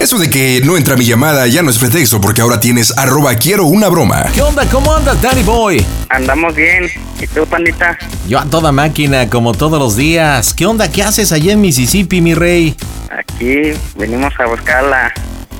Eso 0.00 0.16
de 0.16 0.30
que 0.30 0.60
no 0.64 0.76
entra 0.76 0.96
mi 0.96 1.04
llamada 1.04 1.46
ya 1.48 1.62
no 1.62 1.70
es 1.70 1.78
pretexto 1.78 2.20
porque 2.20 2.40
ahora 2.40 2.60
tienes 2.60 2.96
arroba 2.96 3.34
quiero 3.34 3.64
una 3.64 3.88
broma. 3.88 4.26
¿Qué 4.32 4.40
onda? 4.40 4.64
¿Cómo 4.70 4.94
andas, 4.94 5.20
Danny 5.20 5.42
Boy? 5.42 5.84
Andamos 6.08 6.54
bien. 6.54 6.88
¿Y 7.20 7.26
tú, 7.26 7.44
pandita? 7.46 7.98
Yo 8.28 8.38
a 8.38 8.44
toda 8.44 8.70
máquina, 8.70 9.28
como 9.28 9.54
todos 9.54 9.78
los 9.78 9.96
días. 9.96 10.54
¿Qué 10.54 10.66
onda? 10.66 10.90
¿Qué 10.90 11.02
haces 11.02 11.32
allá 11.32 11.52
en 11.52 11.60
Mississippi, 11.60 12.20
mi 12.20 12.34
rey? 12.34 12.76
Aquí 13.10 13.72
venimos 13.96 14.32
a 14.38 14.46
buscar 14.46 14.84
la, 14.84 15.12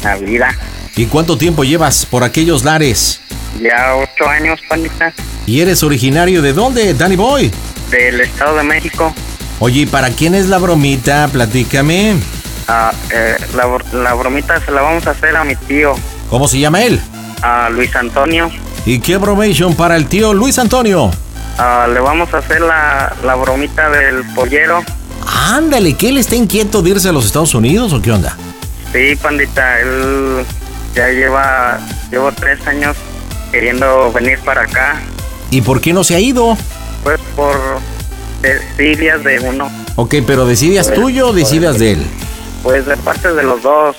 la 0.05 0.17
vida. 0.17 0.57
¿Y 0.97 1.07
cuánto 1.07 1.37
tiempo 1.37 1.65
llevas 1.65 2.07
por 2.07 2.23
aquellos 2.23 2.65
lares? 2.65 3.21
Ya 3.61 3.97
ocho 3.97 4.29
años, 4.29 4.61
pandita. 4.69 5.13
¿Y 5.47 5.61
eres 5.61 5.83
originario 5.83 6.43
de 6.43 6.53
dónde, 6.53 6.95
Danny 6.95 7.17
Boy? 7.17 7.51
Del 7.91 8.21
Estado 8.21 8.57
de 8.57 8.63
México. 8.63 9.13
Oye, 9.59 9.81
¿y 9.81 9.87
para 9.87 10.11
quién 10.11 10.37
es 10.37 10.47
la 10.47 10.59
bromita? 10.59 11.29
Platícame. 11.33 12.15
Ah, 12.69 12.93
eh, 13.11 13.37
la, 13.57 13.67
la 13.99 14.15
bromita 14.15 14.61
se 14.65 14.71
la 14.71 14.83
vamos 14.83 15.07
a 15.07 15.11
hacer 15.13 15.35
a 15.37 15.45
mi 15.45 15.57
tío, 15.57 15.95
¿Cómo 16.29 16.47
se 16.49 16.59
llama 16.59 16.83
él? 16.83 17.01
a 17.41 17.71
Luis 17.71 17.95
Antonio. 17.97 18.51
¿Y 18.85 19.01
qué 19.01 19.17
bromation 19.17 19.75
para 19.75 19.97
el 19.97 20.07
tío 20.07 20.35
Luis 20.35 20.59
Antonio? 20.59 21.11
Ah, 21.57 21.87
le 21.93 22.01
vamos 22.01 22.33
a 22.35 22.39
hacer 22.39 22.61
la, 22.61 23.13
la 23.25 23.35
bromita 23.37 23.89
del 23.91 24.23
pollero. 24.35 24.83
Ándale, 25.51 25.95
¿que 25.95 26.09
él 26.11 26.19
está 26.19 26.37
inquieto 26.37 26.83
de 26.83 26.91
irse 26.91 27.09
a 27.09 27.13
los 27.13 27.25
Estados 27.27 27.55
Unidos 27.55 27.93
o 27.93 28.03
qué 28.03 28.13
onda? 28.13 28.37
Sí, 28.93 29.17
pandita, 29.17 29.81
él 29.81 30.45
ya 30.95 31.09
lleva, 31.09 31.79
llevo 32.11 32.33
tres 32.33 32.65
años 32.67 32.97
queriendo 33.53 34.13
venir 34.13 34.39
para 34.41 34.63
acá, 34.63 34.97
¿Y 35.51 35.63
por 35.63 35.81
qué 35.81 35.93
no 35.95 36.05
se 36.05 36.15
ha 36.15 36.21
ido? 36.21 36.57
pues 37.03 37.19
por 37.35 37.57
desidias 38.43 39.23
de 39.25 39.41
uno, 39.41 39.71
Ok, 39.97 40.17
pero 40.27 40.45
¿decidas 40.47 40.93
tuyo 40.93 41.29
o 41.29 41.33
decidas 41.33 41.79
de 41.79 41.93
él? 41.93 42.07
Pues 42.63 42.87
de 42.87 42.97
parte 42.99 43.33
de 43.33 43.43
los 43.43 43.63
dos, 43.63 43.97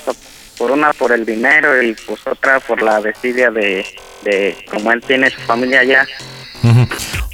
por 0.58 0.72
una 0.72 0.92
por 0.94 1.12
el 1.12 1.26
dinero 1.26 1.82
y 1.82 1.94
pues 1.94 2.20
otra 2.28 2.60
por 2.60 2.82
la 2.82 3.00
desidia 3.02 3.50
de, 3.50 3.86
de 4.24 4.58
como 4.70 4.92
él 4.92 5.02
tiene 5.02 5.30
su 5.30 5.40
familia 5.42 5.80
allá. 5.80 6.08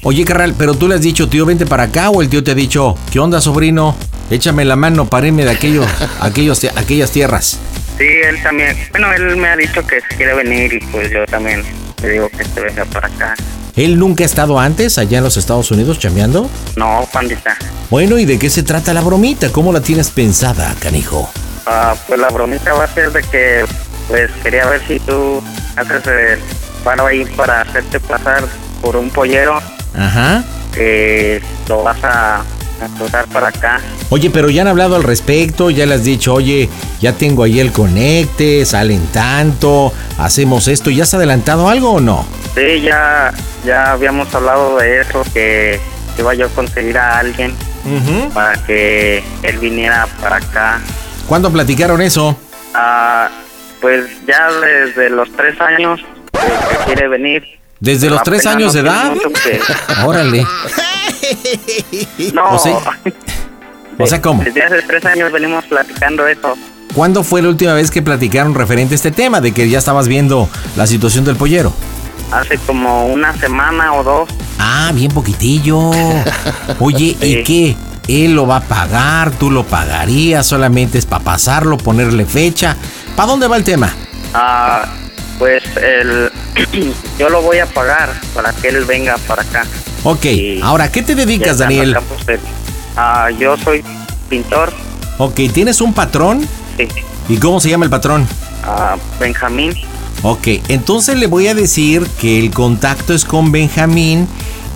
Oye, 0.04 0.23
carnal, 0.26 0.53
pero 0.58 0.75
tú 0.75 0.88
le 0.88 0.96
has 0.96 1.02
dicho, 1.02 1.28
tío, 1.28 1.46
vente 1.46 1.66
para 1.66 1.84
acá, 1.84 2.09
o 2.09 2.22
el 2.22 2.30
tío 2.30 2.44
te 2.44 2.52
ha 2.52 2.56
dicho, 2.56 2.96
¿qué 3.12 3.19
onda, 3.19 3.41
sobrino? 3.41 3.96
Échame 4.30 4.66
la 4.66 4.75
mano 4.75 5.06
para 5.06 5.28
irme 5.28 5.46
de 5.46 5.52
aquello, 5.52 5.86
aquellos, 6.19 6.63
aquellas 6.75 7.12
tierras. 7.12 7.59
Sí, 7.97 8.06
él 8.06 8.41
también, 8.44 8.75
bueno, 8.91 9.12
él 9.14 9.38
me 9.38 9.47
ha 9.47 9.56
dicho 9.56 9.85
que 9.85 10.02
quiere 10.18 10.34
venir 10.34 10.74
y 10.74 10.80
pues 10.88 11.09
yo 11.12 11.25
también 11.25 11.64
le 12.02 12.09
digo 12.09 12.30
que 12.30 12.44
se 12.44 12.59
venga 12.59 12.85
para 12.85 13.08
acá. 13.08 13.35
¿Él 13.75 14.00
nunca 14.00 14.24
ha 14.24 14.25
estado 14.25 14.59
antes 14.59 14.97
allá 14.97 15.18
en 15.18 15.24
los 15.24 15.38
Estados 15.38 15.69
Unidos 15.72 16.00
chambeando? 16.00 16.50
No, 16.75 17.08
pandita. 17.12 17.58
Bueno, 17.90 18.18
¿y 18.18 18.25
de 18.25 18.40
qué 18.40 18.50
se 18.50 18.64
trata 18.64 18.94
la 18.94 19.02
bromita? 19.02 19.52
¿Cómo 19.52 19.74
la 19.74 19.81
tienes 19.81 20.12
pensada, 20.12 20.74
canijo? 20.80 21.30
Ah, 21.66 21.96
pues 22.08 22.19
la 22.19 22.30
bromita 22.30 22.74
va 22.74 22.85
a 22.85 22.94
ser 22.94 23.12
de 23.12 23.22
que, 23.24 23.66
pues 24.08 24.30
quería 24.44 24.66
ver 24.68 24.81
si 24.88 25.00
tú 25.00 25.41
haces 25.75 26.08
el 26.08 26.40
paro 26.84 27.08
ahí 27.08 27.25
para 27.35 27.62
hacerte 27.62 28.00
pasar 28.00 28.44
por 28.81 28.96
un 28.96 29.09
pollero 29.09 29.59
Ajá. 29.97 30.44
que 30.74 31.41
lo 31.68 31.84
vas 31.84 32.03
a, 32.03 32.38
a 32.40 33.25
para 33.31 33.47
acá. 33.47 33.80
Oye, 34.09 34.30
pero 34.30 34.50
ya 34.50 34.62
han 34.62 34.68
hablado 34.68 34.96
al 34.96 35.03
respecto, 35.03 35.69
ya 35.69 35.86
le 35.86 35.96
has 35.96 36.03
dicho, 36.03 36.34
oye, 36.34 36.69
ya 37.02 37.14
tengo 37.14 37.44
ahí 37.44 37.59
el 37.59 37.72
conecte, 37.72 38.66
salen 38.66 39.06
tanto, 39.08 39.91
hacemos 40.19 40.68
esto, 40.68 40.90
¿ya 40.90 41.03
has 41.03 41.14
adelantado 41.14 41.69
algo 41.69 41.94
o 41.94 42.00
no? 42.02 42.25
Sí, 42.53 42.81
ya, 42.81 43.34
ya 43.66 43.91
habíamos 43.91 44.34
hablado 44.34 44.78
de 44.78 45.02
eso, 45.02 45.24
que 45.34 45.80
iba 46.18 46.34
yo 46.34 46.46
a 46.46 46.50
conseguir 46.50 46.97
a 46.97 47.19
alguien 47.19 47.53
para 48.34 48.53
que 48.66 49.24
él 49.44 49.58
viniera 49.59 50.08
para 50.22 50.38
acá. 50.38 50.81
¿Cuándo 51.28 51.52
platicaron 51.52 52.02
eso? 52.02 52.38
Ah, 52.74 53.30
pues 53.81 54.06
ya 54.28 54.52
desde 54.52 55.09
los 55.09 55.31
tres 55.34 55.59
años 55.62 56.00
que, 56.31 56.40
que 56.78 56.84
quiere 56.85 57.08
venir. 57.08 57.44
¿Desde 57.80 58.09
los 58.09 58.24
tres 58.24 58.46
años 58.46 58.74
de 58.74 58.80
edad? 58.81 59.13
Órale. 60.06 60.46
No, 62.34 62.52
O 62.56 62.59
sea- 62.59 62.78
O 63.97 64.06
sea, 64.08 64.22
¿cómo? 64.22 64.44
Desde 64.44 64.62
hace 64.63 64.81
tres 64.84 65.03
años 65.06 65.31
venimos 65.31 65.66
platicando 65.66 66.28
eso. 66.28 66.56
¿Cuándo 66.94 67.24
fue 67.24 67.41
la 67.41 67.50
última 67.50 67.74
vez 67.74 67.90
que 67.91 68.02
platicaron 68.02 68.53
referente 68.53 68.94
a 68.94 68.97
este 68.97 69.12
tema 69.12 69.41
de 69.41 69.52
que 69.52 69.68
ya 69.69 69.80
estabas 69.80 70.08
viendo 70.08 70.47
la 70.75 70.85
situación 70.85 71.25
del 71.25 71.35
pollero? 71.35 71.74
Hace 72.31 72.58
como 72.59 73.08
una 73.08 73.34
semana 73.38 73.94
o 73.94 74.03
dos. 74.03 74.30
Ah, 74.59 74.91
bien 74.94 75.12
poquitillo. 75.12 75.91
Oye, 76.80 77.18
¿y 77.22 77.44
qué? 77.46 77.75
¿Él 78.08 78.35
lo 78.35 78.46
va 78.46 78.58
a 78.58 78.62
pagar? 78.62 79.31
¿Tú 79.31 79.50
lo 79.50 79.64
pagarías? 79.66 80.46
¿Solamente 80.46 80.97
es 81.00 81.06
para 81.06 81.24
pasarlo, 81.24 81.78
ponerle 81.78 82.25
fecha? 82.25 82.75
¿Para 83.16 83.30
dónde 83.30 83.47
va 83.47 83.58
el 83.58 83.64
tema? 83.64 83.91
Ah, 84.34 84.85
pues 85.38 85.63
el, 85.78 86.31
yo 87.19 87.29
lo 87.29 87.41
voy 87.41 87.59
a 87.59 87.66
pagar 87.66 88.13
para 88.34 88.53
que 88.53 88.69
él 88.69 88.85
venga 88.85 89.18
para 89.28 89.41
acá. 89.44 89.66
Ok, 90.03 90.25
Y 90.25 90.62
ahora, 90.62 90.91
¿qué 90.91 91.01
te 91.01 91.16
dedicas, 91.16 91.57
Daniel? 91.57 91.97
ah, 92.96 93.29
yo 93.31 93.57
soy 93.57 93.84
pintor. 94.29 94.73
Ok, 95.18 95.40
¿tienes 95.53 95.81
un 95.81 95.94
patrón? 95.94 96.47
Sí. 96.78 96.88
¿Y 97.29 97.38
cómo 97.38 97.59
se 97.59 97.69
llama 97.69 97.85
el 97.85 97.91
patrón? 97.91 98.28
Ah, 98.63 98.97
Benjamín. 99.19 99.73
Ok, 100.22 100.47
entonces 100.69 101.18
le 101.18 101.28
voy 101.28 101.47
a 101.47 101.53
decir 101.53 102.06
que 102.19 102.40
el 102.40 102.52
contacto 102.52 103.13
es 103.13 103.25
con 103.25 103.52
Benjamín 103.52 104.28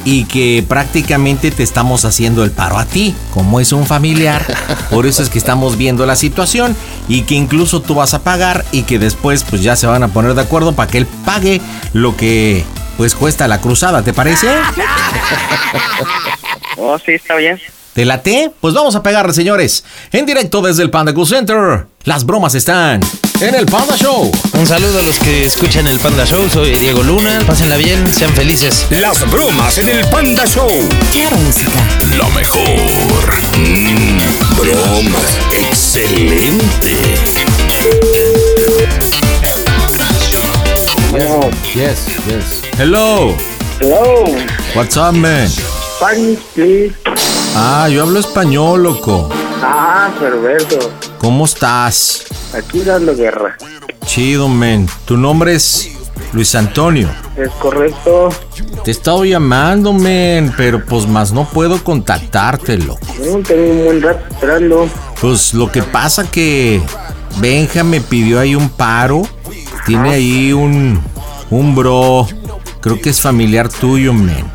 y 0.06 0.26
que 0.26 0.64
prácticamente 0.68 1.52
te 1.52 1.64
estamos 1.64 2.06
haciendo 2.06 2.44
el 2.44 2.52
paro 2.52 2.78
a 2.78 2.86
ti, 2.86 3.16
como 3.34 3.60
es 3.60 3.72
un 3.72 3.86
familiar. 3.86 4.46
Por 4.90 5.06
eso 5.06 5.24
es 5.24 5.30
que 5.30 5.38
estamos 5.38 5.78
viendo 5.78 6.06
la 6.06 6.16
situación 6.16 6.76
y 7.08 7.22
que 7.22 7.36
incluso 7.36 7.82
tú 7.82 7.96
vas 7.96 8.14
a 8.14 8.24
pagar 8.24 8.66
y 8.72 8.84
que 8.84 9.00
después 9.00 9.44
pues 9.44 9.62
ya 9.62 9.76
se 9.76 9.88
van 9.88 10.04
a 10.04 10.10
poner 10.10 10.34
de 10.34 10.42
acuerdo 10.42 10.74
para 10.74 10.90
que 10.90 11.00
él 11.00 11.08
pague 11.26 11.62
lo 11.94 12.16
que 12.16 12.64
pues 12.98 13.16
cuesta 13.16 13.48
la 13.48 13.62
cruzada, 13.62 14.04
¿te 14.04 14.14
parece? 14.14 14.48
Oh, 16.82 16.98
sí, 16.98 17.12
está 17.12 17.36
bien. 17.36 17.60
¿Te 17.94 18.06
late? 18.06 18.52
Pues 18.62 18.74
vamos 18.74 18.96
a 18.96 19.04
pegarle, 19.04 19.34
señores. 19.34 19.84
En 20.12 20.26
directo 20.26 20.62
desde 20.62 20.84
el 20.84 20.90
Panda 20.90 21.14
Cool 21.14 21.28
Center. 21.28 21.88
Las 22.06 22.26
bromas 22.26 22.56
están 22.56 23.02
en 23.42 23.56
el 23.56 23.66
Panda 23.66 23.96
Show. 23.98 24.32
Un 24.54 24.68
saludo 24.68 25.00
a 25.00 25.02
los 25.02 25.20
que 25.20 25.46
escuchan 25.46 25.88
el 25.88 26.00
Panda 26.00 26.26
Show. 26.26 26.48
Soy 26.50 26.76
Diego 26.76 27.04
Luna. 27.04 27.40
Pásenla 27.46 27.78
bien, 27.78 28.08
sean 28.08 28.34
felices. 28.34 28.86
Las 28.90 29.30
bromas 29.30 29.78
en 29.80 29.90
el 29.90 30.06
Panda 30.08 30.46
Show. 30.46 30.70
Claro, 31.12 31.38
música. 31.38 31.84
Lo 32.16 32.30
mejor. 32.30 33.34
Mm, 33.58 34.20
broma. 34.56 35.20
Excelente. 35.70 36.96
Yes, 41.74 42.08
yes. 42.28 42.62
Hello. 42.78 43.36
Hello. 43.80 44.26
What's 44.74 44.98
up, 44.98 45.14
man? 45.16 45.48
Spanish, 45.48 46.40
please. 46.54 47.29
Ah, 47.56 47.90
yo 47.90 48.04
hablo 48.04 48.20
español, 48.20 48.84
loco. 48.84 49.30
Ah, 49.62 50.10
perfecto. 50.20 50.92
¿Cómo 51.18 51.46
estás? 51.46 52.26
Aquí 52.54 52.82
dando 52.82 53.16
guerra. 53.16 53.58
Chido, 54.06 54.48
man. 54.48 54.88
Tu 55.06 55.18
nombre 55.18 55.56
es 55.56 55.92
Luis 56.34 56.56
Antonio. 56.56 57.10
Es 57.36 57.50
correcto. 57.52 58.30
Te 58.84 58.92
he 58.92 58.94
estado 58.94 59.26
llamando, 59.26 59.94
man, 59.94 60.54
pero 60.56 60.84
pues 60.86 61.08
más 61.08 61.32
no 61.32 61.46
puedo 61.46 61.84
contactarte, 61.84 62.78
loco. 62.78 63.00
No, 63.26 63.40
tengo 63.40 63.72
un 63.72 63.86
buen 63.86 64.02
rato 64.02 64.24
esperando. 64.32 64.90
Pues 65.20 65.54
lo 65.54 65.72
que 65.72 65.84
pasa 65.84 66.30
que 66.30 66.82
Benja 67.38 67.84
me 67.84 68.00
pidió 68.02 68.40
ahí 68.40 68.56
un 68.56 68.70
paro. 68.70 69.24
Tiene 69.86 70.12
ahí 70.12 70.54
un, 70.54 71.02
un 71.50 71.76
bro. 71.76 72.28
Creo 72.80 73.02
que 73.02 73.10
es 73.10 73.20
familiar 73.20 73.68
tuyo, 73.70 74.14
men. 74.14 74.46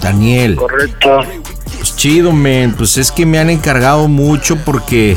Daniel. 0.00 0.56
Correcto. 0.56 1.20
Pues 1.92 2.00
chido, 2.00 2.32
men. 2.32 2.74
Pues 2.74 2.96
es 2.96 3.12
que 3.12 3.26
me 3.26 3.38
han 3.38 3.50
encargado 3.50 4.08
mucho 4.08 4.56
porque. 4.56 5.16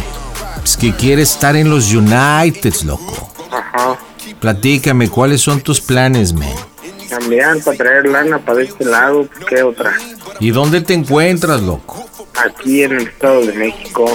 Es 0.63 0.75
que 0.75 0.93
quiere 0.93 1.21
estar 1.21 1.55
en 1.55 1.69
los 1.69 1.93
Uniteds, 1.93 2.83
loco. 2.83 3.29
Ajá. 3.49 3.97
Platícame, 4.41 5.09
¿cuáles 5.09 5.41
son 5.41 5.61
tus 5.61 5.79
planes, 5.79 6.33
men? 6.33 6.53
También 7.09 7.61
para 7.63 7.77
traer 7.77 8.07
lana 8.07 8.39
para 8.39 8.61
este 8.61 8.83
lado, 8.83 9.27
¿qué 9.47 9.63
otra? 9.63 9.93
¿Y 10.39 10.49
dónde 10.51 10.81
te 10.81 10.93
encuentras, 10.93 11.61
loco? 11.61 12.03
Aquí 12.43 12.83
en 12.83 12.93
el 12.93 13.07
Estado 13.07 13.45
de 13.45 13.53
México. 13.53 14.05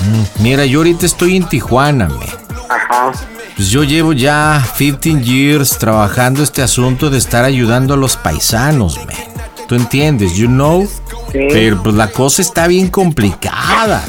Mm, 0.00 0.42
mira, 0.42 0.64
yo 0.64 0.80
ahorita 0.80 1.06
estoy 1.06 1.36
en 1.36 1.48
Tijuana, 1.48 2.08
men. 2.08 2.28
Ajá. 2.68 3.12
Pues 3.54 3.68
yo 3.70 3.84
llevo 3.84 4.12
ya 4.12 4.66
15 4.76 5.20
years 5.20 5.78
trabajando 5.78 6.42
este 6.42 6.62
asunto 6.62 7.10
de 7.10 7.18
estar 7.18 7.44
ayudando 7.44 7.94
a 7.94 7.96
los 7.96 8.16
paisanos, 8.16 8.96
man. 9.06 9.27
¿Tú 9.68 9.74
entiendes? 9.74 10.34
You 10.34 10.46
know? 10.46 10.88
Sí. 11.30 11.40
Pero 11.50 11.82
pues 11.82 11.94
la 11.94 12.10
cosa 12.10 12.40
está 12.40 12.66
bien 12.66 12.88
complicada. 12.88 14.02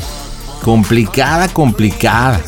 Complicada, 0.63 1.49
complicada. 1.49 2.39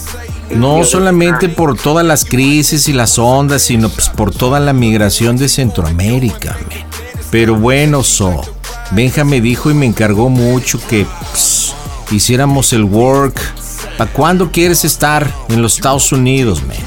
No 0.55 0.83
solamente 0.85 1.49
por 1.49 1.77
todas 1.77 2.05
las 2.05 2.23
crisis 2.23 2.87
y 2.87 2.93
las 2.93 3.19
ondas, 3.19 3.61
sino 3.63 3.89
pues 3.89 4.07
por 4.07 4.33
toda 4.33 4.61
la 4.61 4.71
migración 4.71 5.35
de 5.37 5.49
Centroamérica, 5.49 6.57
man. 6.69 6.85
Pero 7.31 7.55
bueno, 7.55 8.01
So, 8.03 8.41
Benja 8.91 9.25
me 9.25 9.41
dijo 9.41 9.69
y 9.69 9.73
me 9.73 9.85
encargó 9.85 10.29
mucho 10.29 10.79
que 10.89 11.05
pues, 11.31 11.73
hiciéramos 12.11 12.71
el 12.71 12.85
work. 12.85 13.39
¿Para 13.97 14.11
cuándo 14.11 14.51
quieres 14.51 14.85
estar 14.85 15.29
en 15.49 15.61
los 15.61 15.75
Estados 15.75 16.11
Unidos, 16.13 16.63
man? 16.63 16.77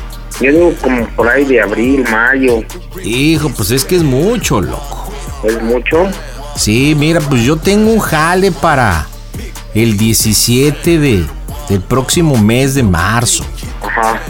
Yo 0.40 0.50
digo 0.50 0.74
como 0.82 1.06
por 1.08 1.28
ahí 1.28 1.44
de 1.44 1.60
abril, 1.60 2.04
mayo. 2.10 2.62
Hijo, 3.02 3.50
pues 3.50 3.70
es 3.70 3.84
que 3.84 3.96
es 3.96 4.02
mucho, 4.02 4.60
loco. 4.60 5.03
¿Es 5.44 5.62
mucho? 5.62 6.08
Sí, 6.56 6.94
mira, 6.96 7.20
pues 7.20 7.43
yo 7.43 7.56
tengo 7.56 7.93
un 7.93 8.00
jale 8.00 8.52
para 8.52 9.06
el 9.75 9.96
17 9.96 10.99
de, 10.99 11.26
del 11.69 11.81
próximo 11.81 12.37
mes 12.37 12.75
de 12.75 12.82
marzo. 12.82 13.44
Ajá. 13.82 14.20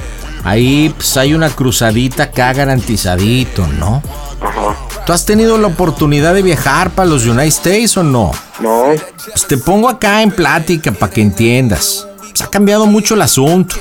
Ahí 0.43 0.93
pues 0.97 1.17
hay 1.17 1.35
una 1.35 1.51
cruzadita 1.51 2.25
acá 2.25 2.53
garantizadito, 2.53 3.67
¿no? 3.67 4.03
Ajá. 4.41 4.77
¿Tú 5.07 5.13
has 5.13 5.27
tenido 5.27 5.59
la 5.59 5.67
oportunidad 5.67 6.33
de 6.33 6.43
viajar 6.43 6.91
para 6.91 7.09
los 7.09 7.27
United 7.27 7.49
States 7.49 7.97
o 7.99 8.03
no? 8.03 8.31
No. 8.61 8.87
Pues 9.27 9.47
te 9.47 9.59
pongo 9.59 9.89
acá 9.89 10.23
en 10.23 10.31
plática 10.31 10.93
para 10.93 11.13
que 11.13 11.21
entiendas. 11.21 12.09
Pues 12.19 12.41
ha 12.41 12.49
cambiado 12.49 12.87
mucho 12.87 13.15
el 13.15 13.23
asunto. 13.23 13.77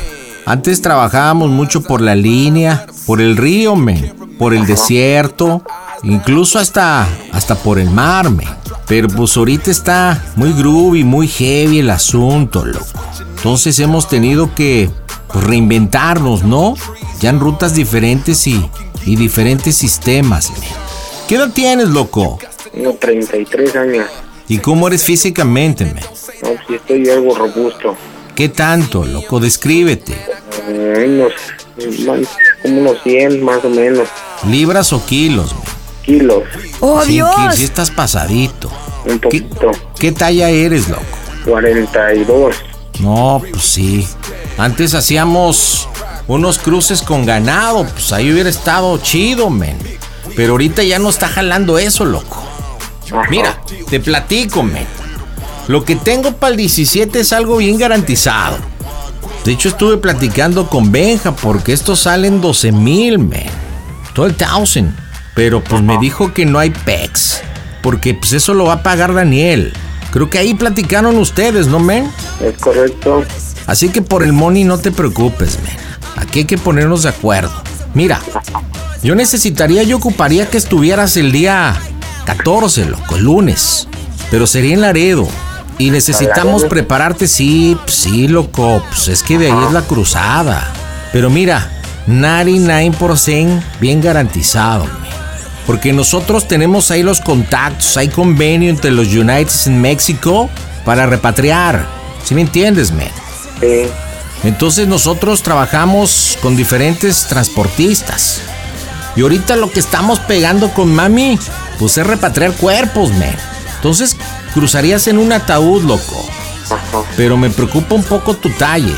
Antes 0.46 0.82
trabajábamos 0.82 1.50
mucho 1.50 1.82
por 1.82 2.02
la 2.02 2.16
línea, 2.16 2.86
por 3.06 3.22
el 3.22 3.38
río, 3.38 3.78
men, 3.78 4.14
por 4.38 4.54
el 4.54 4.66
desierto, 4.66 5.64
incluso 6.04 6.60
hasta, 6.60 7.08
hasta 7.32 7.56
por 7.56 7.80
el 7.80 7.90
mar, 7.90 8.30
men. 8.30 8.48
Pero 8.88 9.08
pues 9.08 9.36
ahorita 9.38 9.72
está 9.72 10.24
muy 10.36 10.52
groovy, 10.54 11.04
muy 11.04 11.28
heavy 11.28 11.80
el 11.80 11.90
asunto, 11.90 12.66
loco. 12.66 12.86
Entonces 13.38 13.80
hemos 13.80 14.08
tenido 14.10 14.54
que 14.54 14.90
pues, 15.32 15.44
reinventarnos, 15.46 16.44
¿no? 16.44 16.76
Ya 17.22 17.30
en 17.30 17.40
rutas 17.40 17.74
diferentes 17.76 18.46
y, 18.48 18.70
y 19.06 19.16
diferentes 19.16 19.76
sistemas, 19.78 20.52
men. 20.52 20.70
¿Qué 21.28 21.36
edad 21.36 21.52
tienes, 21.54 21.88
loco? 21.90 22.40
Tengo 22.74 22.94
33 22.94 23.76
años. 23.78 24.08
¿Y 24.50 24.58
cómo 24.58 24.88
eres 24.88 25.04
físicamente, 25.04 25.86
men? 25.86 26.04
No, 26.44 26.50
si 26.68 26.76
estoy 26.76 27.10
algo 27.10 27.34
robusto. 27.36 27.96
¿Qué 28.36 28.50
tanto, 28.50 29.06
loco? 29.06 29.40
Descríbete. 29.40 30.14
Eh, 30.68 31.06
unos, 31.08 31.34
más- 32.06 32.28
como 32.62 32.82
unos 32.82 32.98
100 33.04 33.44
más 33.44 33.64
o 33.66 33.70
menos 33.70 34.08
¿Libras 34.50 34.92
o 34.94 35.06
kilos, 35.06 35.54
men? 35.54 35.64
Kilos. 36.04 36.44
¡Oh, 36.80 37.04
Dios! 37.04 37.30
que 37.52 37.58
sí 37.58 37.64
estás 37.64 37.92
pasadito. 37.92 38.70
Un 39.06 39.20
¿Qué, 39.20 39.42
poquito. 39.42 39.72
qué 40.00 40.12
talla 40.12 40.50
eres, 40.50 40.88
loco? 40.90 41.02
42. 41.46 42.56
No, 43.00 43.42
pues 43.52 43.64
sí. 43.64 44.08
Antes 44.58 44.94
hacíamos 44.94 45.88
unos 46.28 46.60
cruces 46.60 47.02
con 47.02 47.26
ganado, 47.26 47.86
pues 47.86 48.12
ahí 48.14 48.32
hubiera 48.32 48.50
estado 48.50 48.98
chido, 49.00 49.50
men. 49.50 49.78
Pero 50.36 50.54
ahorita 50.54 50.84
ya 50.84 51.00
no 51.00 51.10
está 51.10 51.28
jalando 51.28 51.78
eso, 51.78 52.06
loco. 52.06 52.42
Ajá. 53.12 53.28
Mira, 53.30 53.62
te 53.90 54.00
platico, 54.00 54.64
men. 54.64 54.86
Lo 55.68 55.84
que 55.86 55.96
tengo 55.96 56.34
para 56.34 56.52
el 56.52 56.58
17 56.58 57.20
es 57.20 57.34
algo 57.34 57.58
bien 57.58 57.78
garantizado. 57.78 58.58
De 59.44 59.52
hecho, 59.52 59.70
estuve 59.70 59.98
platicando 59.98 60.70
con 60.70 60.92
Benja 60.92 61.34
porque 61.36 61.74
estos 61.74 62.00
salen 62.00 62.40
12 62.42 62.72
mil, 62.72 63.20
men. 63.20 63.48
Todo 64.14 64.26
el 64.28 64.36
thousand. 64.36 64.96
Pero 65.34 65.64
pues 65.64 65.82
me 65.82 65.98
dijo 65.98 66.34
que 66.34 66.46
no 66.46 66.60
hay 66.60 66.70
PEX. 66.70 67.42
Porque 67.82 68.14
pues 68.14 68.34
eso 68.34 68.54
lo 68.54 68.66
va 68.66 68.74
a 68.74 68.84
pagar 68.84 69.14
Daniel. 69.14 69.74
Creo 70.12 70.30
que 70.30 70.38
ahí 70.38 70.54
platicaron 70.54 71.18
ustedes, 71.18 71.68
¿no, 71.68 71.80
men? 71.80 72.10
Es 72.42 72.58
correcto. 72.60 73.26
Así 73.66 73.90
que 73.90 74.02
por 74.02 74.24
el 74.24 74.32
money 74.32 74.64
no 74.64 74.78
te 74.78 74.92
preocupes, 74.92 75.58
men. 75.64 75.76
Aquí 76.16 76.40
hay 76.40 76.46
que 76.46 76.58
ponernos 76.58 77.04
de 77.04 77.10
acuerdo. 77.10 77.52
Mira, 77.94 78.22
yo 79.02 79.16
necesitaría, 79.16 79.84
yo 79.84 79.98
ocuparía 79.98 80.50
que 80.50 80.58
estuvieras 80.58 81.18
el 81.18 81.32
día 81.32 81.76
14, 82.26 82.86
loco, 82.86 83.16
el 83.16 83.24
lunes. 83.24 83.88
Pero 84.32 84.48
sería 84.48 84.74
en 84.74 84.82
Laredo. 84.82 85.28
Y 85.78 85.90
necesitamos 85.90 86.66
prepararte, 86.66 87.28
sí, 87.28 87.78
pues 87.84 87.96
sí, 87.96 88.28
loco. 88.28 88.84
Pues 88.90 89.08
es 89.08 89.24
que 89.24 89.38
de 89.38 89.52
ahí 89.52 89.64
es 89.68 89.74
la 89.74 89.82
cruzada. 89.82 90.72
Pero 91.12 91.30
mira, 91.30 91.70
99% 92.08 93.62
bien 93.80 94.02
garantizado. 94.02 94.86
Porque 95.66 95.94
nosotros 95.94 96.48
tenemos 96.48 96.92
ahí 96.92 97.04
los 97.04 97.22
contactos, 97.22 97.96
hay 97.98 98.10
convenio 98.10 98.70
entre 98.70 98.92
los 98.92 99.08
United 99.08 99.68
en 99.68 99.80
México 99.80 100.50
para 100.84 101.06
repatriar. 101.06 101.88
¿Sí 102.24 102.36
me 102.36 102.42
entiendes, 102.42 102.92
men? 102.92 103.12
Sí. 103.62 103.86
Entonces 104.44 104.88
nosotros 104.88 105.42
trabajamos 105.42 106.38
con 106.42 106.58
diferentes 106.58 107.28
transportistas. 107.28 108.42
Y 109.16 109.22
ahorita 109.22 109.56
lo 109.56 109.72
que 109.72 109.80
estamos 109.80 110.20
pegando 110.20 110.74
con 110.74 110.94
mami, 110.94 111.40
pues 111.80 111.98
es 111.98 112.06
repatriar 112.06 112.52
cuerpos, 112.54 113.12
men. 113.12 113.36
Entonces 113.76 114.18
cruzarías 114.54 115.08
en 115.08 115.18
un 115.18 115.32
ataúd, 115.32 115.84
loco. 115.84 116.28
Ajá. 116.66 117.04
Pero 117.16 117.38
me 117.38 117.50
preocupa 117.50 117.96
un 117.96 118.04
poco 118.04 118.36
tu 118.36 118.50
talle. 118.50 118.96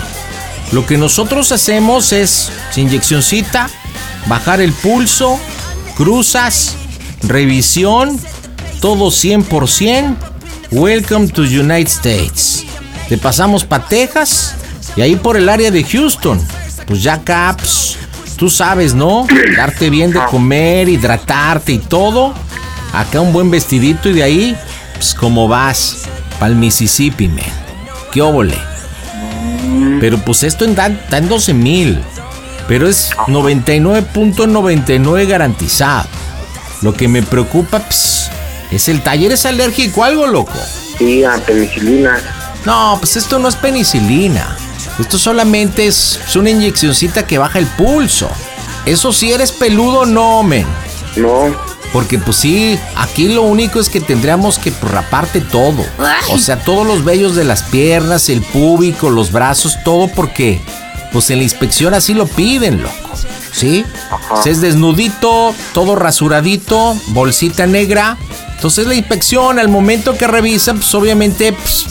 Lo 0.71 0.85
que 0.85 0.97
nosotros 0.97 1.51
hacemos 1.51 2.11
es, 2.11 2.49
sin 2.71 2.87
inyeccioncita, 2.87 3.69
bajar 4.27 4.61
el 4.61 4.73
pulso, 4.73 5.39
cruzas, 5.95 6.75
revisión, 7.23 8.19
todo 8.81 9.07
100%. 9.07 10.15
Welcome 10.71 11.29
to 11.29 11.43
United 11.43 11.87
States. 11.87 12.65
Te 13.07 13.17
pasamos 13.17 13.63
pa' 13.63 13.87
Texas 13.87 14.55
y 14.95 15.01
ahí 15.01 15.15
por 15.15 15.37
el 15.37 15.47
área 15.47 15.71
de 15.71 15.83
Houston. 15.83 16.39
Pues 16.85 17.01
ya 17.01 17.21
caps, 17.23 17.97
tú 18.37 18.49
sabes, 18.49 18.93
¿no? 18.93 19.25
Darte 19.57 19.89
bien 19.89 20.11
de 20.11 20.19
comer, 20.29 20.89
hidratarte 20.89 21.73
y 21.73 21.79
todo. 21.79 22.33
Acá 22.93 23.21
un 23.21 23.33
buen 23.33 23.49
vestidito 23.49 24.09
y 24.09 24.13
de 24.13 24.23
ahí, 24.23 24.57
pues 24.95 25.13
como 25.13 25.47
vas, 25.47 26.03
pa'l 26.39 26.55
Mississippi, 26.55 27.27
man. 27.27 27.45
¿Qué 28.11 28.21
óvole? 28.21 28.57
Pero 29.99 30.17
pues 30.19 30.43
esto 30.43 30.65
en, 30.65 30.71
está 30.71 31.17
en 31.17 31.27
12 31.29 31.53
mil. 31.53 31.99
Pero 32.67 32.87
es 32.87 33.11
99.99 33.27 35.27
garantizado. 35.27 36.07
Lo 36.81 36.93
que 36.93 37.07
me 37.07 37.23
preocupa 37.23 37.79
pues, 37.79 38.29
es 38.71 38.89
el 38.89 39.01
taller 39.01 39.31
es 39.31 39.45
alérgico 39.45 40.03
a 40.03 40.07
algo, 40.07 40.27
loco. 40.27 40.59
Sí, 40.97 41.23
a 41.23 41.37
penicilina. 41.37 42.17
No, 42.65 42.97
pues 42.99 43.15
esto 43.15 43.39
no 43.39 43.47
es 43.47 43.55
penicilina. 43.55 44.57
Esto 44.99 45.17
solamente 45.17 45.87
es, 45.87 46.19
es 46.27 46.35
una 46.35 46.49
inyeccioncita 46.49 47.25
que 47.27 47.37
baja 47.37 47.59
el 47.59 47.67
pulso. 47.67 48.29
Eso 48.85 49.13
si 49.13 49.31
eres 49.31 49.51
peludo, 49.51 50.05
no, 50.05 50.43
men. 50.43 50.65
No. 51.15 51.55
Porque 51.91 52.19
pues 52.19 52.37
sí, 52.37 52.79
aquí 52.95 53.29
lo 53.29 53.43
único 53.43 53.79
es 53.79 53.89
que 53.89 54.01
tendríamos 54.01 54.59
que 54.59 54.71
pues, 54.71 54.91
raparte 54.91 55.41
todo. 55.41 55.83
O 56.29 56.37
sea, 56.37 56.57
todos 56.57 56.85
los 56.85 57.05
vellos 57.05 57.35
de 57.35 57.45
las 57.45 57.63
piernas, 57.63 58.29
el 58.29 58.41
púbico, 58.41 59.09
los 59.09 59.31
brazos, 59.31 59.77
todo 59.83 60.07
porque 60.09 60.61
pues 61.15 61.29
en 61.29 61.37
la 61.37 61.43
inspección 61.43 61.93
así 61.93 62.13
lo 62.13 62.27
piden, 62.27 62.83
loco. 62.83 62.93
¿Sí? 63.53 63.85
Ajá. 64.11 64.43
Se 64.43 64.49
es 64.49 64.59
desnudito, 64.59 65.55
todo 65.73 65.95
rasuradito, 65.95 66.93
bolsita 67.07 67.65
negra. 67.67 68.17
Entonces 68.53 68.85
la 68.85 68.95
inspección 68.95 69.57
al 69.57 69.69
momento 69.69 70.17
que 70.17 70.27
revisan, 70.27 70.75
pues 70.75 70.93
obviamente 70.93 71.53
pues, 71.53 71.85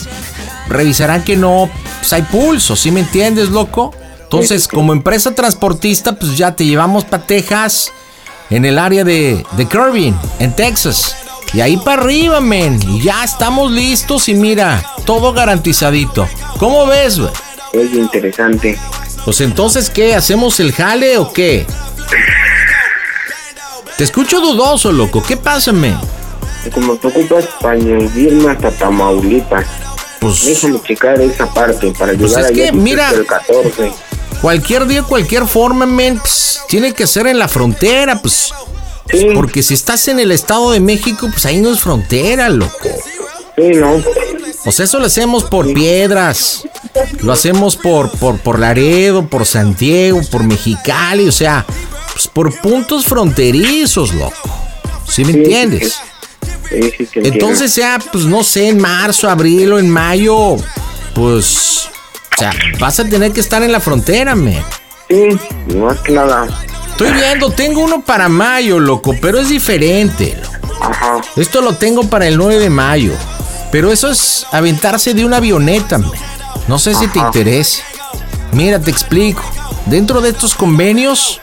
revisarán 0.68 1.24
que 1.24 1.38
no 1.38 1.70
pues, 2.00 2.12
hay 2.12 2.20
pulso, 2.20 2.76
¿sí 2.76 2.90
me 2.90 3.00
entiendes, 3.00 3.48
loco? 3.48 3.94
Entonces, 4.24 4.68
como 4.68 4.92
empresa 4.92 5.34
transportista, 5.34 6.18
pues 6.18 6.36
ya 6.36 6.54
te 6.54 6.66
llevamos 6.66 7.04
para 7.06 7.24
Texas, 7.24 7.92
en 8.50 8.66
el 8.66 8.78
área 8.78 9.04
de, 9.04 9.42
de 9.52 9.66
Kirby, 9.66 10.12
en 10.38 10.54
Texas. 10.54 11.16
Y 11.54 11.62
ahí 11.62 11.78
para 11.78 12.02
arriba, 12.02 12.42
men. 12.42 12.78
Y 12.90 13.00
ya 13.00 13.24
estamos 13.24 13.72
listos 13.72 14.28
y 14.28 14.34
mira, 14.34 14.84
todo 15.06 15.32
garantizadito. 15.32 16.28
¿Cómo 16.58 16.84
ves, 16.84 17.18
güey? 17.18 17.32
Es 17.72 17.94
interesante. 17.94 18.78
Pues 19.24 19.40
entonces, 19.40 19.88
¿qué? 19.90 20.14
¿Hacemos 20.14 20.60
el 20.60 20.72
jale 20.72 21.16
o 21.18 21.32
qué? 21.32 21.66
Te 23.96 24.04
escucho 24.04 24.40
dudoso, 24.40 24.92
loco. 24.92 25.22
¿Qué 25.22 25.36
pasa, 25.36 25.72
men? 25.72 25.96
Como 26.72 26.96
te 26.96 27.08
ocupas 27.08 27.44
para 27.60 27.76
irme 27.78 28.50
hasta 28.50 28.70
Tamaulipas. 28.70 29.66
Pues 30.18 30.44
Déjame 30.46 30.80
checar 30.82 31.20
esa 31.20 31.46
parte 31.52 31.92
para 31.98 32.12
Pues 32.14 32.30
llegar 32.30 32.44
es 32.44 32.50
allá 32.50 32.64
que, 32.66 32.72
mira. 32.72 33.12
del 33.12 33.26
14. 33.26 33.92
cualquier 34.40 34.86
día, 34.86 35.02
cualquier 35.02 35.46
forma, 35.46 35.84
men, 35.86 36.18
pues, 36.18 36.60
tiene 36.68 36.92
que 36.92 37.06
ser 37.06 37.26
en 37.26 37.38
la 37.38 37.48
frontera, 37.48 38.20
pues. 38.20 38.52
Sí, 39.10 39.28
Porque 39.34 39.62
si 39.62 39.74
estás 39.74 40.08
en 40.08 40.18
el 40.18 40.32
Estado 40.32 40.70
de 40.70 40.80
México, 40.80 41.28
pues 41.30 41.44
ahí 41.44 41.60
no 41.60 41.70
es 41.72 41.80
frontera, 41.80 42.48
loco. 42.48 42.88
sí, 43.56 43.68
no. 43.74 44.02
O 44.66 44.72
sea, 44.72 44.86
eso 44.86 44.98
lo 44.98 45.04
hacemos 45.06 45.44
por 45.44 45.70
piedras. 45.74 46.64
Lo 47.20 47.32
hacemos 47.32 47.76
por, 47.76 48.10
por, 48.18 48.38
por 48.38 48.58
Laredo, 48.58 49.26
por 49.26 49.46
Santiago, 49.46 50.20
por 50.30 50.44
Mexicali, 50.44 51.26
o 51.28 51.32
sea, 51.32 51.64
pues 52.12 52.28
por 52.28 52.60
puntos 52.60 53.04
fronterizos, 53.06 54.14
loco. 54.14 54.34
¿Sí 55.08 55.24
me 55.24 55.32
Sí, 55.32 55.38
entiendes? 55.38 55.98
Sí, 56.68 56.90
sí. 56.98 57.20
Entonces 57.22 57.72
sea, 57.72 57.98
pues 58.12 58.24
no 58.24 58.42
sé, 58.44 58.68
en 58.68 58.80
marzo, 58.80 59.28
abril 59.28 59.72
o 59.72 59.78
en 59.78 59.88
mayo, 59.90 60.56
pues, 61.14 61.88
o 62.34 62.38
sea, 62.38 62.52
vas 62.78 63.00
a 63.00 63.04
tener 63.04 63.32
que 63.32 63.40
estar 63.40 63.62
en 63.62 63.72
la 63.72 63.80
frontera, 63.80 64.34
me. 64.34 64.62
Sí, 65.08 65.28
más 65.76 65.98
que 66.00 66.12
nada. 66.12 66.46
Estoy 66.90 67.12
viendo, 67.12 67.50
tengo 67.50 67.80
uno 67.82 68.02
para 68.02 68.28
mayo, 68.28 68.78
loco, 68.78 69.14
pero 69.20 69.38
es 69.40 69.48
diferente. 69.48 70.36
loco. 70.40 70.74
Ajá. 70.80 71.20
Esto 71.36 71.60
lo 71.60 71.74
tengo 71.74 72.08
para 72.08 72.26
el 72.26 72.36
9 72.36 72.58
de 72.58 72.70
mayo, 72.70 73.12
pero 73.72 73.90
eso 73.92 74.10
es 74.10 74.46
aventarse 74.52 75.14
de 75.14 75.24
una 75.24 75.38
avioneta, 75.38 75.98
me. 75.98 76.08
No 76.68 76.78
sé 76.78 76.94
si 76.94 77.06
te 77.08 77.18
interesa. 77.18 77.82
Mira, 78.52 78.78
te 78.78 78.90
explico. 78.90 79.42
Dentro 79.86 80.20
de 80.20 80.30
estos 80.30 80.54
convenios 80.54 81.40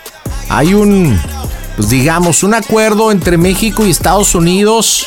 hay 0.50 0.74
un, 0.74 1.20
pues 1.76 1.90
digamos, 1.90 2.44
un 2.44 2.54
acuerdo 2.54 3.12
entre 3.12 3.38
México 3.38 3.86
y 3.86 3.92
Estados 3.92 4.34
Unidos. 4.34 5.06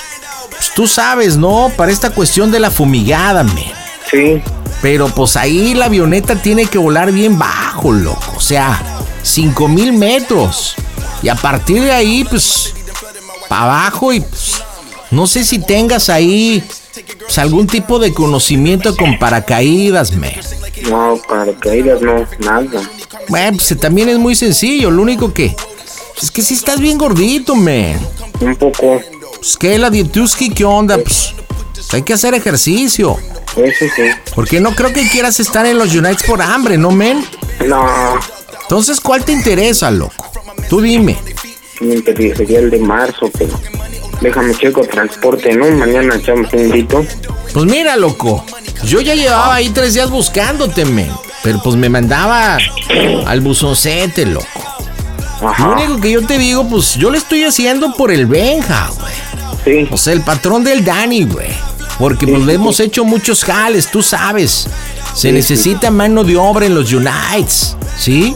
Pues 0.51 0.73
tú 0.75 0.87
sabes, 0.87 1.37
¿no? 1.37 1.73
Para 1.77 1.91
esta 1.91 2.11
cuestión 2.11 2.51
de 2.51 2.61
la 2.61 2.71
fumigada, 2.71 3.43
men. 3.43 3.73
Sí, 4.11 4.43
Pero 4.81 5.09
pues 5.09 5.37
ahí 5.37 5.75
la 5.75 5.87
avioneta 5.87 6.37
tiene 6.37 6.67
que 6.67 6.79
volar 6.79 7.11
bien 7.11 7.39
bajo, 7.39 7.91
loco. 7.91 8.35
O 8.37 8.41
sea, 8.41 8.81
5 9.23 9.67
mil 9.69 9.93
metros. 9.93 10.77
Y 11.23 11.29
a 11.29 11.35
partir 11.35 11.83
de 11.83 11.91
ahí, 11.91 12.23
pues, 12.25 12.75
para 13.49 13.63
abajo 13.63 14.13
y 14.13 14.21
pues, 14.21 14.63
no 15.11 15.27
sé 15.27 15.43
si 15.45 15.59
tengas 15.59 16.09
ahí 16.09 16.63
pues, 17.19 17.39
algún 17.39 17.67
tipo 17.67 17.99
de 17.99 18.13
conocimiento 18.13 18.97
con 18.97 19.19
paracaídas, 19.19 20.13
men. 20.13 20.35
no, 20.89 21.21
paracaídas 21.29 22.01
no, 22.01 22.27
nada. 22.41 22.83
Bueno, 23.29 23.57
pues 23.57 23.79
también 23.81 24.09
es 24.09 24.19
muy 24.19 24.35
sencillo. 24.35 24.91
Lo 24.91 25.03
único 25.03 25.33
que 25.33 25.55
pues, 26.13 26.25
es 26.25 26.31
que 26.31 26.43
si 26.43 26.55
estás 26.55 26.81
bien 26.81 26.99
gordito, 26.99 27.57
men. 27.57 27.99
Un 28.41 28.57
poco. 28.57 29.01
Pues 29.37 29.57
que 29.57 29.79
la 29.79 29.91
Dietuski, 29.91 30.51
¿qué 30.51 30.65
onda? 30.65 30.97
Pues 30.99 31.35
hay 31.93 32.03
que 32.03 32.15
hacer 32.15 32.35
ejercicio. 32.35 33.17
Eso 33.57 33.85
sí. 33.95 34.03
Porque 34.35 34.61
no 34.61 34.75
creo 34.75 34.93
que 34.93 35.09
quieras 35.09 35.39
estar 35.41 35.67
en 35.67 35.79
los 35.79 35.95
United 35.95 36.27
por 36.27 36.43
hambre, 36.43 36.77
¿no, 36.77 36.91
men? 36.91 37.25
No, 37.67 37.87
Entonces, 38.63 39.01
¿cuál 39.01 39.25
te 39.25 39.33
interesa, 39.33 39.91
loco? 39.91 40.31
Tú 40.69 40.81
dime. 40.81 41.17
me 41.81 42.03
sería 42.35 42.59
el 42.59 42.71
de 42.71 42.79
marzo, 42.79 43.31
pero 43.37 43.61
déjame 44.21 44.55
checo 44.55 44.83
transporte, 44.83 45.55
¿no? 45.55 45.71
Mañana 45.71 46.17
echamos 46.17 46.53
un 46.53 46.69
grito. 46.71 47.05
Pues 47.53 47.65
mira, 47.67 47.97
loco. 47.97 48.45
Yo 48.85 49.01
ya 49.01 49.15
llevaba 49.15 49.55
ahí 49.55 49.71
tres 49.71 49.95
días 49.95 50.11
buscándote, 50.11 50.85
men. 50.85 51.11
Pero 51.43 51.61
pues 51.63 51.77
me 51.77 51.89
mandaba 51.89 52.59
al 53.27 53.41
buzoncete, 53.41 54.27
loco. 54.27 54.47
Lo 55.59 55.73
único 55.73 56.01
que 56.01 56.11
yo 56.11 56.27
te 56.27 56.39
digo, 56.39 56.67
pues 56.69 56.95
yo 56.95 57.11
le 57.11 57.19
estoy 57.19 57.45
haciendo 57.45 57.93
por 57.95 58.11
el 58.11 58.27
Benja, 58.27 58.91
güey. 58.99 59.15
Sí, 59.65 59.89
O 59.91 59.97
sea, 59.97 60.13
el 60.13 60.23
patrón 60.23 60.65
del 60.65 60.85
Dani, 60.85 61.25
güey. 61.25 61.49
Porque 61.99 62.27
pues 62.27 62.43
le 62.45 62.55
hemos 62.55 62.81
hecho 62.81 63.05
muchos 63.05 63.45
jales, 63.45 63.91
tú 63.91 64.03
sabes. 64.03 64.67
Se 65.15 65.31
necesita 65.33 65.91
mano 65.91 66.25
de 66.25 66.37
obra 66.37 66.67
en 66.67 66.75
los 66.75 66.93
Unites, 66.93 67.77
¿sí? 67.97 68.35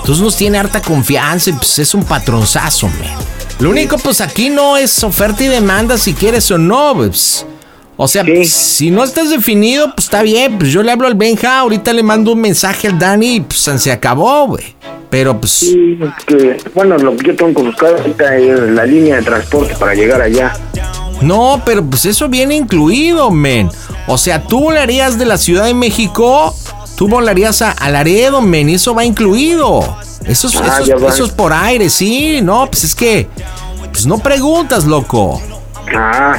Entonces 0.00 0.22
nos 0.24 0.36
tiene 0.36 0.58
harta 0.58 0.80
confianza 0.80 1.50
y 1.50 1.52
pues 1.52 1.78
es 1.78 1.94
un 1.94 2.04
patronzazo, 2.04 2.88
man. 2.88 3.14
Lo 3.60 3.70
único, 3.70 3.98
pues 3.98 4.20
aquí 4.20 4.50
no 4.50 4.76
es 4.76 5.02
oferta 5.02 5.42
y 5.42 5.48
demanda 5.48 5.98
si 5.98 6.14
quieres 6.14 6.48
o 6.50 6.58
no, 6.58 6.92
pues. 6.94 7.44
O 7.96 8.06
sea, 8.06 8.24
Sí. 8.24 8.30
pues, 8.32 8.50
si 8.52 8.90
no 8.92 9.02
estás 9.02 9.30
definido, 9.30 9.92
pues 9.94 10.04
está 10.06 10.22
bien. 10.22 10.56
Pues 10.58 10.70
yo 10.70 10.82
le 10.84 10.92
hablo 10.92 11.08
al 11.08 11.16
Benja, 11.16 11.58
ahorita 11.58 11.92
le 11.92 12.04
mando 12.04 12.32
un 12.32 12.40
mensaje 12.40 12.86
al 12.86 12.98
Dani 12.98 13.34
y 13.36 13.40
pues 13.40 13.58
se 13.60 13.90
acabó, 13.90 14.46
güey. 14.46 14.76
Pero 15.10 15.40
pues. 15.40 15.50
Sí, 15.52 15.98
que, 16.26 16.58
bueno, 16.74 16.96
lo 16.98 17.16
que 17.16 17.28
yo 17.28 17.36
tengo 17.36 17.54
que 17.60 17.66
buscar 17.68 17.94
ahorita 17.96 18.36
es 18.36 18.60
la 18.60 18.84
línea 18.86 19.16
de 19.16 19.22
transporte 19.22 19.74
para 19.74 19.94
llegar 19.94 20.20
allá. 20.22 20.52
No, 21.20 21.60
pero 21.64 21.84
pues 21.84 22.04
eso 22.04 22.28
viene 22.28 22.54
incluido, 22.54 23.32
men. 23.32 23.68
O 24.06 24.16
sea, 24.16 24.44
tú 24.44 24.60
volarías 24.60 25.18
de 25.18 25.24
la 25.24 25.36
Ciudad 25.36 25.64
de 25.64 25.74
México, 25.74 26.54
tú 26.98 27.08
volarías 27.08 27.62
a, 27.62 27.70
a 27.70 27.88
Laredo, 27.88 28.40
men, 28.42 28.68
y 28.68 28.74
eso 28.74 28.92
va 28.94 29.04
incluido. 29.04 29.96
Eso 30.26 30.48
es, 30.48 30.56
Ah, 30.56 30.80
eso 30.82 30.96
es- 31.08 31.14
eso 31.14 31.36
por 31.36 31.52
aire, 31.52 31.88
sí, 31.88 32.40
no, 32.42 32.66
pues 32.66 32.82
es 32.84 32.94
que, 32.94 33.28
pues 33.92 34.04
no 34.04 34.18
preguntas, 34.18 34.84
loco. 34.84 35.40
Ah, 35.96 36.36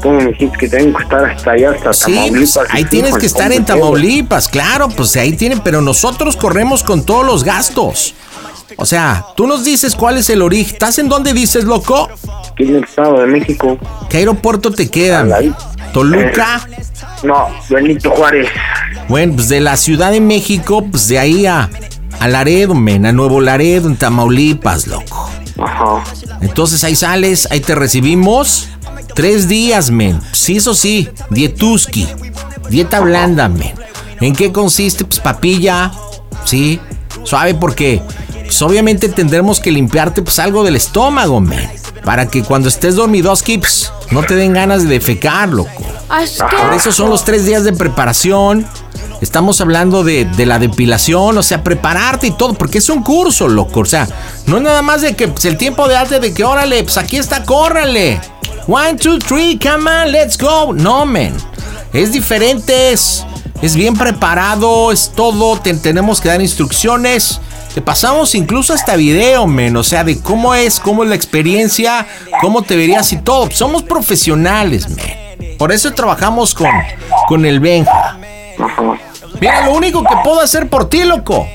¿cómo 0.00 0.20
me 0.20 0.26
dijiste 0.28 0.56
que 0.56 0.68
tengo 0.68 0.96
que 0.96 1.02
estar 1.02 1.24
hasta 1.24 1.50
allá, 1.50 1.70
hasta 1.72 1.92
Sí, 1.92 2.12
pues, 2.30 2.52
Tamaulipas? 2.54 2.66
ahí 2.70 2.84
tienes 2.84 3.18
que 3.18 3.26
estar 3.26 3.52
en 3.52 3.64
Tamaulipas, 3.66 4.48
claro, 4.48 4.88
pues 4.88 5.16
ahí 5.16 5.32
tienen, 5.32 5.60
pero 5.60 5.82
nosotros 5.82 6.36
corremos 6.36 6.82
con 6.84 7.04
todos 7.04 7.26
los 7.26 7.42
gastos. 7.44 8.14
O 8.78 8.84
sea, 8.86 9.26
tú 9.36 9.46
nos 9.46 9.64
dices 9.64 9.94
cuál 9.94 10.18
es 10.18 10.28
el 10.30 10.42
origen. 10.42 10.72
¿Estás 10.74 10.98
en 10.98 11.08
dónde 11.08 11.32
dices, 11.32 11.64
loco? 11.64 12.08
Aquí 12.52 12.64
en 12.64 12.76
el 12.76 12.84
Estado 12.84 13.20
de 13.20 13.26
México. 13.26 13.78
¿Qué 14.08 14.18
aeropuerto 14.18 14.70
te 14.70 14.90
queda? 14.90 15.20
Al 15.20 15.56
¿Toluca? 15.92 16.68
No, 17.22 17.48
Benito 17.68 18.10
Juárez. 18.10 18.48
Bueno, 19.08 19.34
pues 19.34 19.48
de 19.48 19.60
la 19.60 19.76
Ciudad 19.76 20.10
de 20.10 20.20
México, 20.20 20.84
pues 20.90 21.08
de 21.08 21.18
ahí 21.18 21.46
a, 21.46 21.70
a 22.20 22.28
Laredo, 22.28 22.74
men, 22.74 23.06
a 23.06 23.12
Nuevo 23.12 23.40
Laredo, 23.40 23.88
en 23.88 23.96
Tamaulipas, 23.96 24.86
loco. 24.86 25.30
Ajá. 25.58 26.04
Entonces 26.40 26.84
ahí 26.84 26.94
sales, 26.94 27.48
ahí 27.50 27.60
te 27.60 27.74
recibimos. 27.74 28.68
Tres 29.14 29.48
días, 29.48 29.90
men. 29.90 30.20
Sí, 30.32 30.58
eso 30.58 30.74
sí, 30.74 31.08
dietuski. 31.30 32.06
Dieta 32.68 33.00
blanda, 33.00 33.48
men. 33.48 33.72
¿En 34.20 34.34
qué 34.34 34.52
consiste? 34.52 35.04
Pues 35.04 35.20
papilla, 35.20 35.92
sí. 36.44 36.78
Suave 37.24 37.54
porque, 37.54 38.02
pues 38.44 38.60
obviamente 38.62 39.08
tendremos 39.08 39.58
que 39.58 39.70
limpiarte 39.70 40.22
pues 40.22 40.38
algo 40.38 40.64
del 40.64 40.76
estómago, 40.76 41.40
men. 41.40 41.70
Para 42.04 42.28
que 42.28 42.42
cuando 42.42 42.68
estés 42.68 42.94
dormidoski, 42.94 43.58
pues 43.58 43.90
no 44.10 44.22
te 44.22 44.34
den 44.34 44.52
ganas 44.52 44.82
de 44.84 44.88
defecar, 44.88 45.48
loco. 45.48 45.84
Por 46.62 46.74
eso 46.74 46.92
son 46.92 47.10
los 47.10 47.24
tres 47.24 47.44
días 47.44 47.64
de 47.64 47.72
preparación. 47.72 48.66
Estamos 49.20 49.60
hablando 49.60 50.04
de, 50.04 50.24
de 50.26 50.44
la 50.46 50.58
depilación, 50.58 51.38
o 51.38 51.42
sea, 51.42 51.64
prepararte 51.64 52.26
y 52.26 52.30
todo, 52.32 52.52
porque 52.54 52.78
es 52.78 52.88
un 52.90 53.02
curso, 53.02 53.48
loco. 53.48 53.80
O 53.80 53.84
sea, 53.86 54.06
no 54.46 54.58
es 54.58 54.62
nada 54.62 54.82
más 54.82 55.00
de 55.02 55.14
que 55.16 55.28
pues, 55.28 55.44
el 55.46 55.56
tiempo 55.56 55.88
de 55.88 55.96
arte 55.96 56.20
de 56.20 56.34
que, 56.34 56.44
órale, 56.44 56.82
pues 56.84 56.98
aquí 56.98 57.16
está, 57.16 57.42
córrale. 57.44 58.20
One, 58.68 58.94
two, 58.94 59.18
three, 59.18 59.58
come 59.58 59.90
on, 59.90 60.12
let's 60.12 60.36
go. 60.36 60.72
No, 60.74 61.06
man. 61.06 61.34
Es 61.92 62.12
diferente, 62.12 62.92
es, 62.92 63.24
es 63.62 63.74
bien 63.74 63.94
preparado, 63.94 64.92
es 64.92 65.10
todo. 65.14 65.58
te- 65.60 65.72
tenemos 65.74 66.20
que 66.20 66.28
dar 66.28 66.42
instrucciones. 66.42 67.40
Te 67.76 67.82
pasamos 67.82 68.34
incluso 68.34 68.72
hasta 68.72 68.96
video, 68.96 69.46
men. 69.46 69.76
O 69.76 69.84
sea, 69.84 70.02
de 70.02 70.18
cómo 70.18 70.54
es, 70.54 70.80
cómo 70.80 71.02
es 71.02 71.10
la 71.10 71.14
experiencia, 71.14 72.06
cómo 72.40 72.62
te 72.62 72.74
verías 72.74 73.12
y 73.12 73.18
todo. 73.18 73.50
Somos 73.50 73.82
profesionales, 73.82 74.88
men. 74.88 75.58
Por 75.58 75.72
eso 75.72 75.92
trabajamos 75.92 76.54
con, 76.54 76.70
con 77.28 77.44
el 77.44 77.60
Benja. 77.60 78.16
Mira, 79.38 79.66
lo 79.66 79.74
único 79.74 80.02
que 80.02 80.14
puedo 80.24 80.40
hacer 80.40 80.68
por 80.70 80.88
ti, 80.88 81.04
loco, 81.04 81.46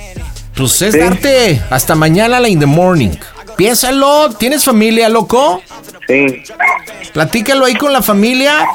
pues 0.55 0.79
es 0.83 0.93
Sí. 0.93 0.99
darte 0.99 1.59
hasta 1.71 1.95
mañana 1.95 2.39
la 2.39 2.47
in 2.49 2.59
the 2.59 2.67
morning. 2.67 3.09
Piénsalo, 3.57 4.29
¿tienes 4.37 4.63
familia, 4.63 5.09
loco? 5.09 5.63
Sí. 6.07 6.43
Platícalo 7.13 7.65
ahí 7.65 7.73
con 7.73 7.91
la 7.93 8.03
familia. 8.03 8.67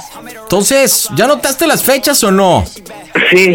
Entonces, 0.42 1.08
¿ya 1.14 1.28
notaste 1.28 1.68
las 1.68 1.84
fechas 1.84 2.24
o 2.24 2.32
no? 2.32 2.64
Sí. 3.30 3.54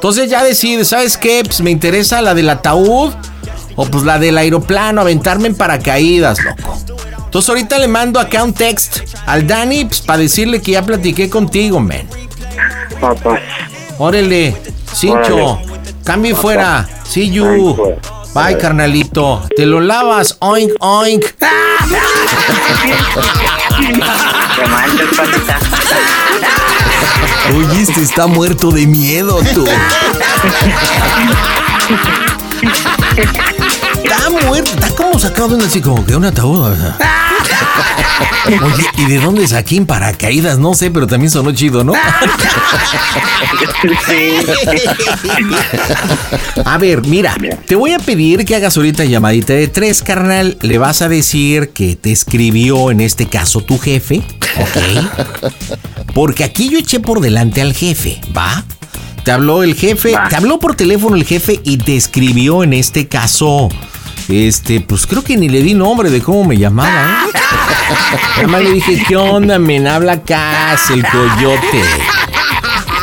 Entonces 0.00 0.30
ya 0.30 0.42
decides, 0.42 0.88
¿sabes 0.88 1.18
qué? 1.18 1.42
Pues 1.44 1.60
me 1.60 1.70
interesa 1.70 2.22
la 2.22 2.32
del 2.32 2.48
ataúd 2.48 3.12
o 3.76 3.84
pues 3.84 4.02
la 4.02 4.18
del 4.18 4.38
aeroplano, 4.38 5.02
aventarme 5.02 5.48
en 5.48 5.54
paracaídas, 5.54 6.42
loco. 6.42 6.74
Entonces 7.26 7.50
ahorita 7.50 7.78
le 7.78 7.86
mando 7.86 8.18
acá 8.18 8.42
un 8.42 8.54
text 8.54 9.00
al 9.26 9.46
Dani 9.46 9.84
pues, 9.84 10.00
para 10.00 10.20
decirle 10.20 10.62
que 10.62 10.72
ya 10.72 10.82
platiqué 10.82 11.28
contigo, 11.28 11.80
man. 11.80 12.08
Papá. 12.98 13.40
Órale, 13.98 14.56
Cincho, 14.94 15.60
y 16.24 16.32
fuera. 16.32 16.88
See 17.04 17.30
you. 17.30 17.76
Bye, 18.34 18.56
carnalito. 18.56 19.42
Te 19.54 19.66
lo 19.66 19.82
lavas, 19.82 20.38
oink, 20.38 20.72
oink. 20.80 21.24
Te 21.36 21.46
manches, 24.66 25.08
pandita. 25.14 25.58
Oye, 27.48 27.82
este 27.82 28.02
está 28.02 28.26
muerto 28.26 28.70
de 28.70 28.86
miedo, 28.86 29.40
tú. 29.54 29.66
Está 34.04 34.30
muerto, 34.30 34.70
está 34.72 34.94
como 34.94 35.18
sacado 35.18 35.48
de 35.48 35.54
un 35.56 35.62
así 35.62 35.80
como 35.80 36.04
que 36.04 36.14
un 36.14 36.24
ataúd. 36.24 36.76
sea. 36.76 37.19
Oye, 38.46 38.84
¿y 38.96 39.04
de 39.06 39.18
dónde 39.20 39.46
saqué 39.46 39.76
en 39.76 39.86
paracaídas? 39.86 40.58
No 40.58 40.74
sé, 40.74 40.90
pero 40.90 41.06
también 41.06 41.30
sonó 41.30 41.52
chido, 41.52 41.84
¿no? 41.84 41.92
A 46.64 46.78
ver, 46.78 47.02
mira, 47.06 47.36
te 47.66 47.76
voy 47.76 47.92
a 47.92 47.98
pedir 47.98 48.44
que 48.44 48.56
hagas 48.56 48.76
ahorita 48.76 49.04
llamadita 49.04 49.52
de 49.54 49.68
tres, 49.68 50.02
carnal. 50.02 50.58
Le 50.60 50.78
vas 50.78 51.02
a 51.02 51.08
decir 51.08 51.70
que 51.70 51.96
te 51.96 52.12
escribió 52.12 52.90
en 52.90 53.00
este 53.00 53.26
caso 53.26 53.60
tu 53.60 53.78
jefe, 53.78 54.22
¿ok? 54.56 54.78
Porque 56.14 56.44
aquí 56.44 56.68
yo 56.68 56.78
eché 56.78 57.00
por 57.00 57.20
delante 57.20 57.60
al 57.60 57.72
jefe, 57.74 58.20
¿va? 58.36 58.64
Te 59.24 59.32
habló 59.32 59.62
el 59.62 59.74
jefe, 59.74 60.14
te 60.28 60.36
habló 60.36 60.58
por 60.58 60.76
teléfono 60.76 61.14
el 61.16 61.24
jefe 61.24 61.60
y 61.62 61.78
te 61.78 61.96
escribió 61.96 62.64
en 62.64 62.72
este 62.72 63.06
caso. 63.06 63.68
Este, 64.30 64.80
pues 64.80 65.06
creo 65.06 65.24
que 65.24 65.36
ni 65.36 65.48
le 65.48 65.60
di 65.60 65.74
nombre 65.74 66.08
de 66.08 66.20
cómo 66.22 66.44
me 66.44 66.56
llamaba, 66.56 67.24
¿eh? 67.26 68.46
Le 68.46 68.72
dije, 68.72 69.02
¿qué 69.06 69.16
onda, 69.16 69.58
men? 69.58 69.88
Habla 69.88 70.12
acá, 70.12 70.76
el 70.92 71.04
coyote. 71.04 71.82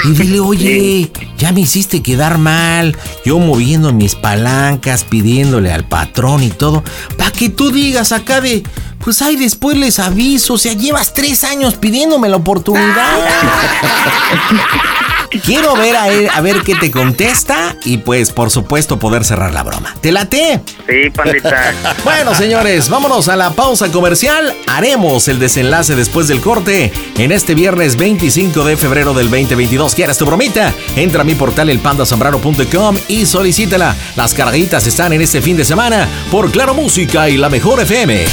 Y 0.06 0.12
dile, 0.12 0.40
oye, 0.40 1.12
ya 1.38 1.52
me 1.52 1.62
hiciste 1.62 2.02
quedar 2.02 2.38
mal. 2.38 2.96
Yo 3.26 3.40
moviendo 3.40 3.92
mis 3.92 4.16
palancas, 4.16 5.04
pidiéndole 5.04 5.72
al 5.72 5.84
patrón 5.84 6.44
y 6.44 6.50
todo. 6.50 6.84
Para 7.18 7.32
que 7.32 7.50
tú 7.50 7.72
digas 7.72 8.12
acá 8.14 8.40
de, 8.40 8.64
pues 9.00 9.22
ay, 9.22 9.36
después 9.36 9.77
les 9.77 10.00
aviso. 10.00 10.56
O 10.56 10.58
sea, 10.58 10.74
llevas 10.74 11.13
tres 11.13 11.44
años 11.44 11.75
pidiéndome 11.75 12.30
la 12.30 12.38
oportunidad. 12.38 13.18
Quiero 15.44 15.75
ver 15.75 15.96
a 15.96 16.08
él, 16.10 16.30
a 16.34 16.42
ver 16.42 16.62
qué 16.63 16.75
te 16.75 16.89
contesta 16.89 17.75
y 17.84 17.98
pues 17.98 18.32
por 18.32 18.50
supuesto 18.50 18.98
poder 18.98 19.25
cerrar 19.25 19.54
la 19.54 19.63
broma. 19.63 19.94
¿Te 20.01 20.12
late? 20.12 20.62
Sí, 20.88 21.10
pandita. 21.10 21.74
Bueno, 22.04 22.34
señores, 22.34 22.89
vámonos 22.89 23.27
a 23.27 23.36
la 23.36 23.51
pausa 23.51 23.92
comercial. 23.92 24.54
Haremos 24.68 25.27
el 25.27 25.39
desenlace 25.39 25.96
después 25.96 26.27
del 26.27 26.39
corte 26.42 26.92
en 27.18 27.32
este 27.32 27.56
viernes 27.56 27.98
25 27.98 28.63
de 28.63 28.77
febrero 28.77 29.13
del 29.13 29.30
2022. 29.30 29.96
¿Quieres 29.96 30.18
tu 30.18 30.25
bromita? 30.25 30.74
Entra 30.96 31.22
a 31.22 31.25
mi 31.25 31.36
portal 31.36 31.70
elpandasambrano.com 31.70 32.98
y 33.10 33.25
solicítala. 33.25 33.96
Las 34.16 34.34
carguitas 34.34 34.88
están 34.88 35.13
en 35.13 35.22
este 35.22 35.42
fin 35.42 35.58
de 35.58 35.66
semana 35.66 36.08
por 36.32 36.51
Claro 36.51 36.74
Música 36.74 37.30
y 37.30 37.38
la 37.38 37.50
Mejor 37.50 37.82
FM. 37.82 38.25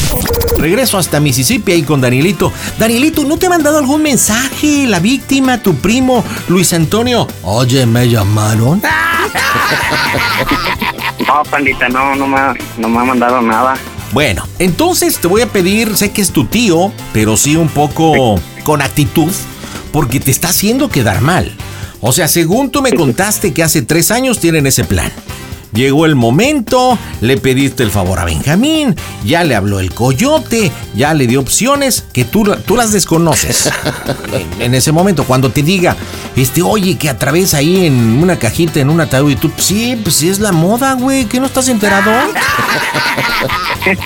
Regreso 0.58 0.98
hasta 0.98 1.20
Mississippi 1.20 1.72
ahí 1.72 1.82
con 1.82 2.00
Danielito. 2.00 2.52
Danielito, 2.78 3.24
¿no 3.24 3.36
te 3.36 3.46
ha 3.46 3.50
mandado 3.50 3.78
algún 3.78 4.02
mensaje? 4.02 4.86
La 4.86 4.98
víctima, 5.00 5.58
tu 5.62 5.74
primo, 5.76 6.24
Luis 6.48 6.72
Antonio. 6.72 7.26
Oye, 7.42 7.86
me 7.86 8.08
llamaron. 8.08 8.80
No, 11.26 11.42
pandita, 11.50 11.88
no, 11.88 12.14
no 12.16 12.26
me, 12.26 12.36
ha- 12.36 12.54
no 12.76 12.88
me 12.88 12.98
ha 13.00 13.04
mandado 13.04 13.40
nada. 13.40 13.74
Bueno, 14.12 14.46
entonces 14.58 15.16
te 15.18 15.26
voy 15.26 15.40
a 15.40 15.46
pedir, 15.48 15.96
sé 15.96 16.12
que 16.12 16.20
es 16.20 16.30
tu 16.30 16.44
tío, 16.44 16.92
pero 17.12 17.36
sí 17.36 17.56
un 17.56 17.68
poco 17.68 18.38
con 18.62 18.82
actitud, 18.82 19.32
porque 19.92 20.20
te 20.20 20.30
está 20.30 20.48
haciendo 20.48 20.88
quedar 20.90 21.20
mal. 21.22 21.50
O 22.00 22.12
sea, 22.12 22.28
según 22.28 22.70
tú 22.70 22.82
me 22.82 22.92
contaste 22.92 23.54
que 23.54 23.62
hace 23.62 23.80
tres 23.82 24.10
años 24.10 24.38
tienen 24.38 24.66
ese 24.66 24.84
plan. 24.84 25.10
Llegó 25.74 26.06
el 26.06 26.14
momento, 26.14 26.96
le 27.20 27.36
pediste 27.36 27.82
el 27.82 27.90
favor 27.90 28.20
a 28.20 28.24
Benjamín, 28.24 28.94
ya 29.24 29.42
le 29.42 29.56
habló 29.56 29.80
el 29.80 29.92
coyote, 29.92 30.70
ya 30.94 31.14
le 31.14 31.26
dio 31.26 31.40
opciones 31.40 32.04
que 32.12 32.24
tú, 32.24 32.44
tú 32.66 32.76
las 32.76 32.92
desconoces. 32.92 33.70
En, 34.34 34.62
en 34.62 34.74
ese 34.74 34.90
momento, 34.92 35.24
cuando 35.24 35.50
te 35.50 35.62
diga, 35.62 35.96
este, 36.36 36.60
oye, 36.62 36.96
que 36.98 37.08
atraviesa 37.08 37.58
ahí 37.58 37.86
en 37.86 38.20
una 38.22 38.36
cajita, 38.38 38.80
en 38.80 38.90
un 38.90 39.00
ataúd, 39.00 39.30
y 39.30 39.36
tú, 39.36 39.50
sí, 39.56 39.98
pues 40.02 40.16
sí 40.16 40.28
es 40.28 40.40
la 40.40 40.50
moda, 40.52 40.94
güey, 40.94 41.26
¿que 41.26 41.38
no 41.40 41.46
estás 41.46 41.68
enterado? 41.68 42.10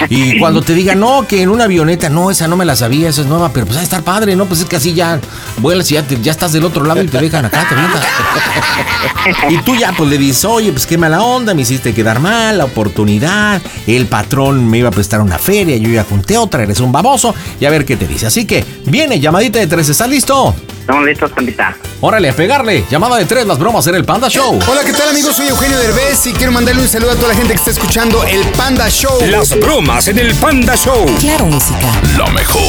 Y 0.08 0.38
cuando 0.40 0.60
te 0.62 0.74
diga, 0.74 0.96
no, 0.96 1.24
que 1.28 1.40
en 1.40 1.48
una 1.50 1.64
avioneta, 1.64 2.08
no, 2.08 2.32
esa 2.32 2.48
no 2.48 2.56
me 2.56 2.64
la 2.64 2.74
sabía, 2.74 3.08
esa 3.08 3.20
es 3.20 3.28
nueva, 3.28 3.50
pero 3.52 3.64
pues 3.64 3.76
va 3.76 3.80
a 3.80 3.84
estar 3.84 4.02
padre, 4.02 4.34
¿no? 4.34 4.46
Pues 4.46 4.58
es 4.60 4.66
que 4.66 4.74
así 4.74 4.92
ya 4.92 5.20
vuelas 5.58 5.88
y 5.92 5.94
ya, 5.94 6.02
te- 6.02 6.20
ya 6.20 6.32
estás 6.32 6.52
del 6.52 6.64
otro 6.64 6.84
lado 6.84 7.00
y 7.00 7.06
te 7.06 7.18
dejan 7.18 7.44
acá, 7.44 7.64
te. 7.68 7.76
Y 9.54 9.58
tú 9.58 9.76
ya 9.76 9.92
pues 9.96 10.10
le 10.10 10.18
dices, 10.18 10.44
oye, 10.46 10.72
pues 10.72 10.84
qué 10.86 10.98
mala 10.98 11.22
onda, 11.22 11.54
me 11.58 11.62
hiciste 11.62 11.92
quedar 11.92 12.20
mal, 12.20 12.56
la 12.56 12.66
oportunidad, 12.66 13.60
el 13.88 14.06
patrón 14.06 14.70
me 14.70 14.78
iba 14.78 14.90
a 14.90 14.92
prestar 14.92 15.20
una 15.20 15.38
feria, 15.38 15.76
yo 15.76 15.88
ya 15.88 16.04
junté 16.04 16.38
otra, 16.38 16.62
eres 16.62 16.78
un 16.78 16.92
baboso, 16.92 17.34
y 17.58 17.64
a 17.64 17.70
ver 17.70 17.84
qué 17.84 17.96
te 17.96 18.06
dice. 18.06 18.26
Así 18.26 18.44
que, 18.44 18.64
viene, 18.84 19.18
llamadita 19.18 19.58
de 19.58 19.66
tres, 19.66 19.88
¿estás 19.88 20.08
listo? 20.08 20.54
Estamos 20.78 21.04
listos, 21.04 21.32
pandita. 21.32 21.76
Órale, 22.00 22.30
a 22.30 22.32
pegarle, 22.32 22.84
llamada 22.88 23.16
de 23.16 23.24
tres, 23.24 23.44
las 23.44 23.58
bromas 23.58 23.84
en 23.88 23.96
el 23.96 24.04
Panda 24.04 24.28
Show. 24.28 24.56
Hola, 24.68 24.82
¿qué 24.84 24.92
tal 24.92 25.08
amigos? 25.08 25.34
Soy 25.34 25.48
Eugenio 25.48 25.76
Derbez 25.80 26.26
y 26.26 26.32
quiero 26.32 26.52
mandarle 26.52 26.80
un 26.80 26.86
saludo 26.86 27.10
a 27.10 27.16
toda 27.16 27.30
la 27.30 27.34
gente 27.34 27.54
que 27.54 27.58
está 27.58 27.72
escuchando 27.72 28.22
el 28.22 28.44
Panda 28.56 28.88
Show. 28.88 29.18
Las 29.28 29.58
bromas 29.58 30.06
en 30.06 30.20
el 30.20 30.32
Panda 30.36 30.76
Show. 30.76 31.06
Claro, 31.18 31.46
música. 31.46 31.90
Lo 32.16 32.28
mejor. 32.28 32.62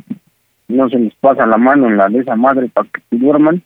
no 0.69 0.87
se 0.89 0.97
les 0.97 1.13
pasa 1.15 1.45
la 1.45 1.57
mano 1.57 1.87
en 1.87 1.97
la 1.97 2.07
de 2.07 2.19
esa 2.19 2.37
madre 2.37 2.69
para 2.73 2.87
que 2.87 3.01
se 3.09 3.17
duerman. 3.17 3.61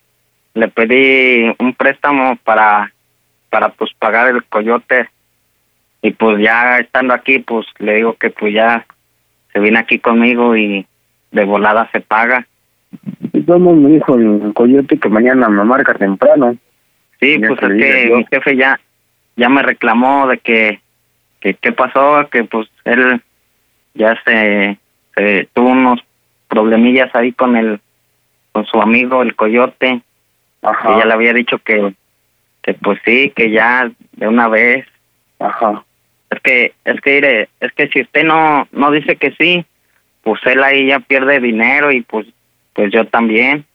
Le 0.56 0.68
pedí 0.70 1.54
un 1.60 1.76
préstamo 1.76 2.36
para 2.44 2.92
para 3.52 3.70
pues 3.70 3.92
pagar 4.00 4.30
el 4.30 4.44
coyote 4.46 5.10
y 6.02 6.12
pues 6.12 6.42
ya 6.42 6.80
estando 6.80 7.14
aquí 7.14 7.38
pues 7.40 7.68
le 7.78 7.98
digo 7.98 8.14
que 8.16 8.32
pues 8.32 8.54
ya 8.56 8.86
se 9.54 9.60
viene 9.60 9.78
aquí 9.78 10.00
conmigo 10.00 10.56
y 10.56 10.88
de 11.32 11.46
volada 11.46 11.90
se 11.92 12.02
paga. 12.02 12.48
Y 13.34 13.42
todo 13.44 13.60
me 13.60 13.90
dijo 13.90 14.16
el 14.16 14.52
coyote 14.56 14.98
que 14.98 15.10
mañana 15.10 15.48
me 15.48 15.64
marca 15.64 15.94
temprano. 15.94 16.56
Sí, 17.20 17.38
pues 17.38 17.52
es 17.52 17.70
que 17.70 18.12
mi 18.16 18.26
jefe 18.32 18.56
ya 18.56 18.80
ya 19.36 19.50
me 19.50 19.64
reclamó 19.64 20.28
de 20.28 20.38
que 20.40 20.82
que 21.40 21.56
qué 21.56 21.72
pasó, 21.72 22.30
que 22.32 22.44
pues 22.44 22.68
él 22.86 23.22
ya 23.96 24.16
se, 24.24 24.78
se 25.16 25.50
tuvo 25.54 25.70
unos 25.70 26.00
problemillas 26.48 27.14
ahí 27.16 27.32
con 27.32 27.56
el 27.56 27.80
con 28.52 28.66
su 28.66 28.82
amigo 28.82 29.22
el 29.24 29.36
coyote, 29.36 30.02
Ajá, 30.62 30.88
que 30.88 31.00
ya 31.00 31.06
le 31.06 31.14
había 31.14 31.34
dicho 31.34 31.58
que 31.60 31.94
que 32.62 32.74
pues 32.76 33.00
sí, 33.06 33.32
que 33.36 33.50
ya 33.50 33.92
de 34.14 34.28
una 34.28 34.48
vez 34.48 34.86
ajá. 35.40 35.84
Es 36.32 36.40
que, 36.40 36.74
es 36.86 37.02
que, 37.02 37.50
es 37.60 37.72
que 37.74 37.88
si 37.90 38.02
usted 38.02 38.24
no, 38.24 38.68
no 38.72 38.92
dice 38.92 39.18
que 39.18 39.32
sí, 39.32 39.66
pues 40.24 40.40
él 40.46 40.64
ahí 40.64 40.88
ya 40.88 41.00
pierde 41.00 41.42
dinero 41.42 41.92
y 41.92 42.02
pues, 42.02 42.26
pues 42.74 42.92
yo 42.92 43.06
también. 43.06 43.66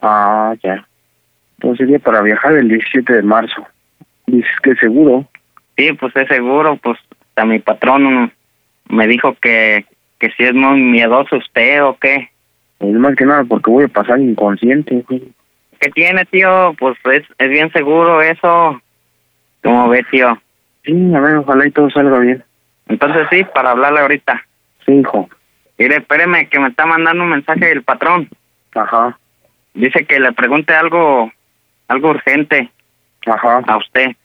Ah, 0.00 0.54
ya. 0.62 0.86
Pues 1.58 1.76
sería 1.76 1.98
para 1.98 2.22
viajar 2.22 2.54
el 2.54 2.68
17 2.68 3.12
de 3.12 3.22
marzo. 3.22 3.66
Dices 4.30 4.60
que 4.62 4.74
seguro. 4.76 5.26
Sí, 5.76 5.92
pues 5.92 6.14
es 6.16 6.28
seguro, 6.28 6.76
pues 6.76 6.98
hasta 7.20 7.44
mi 7.44 7.58
patrón 7.58 8.32
me 8.88 9.06
dijo 9.06 9.34
que, 9.40 9.84
que 10.18 10.30
si 10.32 10.44
es 10.44 10.54
muy 10.54 10.80
miedoso 10.80 11.36
usted 11.36 11.82
o 11.82 11.96
qué. 11.98 12.30
Es 12.80 12.92
más 12.94 13.16
que 13.16 13.26
nada 13.26 13.44
porque 13.44 13.70
voy 13.70 13.84
a 13.84 13.88
pasar 13.88 14.20
inconsciente, 14.20 15.04
güey. 15.08 15.22
¿Qué 15.80 15.90
tiene, 15.90 16.24
tío? 16.26 16.74
Pues 16.78 16.96
es, 17.12 17.24
es 17.38 17.48
bien 17.48 17.72
seguro 17.72 18.20
eso. 18.22 18.80
¿Cómo 19.62 19.88
ve, 19.88 20.04
tío? 20.10 20.38
Sí, 20.84 21.14
a 21.14 21.20
ver, 21.20 21.36
ojalá 21.36 21.66
y 21.66 21.70
todo 21.70 21.90
salga 21.90 22.18
bien. 22.18 22.44
Entonces 22.88 23.26
sí, 23.30 23.44
para 23.54 23.70
hablarle 23.70 24.00
ahorita. 24.00 24.44
Sí, 24.84 24.92
hijo. 24.92 25.28
Mire, 25.78 25.96
espéreme, 25.96 26.48
que 26.48 26.58
me 26.60 26.68
está 26.68 26.84
mandando 26.84 27.24
un 27.24 27.30
mensaje 27.30 27.72
el 27.72 27.82
patrón. 27.82 28.28
Ajá, 28.74 29.18
Dice 29.72 30.04
que 30.04 30.20
le 30.20 30.32
pregunte 30.32 30.74
algo, 30.74 31.32
algo 31.88 32.10
urgente 32.10 32.70
ajá. 33.26 33.62
a 33.66 33.76
usted. 33.76 34.16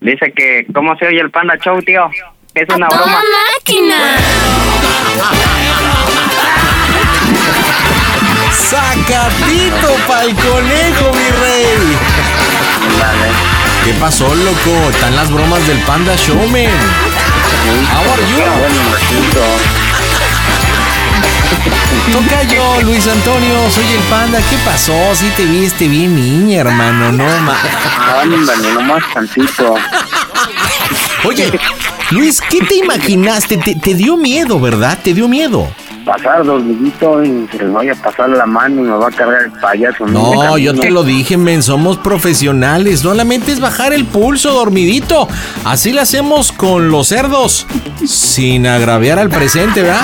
Dice 0.00 0.32
que, 0.34 0.66
¿cómo 0.72 0.96
se 0.96 1.06
oye 1.06 1.20
el 1.20 1.30
Panda 1.30 1.56
Show, 1.58 1.82
tío? 1.82 2.10
Es 2.54 2.68
una 2.74 2.88
broma. 2.88 3.22
¡Sacatito 8.52 9.94
pa'l 10.06 10.34
conejo, 10.34 11.12
mi 11.12 11.30
rey! 11.40 11.96
Dale. 12.98 13.28
¿Qué 13.84 13.92
pasó, 13.94 14.34
loco? 14.34 14.90
Están 14.90 15.16
las 15.16 15.30
bromas 15.30 15.66
del 15.66 15.78
Panda 15.78 16.14
Showman. 16.16 16.68
How 17.90 18.12
are 18.12 18.22
you? 18.26 19.77
Toca 22.12 22.42
yo, 22.44 22.82
Luis 22.82 23.06
Antonio, 23.06 23.70
soy 23.70 23.84
el 23.84 24.02
Panda. 24.10 24.38
¿Qué 24.50 24.56
pasó? 24.64 24.94
Sí 25.14 25.30
te 25.36 25.44
viste 25.44 25.88
bien 25.88 26.14
niña, 26.14 26.60
hermano, 26.60 27.12
no 27.12 27.24
más. 27.42 27.58
Ándale, 28.22 28.72
nomás 28.72 29.02
tantito. 29.12 29.74
Oye, 31.24 31.50
Luis, 32.10 32.40
¿qué 32.40 32.60
te 32.60 32.76
imaginaste? 32.76 33.58
Te, 33.58 33.74
te 33.74 33.94
dio 33.94 34.16
miedo, 34.16 34.58
¿verdad? 34.58 34.98
Te 35.02 35.12
dio 35.14 35.28
miedo. 35.28 35.68
Pasar 36.04 36.42
dormidito 36.44 37.22
y 37.22 37.46
se 37.52 37.58
les 37.58 37.72
vaya 37.72 37.92
a 37.92 37.96
pasar 37.96 38.30
la 38.30 38.46
mano 38.46 38.80
y 38.80 38.84
me 38.84 38.96
va 38.96 39.08
a 39.08 39.10
cargar 39.10 39.42
el 39.42 39.52
payaso. 39.52 40.06
No, 40.06 40.56
yo 40.56 40.74
te 40.74 40.90
lo 40.90 41.04
dije, 41.04 41.36
men, 41.36 41.62
somos 41.62 41.98
profesionales. 41.98 43.00
Solamente 43.00 43.52
es 43.52 43.60
bajar 43.60 43.92
el 43.92 44.06
pulso, 44.06 44.52
dormidito. 44.52 45.28
Así 45.64 45.92
lo 45.92 46.00
hacemos 46.00 46.52
con 46.52 46.88
los 46.88 47.08
cerdos. 47.08 47.66
Sin 48.06 48.66
agraviar 48.66 49.18
al 49.18 49.28
presente, 49.28 49.82
¿verdad? 49.82 50.00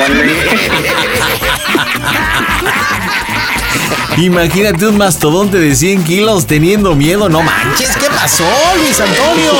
Imagínate 4.18 4.86
un 4.86 4.98
mastodonte 4.98 5.58
de 5.58 5.74
100 5.74 6.04
kilos 6.04 6.46
teniendo 6.46 6.94
miedo. 6.94 7.28
No 7.28 7.42
manches, 7.42 7.96
¿qué 7.96 8.06
pasó, 8.08 8.44
Luis 8.76 9.00
Antonio? 9.00 9.52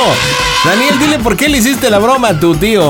Daniel, 0.63 0.99
dile 0.99 1.19
por 1.19 1.35
qué 1.35 1.49
le 1.49 1.57
hiciste 1.57 1.89
la 1.89 1.99
broma 1.99 2.29
a 2.29 2.39
tu 2.39 2.55
tío. 2.55 2.87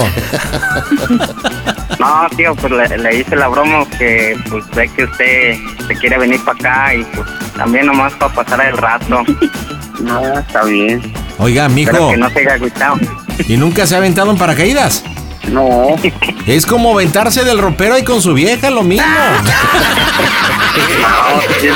No, 2.00 2.28
tío, 2.36 2.54
pues 2.56 2.74
le, 2.74 2.98
le 2.98 3.20
hice 3.20 3.36
la 3.36 3.48
broma 3.48 3.86
que 3.98 4.38
pues 4.50 4.66
ve 4.76 4.90
que 4.90 5.04
usted 5.06 5.58
se 5.88 5.96
quiere 5.96 6.18
venir 6.18 6.44
para 6.44 6.58
acá 6.58 6.94
y 6.96 7.04
pues 7.06 7.28
también 7.56 7.86
nomás 7.86 8.12
para 8.14 8.34
pasar 8.34 8.66
el 8.66 8.78
rato. 8.78 9.24
No, 10.02 10.40
está 10.40 10.64
bien. 10.64 11.14
Oiga, 11.38 11.66
Pero 11.66 11.76
mijo, 11.76 12.10
que 12.10 12.18
no 12.18 12.28
se 12.32 12.40
haya 12.40 12.54
agüitado. 12.56 12.96
¿y 13.48 13.56
nunca 13.56 13.86
se 13.86 13.94
ha 13.94 14.00
aventado 14.00 14.32
en 14.32 14.38
paracaídas? 14.38 15.04
No, 15.52 15.90
Es 16.48 16.66
como 16.66 16.94
aventarse 16.94 17.44
del 17.44 17.60
ropero 17.60 17.96
ahí 17.96 18.04
con 18.04 18.22
su 18.22 18.34
vieja, 18.34 18.70
lo 18.70 18.84
mismo. 18.84 19.06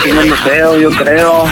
no, 0.07 0.15
menos 0.15 0.39
feo, 0.39 0.79
yo 0.79 0.89
creo. 0.89 1.45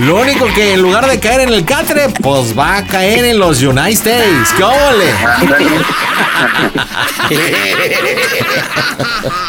Lo 0.00 0.20
único 0.20 0.46
que 0.54 0.74
en 0.74 0.82
lugar 0.82 1.06
de 1.06 1.20
caer 1.20 1.42
en 1.42 1.50
el 1.50 1.64
catre, 1.64 2.08
pues 2.20 2.58
va 2.58 2.78
a 2.78 2.84
caer 2.84 3.24
en 3.24 3.38
los 3.38 3.62
United 3.62 3.92
States. 3.92 4.48
¿Qué 4.56 4.64
óvole? 4.64 5.12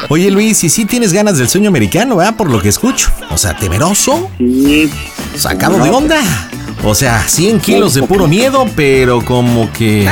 Oye 0.09 0.29
Luis, 0.29 0.63
y 0.63 0.69
sí 0.69 0.85
tienes 0.85 1.11
ganas 1.11 1.37
del 1.37 1.49
sueño 1.49 1.69
americano, 1.69 2.17
¿verdad? 2.17 2.35
Por 2.35 2.49
lo 2.51 2.61
que 2.61 2.69
escucho. 2.69 3.09
O 3.31 3.37
sea, 3.37 3.55
temeroso, 3.55 4.29
Sí, 4.37 4.91
sacado 5.35 5.79
de 5.79 5.89
onda. 5.89 6.21
O 6.83 6.93
sea, 6.93 7.23
100 7.27 7.59
kilos 7.59 7.93
de 7.93 8.03
puro 8.03 8.27
miedo, 8.27 8.65
pero 8.75 9.23
como 9.23 9.71
que... 9.71 10.07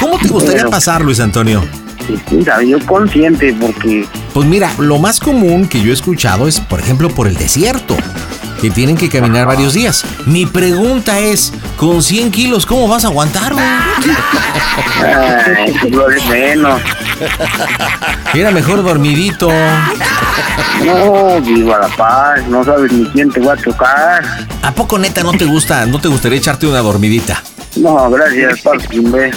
¿Cómo 0.00 0.18
te 0.18 0.28
gustaría 0.28 0.66
pasar, 0.66 1.02
Luis 1.02 1.20
Antonio? 1.20 1.62
mira, 2.30 2.62
yo 2.62 2.78
consciente 2.86 3.54
porque 3.60 4.06
Pues 4.32 4.46
mira, 4.46 4.72
lo 4.78 4.98
más 4.98 5.18
común 5.18 5.66
que 5.66 5.80
yo 5.82 5.90
he 5.90 5.94
escuchado 5.94 6.46
es, 6.46 6.60
por 6.60 6.80
ejemplo, 6.80 7.08
por 7.08 7.26
el 7.26 7.36
desierto, 7.36 7.96
que 8.60 8.70
tienen 8.70 8.96
que 8.96 9.08
caminar 9.08 9.46
varios 9.46 9.74
días. 9.74 10.04
Mi 10.26 10.46
pregunta 10.46 11.18
es, 11.18 11.52
con 11.76 12.02
100 12.02 12.30
kilos, 12.30 12.66
¿cómo 12.66 12.88
vas 12.88 13.04
a 13.04 13.08
aguantar, 13.08 13.52
güey? 13.52 13.64
ay, 15.04 15.74
lo 15.90 16.08
de 16.08 16.20
menos. 16.22 16.80
Era 18.34 18.50
mejor 18.50 18.82
dormidito. 18.82 19.48
No, 20.84 21.40
viva 21.40 21.78
la 21.78 21.88
paz, 21.88 22.46
no 22.48 22.64
sabes 22.64 22.92
ni 22.92 23.06
quién 23.10 23.30
te 23.30 23.40
va 23.40 23.54
a 23.54 23.56
tocar. 23.56 24.46
¿A 24.62 24.72
poco 24.72 24.98
neta 24.98 25.22
no 25.22 25.32
te 25.32 25.44
gusta, 25.44 25.86
no 25.86 26.00
te 26.00 26.08
gustaría 26.08 26.38
echarte 26.38 26.66
una 26.66 26.80
dormidita? 26.80 27.42
No, 27.76 28.10
gracias, 28.10 28.62
ver. 29.10 29.34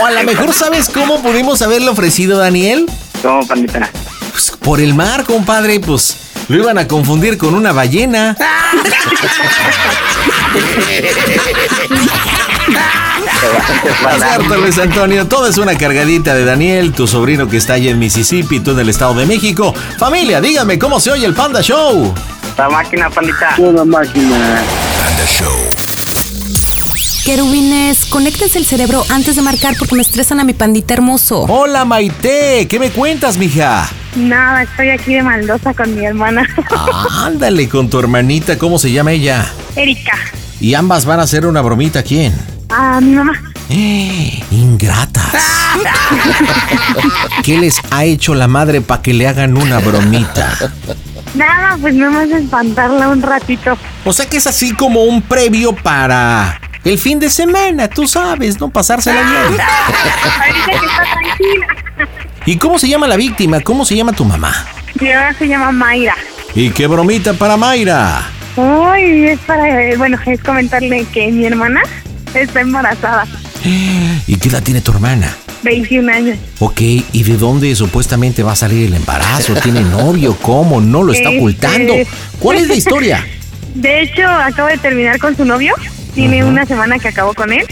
O 0.00 0.06
a 0.06 0.10
lo 0.10 0.24
mejor 0.24 0.52
sabes 0.52 0.88
cómo 0.88 1.22
pudimos 1.22 1.62
haberle 1.62 1.88
ofrecido, 1.88 2.38
Daniel. 2.38 2.86
¿Cómo, 3.22 3.46
pandita? 3.46 3.88
Pues 4.38 4.52
por 4.52 4.80
el 4.80 4.94
mar, 4.94 5.24
compadre, 5.24 5.80
pues 5.80 6.16
lo 6.46 6.58
iban 6.58 6.78
a 6.78 6.86
confundir 6.86 7.36
con 7.36 7.54
una 7.54 7.72
ballena. 7.72 8.36
Cierto, 14.16 14.56
Luis 14.58 14.78
Antonio, 14.78 15.26
todo 15.26 15.48
es 15.48 15.58
una 15.58 15.76
cargadita 15.76 16.36
de 16.36 16.44
Daniel, 16.44 16.92
tu 16.92 17.08
sobrino 17.08 17.48
que 17.48 17.56
está 17.56 17.72
allá 17.72 17.90
en 17.90 17.98
Mississippi, 17.98 18.60
tú 18.60 18.70
en 18.70 18.78
el 18.78 18.88
Estado 18.90 19.12
de 19.14 19.26
México. 19.26 19.74
Familia, 19.98 20.40
dígame 20.40 20.78
cómo 20.78 21.00
se 21.00 21.10
oye 21.10 21.26
el 21.26 21.34
Panda 21.34 21.60
Show. 21.60 22.14
La 22.56 22.68
máquina, 22.68 23.10
pandita. 23.10 23.56
Una 23.58 23.84
máquina. 23.84 24.62
Panda 25.02 25.26
Show. 25.26 25.87
Querubines, 27.28 28.06
conéctense 28.06 28.58
el 28.58 28.64
cerebro 28.64 29.04
antes 29.10 29.36
de 29.36 29.42
marcar 29.42 29.74
porque 29.78 29.94
me 29.94 30.00
estresan 30.00 30.40
a 30.40 30.44
mi 30.44 30.54
pandita 30.54 30.94
hermoso. 30.94 31.42
Hola 31.42 31.84
Maite, 31.84 32.66
¿qué 32.66 32.78
me 32.78 32.88
cuentas, 32.88 33.36
mija? 33.36 33.86
Nada, 34.16 34.62
estoy 34.62 34.88
aquí 34.88 35.12
de 35.12 35.22
maldosa 35.22 35.74
con 35.74 35.94
mi 35.94 36.06
hermana. 36.06 36.48
Ándale 37.10 37.68
con 37.68 37.90
tu 37.90 37.98
hermanita, 37.98 38.56
¿cómo 38.56 38.78
se 38.78 38.92
llama 38.92 39.12
ella? 39.12 39.46
Erika. 39.76 40.16
Y 40.58 40.72
ambas 40.72 41.04
van 41.04 41.20
a 41.20 41.24
hacer 41.24 41.44
una 41.44 41.60
bromita, 41.60 41.98
¿a 41.98 42.02
¿quién? 42.02 42.34
A 42.70 42.98
mi 42.98 43.14
mamá. 43.14 43.34
Eh, 43.68 44.42
ingratas. 44.50 45.34
¿Qué 47.44 47.58
les 47.58 47.76
ha 47.90 48.06
hecho 48.06 48.34
la 48.34 48.48
madre 48.48 48.80
para 48.80 49.02
que 49.02 49.12
le 49.12 49.28
hagan 49.28 49.58
una 49.58 49.80
bromita? 49.80 50.56
Nada, 51.34 51.76
pues 51.78 51.94
nada 51.94 52.10
más 52.10 52.30
espantarla 52.30 53.10
un 53.10 53.20
ratito. 53.20 53.76
O 54.06 54.14
sea 54.14 54.24
que 54.24 54.38
es 54.38 54.46
así 54.46 54.72
como 54.72 55.04
un 55.04 55.20
previo 55.20 55.76
para 55.76 56.58
el 56.84 56.98
fin 56.98 57.18
de 57.18 57.28
semana, 57.30 57.88
tú 57.88 58.06
sabes, 58.06 58.58
¿no? 58.60 58.70
Pasársela 58.70 59.20
bien. 59.20 59.60
Ahorita 59.60 60.64
que 60.66 60.86
está 60.86 61.02
tranquila. 61.12 61.66
¿Y 62.46 62.56
cómo 62.56 62.78
se 62.78 62.88
llama 62.88 63.06
la 63.08 63.16
víctima? 63.16 63.60
¿Cómo 63.60 63.84
se 63.84 63.94
llama 63.96 64.12
tu 64.12 64.24
mamá? 64.24 64.66
Mi 65.00 65.08
mamá 65.12 65.32
se 65.34 65.46
llama 65.48 65.70
Mayra. 65.72 66.14
¿Y 66.54 66.70
qué 66.70 66.86
bromita 66.86 67.34
para 67.34 67.56
Mayra? 67.56 68.22
Ay, 68.56 69.26
es 69.26 69.38
para, 69.40 69.82
eh, 69.90 69.96
bueno, 69.96 70.18
es 70.26 70.40
comentarle 70.42 71.04
que 71.12 71.28
mi 71.30 71.44
hermana 71.44 71.82
está 72.34 72.60
embarazada. 72.60 73.26
¿Y 73.64 74.36
qué 74.36 74.48
edad 74.48 74.62
tiene 74.62 74.80
tu 74.80 74.92
hermana? 74.92 75.34
21 75.62 76.12
años. 76.12 76.38
Ok, 76.60 76.80
¿y 76.80 77.22
de 77.24 77.36
dónde 77.36 77.74
supuestamente 77.74 78.42
va 78.42 78.52
a 78.52 78.56
salir 78.56 78.86
el 78.86 78.94
embarazo? 78.94 79.54
¿Tiene 79.54 79.80
novio? 79.82 80.36
¿Cómo? 80.40 80.80
¿No 80.80 81.02
lo 81.02 81.12
está 81.12 81.28
Este- 81.28 81.38
ocultando? 81.38 81.94
¿Cuál 82.38 82.58
es 82.58 82.68
la 82.68 82.74
historia? 82.74 83.26
De 83.74 84.02
hecho, 84.02 84.26
acabo 84.26 84.68
de 84.68 84.78
terminar 84.78 85.18
con 85.18 85.36
su 85.36 85.44
novio. 85.44 85.74
Tiene 86.14 86.44
una 86.44 86.66
semana 86.66 86.98
que 86.98 87.08
acabó 87.08 87.34
con 87.34 87.52
él. 87.52 87.66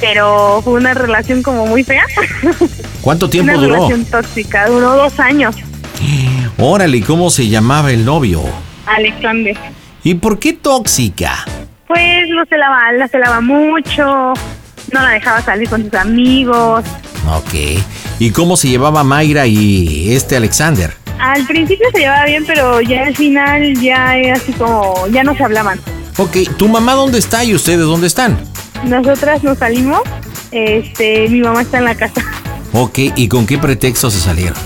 Pero 0.00 0.60
fue 0.64 0.74
una 0.74 0.94
relación 0.94 1.42
como 1.42 1.66
muy 1.66 1.84
fea. 1.84 2.04
¿Cuánto 3.02 3.28
tiempo 3.30 3.52
una 3.52 3.60
duró? 3.60 3.74
relación 3.74 4.04
tóxica. 4.06 4.66
Duró 4.66 4.94
dos 4.96 5.20
años. 5.20 5.56
Órale, 6.58 6.98
¿y 6.98 7.00
¿cómo 7.02 7.30
se 7.30 7.48
llamaba 7.48 7.90
el 7.90 8.04
novio? 8.04 8.42
Alexander. 8.86 9.56
¿Y 10.02 10.14
por 10.14 10.38
qué 10.38 10.52
tóxica? 10.54 11.44
Pues 11.86 12.28
lo 12.30 12.44
celaba, 12.46 12.92
la 12.92 13.08
celaba 13.08 13.40
mucho, 13.40 14.04
no 14.92 15.02
la 15.02 15.10
dejaba 15.10 15.42
salir 15.42 15.68
con 15.68 15.84
sus 15.84 15.94
amigos. 15.94 16.84
Ok. 17.28 17.82
¿Y 18.18 18.30
cómo 18.30 18.56
se 18.56 18.68
llevaba 18.68 19.04
Mayra 19.04 19.46
y 19.46 20.14
este 20.14 20.36
Alexander? 20.36 20.92
Al 21.18 21.44
principio 21.46 21.86
se 21.92 21.98
llevaba 22.00 22.24
bien, 22.24 22.44
pero 22.46 22.80
ya 22.80 23.04
al 23.06 23.16
final 23.16 23.74
ya 23.80 24.12
así 24.34 24.52
como, 24.52 25.06
ya 25.08 25.22
no 25.24 25.34
se 25.36 25.44
hablaban. 25.44 25.78
Ok, 26.16 26.36
¿tu 26.56 26.68
mamá 26.68 26.94
dónde 26.94 27.18
está 27.18 27.44
y 27.44 27.54
ustedes 27.54 27.80
dónde 27.80 28.06
están? 28.06 28.38
Nosotras 28.84 29.42
nos 29.42 29.58
salimos, 29.58 30.00
este, 30.50 31.28
mi 31.28 31.40
mamá 31.40 31.62
está 31.62 31.78
en 31.78 31.84
la 31.84 31.94
casa. 31.94 32.22
Ok, 32.72 32.98
¿y 33.16 33.28
con 33.28 33.46
qué 33.46 33.58
pretexto 33.58 34.10
se 34.10 34.20
salieron? 34.20 34.58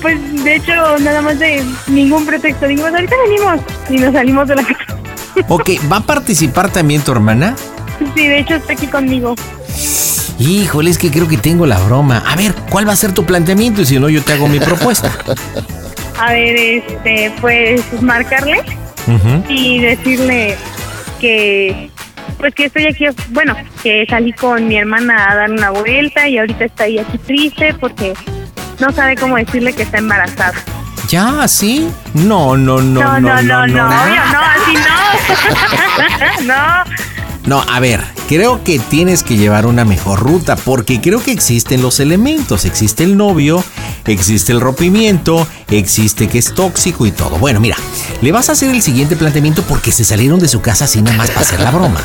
Pues 0.00 0.18
de 0.44 0.56
hecho, 0.56 0.72
nada 1.00 1.22
más 1.22 1.38
de 1.38 1.64
ningún 1.86 2.26
pretexto. 2.26 2.66
Dijimos, 2.66 2.92
ahorita 2.92 3.14
venimos 3.28 3.60
y 3.88 3.96
nos 3.98 4.12
salimos 4.12 4.48
de 4.48 4.56
la 4.56 4.62
casa. 4.62 4.78
Ok, 5.48 5.70
¿va 5.90 5.96
a 5.96 6.00
participar 6.02 6.70
también 6.70 7.00
tu 7.00 7.10
hermana? 7.10 7.56
Sí, 8.14 8.28
de 8.28 8.40
hecho 8.40 8.54
está 8.56 8.74
aquí 8.74 8.86
conmigo. 8.86 9.34
Híjole, 10.38 10.90
es 10.90 10.98
que 10.98 11.10
creo 11.10 11.26
que 11.26 11.38
tengo 11.38 11.64
la 11.64 11.78
broma. 11.78 12.22
A 12.26 12.36
ver, 12.36 12.54
¿cuál 12.68 12.86
va 12.86 12.92
a 12.92 12.96
ser 12.96 13.12
tu 13.12 13.24
planteamiento? 13.24 13.80
Y 13.80 13.86
si 13.86 13.98
no, 13.98 14.10
yo 14.10 14.22
te 14.22 14.34
hago 14.34 14.46
mi 14.46 14.60
propuesta. 14.60 15.10
A 16.20 16.32
ver, 16.32 16.54
este, 16.54 17.32
pues 17.40 17.80
marcarle 18.02 18.62
Ujú. 19.14 19.44
y 19.48 19.80
decirle 19.80 20.56
que 21.20 21.90
pues 22.38 22.54
que 22.54 22.64
estoy 22.64 22.86
aquí, 22.86 23.06
bueno, 23.30 23.54
que 23.82 24.04
salí 24.08 24.32
con 24.32 24.66
mi 24.66 24.76
hermana 24.76 25.30
a 25.30 25.34
dar 25.36 25.50
una 25.50 25.70
vuelta 25.70 26.28
y 26.28 26.38
ahorita 26.38 26.64
está 26.64 26.84
ahí 26.84 26.98
aquí 26.98 27.18
triste 27.18 27.74
porque 27.74 28.14
no 28.80 28.90
sabe 28.92 29.16
cómo 29.16 29.36
decirle 29.36 29.72
que 29.72 29.82
está 29.82 29.98
embarazada. 29.98 30.54
¿Ya? 31.08 31.46
¿Sí? 31.46 31.88
No, 32.14 32.56
no, 32.56 32.80
no, 32.80 33.02
No, 33.02 33.20
no, 33.20 33.42
no, 33.42 33.66
no, 33.66 33.86
obvio, 33.86 34.22
no, 34.32 34.40
así 34.40 34.74
no. 36.40 36.44
no. 36.46 36.84
No, 37.46 37.60
a 37.60 37.80
ver, 37.80 38.00
creo 38.28 38.62
que 38.62 38.78
tienes 38.78 39.24
que 39.24 39.36
llevar 39.36 39.66
una 39.66 39.84
mejor 39.84 40.20
ruta 40.20 40.54
porque 40.54 41.00
creo 41.00 41.22
que 41.22 41.32
existen 41.32 41.82
los 41.82 41.98
elementos. 41.98 42.64
Existe 42.64 43.02
el 43.02 43.16
novio, 43.16 43.64
existe 44.06 44.52
el 44.52 44.60
rompimiento, 44.60 45.46
existe 45.68 46.28
que 46.28 46.38
es 46.38 46.54
tóxico 46.54 47.04
y 47.04 47.10
todo. 47.10 47.38
Bueno, 47.38 47.58
mira, 47.58 47.76
le 48.20 48.30
vas 48.30 48.48
a 48.48 48.52
hacer 48.52 48.70
el 48.70 48.80
siguiente 48.80 49.16
planteamiento 49.16 49.62
porque 49.62 49.90
se 49.90 50.04
salieron 50.04 50.38
de 50.38 50.46
su 50.46 50.60
casa 50.60 50.84
así 50.84 51.02
nada 51.02 51.16
más 51.16 51.30
para 51.30 51.40
hacer 51.40 51.60
la 51.60 51.72
broma. 51.72 52.00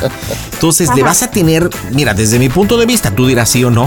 Entonces 0.54 0.90
le 0.96 1.04
vas 1.04 1.22
a 1.22 1.30
tener, 1.30 1.70
mira, 1.92 2.16
desde 2.16 2.40
mi 2.40 2.50
punto 2.50 2.78
de 2.78 2.88
vista, 2.88 3.12
tú 3.12 3.28
dirás 3.28 3.50
sí 3.50 3.64
o 3.64 3.70
no, 3.70 3.86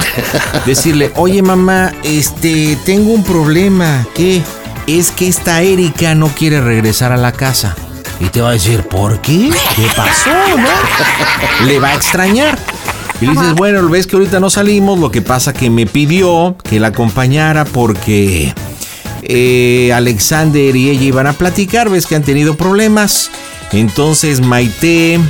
decirle, 0.67 1.11
oye 1.17 1.43
mamá, 1.43 1.93
este, 2.05 2.79
tengo 2.85 3.13
un 3.13 3.25
problema. 3.25 4.07
¿Qué? 4.15 4.43
Es 4.87 5.11
que 5.11 5.27
esta 5.27 5.63
Erika 5.63 6.15
no 6.15 6.29
quiere 6.29 6.61
regresar 6.61 7.11
a 7.13 7.17
la 7.17 7.33
casa. 7.33 7.75
Y 8.21 8.29
te 8.29 8.41
va 8.41 8.51
a 8.51 8.53
decir, 8.53 8.83
¿por 8.83 9.21
qué? 9.21 9.51
¿Qué 9.75 9.87
pasó, 9.97 10.31
no? 10.57 11.67
Le 11.67 11.79
va 11.81 11.89
a 11.89 11.95
extrañar. 11.95 12.59
Y 13.21 13.27
le 13.27 13.33
dices, 13.33 13.55
bueno, 13.55 13.87
ves 13.89 14.07
que 14.07 14.17
ahorita 14.17 14.41
no 14.41 14.49
salimos, 14.49 14.99
lo 14.99 15.11
que 15.11 15.21
pasa 15.21 15.53
que 15.53 15.69
me 15.69 15.87
pidió 15.87 16.57
que 16.63 16.81
la 16.81 16.89
acompañara 16.89 17.67
porque 17.67 18.55
eh, 19.23 19.93
Alexander 19.95 20.75
y 20.75 20.89
ella 20.89 21.03
iban 21.03 21.27
a 21.27 21.35
platicar, 21.35 21.91
ves 21.91 22.07
que 22.07 22.17
han 22.17 22.23
tenido 22.23 22.57
problemas. 22.57 23.31
Entonces 23.73 24.41
Maite 24.41 25.21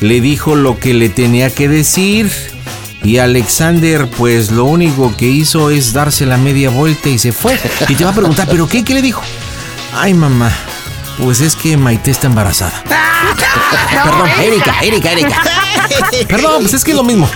le 0.00 0.20
dijo 0.20 0.54
lo 0.54 0.78
que 0.78 0.94
le 0.94 1.08
tenía 1.08 1.50
que 1.50 1.68
decir 1.68 2.30
y 3.02 3.18
Alexander 3.18 4.08
pues 4.08 4.50
lo 4.50 4.64
único 4.64 5.14
que 5.16 5.26
hizo 5.26 5.70
es 5.70 5.92
darse 5.92 6.26
la 6.26 6.36
media 6.36 6.70
vuelta 6.70 7.08
y 7.08 7.18
se 7.18 7.32
fue. 7.32 7.58
Y 7.88 7.94
te 7.94 8.04
va 8.04 8.10
a 8.10 8.14
preguntar, 8.14 8.48
¿pero 8.50 8.68
qué? 8.68 8.84
¿Qué 8.84 8.94
le 8.94 9.02
dijo? 9.02 9.22
Ay 9.94 10.14
mamá, 10.14 10.50
pues 11.18 11.40
es 11.40 11.56
que 11.56 11.76
Maite 11.76 12.10
está 12.10 12.26
embarazada. 12.26 12.82
Perdón, 14.04 14.28
Erika, 14.42 14.74
Erika, 14.82 15.12
Erika. 15.12 15.42
Perdón, 16.28 16.62
pues 16.62 16.74
es 16.74 16.84
que 16.84 16.90
es 16.92 16.96
lo 16.96 17.02
mismo. 17.02 17.28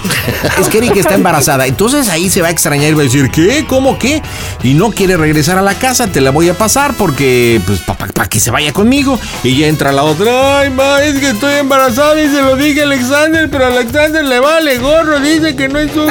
Es 0.58 0.68
que 0.68 0.78
Erika 0.78 1.00
está 1.00 1.14
embarazada. 1.14 1.66
Entonces 1.66 2.08
ahí 2.08 2.28
se 2.28 2.42
va 2.42 2.48
a 2.48 2.50
extrañar 2.50 2.90
y 2.90 2.94
va 2.94 3.00
a 3.00 3.04
decir, 3.04 3.30
¿qué? 3.30 3.64
¿Cómo 3.66 3.98
qué? 3.98 4.22
Y 4.62 4.74
no 4.74 4.90
quiere 4.90 5.16
regresar 5.16 5.58
a 5.58 5.62
la 5.62 5.74
casa, 5.74 6.06
te 6.08 6.20
la 6.20 6.30
voy 6.30 6.48
a 6.48 6.54
pasar 6.54 6.94
porque, 6.94 7.60
pues, 7.66 7.80
para 7.80 8.28
que 8.28 8.40
se 8.40 8.50
vaya 8.50 8.72
conmigo. 8.72 9.18
Y 9.42 9.56
ya 9.56 9.66
entra 9.66 9.92
la 9.92 10.04
otra, 10.04 10.60
ay, 10.60 10.70
ma, 10.70 11.02
es 11.02 11.18
que 11.18 11.30
estoy 11.30 11.54
embarazada 11.54 12.20
y 12.20 12.28
se 12.28 12.42
lo 12.42 12.56
dije 12.56 12.80
a 12.80 12.84
Alexander, 12.84 13.48
pero 13.50 13.64
a 13.64 13.68
Alexander 13.68 14.24
le 14.24 14.40
vale 14.40 14.78
gorro, 14.78 15.20
dice 15.20 15.56
que 15.56 15.68
no 15.68 15.78
es 15.78 15.92
suyo. 15.92 16.10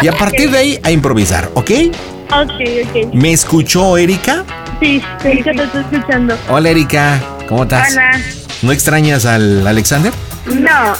Y 0.00 0.06
a 0.06 0.12
partir 0.12 0.48
de 0.50 0.58
ahí, 0.58 0.80
a 0.84 0.92
improvisar, 0.92 1.50
¿ok? 1.54 1.70
Ok, 2.30 2.50
ok. 2.86 3.14
¿Me 3.14 3.32
escuchó 3.32 3.96
Erika? 3.96 4.44
Sí, 4.80 5.02
sí, 5.22 5.42
te 5.42 5.50
estoy 5.50 5.80
escuchando. 5.92 6.38
Hola 6.48 6.70
Erika, 6.70 7.20
¿cómo 7.48 7.64
estás? 7.64 7.92
Hola. 7.92 8.20
¿No 8.62 8.72
extrañas 8.72 9.26
al 9.26 9.66
Alexander? 9.66 10.12
No. 10.46 10.94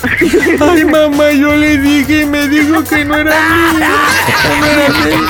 Ay, 0.73 0.85
mamá, 0.85 1.31
yo 1.33 1.57
le 1.57 1.79
dije 1.79 2.23
y 2.23 2.27
me 2.27 2.49
dijo 2.49 2.83
que 2.85 3.05
no 3.05 3.17
era 3.17 3.31
mío. 3.75 3.87
No 4.61 4.67
era 4.67 4.89
mío. 4.89 5.27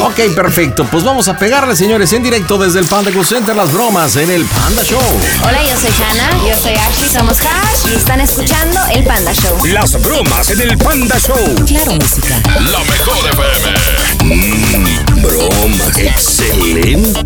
Ok, 0.00 0.34
perfecto. 0.34 0.86
Pues 0.90 1.04
vamos 1.04 1.28
a 1.28 1.36
pegarle, 1.36 1.76
señores, 1.76 2.12
en 2.12 2.22
directo 2.22 2.56
desde 2.58 2.80
el 2.80 2.86
Panda 2.86 3.10
Center, 3.24 3.54
las 3.54 3.72
bromas 3.72 4.16
en 4.16 4.30
el 4.30 4.44
Panda 4.44 4.82
Show. 4.84 5.00
Hola, 5.42 5.62
yo 5.62 5.76
soy 5.78 5.90
Hannah. 5.90 6.48
Yo 6.48 6.56
soy 6.60 6.72
Ashley. 6.74 7.08
Somos 7.08 7.38
Hash 7.40 7.86
y 7.90 7.94
están 7.94 8.20
escuchando 8.20 8.78
el 8.92 9.04
Panda 9.04 9.32
Show. 9.32 9.56
Las 9.66 10.00
bromas 10.00 10.50
en 10.50 10.60
el 10.62 10.76
Panda 10.78 11.18
Show. 11.18 11.64
Claro, 11.66 11.92
música. 11.92 12.40
La 12.60 12.80
mejor 12.80 13.30
FM. 13.30 13.78
Mmm, 14.24 15.22
broma. 15.22 15.84
Excelente. 15.96 17.20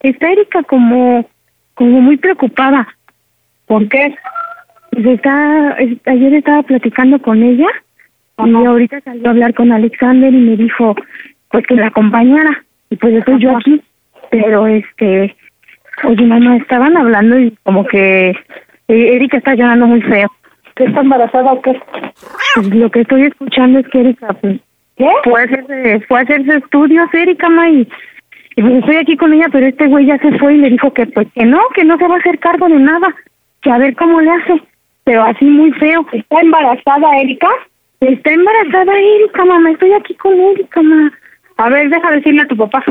Está 0.00 0.30
Erika 0.32 0.62
como 0.64 1.28
como 1.74 2.00
muy 2.00 2.16
preocupada. 2.16 2.88
¿Por 3.66 3.88
qué? 3.88 4.14
Pues 4.90 5.06
está, 5.06 5.72
es- 5.78 5.98
ayer 6.06 6.34
estaba 6.34 6.62
platicando 6.64 7.20
con 7.20 7.42
ella 7.42 7.68
y 8.44 8.54
ahorita 8.54 9.00
salió 9.02 9.26
a 9.26 9.30
hablar 9.30 9.54
con 9.54 9.72
Alexander 9.72 10.32
y 10.32 10.36
me 10.36 10.56
dijo 10.56 10.96
pues 11.50 11.66
que 11.66 11.74
la 11.76 11.86
acompañara 11.88 12.64
y 12.90 12.96
pues 12.96 13.14
estoy 13.14 13.38
yo 13.40 13.56
aquí 13.56 13.80
pero 14.30 14.66
este 14.66 15.36
oye 16.04 16.26
mamá 16.26 16.56
estaban 16.56 16.96
hablando 16.96 17.38
y 17.38 17.54
como 17.62 17.86
que 17.86 18.34
eh, 18.88 19.14
Erika 19.16 19.38
está 19.38 19.54
llorando 19.54 19.86
muy 19.86 20.02
feo 20.02 20.30
¿Qué 20.74 20.84
está 20.84 21.00
embarazada 21.00 21.52
o 21.52 21.60
qué? 21.60 21.78
Pues 22.54 22.74
lo 22.74 22.90
que 22.90 23.00
estoy 23.02 23.22
escuchando 23.24 23.80
es 23.80 23.88
que 23.88 24.00
Erika 24.00 24.32
pues 24.34 24.60
¿Qué? 24.96 25.08
fue 25.24 25.40
a 25.40 25.44
hacerse, 25.44 26.00
fue 26.08 26.18
a 26.18 26.22
hacerse 26.22 26.56
estudios 26.56 27.14
Erika 27.14 27.48
ma 27.48 27.68
y, 27.68 27.88
y 28.56 28.62
pues 28.62 28.74
estoy 28.74 28.96
aquí 28.96 29.16
con 29.16 29.32
ella 29.32 29.48
pero 29.50 29.66
este 29.66 29.86
güey 29.86 30.06
ya 30.06 30.18
se 30.18 30.38
fue 30.38 30.54
y 30.54 30.58
le 30.58 30.70
dijo 30.70 30.92
que 30.92 31.06
pues 31.06 31.28
que 31.34 31.44
no 31.44 31.60
que 31.74 31.84
no 31.84 31.96
se 31.98 32.08
va 32.08 32.16
a 32.16 32.18
hacer 32.18 32.38
cargo 32.38 32.68
de 32.68 32.78
nada 32.78 33.14
que 33.60 33.70
a 33.70 33.78
ver 33.78 33.94
cómo 33.96 34.20
le 34.20 34.30
hace 34.30 34.62
pero 35.04 35.22
así 35.24 35.44
muy 35.44 35.72
feo 35.72 36.06
¿está 36.12 36.40
embarazada 36.40 37.20
Erika? 37.20 37.48
Está 38.02 38.32
embarazada 38.32 38.98
Erika, 38.98 39.44
mamá. 39.44 39.70
Estoy 39.70 39.92
aquí 39.92 40.14
con 40.16 40.32
Erika, 40.32 40.82
mamá. 40.82 41.12
A 41.56 41.68
ver, 41.70 41.88
deja 41.88 42.10
decirle 42.10 42.42
a 42.42 42.46
tu 42.46 42.56
papá. 42.56 42.82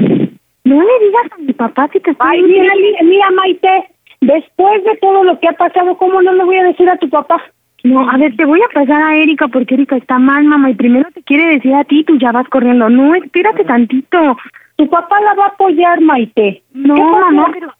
No 0.63 0.81
le 0.81 1.05
digas 1.05 1.31
a 1.31 1.37
mi 1.39 1.51
papá 1.51 1.89
que 1.89 1.99
te 1.99 2.11
estoy 2.11 2.27
Ay, 2.29 2.41
mira, 2.43 2.73
mira, 3.03 3.31
Maite. 3.31 3.89
Después 4.21 4.83
de 4.83 4.95
todo 4.97 5.23
lo 5.23 5.39
que 5.39 5.47
ha 5.47 5.53
pasado, 5.53 5.97
¿cómo 5.97 6.21
no 6.21 6.31
le 6.33 6.43
voy 6.43 6.57
a 6.57 6.63
decir 6.63 6.87
a 6.89 6.97
tu 6.97 7.09
papá? 7.09 7.41
No, 7.83 8.07
a 8.07 8.17
ver, 8.17 8.35
te 8.35 8.45
voy 8.45 8.61
a 8.61 8.71
pasar 8.71 9.01
a 9.01 9.15
Erika 9.15 9.47
porque 9.47 9.73
Erika 9.73 9.97
está 9.97 10.19
mal, 10.19 10.43
mamá. 10.43 10.69
Y 10.69 10.75
primero 10.75 11.09
te 11.11 11.23
quiere 11.23 11.55
decir 11.55 11.73
a 11.73 11.83
ti, 11.83 12.03
tú 12.03 12.17
ya 12.19 12.31
vas 12.31 12.47
corriendo. 12.49 12.87
No, 12.89 13.15
espérate 13.15 13.65
tantito. 13.65 14.37
Tu 14.75 14.87
papá 14.87 15.19
la 15.21 15.33
va 15.33 15.45
a 15.45 15.49
apoyar, 15.49 15.99
Maite. 16.01 16.61
No, 16.73 16.95
mamá, 16.95 17.49
pero... 17.51 17.73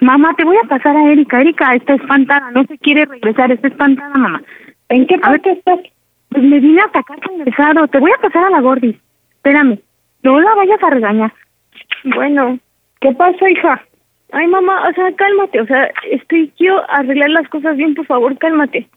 Mamá, 0.00 0.34
te 0.34 0.44
voy 0.44 0.56
a 0.56 0.66
pasar 0.66 0.96
a 0.96 1.12
Erika. 1.12 1.40
Erika 1.40 1.74
está 1.74 1.94
espantada, 1.94 2.50
no 2.52 2.64
se 2.64 2.78
quiere 2.78 3.04
regresar, 3.04 3.52
está 3.52 3.68
espantada, 3.68 4.14
mamá. 4.14 4.42
¿En 4.88 5.06
qué 5.06 5.18
parte 5.18 5.52
estás? 5.52 5.78
Pues 6.30 6.42
me 6.42 6.58
vine 6.58 6.80
a 6.80 6.86
atacar 6.86 7.20
regresado. 7.20 7.86
Te 7.88 7.98
voy 7.98 8.10
a 8.10 8.20
pasar 8.20 8.44
a 8.44 8.50
la 8.50 8.60
gordis. 8.60 8.96
Espérame. 9.36 9.78
No 10.22 10.40
la 10.40 10.54
vayas 10.54 10.82
a 10.82 10.90
regañar. 10.90 11.32
Bueno. 12.04 12.58
¿Qué 13.00 13.12
pasa, 13.12 13.50
hija? 13.50 13.82
Ay, 14.32 14.46
mamá, 14.48 14.88
o 14.88 14.92
sea, 14.94 15.12
cálmate. 15.14 15.60
O 15.60 15.66
sea, 15.66 15.90
estoy, 16.10 16.50
quiero 16.56 16.82
arreglar 16.90 17.30
las 17.30 17.48
cosas 17.48 17.76
bien, 17.76 17.94
por 17.94 18.06
favor, 18.06 18.36
cálmate. 18.38 18.88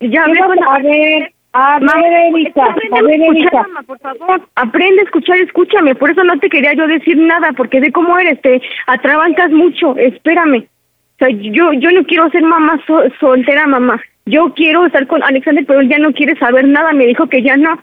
Ya, 0.00 0.24
hablé 0.24 0.40
con- 0.40 0.64
A 0.64 0.78
ver, 0.78 1.32
a 1.52 1.78
ver, 1.78 2.12
Erika, 2.34 2.64
a 2.64 3.02
ver, 3.02 3.20
Erika. 3.20 3.66
por 3.86 3.98
favor. 3.98 4.40
Aprende 4.56 5.00
a 5.02 5.04
escuchar, 5.04 5.36
escúchame. 5.38 5.94
Por 5.94 6.10
eso 6.10 6.22
no 6.24 6.38
te 6.38 6.48
quería 6.48 6.72
yo 6.74 6.86
decir 6.86 7.16
nada, 7.16 7.52
porque 7.56 7.80
de 7.80 7.92
cómo 7.92 8.18
eres, 8.18 8.40
te 8.40 8.60
atrabancas 8.86 9.50
mucho. 9.50 9.96
Espérame. 9.96 10.66
O 11.14 11.18
sea, 11.18 11.28
yo, 11.30 11.72
yo 11.74 11.90
no 11.92 12.04
quiero 12.04 12.28
ser 12.30 12.42
mamá 12.42 12.80
so- 12.86 13.04
soltera, 13.20 13.66
mamá. 13.66 14.00
Yo 14.26 14.52
quiero 14.54 14.86
estar 14.86 15.06
con 15.06 15.22
Alexander, 15.22 15.64
pero 15.66 15.80
él 15.80 15.88
ya 15.88 15.98
no 15.98 16.12
quiere 16.12 16.36
saber 16.38 16.66
nada. 16.66 16.92
Me 16.92 17.06
dijo 17.06 17.28
que 17.28 17.42
ya 17.42 17.56
no. 17.56 17.78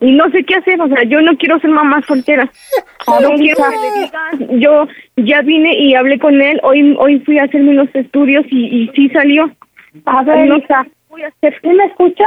Y 0.00 0.12
no 0.12 0.28
sé 0.30 0.44
qué 0.44 0.56
hacer. 0.56 0.80
O 0.80 0.88
sea, 0.88 1.02
yo 1.04 1.20
no 1.22 1.36
quiero 1.36 1.58
ser 1.60 1.70
mamá 1.70 2.02
soltera. 2.06 2.50
No 3.20 3.34
quiero 3.34 3.56
que 3.68 3.76
le 3.76 4.00
digas. 4.00 4.60
Yo 4.60 4.88
ya 5.16 5.42
vine 5.42 5.74
y 5.78 5.94
hablé 5.94 6.18
con 6.18 6.40
él. 6.40 6.58
Hoy, 6.62 6.96
hoy 6.98 7.20
fui 7.20 7.38
a 7.38 7.44
hacerme 7.44 7.72
unos 7.72 7.94
estudios 7.94 8.46
y, 8.50 8.64
y 8.84 8.88
sí 8.94 9.10
salió. 9.10 9.50
A 10.06 10.22
ver, 10.22 10.48
No. 10.48 10.56
hija, 10.56 10.86
voy 11.10 11.22
a 11.22 11.28
hacer? 11.28 11.54
¿Sí 11.60 11.68
me 11.68 11.84
escuchas? 11.84 12.26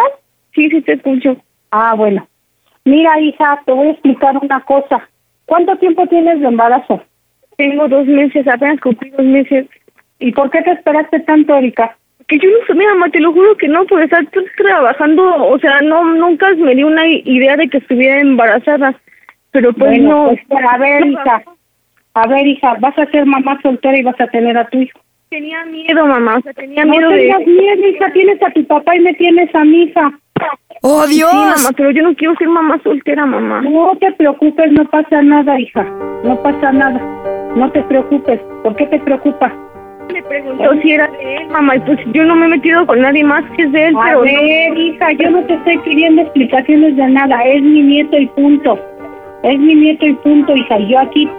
Sí, 0.53 0.69
sí 0.69 0.81
te 0.81 0.93
escucho. 0.93 1.35
Ah, 1.71 1.95
bueno. 1.95 2.27
Mira, 2.85 3.19
hija, 3.19 3.59
te 3.65 3.71
voy 3.71 3.87
a 3.87 3.91
explicar 3.91 4.37
una 4.37 4.61
cosa. 4.61 5.09
¿Cuánto 5.45 5.75
tiempo 5.77 6.05
tienes 6.07 6.39
de 6.41 6.47
embarazo? 6.47 7.03
Tengo 7.57 7.87
dos 7.87 8.05
meses, 8.05 8.47
apenas 8.47 8.79
cumplí 8.79 9.09
dos 9.09 9.25
meses. 9.25 9.65
¿Y 10.19 10.31
por 10.31 10.51
qué 10.51 10.61
te 10.61 10.71
esperaste 10.73 11.21
tanto, 11.21 11.55
Erika? 11.55 11.97
Que 12.27 12.37
yo 12.39 12.49
no 12.49 12.65
sé, 12.65 12.73
mira, 12.73 12.93
mamá, 12.93 13.09
te 13.09 13.19
lo 13.19 13.31
juro 13.31 13.55
que 13.55 13.67
no, 13.69 13.85
por 13.85 14.01
estar 14.01 14.25
trabajando, 14.57 15.23
o 15.47 15.57
sea, 15.59 15.79
no, 15.81 16.03
nunca 16.15 16.53
me 16.55 16.75
di 16.75 16.83
una 16.83 17.07
idea 17.07 17.55
de 17.55 17.69
que 17.69 17.77
estuviera 17.77 18.19
embarazada. 18.19 18.93
Pero 19.51 19.71
pues 19.73 19.91
Bueno, 19.91 20.09
no. 20.09 20.35
pues, 20.47 20.63
a 20.69 20.77
ver, 20.77 21.05
hija. 21.07 21.43
A 22.13 22.27
ver, 22.27 22.47
hija, 22.47 22.75
vas 22.79 22.97
a 22.97 23.05
ser 23.11 23.25
mamá 23.25 23.59
soltera 23.61 23.97
y 23.97 24.03
vas 24.03 24.19
a 24.19 24.27
tener 24.27 24.57
a 24.57 24.67
tu 24.67 24.79
hijo. 24.79 24.99
Tenía 25.29 25.63
miedo, 25.65 26.05
mamá, 26.05 26.37
o 26.37 26.41
sea, 26.41 26.53
tenía 26.53 26.83
no 26.83 26.91
miedo 26.91 27.09
de... 27.09 27.17
tengas 27.17 27.45
miedo, 27.45 27.87
hija. 27.87 28.11
Tienes 28.11 28.41
a 28.43 28.49
tu 28.51 28.65
papá 28.65 28.95
y 28.95 28.99
me 28.99 29.13
tienes 29.13 29.53
a 29.55 29.63
mi 29.63 29.83
hija. 29.83 30.11
¡Oh, 30.81 31.05
Dios! 31.07 31.31
Sí, 31.31 31.37
mamá, 31.37 31.69
pero 31.75 31.91
yo 31.91 32.03
no 32.03 32.15
quiero 32.15 32.35
ser 32.35 32.47
mamá 32.47 32.79
soltera, 32.83 33.25
mamá. 33.25 33.61
No 33.61 33.95
te 33.99 34.11
preocupes, 34.13 34.71
no 34.71 34.85
pasa 34.85 35.21
nada, 35.21 35.59
hija. 35.59 35.83
No 36.23 36.41
pasa 36.41 36.71
nada. 36.71 36.99
No 37.55 37.71
te 37.71 37.81
preocupes. 37.83 38.39
¿Por 38.63 38.75
qué 38.75 38.85
te 38.87 38.99
preocupas? 38.99 39.51
Me 40.13 40.21
preguntó 40.23 40.71
si 40.81 40.91
era 40.91 41.07
de 41.07 41.35
él, 41.37 41.47
mamá, 41.49 41.75
y 41.75 41.79
pues 41.81 41.99
yo 42.13 42.23
no 42.23 42.35
me 42.35 42.45
he 42.45 42.49
metido 42.49 42.85
con 42.85 43.01
nadie 43.01 43.23
más 43.23 43.43
que 43.55 43.63
es 43.63 43.71
de 43.71 43.87
él, 43.87 43.95
A 43.97 44.03
pero 44.05 44.21
ver, 44.21 44.69
no. 44.73 44.79
hija, 44.79 45.11
yo 45.13 45.29
no 45.31 45.43
te 45.43 45.53
estoy 45.55 45.77
pidiendo 45.79 46.21
explicaciones 46.21 46.95
de 46.95 47.07
nada. 47.09 47.41
Es 47.43 47.61
mi 47.61 47.81
nieto 47.81 48.17
y 48.17 48.27
punto. 48.27 48.79
Es 49.43 49.59
mi 49.59 49.75
nieto 49.75 50.05
y 50.05 50.13
punto, 50.15 50.55
hija. 50.55 50.77
Yo 50.79 50.99
aquí. 50.99 51.29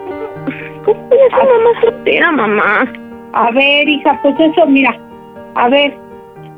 ¿Cómo 0.84 1.00
voy 1.08 1.18
a 1.18 1.36
ser 1.36 1.44
mamá 1.46 1.80
soltera, 1.80 2.32
mamá? 2.32 2.92
A 3.32 3.50
ver, 3.52 3.88
hija, 3.88 4.18
pues 4.22 4.34
eso, 4.38 4.66
mira. 4.66 4.96
A 5.54 5.68
ver, 5.68 5.92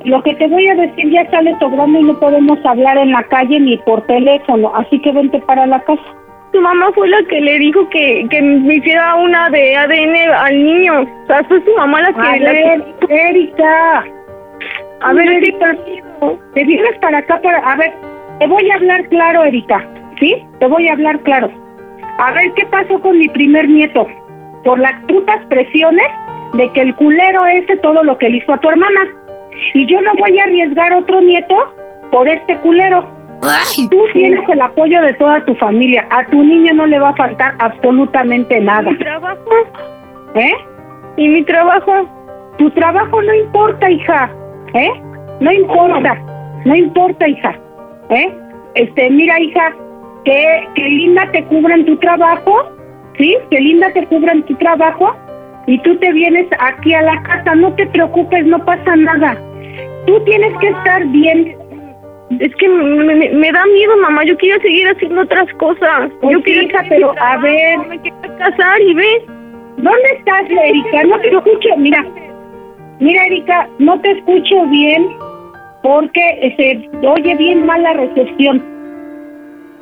lo 0.04 0.22
que 0.22 0.34
te 0.34 0.46
voy 0.48 0.66
a 0.68 0.74
decir 0.74 1.10
ya 1.10 1.28
sale 1.30 1.56
sobrando 1.58 1.98
y 1.98 2.02
no 2.04 2.18
podemos 2.18 2.58
hablar 2.64 2.98
en 2.98 3.12
la 3.12 3.22
calle 3.24 3.58
ni 3.60 3.76
por 3.78 4.02
teléfono. 4.06 4.72
Así 4.74 4.98
que 5.00 5.12
vente 5.12 5.38
para 5.40 5.66
la 5.66 5.80
casa. 5.80 6.02
Tu 6.52 6.60
mamá 6.60 6.90
fue 6.94 7.08
la 7.08 7.22
que 7.24 7.40
le 7.40 7.58
dijo 7.58 7.88
que, 7.90 8.26
que 8.28 8.42
me 8.42 8.74
hiciera 8.74 9.14
una 9.14 9.48
de 9.50 9.76
ADN 9.76 10.32
al 10.34 10.64
niño. 10.64 11.00
O 11.02 11.26
sea, 11.26 11.44
fue 11.44 11.62
su 11.64 11.74
mamá 11.76 12.02
la 12.02 12.12
que... 12.12 12.20
A 12.20 12.36
la 12.38 12.52
ver, 12.52 12.84
que... 13.06 13.14
Erika. 13.14 14.04
A 15.02 15.12
ver, 15.12 15.30
Erika, 15.30 15.76
te 16.54 16.64
vienes 16.64 16.98
para 17.00 17.18
acá 17.18 17.40
para... 17.40 17.58
A 17.58 17.76
ver, 17.76 17.92
te 18.40 18.46
voy 18.46 18.70
a 18.70 18.74
hablar 18.74 19.08
claro, 19.08 19.44
Erika. 19.44 19.86
¿Sí? 20.18 20.36
Te 20.58 20.66
voy 20.66 20.88
a 20.88 20.92
hablar 20.92 21.20
claro. 21.20 21.50
A 22.18 22.32
ver, 22.32 22.52
¿qué 22.54 22.66
pasó 22.66 23.00
con 23.00 23.18
mi 23.18 23.28
primer 23.28 23.68
nieto? 23.68 24.06
Por 24.64 24.78
las 24.78 25.00
putas 25.04 25.44
presiones 25.46 26.06
de 26.54 26.70
que 26.72 26.80
el 26.82 26.94
culero 26.96 27.46
ese 27.46 27.76
todo 27.76 28.02
lo 28.02 28.18
que 28.18 28.28
le 28.28 28.38
hizo 28.38 28.52
a 28.52 28.58
tu 28.58 28.68
hermana. 28.68 29.00
Y 29.74 29.86
yo 29.86 30.00
no 30.02 30.12
voy 30.18 30.38
a 30.38 30.44
arriesgar 30.44 30.92
otro 30.94 31.20
nieto 31.20 31.74
por 32.10 32.28
este 32.28 32.56
culero. 32.56 33.19
Tú 33.90 34.04
tienes 34.12 34.46
el 34.48 34.60
apoyo 34.60 35.00
de 35.00 35.14
toda 35.14 35.44
tu 35.44 35.54
familia. 35.54 36.06
A 36.10 36.26
tu 36.26 36.42
niño 36.42 36.74
no 36.74 36.86
le 36.86 36.98
va 36.98 37.10
a 37.10 37.16
faltar 37.16 37.54
absolutamente 37.58 38.60
nada. 38.60 38.90
¿Mi 38.90 38.98
trabajo? 38.98 39.50
¿Eh? 40.34 40.52
¿Y 41.16 41.28
mi 41.28 41.42
trabajo? 41.44 41.92
Tu 42.58 42.70
trabajo 42.72 43.22
no 43.22 43.34
importa, 43.34 43.90
hija. 43.90 44.30
¿Eh? 44.74 44.90
No 45.40 45.50
importa. 45.50 46.22
No 46.66 46.76
importa, 46.76 47.28
hija. 47.28 47.54
¿Eh? 48.10 48.30
Este, 48.74 49.10
mira, 49.10 49.40
hija, 49.40 49.72
que, 50.24 50.68
que 50.74 50.82
linda 50.82 51.30
te 51.32 51.42
cubran 51.44 51.84
tu 51.86 51.96
trabajo. 51.96 52.70
¿Sí? 53.16 53.36
Que 53.50 53.60
linda 53.60 53.90
te 53.92 54.04
cubran 54.06 54.42
tu 54.42 54.54
trabajo. 54.56 55.16
Y 55.66 55.78
tú 55.78 55.96
te 55.96 56.12
vienes 56.12 56.46
aquí 56.58 56.92
a 56.92 57.02
la 57.02 57.22
casa. 57.22 57.54
No 57.54 57.72
te 57.74 57.86
preocupes, 57.86 58.44
no 58.44 58.62
pasa 58.64 58.96
nada. 58.96 59.36
Tú 60.06 60.20
tienes 60.24 60.56
que 60.58 60.68
estar 60.68 61.06
bien. 61.06 61.59
Es 62.38 62.54
que 62.56 62.68
me, 62.68 63.14
me- 63.14 63.30
me 63.30 63.52
da 63.52 63.64
miedo, 63.66 63.96
mamá. 63.98 64.24
Yo 64.24 64.36
quiero 64.38 64.60
seguir 64.62 64.86
haciendo 64.88 65.22
otras 65.22 65.52
cosas. 65.54 66.10
Pues 66.20 66.32
yo 66.32 66.38
sí, 66.38 66.44
quiero 66.44 66.62
hija, 66.62 66.84
pero 66.88 67.14
a 67.20 67.36
ver. 67.38 67.78
Me 67.88 68.00
quiero 68.00 68.16
casar 68.38 68.80
y 68.80 68.94
ve. 68.94 69.24
¿Dónde 69.78 70.08
estás, 70.18 70.42
Erika? 70.48 71.02
No 71.04 71.18
te 71.20 71.28
escucho. 71.28 71.68
Mira, 71.78 72.06
mira, 73.00 73.26
Erika, 73.26 73.68
no 73.78 74.00
te 74.00 74.10
escucho 74.12 74.66
bien 74.66 75.08
porque 75.82 76.54
se 76.56 77.06
oye 77.06 77.34
bien 77.36 77.66
mal 77.66 77.82
la 77.82 77.94
recepción. 77.94 78.62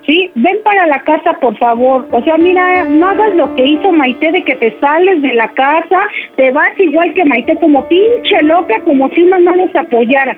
Sí, 0.08 0.30
ven 0.36 0.58
para 0.64 0.86
la 0.86 1.00
casa, 1.02 1.34
por 1.34 1.54
favor. 1.58 2.08
O 2.12 2.22
sea, 2.22 2.38
mira, 2.38 2.84
no 2.84 3.08
hagas 3.08 3.34
lo 3.34 3.54
que 3.54 3.62
hizo 3.62 3.92
Maite 3.92 4.32
de 4.32 4.42
que 4.42 4.56
te 4.56 4.74
sales 4.80 5.20
de 5.20 5.34
la 5.34 5.48
casa, 5.48 6.00
te 6.34 6.50
vas 6.50 6.70
igual 6.78 7.12
que 7.12 7.26
Maite, 7.26 7.54
como 7.56 7.86
pinche 7.88 8.40
loca, 8.42 8.80
como 8.86 9.10
si 9.10 9.24
uno 9.24 9.38
no 9.40 9.54
les 9.56 9.76
apoyara. 9.76 10.34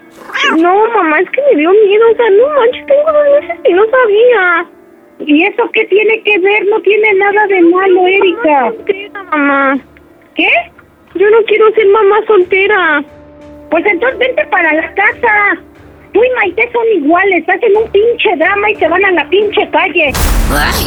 No, 0.58 0.88
mamá, 0.88 1.20
es 1.20 1.30
que 1.30 1.40
me 1.52 1.60
dio 1.60 1.70
miedo. 1.70 2.04
O 2.10 2.16
sea, 2.16 2.30
no 2.30 2.48
manches, 2.48 2.86
tengo 2.86 3.12
dos 3.12 3.40
meses 3.40 3.60
y 3.68 3.72
no 3.72 3.82
sabía. 3.86 4.66
¿Y 5.20 5.44
eso 5.44 5.70
qué 5.72 5.84
tiene 5.84 6.20
que 6.22 6.38
ver? 6.40 6.66
No 6.66 6.80
tiene 6.80 7.14
nada 7.14 7.46
de 7.46 7.60
malo, 7.60 8.06
Erika. 8.08 8.72
Soltera, 8.72 9.22
mamá. 9.22 9.78
¿Qué? 10.34 10.48
Yo 11.14 11.30
no 11.30 11.44
quiero 11.44 11.70
ser 11.74 11.86
mamá 11.86 12.16
soltera. 12.26 13.04
Pues 13.70 13.86
entonces 13.86 14.18
vente 14.18 14.44
para 14.46 14.72
la 14.72 14.92
casa. 14.94 15.60
Tú 16.12 16.20
y 16.24 16.28
Maite 16.36 16.68
son 16.72 16.82
iguales, 17.02 17.48
hacen 17.48 17.76
un 17.76 17.90
pinche 17.90 18.36
drama 18.36 18.70
y 18.70 18.74
se 18.76 18.88
van 18.88 19.04
a 19.04 19.10
la 19.12 19.28
pinche 19.28 19.68
calle. 19.70 20.12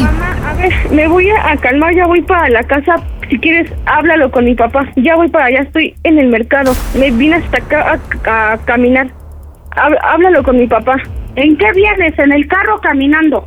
Mamá, 0.04 0.50
a 0.50 0.54
ver, 0.56 0.74
me 0.92 1.08
voy 1.08 1.30
a, 1.30 1.56
calmar, 1.58 1.94
ya 1.96 2.08
voy 2.08 2.22
para 2.22 2.50
la 2.50 2.64
casa. 2.64 2.96
Si 3.30 3.40
quieres, 3.40 3.72
háblalo 3.86 4.30
con 4.32 4.46
mi 4.46 4.56
papá. 4.56 4.90
Ya 4.98 5.16
voy 5.16 5.30
para 5.30 5.46
allá, 5.46 5.62
estoy 5.62 5.96
en 6.04 6.20
el 6.20 6.28
mercado. 6.28 6.74
Me 6.98 7.12
vine 7.12 7.38
hasta 7.38 7.58
acá 7.58 8.00
a, 8.26 8.54
a 8.54 8.58
caminar. 8.66 9.08
Háblalo 9.72 10.44
con 10.44 10.58
mi 10.58 10.68
papá. 10.68 10.98
¿En 11.36 11.58
qué 11.58 11.72
vienes? 11.74 12.18
¿En 12.20 12.32
el 12.32 12.48
carro 12.48 12.80
caminando? 12.82 13.46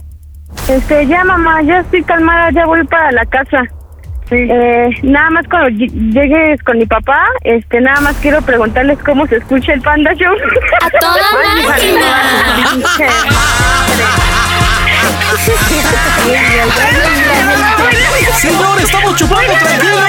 Este, 0.68 1.06
ya 1.06 1.22
mamá, 1.24 1.62
ya 1.62 1.80
estoy 1.80 2.02
calmada, 2.02 2.50
ya 2.50 2.66
voy 2.66 2.84
para 2.84 3.12
la 3.12 3.24
casa. 3.26 3.62
Eh, 4.30 4.88
nada 5.02 5.30
más 5.30 5.46
cuando 5.48 5.68
ll- 5.68 6.12
llegues 6.12 6.60
con 6.64 6.78
mi 6.78 6.86
papá, 6.86 7.26
este, 7.42 7.80
nada 7.80 8.00
más 8.00 8.16
quiero 8.20 8.42
preguntarles 8.42 8.98
cómo 9.04 9.26
se 9.28 9.36
escucha 9.36 9.72
el 9.72 9.80
Panda 9.82 10.12
Show. 10.14 10.34
¡A 10.82 10.90
toda 10.98 11.14
máquina! 11.68 12.22
Señor, 18.40 18.80
estamos 18.80 19.16
chupando 19.16 19.52
tranquilos. 19.52 20.00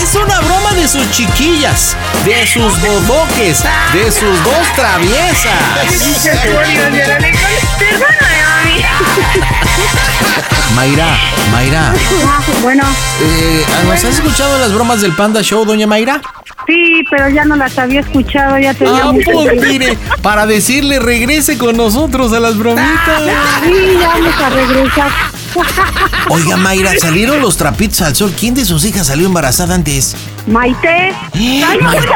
Es 0.00 0.14
una 0.14 0.40
broma 0.40 0.72
de 0.74 0.86
sus 0.86 1.10
chiquillas, 1.10 1.96
de 2.24 2.46
sus 2.46 2.80
bodoques, 2.80 3.64
de 3.92 4.10
sus 4.12 4.42
dos 4.44 4.72
traviesas. 4.76 5.58
Mayra, 10.74 11.16
Mayra, 11.52 11.92
Bueno, 12.62 12.82
eh, 13.20 13.64
¿nos 13.84 13.92
has 14.04 14.04
escuchado 14.04 14.58
las 14.58 14.72
bromas 14.72 15.00
del 15.00 15.12
Panda 15.12 15.40
Show, 15.42 15.64
doña 15.64 15.86
Mayra? 15.86 16.20
sí, 16.66 17.04
pero 17.10 17.28
ya 17.28 17.44
no 17.44 17.56
las 17.56 17.78
había 17.78 18.00
escuchado, 18.00 18.58
ya 18.58 18.72
tenía 18.74 19.02
Ah, 19.04 19.12
mucho 19.12 19.30
pues 19.32 19.50
tiempo. 19.50 19.66
mire, 19.68 19.98
para 20.22 20.46
decirle 20.46 20.98
regrese 20.98 21.58
con 21.58 21.76
nosotros 21.76 22.32
a 22.32 22.40
las 22.40 22.56
bromitas. 22.56 23.22
Sí, 23.64 23.98
ya 24.00 24.08
vamos 24.08 24.34
a 24.42 24.50
regresar. 24.50 25.10
Oiga, 26.30 26.56
Mayra, 26.56 26.92
salieron 26.98 27.40
los 27.40 27.56
trapitos 27.58 28.00
al 28.00 28.16
sol. 28.16 28.32
¿Quién 28.38 28.54
de 28.54 28.64
sus 28.64 28.84
hijas 28.84 29.06
salió 29.08 29.26
embarazada 29.26 29.74
antes? 29.74 30.16
Maite. 30.46 31.14
Maite, 31.80 32.06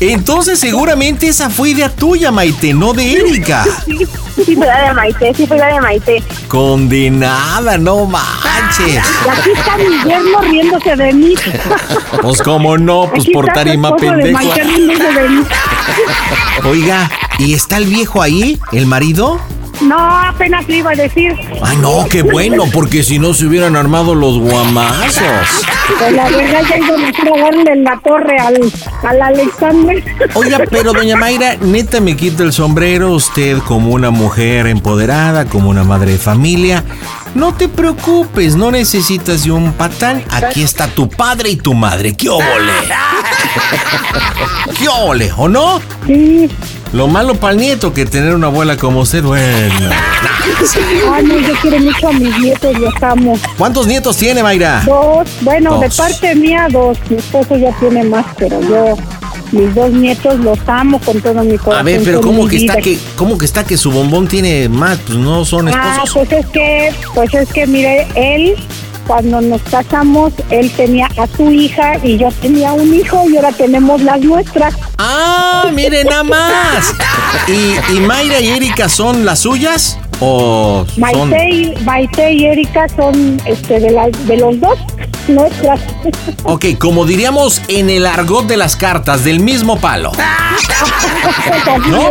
Entonces 0.00 0.58
seguramente 0.58 1.28
esa 1.28 1.48
fue 1.48 1.70
idea 1.70 1.88
tuya, 1.88 2.30
Maite, 2.30 2.74
no 2.74 2.92
de 2.92 3.12
Erika. 3.12 3.64
Sí, 3.86 4.06
sí 4.44 4.56
fue 4.56 4.66
la 4.66 4.88
de 4.88 4.94
Maite, 4.94 5.34
sí 5.34 5.46
fue 5.46 5.56
la 5.56 5.66
de 5.68 5.80
Maite. 5.80 6.22
Condenada, 6.48 7.78
no 7.78 8.04
manches. 8.04 9.02
Y 9.24 9.28
aquí 9.28 9.50
está 9.56 9.76
yerno 9.78 10.40
riéndose 10.40 10.96
de 10.96 11.12
mí. 11.12 11.34
Pues 12.20 12.42
cómo 12.42 12.76
no, 12.76 13.08
pues 13.08 13.22
Aquí 13.22 13.32
por 13.32 13.46
tarima 13.52 13.96
pendejo. 13.96 14.32
Maite 14.32 14.64
riéndose 14.64 15.12
de 15.12 15.28
mí. 15.28 15.42
Oiga, 16.64 17.10
¿y 17.38 17.54
está 17.54 17.78
el 17.78 17.86
viejo 17.86 18.20
ahí, 18.20 18.60
el 18.72 18.86
marido? 18.86 19.40
No, 19.82 19.98
apenas 19.98 20.66
le 20.68 20.76
iba 20.78 20.92
a 20.92 20.94
decir. 20.94 21.34
Ay, 21.62 21.76
no, 21.78 22.06
qué 22.08 22.22
bueno, 22.22 22.64
porque 22.72 23.02
si 23.02 23.18
no 23.18 23.34
se 23.34 23.46
hubieran 23.46 23.76
armado 23.76 24.14
los 24.14 24.38
guamazos. 24.38 25.66
Pues 25.98 26.12
la 26.12 26.28
verdad 26.28 26.62
ya 26.68 26.78
iba 26.78 26.96
mejor 26.96 27.28
a 27.28 27.42
darle 27.42 27.72
en 27.72 27.84
la 27.84 28.00
torre 28.00 28.38
al, 28.38 28.72
al 29.06 29.22
Alexander. 29.22 30.02
Oiga, 30.34 30.60
pero 30.70 30.92
doña 30.92 31.16
Mayra, 31.16 31.56
neta 31.60 32.00
me 32.00 32.16
quita 32.16 32.44
el 32.44 32.52
sombrero, 32.52 33.12
usted 33.12 33.58
como 33.58 33.90
una 33.90 34.10
mujer 34.10 34.66
empoderada, 34.66 35.46
como 35.46 35.70
una 35.70 35.84
madre 35.84 36.12
de 36.12 36.18
familia. 36.18 36.84
No 37.34 37.54
te 37.54 37.68
preocupes, 37.68 38.56
no 38.56 38.70
necesitas 38.70 39.44
de 39.44 39.52
un 39.52 39.72
patán. 39.72 40.22
Aquí 40.30 40.62
está 40.62 40.86
tu 40.86 41.08
padre 41.08 41.50
y 41.50 41.56
tu 41.56 41.72
madre. 41.74 42.14
¡Qué 42.14 42.28
óvole! 42.28 42.72
¡Qué 44.78 44.88
óvole! 44.88 45.32
¿O 45.36 45.48
no? 45.48 45.80
Sí, 46.06 46.50
Lo 46.92 47.08
malo 47.08 47.34
para 47.36 47.54
el 47.54 47.58
nieto 47.60 47.94
que 47.94 48.04
tener 48.04 48.34
una 48.34 48.48
abuela 48.48 48.76
como 48.76 49.00
usted, 49.00 49.22
bueno. 49.22 49.42
Ay, 51.14 51.24
no, 51.24 51.38
yo 51.38 51.54
quiero 51.62 51.78
mucho 51.78 52.08
a 52.08 52.12
mis 52.12 52.38
nietos, 52.38 52.78
los 52.78 52.94
amo. 53.02 53.38
¿Cuántos 53.56 53.86
nietos 53.86 54.16
tiene, 54.18 54.42
Mayra? 54.42 54.82
Dos, 54.84 55.26
bueno, 55.40 55.78
de 55.80 55.88
parte 55.88 56.34
mía 56.34 56.66
dos. 56.70 56.98
Mi 57.08 57.16
esposo 57.16 57.56
ya 57.56 57.72
tiene 57.78 58.04
más, 58.04 58.26
pero 58.36 58.60
yo, 58.60 58.96
mis 59.52 59.74
dos 59.74 59.90
nietos 59.92 60.38
los 60.40 60.58
amo 60.66 60.98
con 61.00 61.18
todo 61.22 61.42
mi 61.42 61.56
corazón. 61.56 61.80
A 61.80 61.82
ver, 61.82 62.02
pero 62.04 62.20
¿cómo 62.20 62.46
que 62.46 62.56
está 62.56 62.76
que, 62.76 62.98
cómo 63.16 63.38
que 63.38 63.46
está 63.46 63.64
que 63.64 63.78
su 63.78 63.90
bombón 63.90 64.28
tiene 64.28 64.68
más? 64.68 64.98
Pues 65.06 65.18
no 65.18 65.44
son 65.46 65.68
Ah, 65.68 66.02
esposos. 66.04 66.26
pues 66.28 66.44
es 66.44 66.50
que, 66.50 66.92
pues 67.14 67.32
es 67.34 67.48
que, 67.52 67.66
mire, 67.66 68.06
él, 68.14 68.54
cuando 69.06 69.40
nos 69.40 69.62
casamos, 69.62 70.32
él 70.50 70.70
tenía 70.72 71.08
a 71.18 71.26
su 71.26 71.50
hija 71.50 71.98
y 72.02 72.18
yo 72.18 72.28
tenía 72.40 72.72
un 72.72 72.94
hijo 72.94 73.24
y 73.28 73.36
ahora 73.36 73.52
tenemos 73.52 74.02
las 74.02 74.20
nuestras. 74.20 74.74
Ah, 74.98 75.70
miren 75.72 76.06
nada 76.06 76.22
más. 76.22 76.94
¿Y, 77.48 77.96
y 77.96 78.00
Mayra 78.00 78.40
y 78.40 78.48
Erika 78.48 78.88
son 78.88 79.24
las 79.24 79.40
suyas? 79.40 79.98
¿O 80.20 80.84
son.? 80.86 81.00
Maite 81.00 81.50
y, 81.50 81.74
Maite 81.84 82.32
y 82.32 82.46
Erika 82.46 82.88
son 82.88 83.40
este, 83.44 83.80
de, 83.80 83.90
las, 83.90 84.26
de 84.26 84.36
los 84.36 84.60
dos 84.60 84.78
nuestras. 85.28 85.80
Ok, 86.44 86.66
como 86.78 87.04
diríamos 87.04 87.62
en 87.68 87.90
el 87.90 88.06
argot 88.06 88.46
de 88.46 88.56
las 88.56 88.76
cartas, 88.76 89.24
del 89.24 89.40
mismo 89.40 89.78
palo. 89.78 90.12
¿No? 91.88 92.08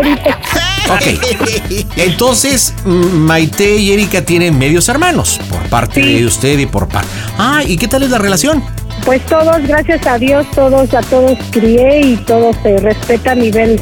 Ok. 0.93 1.85
Entonces, 1.95 2.73
Maite 2.85 3.75
y 3.77 3.91
Erika 3.93 4.21
tienen 4.23 4.57
medios 4.57 4.89
hermanos, 4.89 5.39
por 5.49 5.61
parte 5.69 6.01
de 6.01 6.25
usted 6.25 6.59
y 6.59 6.65
por 6.65 6.87
parte. 6.87 7.09
Ah, 7.37 7.61
¿y 7.65 7.77
qué 7.77 7.87
tal 7.87 8.03
es 8.03 8.09
la 8.09 8.17
relación? 8.17 8.63
Pues 9.05 9.25
todos, 9.25 9.61
gracias 9.63 10.05
a 10.05 10.17
Dios, 10.17 10.45
todos, 10.53 10.93
a 10.93 11.01
todos 11.01 11.37
crié 11.51 12.01
y 12.01 12.17
todos 12.17 12.55
se 12.61 12.77
respetan 12.77 13.43
y 13.43 13.51
ven, 13.51 13.77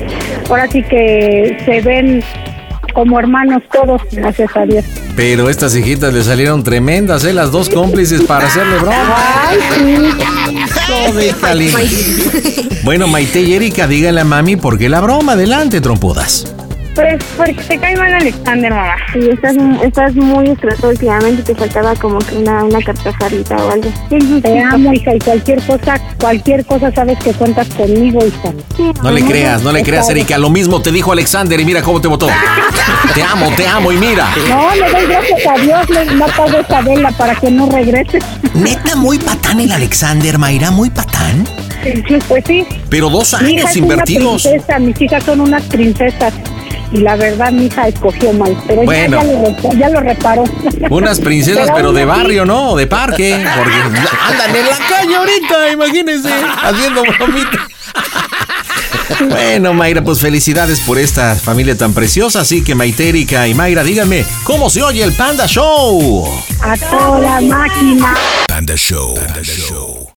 ahora 0.49 0.67
sí 0.71 0.81
que 0.83 1.57
se 1.65 1.81
ven 1.81 2.23
como 2.99 3.17
hermanos 3.17 3.63
todos, 3.71 4.01
gracias 4.11 4.51
a 4.57 4.65
Dios. 4.65 4.83
Pero 5.15 5.49
estas 5.49 5.73
hijitas 5.73 6.13
le 6.13 6.21
salieron 6.21 6.63
tremendas, 6.63 7.23
¿eh? 7.23 7.31
Las 7.31 7.49
dos 7.49 7.69
cómplices 7.69 8.23
para 8.23 8.47
hacerle 8.47 8.77
broma. 8.77 9.15
Ay, 9.47 9.57
sí. 11.87 12.69
Bueno, 12.83 13.07
Maite 13.07 13.39
y 13.39 13.53
Erika, 13.53 13.87
díganle 13.87 14.19
a 14.19 14.25
mami 14.25 14.57
por 14.57 14.77
qué 14.77 14.89
la 14.89 14.99
broma. 14.99 15.31
Adelante, 15.31 15.79
trompudas. 15.79 16.53
Pues 16.99 17.23
porque 17.37 17.53
te 17.53 17.77
cae 17.77 17.95
mal 17.95 18.13
Alexander, 18.13 18.73
mamá. 18.73 18.95
Sí, 19.13 19.19
estás, 19.31 19.55
estás 19.81 20.15
muy 20.15 20.49
estresado 20.49 20.89
últimamente, 20.89 21.43
te 21.43 21.55
faltaba 21.55 21.95
como 21.95 22.19
que 22.19 22.35
una, 22.35 22.65
una 22.65 22.79
o 22.79 23.71
algo. 23.71 23.89
Te 24.41 24.59
amo, 24.59 24.91
hija, 24.91 25.15
y 25.15 25.19
cualquier 25.19 25.61
cosa, 25.63 25.97
cualquier 26.19 26.65
cosa 26.65 26.91
sabes 26.91 27.17
que 27.19 27.31
cuentas 27.31 27.69
conmigo, 27.69 28.19
hija. 28.25 28.51
No 29.01 29.11
le 29.11 29.23
creas, 29.23 29.63
no 29.63 29.71
le 29.71 29.81
creas, 29.81 30.09
Erika. 30.09 30.37
Lo 30.37 30.49
mismo 30.49 30.81
te 30.81 30.91
dijo 30.91 31.13
Alexander 31.13 31.57
y 31.57 31.63
mira 31.63 31.81
cómo 31.81 32.01
te 32.01 32.09
votó. 32.09 32.27
Te 33.15 33.23
amo, 33.23 33.49
te 33.55 33.65
amo 33.65 33.93
y 33.93 33.97
mira. 33.97 34.27
No, 34.49 34.75
le 34.75 34.91
doy 34.91 35.05
gracias 35.07 35.47
a 35.47 35.61
Dios, 35.61 35.89
le 35.89 36.05
no 36.15 36.25
pago 36.25 36.57
esa 36.57 36.81
vela 36.81 37.11
para 37.11 37.33
que 37.35 37.49
no 37.49 37.69
regrese. 37.69 38.19
Neta, 38.53 38.97
muy 38.97 39.19
patán 39.19 39.61
el 39.61 39.71
Alexander, 39.71 40.37
Mayra, 40.37 40.69
muy 40.69 40.89
patán. 40.89 41.47
Sí, 41.81 42.19
Pues 42.27 42.43
sí. 42.45 42.67
Pero 42.89 43.09
dos 43.09 43.37
Mi 43.41 43.53
hija 43.53 43.61
años 43.61 43.71
es 43.71 43.77
invertidos. 43.77 44.45
Una 44.45 44.51
princesa, 44.51 44.79
mis 44.79 45.01
hijas 45.01 45.23
son 45.23 45.39
unas 45.39 45.63
princesas. 45.63 46.33
Y 46.91 46.97
la 47.01 47.15
verdad, 47.15 47.51
mi 47.51 47.65
hija 47.67 47.87
escogió 47.87 48.33
mal. 48.33 48.57
Pero 48.67 48.81
ya- 48.81 48.85
Bueno. 48.85 49.17
ya, 49.21 49.23
lo, 49.23 49.41
repa- 49.45 49.79
ya 49.79 49.89
lo 49.89 49.99
reparó. 50.01 50.43
Unas 50.89 51.19
princesas, 51.21 51.69
pero 51.75 51.91
de 51.93 52.01
aún 52.03 52.11
así- 52.11 52.19
barrio, 52.21 52.45
¿no? 52.45 52.75
De 52.75 52.87
parque. 52.87 53.45
Porque 53.57 53.73
andan 54.21 54.55
en 54.55 54.65
la 54.65 54.77
calle 54.89 55.15
ahorita, 55.15 55.71
imagínense, 55.71 56.29
haciendo 56.63 57.01
bromita. 57.03 57.67
Bueno, 59.27 59.73
Mayra, 59.73 60.01
pues 60.03 60.19
felicidades 60.19 60.79
por 60.81 60.97
esta 60.97 61.35
familia 61.35 61.75
tan 61.77 61.93
preciosa. 61.93 62.41
Así 62.41 62.63
que 62.63 62.73
Maite, 62.75 63.09
Erika 63.09 63.47
y 63.47 63.53
Mayra, 63.53 63.83
díganme, 63.83 64.23
¿cómo 64.43 64.69
se 64.69 64.81
oye 64.81 65.03
el 65.03 65.13
Panda 65.13 65.45
Show? 65.47 66.25
A 66.61 66.77
toda 66.77 67.41
máquina. 67.41 68.15
Panda 68.47 68.75
Show. 68.77 69.15
Panda 69.15 69.41
Show. 69.43 70.08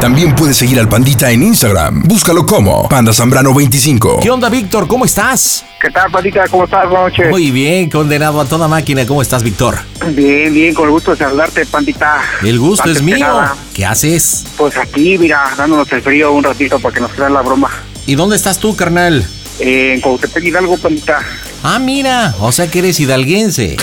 También 0.00 0.32
puedes 0.34 0.56
seguir 0.56 0.78
al 0.78 0.88
Pandita 0.88 1.30
en 1.32 1.42
Instagram. 1.42 2.02
Búscalo 2.04 2.46
como 2.46 2.88
Panda 2.88 3.10
Zambrano25. 3.12 4.20
¿Qué 4.22 4.30
onda, 4.30 4.48
Víctor? 4.48 4.86
¿Cómo 4.86 5.04
estás? 5.04 5.64
¿Qué 5.80 5.90
tal, 5.90 6.08
Pandita? 6.10 6.44
¿Cómo 6.48 6.64
estás? 6.64 6.88
Buenas 6.88 7.10
noches. 7.10 7.30
Muy 7.30 7.50
bien, 7.50 7.90
condenado 7.90 8.40
a 8.40 8.44
toda 8.44 8.68
máquina. 8.68 9.04
¿Cómo 9.06 9.22
estás, 9.22 9.42
Víctor? 9.42 9.76
Bien, 10.10 10.54
bien, 10.54 10.72
con 10.72 10.84
el 10.84 10.92
gusto 10.92 11.10
de 11.10 11.16
saludarte, 11.16 11.66
Pandita. 11.66 12.20
El 12.42 12.60
gusto 12.60 12.84
Antes 12.84 12.98
es 12.98 13.02
mío. 13.02 13.18
nada, 13.18 13.56
¿Qué 13.74 13.84
haces? 13.84 14.44
Pues 14.56 14.76
aquí, 14.76 15.18
mira, 15.18 15.42
dándonos 15.56 15.90
el 15.92 16.00
frío 16.00 16.32
un 16.32 16.44
ratito 16.44 16.78
para 16.78 16.94
que 16.94 17.00
nos 17.00 17.10
crean 17.12 17.34
la 17.34 17.42
broma. 17.42 17.68
¿Y 18.06 18.14
dónde 18.14 18.36
estás 18.36 18.58
tú, 18.58 18.76
carnal? 18.76 19.26
Eh, 19.58 19.94
en 19.94 20.00
Cuautepec 20.00 20.44
Hidalgo, 20.44 20.78
Pandita. 20.78 21.18
Ah, 21.64 21.80
mira, 21.80 22.34
o 22.38 22.52
sea 22.52 22.70
que 22.70 22.78
eres 22.78 23.00
hidalguense. 23.00 23.76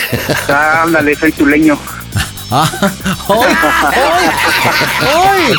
Ah, 0.48 0.84
ándale, 0.84 1.14
soy 1.16 1.34
tuleño. 1.34 1.78
Ah, 2.52 2.70
¡ay! 3.28 3.56
¡ay! 3.92 4.30
¡ay! 5.02 5.54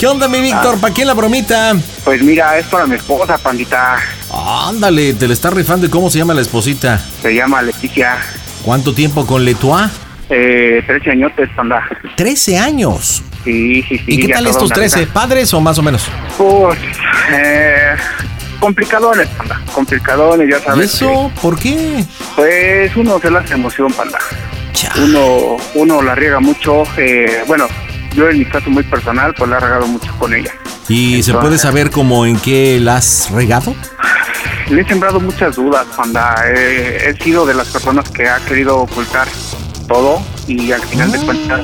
¿Qué 0.00 0.06
onda, 0.06 0.28
mi 0.28 0.40
Víctor? 0.40 0.80
¿Para 0.80 0.94
quién 0.94 1.06
la 1.06 1.12
bromita? 1.12 1.74
Pues 2.04 2.22
mira, 2.22 2.56
es 2.58 2.64
para 2.68 2.86
mi 2.86 2.94
esposa, 2.96 3.36
Pandita. 3.36 3.98
Ándale, 4.32 5.12
te 5.12 5.28
le 5.28 5.34
está 5.34 5.50
rifando. 5.50 5.86
¿Y 5.86 5.90
cómo 5.90 6.08
se 6.08 6.16
llama 6.18 6.32
la 6.32 6.40
esposita? 6.40 6.98
Se 7.20 7.34
llama 7.34 7.60
Leticia. 7.60 8.16
¿Cuánto 8.64 8.94
tiempo 8.94 9.26
con 9.26 9.44
Letua? 9.44 9.90
Eh, 10.30 10.82
13 10.86 11.10
añotes, 11.10 11.50
Panda. 11.54 11.82
13 12.16 12.58
años. 12.58 13.22
Sí, 13.44 13.82
sí, 13.82 13.98
sí. 13.98 14.04
¿Y 14.06 14.26
qué 14.26 14.32
tal 14.32 14.46
estos 14.46 14.70
una 14.70 14.74
13? 14.76 15.00
vida. 15.00 15.12
¿Padres 15.12 15.52
o 15.52 15.60
más 15.60 15.78
o 15.78 15.82
menos? 15.82 16.06
Pues, 16.38 16.78
eh, 17.32 17.94
complicadones, 18.58 19.28
Panda. 19.28 19.60
Complicadones, 19.74 20.48
ya 20.50 20.58
¿Y 20.58 20.62
sabes. 20.62 20.94
eso? 20.94 21.30
¿Por 21.42 21.58
qué? 21.58 22.02
Pues 22.36 22.96
uno 22.96 23.20
se 23.20 23.30
la 23.30 23.40
hace 23.40 23.52
emoción, 23.52 23.92
Panda. 23.92 24.18
Uno, 24.96 25.58
uno 25.74 26.00
la 26.00 26.14
riega 26.14 26.40
mucho. 26.40 26.84
eh, 26.96 27.42
bueno, 27.46 27.66
yo 28.14 28.28
en 28.28 28.38
mi 28.38 28.44
caso 28.44 28.70
muy 28.70 28.82
personal, 28.82 29.34
pues 29.34 29.50
la 29.50 29.56
he 29.56 29.60
regado 29.60 29.86
mucho 29.86 30.12
con 30.18 30.34
ella. 30.34 30.52
¿Y 30.88 31.22
se 31.22 31.32
puede 31.34 31.58
saber 31.58 31.90
cómo 31.90 32.26
en 32.26 32.38
qué 32.38 32.80
la 32.80 32.96
has 32.96 33.30
regado? 33.30 33.74
Le 34.68 34.82
he 34.82 34.84
sembrado 34.84 35.20
muchas 35.20 35.56
dudas, 35.56 35.86
Panda. 35.96 36.34
Eh, 36.54 37.08
he 37.08 37.22
sido 37.22 37.44
de 37.44 37.54
las 37.54 37.68
personas 37.68 38.08
que 38.10 38.28
ha 38.28 38.38
querido 38.38 38.78
ocultar 38.78 39.26
todo 39.88 40.22
y 40.46 40.70
al 40.70 40.80
final 40.82 41.10
de 41.10 41.18
cuentas, 41.18 41.60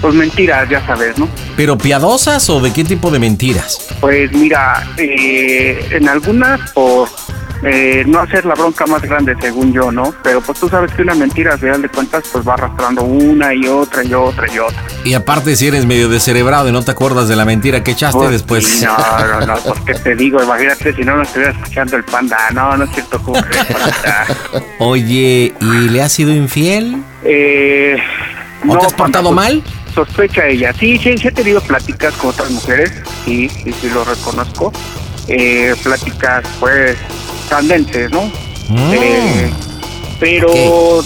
pues 0.00 0.14
mentiras, 0.14 0.68
ya 0.68 0.84
sabes, 0.86 1.18
¿no? 1.18 1.28
¿Pero 1.56 1.76
piadosas 1.76 2.48
o 2.48 2.60
de 2.60 2.72
qué 2.72 2.84
tipo 2.84 3.10
de 3.10 3.18
mentiras? 3.18 3.88
Pues 4.00 4.32
mira, 4.32 4.86
eh, 4.96 5.86
en 5.90 6.08
algunas 6.08 6.70
por 6.72 7.08
eh, 7.64 8.02
no 8.06 8.20
hacer 8.20 8.44
la 8.44 8.54
bronca 8.54 8.86
más 8.86 9.02
grande, 9.02 9.34
según 9.40 9.72
yo, 9.72 9.92
¿no? 9.92 10.12
Pero 10.22 10.40
pues 10.40 10.58
tú 10.58 10.68
sabes 10.68 10.92
que 10.92 11.02
una 11.02 11.14
mentira, 11.14 11.52
al 11.52 11.58
final 11.60 11.80
de 11.82 11.88
cuentas, 11.88 12.24
pues 12.32 12.46
va 12.46 12.54
arrastrando 12.54 13.02
una 13.04 13.54
y 13.54 13.66
otra 13.68 14.02
y 14.04 14.12
otra 14.14 14.52
y 14.52 14.58
otra. 14.58 14.82
Y 15.04 15.14
aparte 15.14 15.54
si 15.56 15.68
eres 15.68 15.86
medio 15.86 16.08
descerebrado 16.08 16.68
y 16.68 16.72
no 16.72 16.82
te 16.82 16.90
acuerdas 16.90 17.28
de 17.28 17.36
la 17.36 17.44
mentira 17.44 17.82
que 17.84 17.92
echaste 17.92 18.18
Pues, 18.18 18.30
después. 18.30 18.66
sí, 18.66 18.84
no, 18.84 18.96
no, 19.40 19.46
no, 19.46 19.54
pues 19.62 19.80
qué 19.86 19.94
te 19.94 20.14
digo, 20.16 20.42
imagínate 20.42 20.92
si 20.94 21.02
no 21.02 21.16
nos 21.16 21.28
estuviera 21.28 21.52
escuchando 21.52 21.96
el 21.96 22.04
panda. 22.04 22.36
No, 22.52 22.76
no 22.76 22.84
es 22.84 22.90
cierto, 22.92 23.20
¿cómo 23.22 23.40
crees, 23.42 23.64
panda? 23.66 24.26
Oye, 24.78 25.52
¿y 25.60 25.64
le 25.88 26.02
has 26.02 26.12
sido 26.12 26.32
infiel? 26.32 26.96
Eh, 27.24 27.96
¿O 28.66 28.76
te 28.78 28.86
has 28.86 28.92
portado 28.94 29.32
mal? 29.32 29.62
sos- 29.64 29.82
Sospecha 30.08 30.46
ella. 30.46 30.72
Sí, 30.72 30.96
sí, 30.98 31.18
sí 31.18 31.28
he 31.28 31.32
tenido 31.32 31.60
pláticas 31.60 32.14
con 32.14 32.30
otras 32.30 32.50
mujeres, 32.50 32.90
sí, 33.26 33.48
sí, 33.50 33.72
sí 33.78 33.90
lo 33.90 34.04
reconozco. 34.04 34.72
Eh, 35.28 35.74
pláticas, 35.82 36.44
pues, 36.58 36.96
candentes, 37.56 38.10
¿no? 38.10 38.22
Mm. 38.68 38.92
Eh, 38.94 39.50
pero 40.18 41.02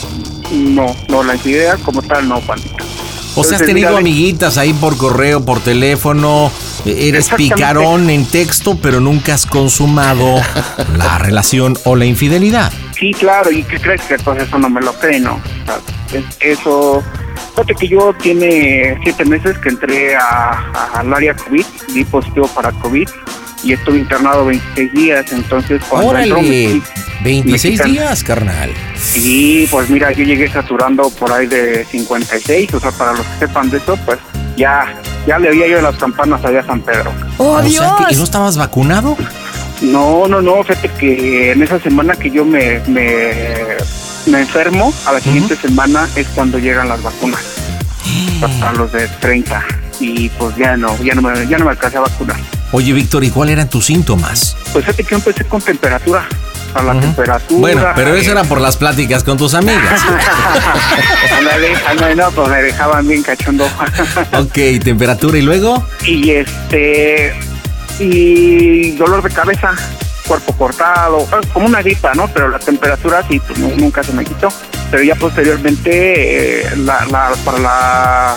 no, 0.53 0.95
no, 1.09 1.23
la 1.25 1.35
infidelidad 1.35 1.79
como 1.85 2.03
tal 2.03 2.29
no, 2.29 2.41
pandita. 2.41 2.85
O 3.35 3.45
sea, 3.45 3.59
has 3.59 3.67
tenido 3.67 3.97
amiguitas 3.97 4.57
ahí 4.57 4.73
por 4.73 4.97
correo, 4.97 5.45
por 5.45 5.61
teléfono, 5.61 6.51
eh, 6.87 7.09
eres 7.09 7.29
picarón 7.31 8.09
en 8.09 8.25
texto, 8.25 8.79
pero 8.81 9.01
nunca 9.01 9.35
has 9.35 9.45
consumado 9.45 10.41
la 10.97 11.19
relación 11.19 11.77
o 11.85 11.97
la 11.97 12.07
infidelidad. 12.07 12.73
Sí, 12.99 13.13
claro, 13.13 13.51
¿y 13.51 13.63
qué 13.65 13.79
crees 13.79 14.01
que 14.03 14.17
pues 14.19 14.43
eso 14.43 14.59
no 14.59 14.71
me 14.71 14.81
lo 14.81 14.93
cree, 14.95 15.21
no? 15.21 15.35
O 15.35 15.67
sea, 15.67 15.79
es- 16.19 16.25
eso, 16.59 17.03
fíjate 17.51 17.75
que 17.75 17.89
yo 17.89 18.15
tiene 18.23 18.99
siete 19.03 19.25
meses 19.27 19.59
que 19.59 19.69
entré 19.69 20.17
a- 20.17 20.71
a- 20.73 21.01
al 21.01 21.13
área 21.13 21.35
COVID, 21.35 21.65
di 21.93 22.05
positivo 22.05 22.47
para 22.49 22.71
COVID 22.73 23.09
y 23.63 23.73
estuve 23.73 23.99
internado 23.99 24.45
26 24.47 24.93
días, 24.93 25.33
entonces 25.33 25.83
cuando 25.89 26.17
entró 26.19 26.43
me- 26.43 26.67
Órale, 26.67 26.83
26 27.25 27.81
quitan- 27.81 27.93
días, 27.93 28.23
carnal. 28.25 28.71
Sí, 28.97 29.67
pues 29.71 29.89
mira, 29.91 30.13
yo 30.13 30.25
llegué 30.25 30.49
saturando 30.51 31.09
por 31.11 31.33
ahí 31.33 31.47
de 31.47 31.85
56, 31.85 32.75
o 32.75 32.81
sea, 32.81 32.91
para 32.93 33.13
los 33.15 33.27
que 33.27 33.47
sepan 33.47 33.71
de 33.71 33.79
eso, 33.79 33.97
pues 34.05 34.19
ya, 34.57 34.95
ya 35.27 35.39
le 35.39 35.51
oía 35.51 35.67
yo 35.69 35.81
las 35.83 35.97
campanas 35.97 36.45
allá 36.45 36.61
a 36.61 36.67
San 36.67 36.81
Pedro. 36.83 37.13
o 37.39 37.63
sea, 37.63 37.97
que, 38.09 38.15
¿y 38.15 38.17
no 38.17 38.25
estabas 38.25 38.57
vacunado? 38.57 39.17
No, 39.83 40.27
no, 40.29 40.41
no, 40.41 40.63
fíjate 40.63 40.89
que 40.99 41.53
en 41.53 41.63
esa 41.63 41.79
semana 41.81 42.15
que 42.15 42.31
yo 42.31 42.45
me, 42.45 42.81
me, 42.89 43.55
me 44.27 44.41
enfermo, 44.41 44.93
a 45.07 45.13
la 45.13 45.21
siguiente 45.21 45.55
semana 45.57 46.09
es 46.17 46.27
cuando 46.29 46.59
llegan 46.59 46.89
las 46.89 47.03
vacunas, 47.03 47.41
a 48.63 48.73
los 48.73 48.93
de 48.93 49.07
30, 49.21 49.63
y 50.01 50.29
pues 50.31 50.57
ya 50.57 50.77
no, 50.77 50.97
ya 51.03 51.15
no 51.15 51.23
me, 51.23 51.47
ya 51.47 51.59
no 51.59 51.65
me 51.67 51.73
alcancé 51.73 51.97
a 51.99 52.01
vacunar. 52.01 52.37
Oye, 52.73 52.93
Víctor, 52.93 53.25
¿y 53.25 53.31
cuáles 53.31 53.55
eran 53.55 53.69
tus 53.71 53.87
síntomas? 53.87 54.57
Pues 54.73 54.85
fíjate 54.85 55.05
que 55.05 55.15
empecé 55.15 55.45
con 55.45 55.61
temperatura. 55.63 56.27
A 56.75 56.83
la 56.83 57.01
temperatura. 57.01 57.59
Bueno, 57.61 57.83
pero 57.95 58.15
eso 58.15 58.29
eh, 58.31 58.33
era 58.33 58.45
por 58.45 58.61
las 58.61 58.77
pláticas 58.77 59.25
con 59.25 59.39
tus 59.39 59.55
amigas. 59.55 60.03
ándale, 61.39 61.75
ándale, 61.87 62.15
no, 62.17 62.31
pues 62.33 62.49
me 62.49 62.63
dejaban 62.63 63.07
bien 63.09 63.23
cachondo. 63.23 63.65
ok, 64.39 64.83
temperatura 64.85 65.39
y 65.39 65.43
luego. 65.43 65.87
y 66.05 66.31
este. 66.33 67.33
Y 67.99 68.91
dolor 68.93 69.23
de 69.23 69.31
cabeza, 69.31 69.75
cuerpo 70.27 70.53
cortado, 70.53 71.21
eh, 71.21 71.47
como 71.55 71.65
una 71.67 71.81
gripa, 71.81 72.13
¿no? 72.15 72.29
Pero 72.29 72.49
la 72.51 72.59
temperatura 72.59 73.25
sí, 73.27 73.41
pues, 73.41 73.59
nu- 73.59 73.75
nunca 73.77 74.03
se 74.03 74.13
me 74.13 74.23
quitó. 74.25 74.49
Pero 74.91 75.03
ya 75.03 75.15
posteriormente, 75.15 76.61
eh, 76.67 76.77
la, 76.77 77.07
la, 77.07 77.31
para 77.43 77.59
la, 77.59 78.37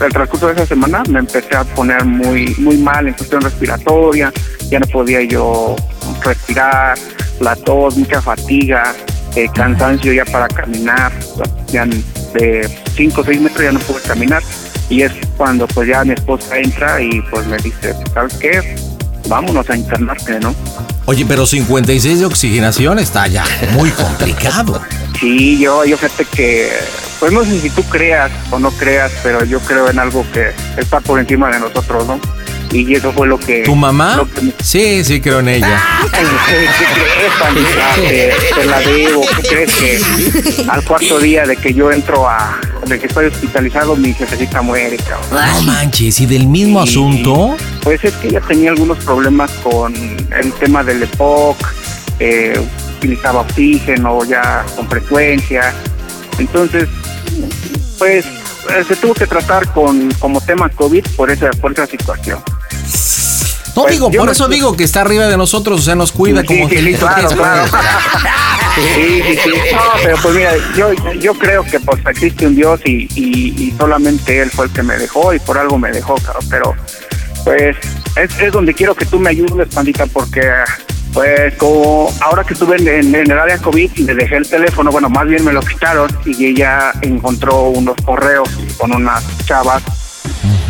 el 0.00 0.12
transcurso 0.12 0.48
de 0.48 0.54
esa 0.54 0.66
semana, 0.66 1.02
me 1.08 1.18
empecé 1.18 1.56
a 1.56 1.64
poner 1.64 2.04
muy, 2.04 2.54
muy 2.58 2.76
mal 2.76 3.08
en 3.08 3.14
cuestión 3.14 3.42
respiratoria. 3.42 4.32
Ya 4.70 4.78
no 4.78 4.86
podía 4.86 5.22
yo 5.22 5.76
respirar, 6.22 6.98
la 7.40 7.56
tos, 7.56 7.96
mucha 7.96 8.20
fatiga, 8.20 8.94
eh, 9.34 9.48
cansancio 9.54 10.12
ya 10.12 10.24
para 10.24 10.48
caminar. 10.48 11.12
Ya 11.68 11.86
de 12.34 12.68
5 12.94 13.20
o 13.20 13.24
6 13.24 13.40
metros 13.40 13.62
ya 13.62 13.72
no 13.72 13.80
pude 13.80 14.00
caminar. 14.02 14.42
Y 14.88 15.02
es 15.02 15.12
cuando 15.36 15.66
pues 15.68 15.88
ya 15.88 16.04
mi 16.04 16.12
esposa 16.12 16.58
entra 16.58 17.00
y 17.00 17.20
pues 17.30 17.46
me 17.46 17.58
dice, 17.58 17.94
¿sabes 18.14 18.34
qué? 18.34 18.76
Vámonos 19.28 19.68
a 19.68 19.76
internarte, 19.76 20.40
¿no? 20.40 20.54
Oye, 21.10 21.24
pero 21.24 21.46
56 21.46 22.18
de 22.18 22.26
oxigenación 22.26 22.98
está 22.98 23.26
ya 23.28 23.42
muy 23.72 23.88
complicado. 23.88 24.82
Sí, 25.18 25.58
yo, 25.58 25.82
yo 25.86 25.96
fíjate 25.96 26.26
que, 26.26 26.70
pues 27.18 27.32
no 27.32 27.42
sé 27.46 27.58
si 27.62 27.70
tú 27.70 27.82
creas 27.84 28.30
o 28.50 28.58
no 28.58 28.70
creas, 28.72 29.10
pero 29.22 29.42
yo 29.46 29.58
creo 29.60 29.88
en 29.88 29.98
algo 29.98 30.22
que 30.34 30.50
está 30.76 31.00
por 31.00 31.18
encima 31.18 31.48
de 31.48 31.60
nosotros, 31.60 32.06
¿no? 32.06 32.20
Y 32.70 32.94
eso 32.94 33.12
fue 33.12 33.26
lo 33.26 33.38
que... 33.38 33.62
¿Tu 33.62 33.74
mamá? 33.74 34.16
lo 34.16 34.30
que 34.30 34.42
me- 34.42 34.52
Sí, 34.62 35.02
sí, 35.04 35.20
creo 35.20 35.40
en 35.40 35.48
ella. 35.48 35.82
¿Qué 36.12 36.18
crees? 36.46 36.70
Te, 37.96 38.54
te 38.60 38.64
la 38.66 38.80
debo. 38.80 39.22
¿Qué 39.36 39.48
crees 39.48 39.74
que 39.74 40.00
al 40.68 40.84
cuarto 40.84 41.18
día 41.18 41.44
de 41.46 41.56
que 41.56 41.72
yo 41.72 41.90
entro 41.90 42.28
a... 42.28 42.60
de 42.86 42.98
que 42.98 43.06
estoy 43.06 43.26
hospitalizado, 43.26 43.96
mi 43.96 44.12
jefecita 44.12 44.60
muere, 44.62 44.96
cabrón? 44.98 45.28
No 45.54 45.62
manches, 45.62 46.20
¿y 46.20 46.26
del 46.26 46.46
mismo 46.46 46.80
asunto? 46.80 47.56
Pues 47.82 48.04
es 48.04 48.12
que 48.16 48.28
ella 48.28 48.40
tenía 48.42 48.70
algunos 48.70 48.98
problemas 49.04 49.50
con 49.62 49.94
el 49.94 50.52
tema 50.60 50.84
del 50.84 51.02
EPOC, 51.02 51.56
eh, 52.20 52.60
utilizaba 52.98 53.40
oxígeno 53.40 54.24
ya 54.24 54.64
con 54.76 54.88
frecuencia. 54.88 55.72
Entonces, 56.38 56.88
pues 57.98 58.24
eh, 58.26 58.84
se 58.86 58.96
tuvo 58.96 59.14
que 59.14 59.26
tratar 59.26 59.72
con 59.72 60.10
como 60.18 60.40
tema 60.40 60.68
COVID 60.68 61.04
por 61.16 61.30
esa, 61.30 61.50
por 61.52 61.72
esa 61.72 61.86
situación. 61.86 62.38
No 63.76 63.82
Pues, 63.82 63.92
digo, 63.94 64.10
por 64.10 64.26
me- 64.26 64.32
eso 64.32 64.48
digo 64.48 64.76
que 64.76 64.82
está 64.84 65.02
arriba 65.02 65.26
de 65.28 65.36
nosotros, 65.36 65.80
o 65.80 65.82
sea, 65.84 65.94
nos 65.94 66.10
cuida 66.10 66.40
Sí, 66.40 66.46
como 66.48 66.68
sí, 66.68 66.74
que 66.76 66.92
claro, 66.98 67.28
es, 67.28 67.34
claro. 67.34 67.64
pues. 67.70 67.82
Sí, 68.94 69.22
sí, 69.22 69.38
sí. 69.44 69.50
No, 69.72 69.80
pero 70.02 70.16
pues 70.22 70.34
mira, 70.34 70.52
yo, 70.76 70.92
yo 71.14 71.34
creo 71.34 71.64
que 71.64 71.78
pues 71.80 72.00
existe 72.06 72.46
un 72.46 72.54
Dios 72.56 72.80
y, 72.84 73.08
y, 73.14 73.54
y 73.62 73.74
solamente 73.78 74.40
Él 74.40 74.50
fue 74.50 74.66
el 74.66 74.72
que 74.72 74.82
me 74.82 74.96
dejó 74.96 75.32
y 75.34 75.38
por 75.40 75.58
algo 75.58 75.78
me 75.78 75.90
dejó, 75.92 76.14
cabrón. 76.16 76.44
Pero 76.50 76.74
pues 77.44 77.76
es, 78.16 78.40
es 78.40 78.52
donde 78.52 78.74
quiero 78.74 78.94
que 78.94 79.04
tú 79.06 79.18
me 79.20 79.30
ayudes, 79.30 79.68
pandita, 79.72 80.06
porque 80.06 80.42
pues 81.12 81.54
como 81.56 82.12
ahora 82.20 82.44
que 82.44 82.54
estuve 82.54 82.76
en, 82.76 82.86
en- 82.88 83.14
en 83.14 83.30
el 83.30 83.38
área 83.38 83.58
COVID 83.58 83.90
le 83.98 84.14
dejé 84.14 84.36
el 84.36 84.48
teléfono, 84.48 84.90
bueno, 84.90 85.08
más 85.08 85.26
bien 85.26 85.44
me 85.44 85.52
lo 85.52 85.60
quitaron 85.60 86.08
y 86.24 86.46
ella 86.46 86.92
encontró 87.02 87.62
unos 87.70 87.96
correos 88.04 88.48
con 88.76 88.92
unas 88.94 89.24
chavas 89.44 89.82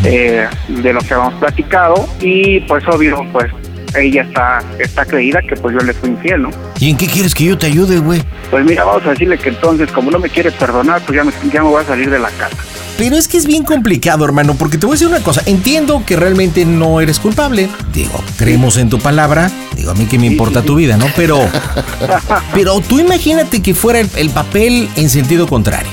eh, 0.03 0.47
de 0.67 0.93
lo 0.93 0.99
que 1.01 1.13
habíamos 1.13 1.39
platicado 1.39 2.07
y 2.21 2.59
pues 2.61 2.87
obvio, 2.87 3.25
pues 3.31 3.51
ella 3.95 4.21
está, 4.21 4.63
está 4.79 5.05
creída 5.05 5.41
que 5.41 5.55
pues 5.55 5.75
yo 5.75 5.85
le 5.85 5.93
fui 5.93 6.09
infiel, 6.09 6.43
¿no? 6.43 6.49
¿Y 6.79 6.89
en 6.89 6.97
qué 6.97 7.07
quieres 7.07 7.33
que 7.33 7.45
yo 7.45 7.57
te 7.57 7.67
ayude, 7.67 7.99
güey? 7.99 8.21
Pues 8.49 8.65
mira, 8.65 8.83
vamos 8.83 9.05
a 9.05 9.11
decirle 9.11 9.37
que 9.37 9.49
entonces, 9.49 9.91
como 9.91 10.11
no 10.11 10.19
me 10.19 10.29
quiere 10.29 10.51
perdonar, 10.51 11.01
pues 11.05 11.17
ya 11.17 11.23
me, 11.23 11.31
ya 11.51 11.63
me 11.63 11.69
voy 11.69 11.81
a 11.81 11.85
salir 11.85 12.09
de 12.09 12.19
la 12.19 12.29
casa. 12.29 12.55
Pero 12.97 13.15
es 13.15 13.29
que 13.29 13.37
es 13.37 13.45
bien 13.45 13.63
complicado, 13.63 14.25
hermano, 14.25 14.55
porque 14.55 14.77
te 14.77 14.85
voy 14.85 14.93
a 14.93 14.95
decir 14.95 15.07
una 15.07 15.21
cosa. 15.21 15.41
Entiendo 15.45 16.03
que 16.05 16.17
realmente 16.17 16.65
no 16.65 16.99
eres 16.99 17.19
culpable. 17.19 17.69
Digo, 17.93 18.21
creemos 18.37 18.77
en 18.77 18.89
tu 18.89 18.99
palabra. 18.99 19.49
Digo, 19.75 19.91
a 19.91 19.95
mí 19.95 20.05
que 20.05 20.19
me 20.19 20.25
importa 20.25 20.63
tu 20.63 20.75
vida, 20.75 20.97
¿no? 20.97 21.05
Pero, 21.15 21.39
pero 22.53 22.81
tú 22.81 22.99
imagínate 22.99 23.61
que 23.61 23.73
fuera 23.73 24.01
el, 24.01 24.09
el 24.17 24.29
papel 24.31 24.89
en 24.97 25.09
sentido 25.09 25.47
contrario. 25.47 25.89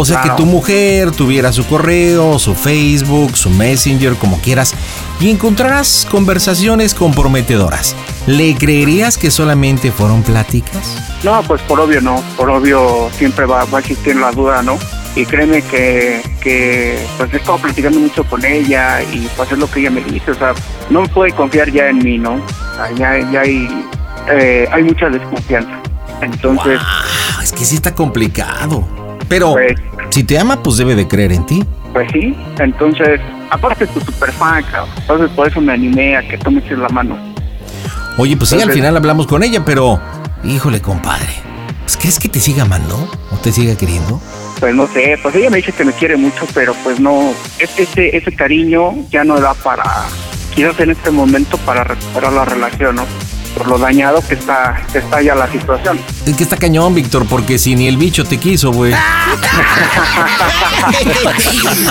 O 0.00 0.04
sea, 0.04 0.20
Claro. 0.22 0.36
que 0.36 0.42
tu 0.42 0.46
mujer 0.48 1.10
tuviera 1.10 1.52
su 1.52 1.66
correo, 1.66 2.38
su 2.38 2.54
Facebook, 2.54 3.36
su 3.36 3.50
Messenger, 3.50 4.14
como 4.14 4.38
quieras, 4.40 4.74
y 5.20 5.30
encontraras 5.30 6.06
conversaciones 6.10 6.94
comprometedoras. 6.94 7.96
¿Le 8.26 8.54
creerías 8.54 9.18
que 9.18 9.30
solamente 9.30 9.90
fueron 9.90 10.22
pláticas? 10.22 10.94
No, 11.24 11.42
pues 11.42 11.60
por 11.62 11.80
obvio 11.80 12.00
no, 12.00 12.22
por 12.36 12.48
obvio 12.50 13.10
siempre 13.18 13.44
va, 13.46 13.64
va 13.64 13.78
a 13.78 13.80
existir 13.80 14.14
la 14.16 14.30
duda, 14.30 14.62
¿no? 14.62 14.78
Y 15.16 15.24
créeme 15.26 15.62
que, 15.62 16.22
que 16.40 17.04
pues 17.16 17.32
he 17.34 17.38
estado 17.38 17.58
platicando 17.58 17.98
mucho 17.98 18.22
con 18.24 18.44
ella 18.44 19.02
y 19.02 19.26
pues 19.36 19.50
es 19.50 19.58
lo 19.58 19.68
que 19.68 19.80
ella 19.80 19.90
me 19.90 20.00
dice, 20.02 20.30
o 20.30 20.34
sea, 20.34 20.54
no 20.90 21.02
puede 21.06 21.32
confiar 21.32 21.72
ya 21.72 21.88
en 21.88 21.98
mí, 21.98 22.18
¿no? 22.18 22.34
O 22.34 22.76
sea, 22.76 22.92
ya, 22.94 23.32
ya 23.32 23.40
hay, 23.40 23.68
eh, 24.30 24.68
hay 24.70 24.82
mucha 24.84 25.08
desconfianza. 25.08 25.72
Entonces, 26.22 26.78
Ah, 26.80 27.40
es 27.42 27.50
que 27.52 27.64
sí 27.64 27.74
está 27.76 27.94
complicado. 27.94 28.86
Pero 29.28 29.52
Pues- 29.52 29.74
si 30.10 30.24
te 30.24 30.38
ama, 30.38 30.62
pues 30.62 30.76
debe 30.78 30.94
de 30.94 31.06
creer 31.06 31.32
en 31.32 31.44
ti. 31.46 31.64
pues 31.92 32.08
sí, 32.12 32.36
entonces, 32.58 33.20
aparte 33.50 33.84
es 33.84 33.90
tu 33.90 34.00
super 34.00 34.30
fan, 34.32 34.62
cabrón. 34.70 34.88
Entonces 34.98 35.30
por 35.34 35.48
eso 35.48 35.60
me 35.60 35.72
animé 35.72 36.16
a 36.16 36.26
que 36.26 36.38
tú 36.38 36.50
me 36.50 36.60
eches 36.60 36.78
la 36.78 36.88
mano. 36.88 37.16
Oye, 38.16 38.36
pues 38.36 38.50
sí, 38.50 38.56
al 38.56 38.62
Entonces- 38.62 38.76
final 38.82 38.96
hablamos 38.96 39.26
con 39.26 39.42
ella, 39.42 39.64
pero 39.64 40.00
híjole, 40.44 40.80
compadre. 40.80 41.28
pues, 41.82 41.96
¿Crees 41.96 42.18
que 42.18 42.28
te 42.28 42.38
siga 42.40 42.64
amando? 42.64 43.08
¿O 43.32 43.36
te 43.36 43.50
siga 43.52 43.74
queriendo? 43.76 44.20
Pues 44.60 44.74
no 44.74 44.86
sé, 44.88 45.18
pues 45.22 45.34
ella 45.36 45.48
me 45.50 45.56
dice 45.58 45.72
que 45.72 45.84
me 45.84 45.92
quiere 45.92 46.16
mucho, 46.16 46.46
pero 46.52 46.74
pues 46.84 46.98
no, 47.00 47.30
es- 47.58 47.78
ese, 47.78 48.16
ese 48.16 48.34
cariño 48.34 48.92
ya 49.10 49.24
no 49.24 49.40
da 49.40 49.54
para, 49.54 49.84
quizás 50.54 50.78
en 50.80 50.90
este 50.90 51.10
momento 51.10 51.56
para 51.58 51.84
recuperar 51.84 52.32
la 52.32 52.44
relación, 52.44 52.96
¿no? 52.96 53.04
Por 53.58 53.68
lo 53.68 53.78
dañado 53.78 54.22
que 54.26 54.34
está, 54.34 54.80
que 54.92 54.98
está 54.98 55.20
ya 55.20 55.34
la 55.34 55.50
situación. 55.50 55.98
Es 56.24 56.36
que 56.36 56.44
está 56.44 56.56
cañón, 56.56 56.94
Víctor, 56.94 57.26
porque 57.28 57.58
si 57.58 57.74
ni 57.74 57.88
el 57.88 57.96
bicho 57.96 58.24
te 58.24 58.38
quiso, 58.38 58.70
güey. 58.70 58.94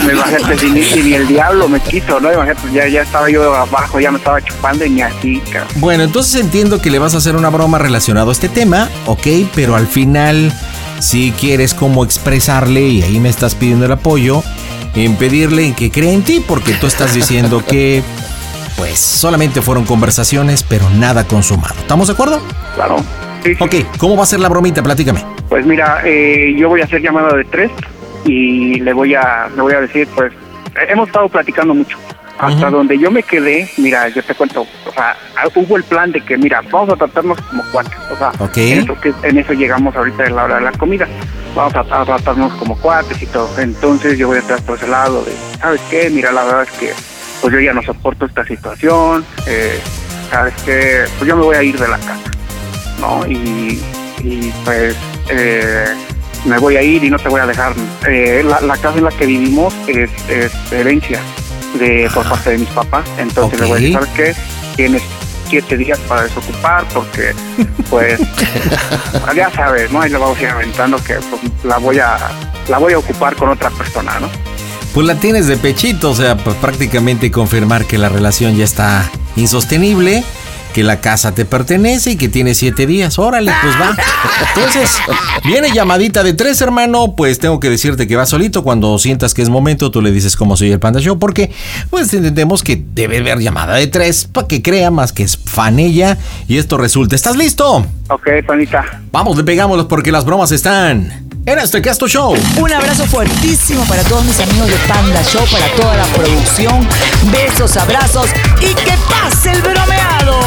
Me 0.06 0.14
imagínate, 0.14 0.58
si 0.58 0.70
ni, 0.70 0.84
si 0.84 1.04
ni 1.04 1.14
el 1.14 1.28
diablo 1.28 1.68
me 1.68 1.80
quiso, 1.80 2.20
¿no? 2.20 2.32
Imagínate, 2.32 2.72
ya, 2.72 2.88
ya 2.88 3.02
estaba 3.02 3.30
yo 3.30 3.54
abajo, 3.54 4.00
ya 4.00 4.12
me 4.12 4.18
estaba 4.18 4.42
chupando 4.42 4.86
y 4.86 4.90
ni 4.90 5.02
así, 5.02 5.42
cabrón. 5.52 5.68
Bueno, 5.76 6.04
entonces 6.04 6.40
entiendo 6.40 6.82
que 6.82 6.90
le 6.90 7.00
vas 7.00 7.14
a 7.14 7.18
hacer 7.18 7.36
una 7.36 7.50
broma 7.50 7.78
relacionada 7.78 8.30
a 8.30 8.32
este 8.32 8.50
tema, 8.50 8.90
ok, 9.06 9.28
pero 9.54 9.76
al 9.76 9.88
final, 9.88 10.54
si 11.00 11.32
quieres 11.32 11.74
como 11.74 12.04
expresarle, 12.04 12.88
y 12.88 13.04
ahí 13.04 13.20
me 13.20 13.30
estás 13.30 13.56
pidiendo 13.56 13.86
el 13.86 13.92
apoyo, 13.92 14.44
en 14.96 15.16
pedirle 15.16 15.66
en 15.66 15.76
que 15.76 15.92
cree 15.92 16.14
en 16.14 16.24
ti, 16.24 16.44
porque 16.46 16.74
tú 16.74 16.88
estás 16.88 17.14
diciendo 17.14 17.64
que, 17.66 18.04
pues, 18.78 18.98
solamente 19.00 19.62
fueron 19.62 19.84
conversaciones, 19.86 20.64
pero 20.64 20.90
nada 20.92 21.26
consumado. 21.26 21.76
¿Estamos 21.80 22.08
de 22.08 22.14
acuerdo? 22.14 22.40
Claro. 22.76 22.98
Sí, 23.44 23.56
sí. 23.56 23.64
Ok, 23.64 23.98
¿cómo 23.98 24.16
va 24.16 24.24
a 24.24 24.28
ser 24.28 24.40
la 24.40 24.50
bromita? 24.50 24.82
Platícame. 24.84 25.24
Pues 25.50 25.66
mira, 25.66 26.02
eh, 26.06 26.56
yo 26.58 26.70
voy 26.70 26.82
a 26.82 26.86
hacer 26.86 27.02
llamada 27.02 27.36
de 27.36 27.44
tres 27.46 27.72
y 28.26 28.80
le 28.80 28.94
voy 28.94 29.16
a, 29.16 29.48
le 29.56 29.62
voy 29.62 29.74
a 29.74 29.82
decir, 29.82 30.08
pues, 30.16 30.32
hemos 30.90 31.08
estado 31.08 31.28
platicando 31.30 31.74
mucho. 31.74 31.98
Hasta 32.40 32.70
donde 32.70 33.00
yo 33.00 33.10
me 33.10 33.24
quedé, 33.24 33.68
mira, 33.78 34.10
yo 34.10 34.22
te 34.24 34.36
cuento, 34.36 34.62
o 34.62 34.92
sea, 34.94 35.18
ah, 35.38 35.48
hubo 35.56 35.76
el 35.76 35.84
plan 35.84 36.12
de 36.12 36.22
que, 36.22 36.38
mira, 36.38 36.62
vamos 36.70 36.94
a 36.94 36.96
tratarnos 36.96 37.42
como 37.42 37.64
cuates, 37.72 37.98
o 38.12 38.16
sea, 38.16 38.32
en, 38.74 38.80
eso, 38.84 39.02
que- 39.02 39.14
en 39.28 39.38
eso 39.40 39.54
llegamos 39.54 39.96
ahorita 39.96 40.24
en 40.26 40.36
la 40.36 40.44
hora 40.44 40.56
de 40.58 40.62
la 40.62 40.72
comida, 40.74 41.08
vamos 41.56 41.74
a, 41.74 41.80
a 41.80 42.06
tratarnos 42.06 42.54
como 42.54 42.78
cuates 42.78 43.20
y 43.24 43.26
todo. 43.26 43.50
Entonces 43.60 44.20
yo 44.20 44.28
voy 44.28 44.38
a 44.38 44.42
estar 44.42 44.62
por 44.62 44.78
ese 44.78 44.88
lado 44.88 45.24
de, 45.26 45.32
¿sabes 45.60 45.82
qué? 45.90 46.12
Mira, 46.12 46.32
la 46.32 46.44
verdad 46.44 46.62
es 46.72 46.72
que, 46.80 46.94
pues 47.42 47.54
yo 47.54 47.60
ya 47.60 47.74
no 47.74 47.82
soporto 47.84 48.26
esta 48.26 48.46
situación, 48.46 49.26
eh, 49.46 49.80
¿sabes 50.32 50.54
qué? 50.66 51.06
Pues 51.18 51.28
yo 51.28 51.36
me 51.36 51.44
voy 51.44 51.56
a 51.56 51.64
ir 51.64 51.78
de 51.80 51.88
la 51.88 51.98
casa. 51.98 52.32
¿no? 53.00 53.26
Y, 53.28 53.82
y, 54.24 54.52
pues 54.66 54.96
eh, 55.30 55.86
me 56.46 56.58
voy 56.58 56.78
a 56.78 56.82
ir 56.82 57.04
y 57.04 57.10
no 57.10 57.20
te 57.20 57.30
voy 57.30 57.42
a 57.42 57.46
dejar. 57.46 57.74
Eh, 58.08 58.44
la, 58.44 58.60
la 58.62 58.78
casa 58.78 58.98
en 58.98 59.04
la 59.04 59.12
que 59.12 59.26
vivimos 59.26 59.74
es, 59.88 60.10
es 60.30 60.52
herencia 60.72 61.20
de 61.78 62.10
por 62.14 62.28
parte 62.28 62.52
de 62.52 62.58
mis 62.60 62.70
papás, 62.70 63.06
entonces 63.18 63.60
le 63.60 63.68
voy 63.68 63.78
a 63.78 63.82
decir, 63.82 63.98
Ok. 63.98 64.04
¿sabes 64.04 64.16
qué? 64.16 64.42
Tienes 64.76 65.04
siete 65.50 65.78
días 65.78 66.00
para 66.08 66.24
desocupar 66.24 66.86
porque 66.94 67.34
pues 67.90 68.20
ya 69.36 69.52
sabes, 69.52 69.92
¿no? 69.92 70.02
Ahí 70.02 70.10
le 70.10 70.18
vamos 70.18 70.38
a 70.38 70.42
ir 70.42 70.50
aventando 70.50 70.98
que 71.04 71.16
pues, 71.16 71.42
la 71.64 71.78
voy 71.78 72.00
a 72.00 72.18
la 72.68 72.78
voy 72.80 72.94
a 72.94 72.98
ocupar 72.98 73.36
con 73.36 73.50
otra 73.50 73.70
persona, 73.70 74.20
¿no? 74.20 74.30
Pues 74.94 75.06
la 75.06 75.16
tienes 75.16 75.48
de 75.48 75.58
pechito, 75.58 76.10
o 76.12 76.16
sea, 76.16 76.38
pues 76.38 76.56
prácticamente 76.58 77.30
confirmar 77.32 77.86
que 77.86 77.98
la 77.98 78.10
relación 78.10 78.56
ya 78.56 78.64
está 78.64 79.10
insostenible. 79.36 80.24
que 80.78 80.84
la 80.84 81.02
casa 81.02 81.34
te 81.34 81.44
pertenece 81.44 82.12
y 82.12 82.18
que 82.18 82.30
tiene 82.30 82.54
siete 82.54 82.86
días. 82.86 83.18
Órale, 83.18 83.52
pues 83.64 83.74
va. 83.82 83.98
Entonces, 84.56 84.96
viene 85.44 85.72
llamadita 85.74 86.22
de 86.22 86.34
tres, 86.34 86.62
hermano. 86.62 87.16
Pues 87.16 87.40
tengo 87.40 87.60
que 87.60 87.68
decirte 87.68 88.06
que 88.08 88.16
va 88.16 88.28
solito. 88.28 88.64
Cuando 88.64 89.00
sientas 89.00 89.34
que 89.34 89.42
es 89.42 89.50
momento, 89.50 89.90
tú 89.90 90.04
le 90.04 90.12
dices 90.12 90.36
cómo 90.36 90.56
soy 90.56 90.72
el 90.72 90.80
Panda 90.80 91.00
Show. 91.00 91.18
Porque, 91.18 91.52
pues 91.90 92.14
entendemos 92.14 92.62
que 92.62 92.80
debe 92.94 93.18
haber 93.18 93.40
llamada 93.40 93.74
de 93.74 93.88
tres 93.88 94.26
para 94.32 94.48
que 94.48 94.62
crea 94.62 94.92
más 94.92 95.14
que 95.14 95.24
es 95.24 95.36
fan 95.36 95.80
ella 95.80 96.16
y 96.48 96.58
esto 96.58 96.78
resulta. 96.78 97.16
¿Estás 97.16 97.38
listo? 97.38 97.84
Ok, 98.10 98.28
panita. 98.46 99.02
Vamos, 99.12 99.36
le 99.36 99.44
pegámoslos 99.44 99.88
porque 99.88 100.12
las 100.12 100.26
bromas 100.26 100.52
están 100.52 101.27
en 101.48 101.58
este 101.60 101.82
Casto 101.82 102.08
Show. 102.10 102.36
Un 102.60 102.74
abrazo 102.74 103.06
fuertísimo 103.08 103.84
para 103.86 104.04
todos 104.04 104.26
mis 104.26 104.38
amigos 104.40 104.68
de 104.68 104.76
Panda 104.88 105.24
Show, 105.24 105.46
para 105.50 105.66
toda 105.76 105.96
la 105.96 106.04
producción. 106.08 106.86
Besos, 107.32 107.78
abrazos 107.78 108.28
y 108.60 108.74
que 108.76 108.92
pase 109.08 109.52
el 109.54 109.62
bromeado. 109.62 110.38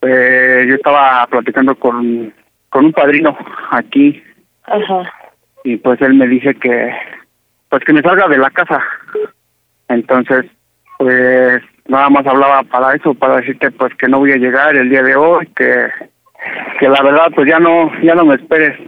Eh, 0.02 0.64
yo 0.68 0.74
estaba 0.74 1.26
platicando 1.26 1.74
con, 1.76 2.32
con 2.70 2.86
un 2.86 2.92
padrino 2.92 3.36
aquí 3.70 4.20
Ajá. 4.64 5.12
y 5.62 5.76
pues 5.76 6.00
él 6.00 6.14
me 6.14 6.26
dice 6.26 6.54
que 6.54 6.92
pues 7.68 7.84
que 7.84 7.92
me 7.92 8.02
salga 8.02 8.26
de 8.28 8.38
la 8.38 8.50
casa. 8.50 8.82
Entonces, 9.88 10.46
pues 10.98 11.62
nada 11.88 12.08
más 12.10 12.26
hablaba 12.26 12.62
para 12.64 12.94
eso, 12.94 13.14
para 13.14 13.36
decirte 13.36 13.70
pues 13.70 13.94
que 13.94 14.08
no 14.08 14.18
voy 14.18 14.32
a 14.32 14.36
llegar 14.36 14.76
el 14.76 14.88
día 14.88 15.02
de 15.02 15.16
hoy, 15.16 15.46
que 15.56 15.88
que 16.80 16.88
la 16.88 17.02
verdad 17.02 17.28
pues 17.34 17.48
ya 17.48 17.58
no 17.58 17.90
ya 18.02 18.14
no 18.14 18.24
me 18.24 18.34
esperes, 18.34 18.78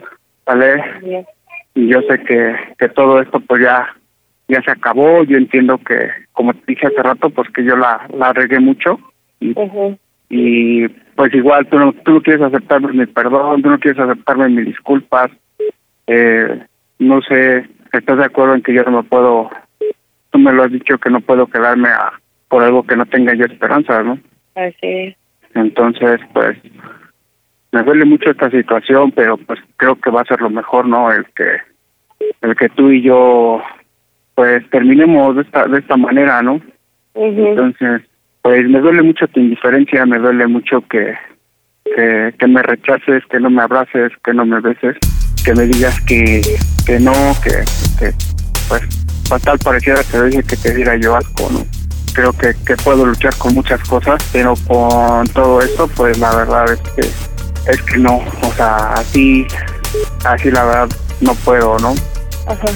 ¿vale? 0.46 0.82
Bien. 1.02 1.26
Y 1.74 1.88
yo 1.88 2.00
sé 2.02 2.20
que 2.24 2.54
que 2.78 2.88
todo 2.88 3.20
esto 3.20 3.40
pues 3.40 3.62
ya 3.62 3.94
ya 4.48 4.60
se 4.62 4.70
acabó, 4.70 5.24
yo 5.24 5.36
entiendo 5.36 5.78
que 5.78 6.10
como 6.32 6.52
te 6.54 6.60
dije 6.66 6.86
hace 6.86 7.02
rato 7.02 7.30
pues 7.30 7.48
que 7.50 7.64
yo 7.64 7.76
la 7.76 8.06
la 8.16 8.32
regué 8.32 8.60
mucho 8.60 8.98
y 9.40 9.54
y 10.28 10.88
pues 11.14 11.32
igual 11.34 11.66
tú 11.68 11.78
no, 11.78 11.92
tú 11.92 12.12
no 12.12 12.20
quieres 12.22 12.42
aceptarme 12.42 12.92
mi 12.92 13.06
perdón, 13.06 13.62
tú 13.62 13.70
no 13.70 13.78
quieres 13.78 14.00
aceptarme 14.00 14.48
mis 14.48 14.66
disculpas, 14.66 15.30
eh, 16.06 16.66
no 16.98 17.20
sé, 17.22 17.68
¿estás 17.92 18.18
de 18.18 18.24
acuerdo 18.24 18.54
en 18.54 18.62
que 18.62 18.74
yo 18.74 18.82
no 18.82 19.02
me 19.02 19.02
puedo, 19.04 19.50
tú 20.30 20.38
me 20.38 20.52
lo 20.52 20.64
has 20.64 20.72
dicho 20.72 20.98
que 20.98 21.10
no 21.10 21.20
puedo 21.20 21.46
quedarme 21.46 21.88
a, 21.88 22.12
por 22.54 22.62
algo 22.62 22.84
que 22.84 22.94
no 22.94 23.04
tenga 23.06 23.34
yo 23.34 23.46
esperanza, 23.46 24.00
¿no? 24.04 24.16
Así 24.54 24.76
es. 24.80 25.16
Entonces, 25.56 26.20
pues, 26.32 26.56
me 27.72 27.82
duele 27.82 28.04
mucho 28.04 28.30
esta 28.30 28.48
situación, 28.48 29.10
pero 29.10 29.36
pues 29.38 29.58
creo 29.76 29.96
que 29.96 30.12
va 30.12 30.20
a 30.20 30.24
ser 30.24 30.40
lo 30.40 30.50
mejor, 30.50 30.86
¿no? 30.86 31.10
El 31.10 31.26
que, 31.34 31.56
el 32.42 32.54
que 32.54 32.68
tú 32.68 32.92
y 32.92 33.02
yo, 33.02 33.60
pues, 34.36 34.70
terminemos 34.70 35.34
de 35.34 35.42
esta, 35.42 35.66
de 35.66 35.80
esta 35.80 35.96
manera, 35.96 36.42
¿no? 36.42 36.60
Entonces, 37.14 38.02
pues 38.40 38.68
me 38.68 38.78
duele 38.78 39.02
mucho 39.02 39.26
tu 39.26 39.40
indiferencia, 39.40 40.06
me 40.06 40.20
duele 40.20 40.46
mucho 40.46 40.80
que, 40.82 41.12
que, 41.84 42.34
que 42.38 42.46
me 42.46 42.62
rechaces, 42.62 43.26
que 43.32 43.40
no 43.40 43.50
me 43.50 43.62
abraces, 43.62 44.12
que 44.22 44.32
no 44.32 44.46
me 44.46 44.60
beses, 44.60 44.96
que 45.44 45.54
me 45.54 45.64
digas 45.64 46.00
que, 46.02 46.40
que 46.86 47.00
no, 47.00 47.14
que, 47.42 47.64
que 47.98 48.12
pues 48.68 48.82
fatal 49.28 49.58
pareciera 49.58 50.04
que 50.04 50.18
te 50.18 50.24
dije 50.26 50.42
que 50.44 50.56
te 50.56 50.72
diera 50.72 50.94
yo 50.94 51.16
asco, 51.16 51.50
¿no? 51.50 51.73
Creo 52.14 52.32
que, 52.32 52.54
que 52.64 52.76
puedo 52.76 53.04
luchar 53.04 53.36
con 53.36 53.54
muchas 53.54 53.80
cosas, 53.88 54.22
pero 54.32 54.54
con 54.66 55.26
todo 55.28 55.60
esto, 55.60 55.88
pues 55.88 56.16
la 56.18 56.34
verdad 56.34 56.72
es 56.72 56.80
que, 56.80 57.10
es 57.72 57.82
que 57.82 57.98
no, 57.98 58.18
o 58.18 58.52
sea, 58.56 58.94
así, 58.94 59.46
así 60.24 60.50
la 60.50 60.64
verdad 60.64 60.88
no 61.20 61.34
puedo, 61.34 61.76
¿no? 61.80 61.94
Ajá. 62.46 62.66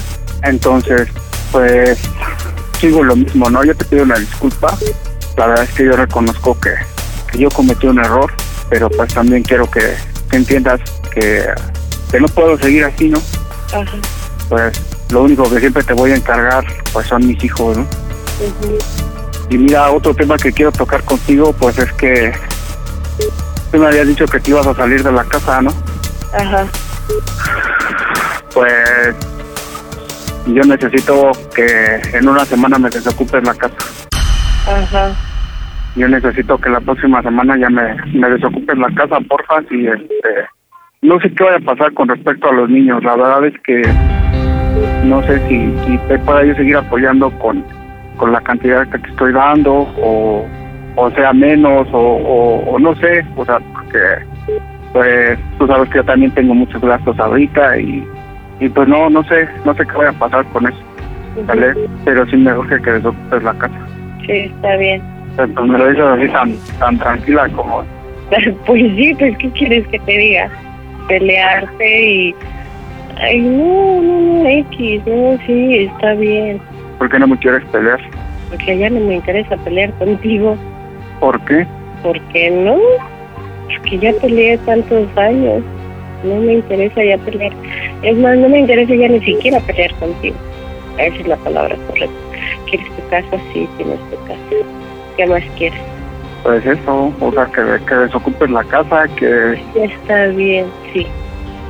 Entonces, 0.43 1.07
pues 1.51 1.97
sigo 2.79 3.03
lo 3.03 3.15
mismo, 3.15 3.49
¿no? 3.49 3.63
Yo 3.63 3.75
te 3.75 3.85
pido 3.85 4.03
una 4.03 4.19
disculpa. 4.19 4.77
La 5.37 5.47
verdad 5.47 5.63
es 5.63 5.71
que 5.71 5.85
yo 5.85 5.93
reconozco 5.93 6.59
que, 6.59 6.73
que 7.31 7.37
yo 7.37 7.49
cometí 7.49 7.87
un 7.87 7.99
error, 7.99 8.31
pero 8.69 8.89
pues 8.89 9.13
también 9.13 9.43
quiero 9.43 9.69
que, 9.71 9.95
que 10.29 10.37
entiendas 10.37 10.81
que, 11.13 11.45
que 12.11 12.19
no 12.19 12.27
puedo 12.27 12.57
seguir 12.57 12.83
así, 12.85 13.09
¿no? 13.09 13.21
Ajá. 13.73 13.97
Pues 14.49 14.81
lo 15.11 15.23
único 15.23 15.49
que 15.49 15.59
siempre 15.59 15.83
te 15.83 15.93
voy 15.93 16.11
a 16.11 16.15
encargar 16.15 16.65
pues 16.91 17.07
son 17.07 17.25
mis 17.25 17.41
hijos, 17.43 17.77
¿no? 17.77 17.83
Ujú. 17.83 18.77
Y 19.49 19.57
mira, 19.57 19.89
otro 19.89 20.13
tema 20.13 20.37
que 20.37 20.51
quiero 20.51 20.71
tocar 20.71 21.03
contigo, 21.03 21.53
pues 21.53 21.79
es 21.79 21.91
que 21.93 22.31
tú 23.71 23.79
me 23.79 23.87
habías 23.87 24.07
dicho 24.07 24.25
que 24.25 24.39
te 24.39 24.51
ibas 24.51 24.67
a 24.67 24.75
salir 24.75 25.03
de 25.03 25.11
la 25.11 25.23
casa, 25.23 25.61
¿no? 25.61 25.71
Ajá. 26.33 26.67
Pues 28.53 29.15
yo 30.45 30.61
necesito 30.63 31.31
que 31.55 32.01
en 32.13 32.27
una 32.27 32.45
semana 32.45 32.77
me 32.77 32.89
desocupes 32.89 33.43
la 33.43 33.55
casa. 33.55 33.75
Ajá. 34.67 35.15
Yo 35.95 36.07
necesito 36.07 36.57
que 36.59 36.69
la 36.69 36.79
próxima 36.79 37.21
semana 37.23 37.57
ya 37.57 37.69
me, 37.69 37.95
me 38.13 38.29
desocupes 38.29 38.77
la 38.77 38.93
casa, 38.93 39.17
porfa, 39.27 39.61
y 39.71 39.87
este, 39.87 40.47
no 41.01 41.19
sé 41.21 41.33
qué 41.33 41.43
vaya 41.43 41.57
a 41.57 41.75
pasar 41.75 41.93
con 41.93 42.07
respecto 42.07 42.49
a 42.49 42.53
los 42.53 42.69
niños. 42.69 43.03
La 43.03 43.15
verdad 43.15 43.45
es 43.45 43.55
que 43.63 43.81
no 45.03 45.23
sé 45.23 45.39
si, 45.47 45.73
si 45.85 45.97
te 46.07 46.19
pueda 46.19 46.45
yo 46.45 46.53
seguir 46.53 46.77
apoyando 46.77 47.31
con, 47.39 47.65
con 48.19 48.33
la 48.33 48.41
cantidad 48.41 48.85
que 48.89 48.99
te 48.99 49.09
estoy 49.09 49.31
dando 49.31 49.87
o, 50.01 50.45
o 50.95 51.11
sea 51.11 51.31
menos 51.33 51.87
o, 51.93 51.97
o, 51.97 52.71
o 52.71 52.79
no 52.79 52.93
sé, 52.95 53.25
o 53.37 53.45
sea, 53.45 53.59
porque 53.73 53.99
pues 54.93 55.39
tú 55.57 55.65
sabes 55.65 55.89
que 55.89 55.97
yo 55.97 56.03
también 56.03 56.31
tengo 56.31 56.53
muchos 56.53 56.81
gastos 56.81 57.17
ahorita 57.17 57.79
y, 57.79 58.05
y 58.59 58.69
pues 58.69 58.87
no, 58.87 59.09
no 59.09 59.23
sé, 59.23 59.47
no 59.65 59.73
sé 59.73 59.85
qué 59.87 59.93
vaya 59.93 60.09
a 60.09 60.19
pasar 60.19 60.45
con 60.47 60.67
eso, 60.67 60.77
¿vale? 61.47 61.73
Pero 62.03 62.25
sí 62.27 62.35
me 62.35 62.53
urge 62.53 62.81
que 62.81 62.91
desocupes 62.91 63.43
la 63.43 63.53
casa. 63.53 63.79
Sí, 64.27 64.31
está 64.31 64.75
bien. 64.75 65.01
Entonces 65.37 65.71
me 65.71 65.77
lo 65.77 65.87
dices 65.87 66.05
así 66.05 66.27
tan, 66.27 66.53
tan 66.79 66.99
tranquila 66.99 67.47
como 67.55 67.83
Pues 68.65 68.81
sí, 68.95 69.15
pues 69.17 69.37
¿qué 69.37 69.49
quieres 69.51 69.87
que 69.87 69.99
te 69.99 70.11
diga? 70.11 70.49
Pelearte 71.07 72.05
y... 72.05 72.35
Ay, 73.21 73.41
no, 73.41 74.01
no, 74.01 74.43
no, 74.43 74.49
X, 74.49 75.01
no, 75.05 75.37
sí, 75.45 75.89
está 75.91 76.13
bien. 76.15 76.61
¿Por 76.99 77.09
qué 77.09 77.17
no 77.17 77.27
me 77.27 77.37
quieres 77.37 77.63
pelear? 77.71 77.99
Porque 78.49 78.77
ya 78.77 78.89
no 78.89 78.99
me 78.99 79.15
interesa 79.15 79.55
pelear 79.57 79.91
contigo. 79.93 80.57
¿Por 81.21 81.39
qué? 81.45 81.65
¿Por 82.03 82.19
qué 82.33 82.51
no? 82.51 82.77
Porque 83.67 83.99
ya 83.99 84.13
peleé 84.21 84.57
tantos 84.59 85.07
años. 85.17 85.63
No 86.25 86.35
me 86.35 86.55
interesa 86.55 87.01
ya 87.01 87.17
pelear. 87.19 87.53
Es 88.03 88.17
más, 88.17 88.37
no 88.37 88.49
me 88.49 88.59
interesa 88.59 88.93
ya 88.93 89.07
ni 89.07 89.21
siquiera 89.21 89.59
pelear 89.61 89.93
contigo. 89.95 90.35
Esa 90.97 91.15
es 91.15 91.27
la 91.27 91.37
palabra 91.37 91.75
correcta. 91.87 92.15
¿Quieres 92.69 92.87
tu 92.95 93.09
casa? 93.09 93.37
Sí, 93.53 93.67
tienes 93.77 93.99
tu 94.09 94.17
casa. 94.25 94.65
¿Qué 95.15 95.25
más 95.25 95.43
quieres? 95.57 95.79
Pues 96.43 96.65
eso, 96.65 97.13
o 97.21 97.31
sea, 97.31 97.45
que, 97.45 97.85
que 97.85 97.95
desocupes 97.95 98.49
la 98.49 98.63
casa, 98.65 99.07
que 99.15 99.61
Ya 99.75 99.85
está 99.85 100.27
bien, 100.27 100.65
sí. 100.93 101.07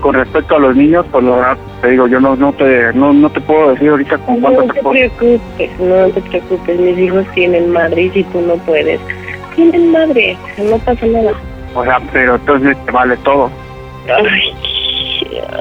Con 0.02 0.16
respecto 0.16 0.56
a 0.56 0.60
los 0.60 0.76
niños, 0.76 1.06
pues 1.12 1.24
la 1.24 1.36
verdad, 1.36 1.58
te 1.82 1.90
digo, 1.92 2.08
yo 2.08 2.20
no, 2.20 2.36
no 2.36 2.54
te 2.54 2.94
no, 2.94 3.14
no 3.14 3.30
te 3.30 3.42
puedo 3.42 3.72
decir 3.72 3.90
ahorita 3.90 4.18
con 4.20 4.42
cuánto 4.42 4.66
No 4.66 4.74
te 4.74 4.82
preocupes, 4.82 5.80
no 5.80 6.08
te 6.10 6.22
preocupes. 6.22 6.80
Mis 6.80 6.98
hijos 7.00 7.26
tienen 7.34 7.72
madre 7.72 8.04
y 8.04 8.10
si 8.12 8.24
tú 8.26 8.42
no 8.42 8.56
puedes, 8.58 9.00
tienen 9.56 9.92
madre. 9.92 10.38
No 10.58 10.78
pasa 10.80 11.06
nada. 11.06 11.32
O 11.76 11.84
sea, 11.84 12.00
pero 12.12 12.36
entonces 12.36 12.78
te 12.86 12.92
vale 12.92 13.18
todo. 13.18 13.50
Ay, 14.08 14.54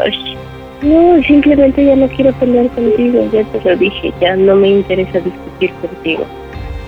ay. 0.04 0.36
No, 0.82 1.20
simplemente 1.24 1.84
ya 1.84 1.96
no 1.96 2.06
quiero 2.08 2.32
pelear 2.34 2.68
contigo, 2.68 3.28
ya 3.32 3.42
te 3.44 3.68
lo 3.68 3.76
dije, 3.76 4.12
ya 4.20 4.36
no 4.36 4.54
me 4.54 4.68
interesa 4.68 5.18
discutir 5.18 5.72
contigo. 5.80 6.24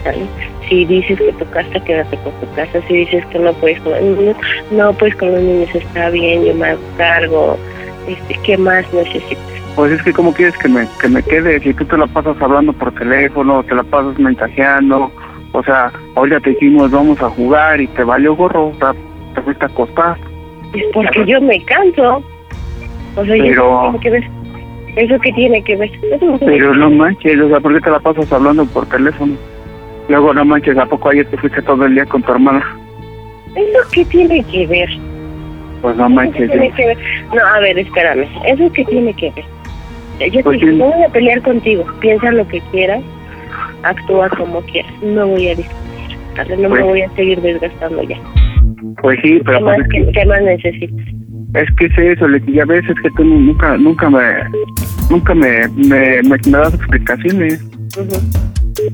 ¿sale? 0.05 0.27
Si 0.71 0.85
dices 0.85 1.19
que 1.19 1.33
tu 1.33 1.51
casa, 1.51 1.81
quédate 1.85 2.17
con 2.19 2.33
tu 2.35 2.55
casa. 2.55 2.81
Si 2.87 2.95
dices 2.95 3.27
que 3.27 3.41
no 3.41 3.53
puedes 3.55 3.81
con 3.81 3.91
los 3.91 4.03
niños, 4.03 4.37
no, 4.71 4.93
pues 4.93 5.17
con 5.17 5.33
los 5.33 5.43
niños 5.43 5.75
está 5.75 6.11
bien, 6.11 6.45
yo 6.45 6.55
me 6.55 6.69
hago 6.69 6.81
cargo. 6.97 7.59
Este, 8.07 8.39
¿Qué 8.45 8.57
más 8.57 8.87
necesitas? 8.95 9.45
Pues 9.75 9.93
es 9.93 10.03
que 10.03 10.13
cómo 10.13 10.33
quieres 10.33 10.57
que 10.59 10.69
me, 10.69 10.87
que 11.01 11.09
me 11.09 11.23
quede, 11.25 11.59
si 11.59 11.75
tú 11.75 11.85
te 11.85 11.97
la 11.97 12.07
pasas 12.07 12.41
hablando 12.41 12.73
por 12.73 12.93
teléfono, 12.93 13.65
te 13.65 13.75
la 13.75 13.83
pasas 13.83 14.17
mensajeando, 14.21 15.11
o 15.53 15.63
sea, 15.65 15.93
ahorita 16.15 16.39
te 16.41 16.51
dijimos 16.51 16.93
vamos 16.93 17.21
a 17.21 17.31
jugar 17.31 17.81
y 17.81 17.89
te 17.89 18.05
valió 18.05 18.37
gorro, 18.37 18.69
o 18.69 18.75
sea, 18.79 18.95
te 19.35 19.43
fuiste 19.43 19.65
a 19.65 19.69
acostar. 19.69 20.17
Es 20.73 20.85
porque 20.95 21.27
yo 21.27 21.41
me 21.41 21.61
canso. 21.65 22.23
O 23.17 23.25
sea, 23.25 23.35
Pero- 23.37 23.93
yo 23.93 24.01
que 24.01 24.11
ver. 24.11 24.25
¿Eso 24.97 25.19
qué 25.21 25.33
tiene 25.33 25.63
que 25.63 25.77
ver? 25.77 25.91
Pero 26.41 26.75
no 26.75 26.91
manches, 26.91 27.41
o 27.41 27.49
sea, 27.49 27.61
¿por 27.61 27.75
qué 27.75 27.81
te 27.81 27.91
la 27.91 28.01
pasas 28.01 28.31
hablando 28.33 28.65
por 28.67 28.87
teléfono? 28.87 29.35
Luego, 30.11 30.35
no 30.35 30.45
manches, 30.45 30.77
¿a 30.77 30.87
poco 30.87 31.11
ayer 31.11 31.25
te 31.27 31.37
fuiste 31.37 31.63
todo 31.63 31.87
el 31.87 31.95
día 31.95 32.05
con 32.05 32.21
tu 32.25 32.33
hermana? 32.33 32.65
¿Eso 33.55 33.79
qué 33.93 34.05
tiene 34.07 34.43
que 34.43 34.67
ver? 34.67 34.89
Pues 35.83 35.97
no 35.97 36.07
¿Eso 36.07 36.09
qué 36.09 36.15
manches. 36.15 36.51
tiene 36.51 36.73
que 36.73 36.87
ver? 36.87 36.99
No, 37.33 37.47
a 37.47 37.61
ver, 37.61 37.79
espérame. 37.79 38.27
¿Eso 38.45 38.73
qué 38.73 38.85
tiene 38.87 39.15
que 39.15 39.31
ver? 39.31 39.45
Yo 40.33 40.39
te 40.39 40.43
Pues 40.43 40.59
sí. 40.59 40.67
no 40.67 40.87
voy 40.87 41.03
a 41.05 41.09
pelear 41.11 41.41
contigo. 41.43 41.85
Piensa 42.01 42.33
lo 42.33 42.47
que 42.49 42.61
quieras, 42.73 43.03
actúa 43.85 44.29
como 44.31 44.61
quieras. 44.63 44.93
No 45.01 45.29
voy 45.29 45.47
a 45.47 45.55
discutir. 45.55 46.59
No 46.59 46.69
me 46.69 46.69
Pues- 46.71 46.83
voy 46.85 47.03
a 47.03 47.11
seguir 47.11 47.41
desgastando 47.41 48.03
ya. 48.03 48.19
Pues 49.03 49.17
sí, 49.23 49.41
pero 49.45 49.59
¿Qué 49.59 49.65
pues 49.65 49.79
más, 49.79 49.79
es 49.79 49.87
qué, 49.93 50.05
que, 50.07 50.13
qué 50.13 50.27
más 50.27 50.43
necesitas? 50.43 51.07
es 51.55 51.69
que 51.77 51.87
es 51.87 51.99
eso, 52.19 52.27
ya 52.49 52.65
ves, 52.65 52.83
es 52.89 53.01
que 53.01 53.11
tú 53.17 53.23
nunca, 53.25 53.77
nunca 53.77 54.11
me, 54.11 54.21
nunca 55.09 55.35
me, 55.35 55.69
me, 55.69 56.21
me, 56.23 56.37
me 56.47 56.59
das 56.59 56.75
explicaciones. 56.75 57.63
Ujú. 57.97 58.21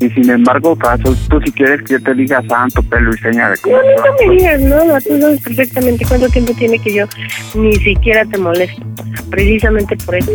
Y 0.00 0.08
sin 0.10 0.30
embargo, 0.30 0.76
caso, 0.76 1.14
tú 1.28 1.40
si 1.40 1.52
quieres 1.52 1.82
que 1.82 1.94
yo 1.94 2.02
te 2.02 2.14
diga 2.14 2.42
santo, 2.48 2.82
pelo 2.82 3.10
y 3.14 3.18
seña 3.18 3.50
de 3.50 3.56
No, 3.70 3.78
nunca 3.78 4.10
me 4.26 4.34
digas 4.36 4.60
nada. 4.60 5.00
Tú 5.00 5.20
sabes 5.20 5.40
perfectamente 5.42 6.04
cuánto 6.06 6.28
tiempo 6.28 6.52
tiene 6.58 6.78
que 6.78 6.94
yo 6.94 7.06
ni 7.54 7.74
siquiera 7.76 8.24
te 8.24 8.38
molesto. 8.38 8.82
Precisamente 9.30 9.96
por 10.04 10.16
eso. 10.16 10.32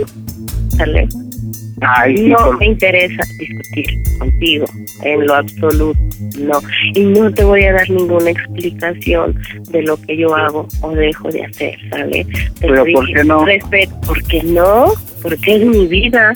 ¿Sale? 0.77 1.07
Ay, 1.81 2.29
no 2.29 2.37
por- 2.37 2.59
me 2.59 2.67
interesa 2.67 3.23
discutir 3.39 3.85
contigo 4.19 4.65
en 5.03 5.25
lo 5.25 5.33
absoluto, 5.33 5.99
no. 6.39 6.61
Y 6.93 7.03
no 7.05 7.33
te 7.33 7.43
voy 7.43 7.63
a 7.65 7.73
dar 7.73 7.89
ninguna 7.89 8.29
explicación 8.29 9.35
de 9.71 9.81
lo 9.81 9.97
que 10.01 10.15
yo 10.15 10.35
hago 10.35 10.67
o 10.81 10.91
dejo 10.91 11.29
de 11.31 11.43
hacer, 11.43 11.75
¿sale? 11.89 12.23
Te 12.59 12.67
Pero 12.67 12.85
¿por 12.93 13.07
qué 13.07 13.23
no? 13.23 13.45
Respeto, 13.45 13.99
¿por 14.05 14.23
qué 14.25 14.43
no? 14.43 14.93
Porque 15.23 15.55
es 15.55 15.65
mi 15.65 15.87
vida. 15.87 16.33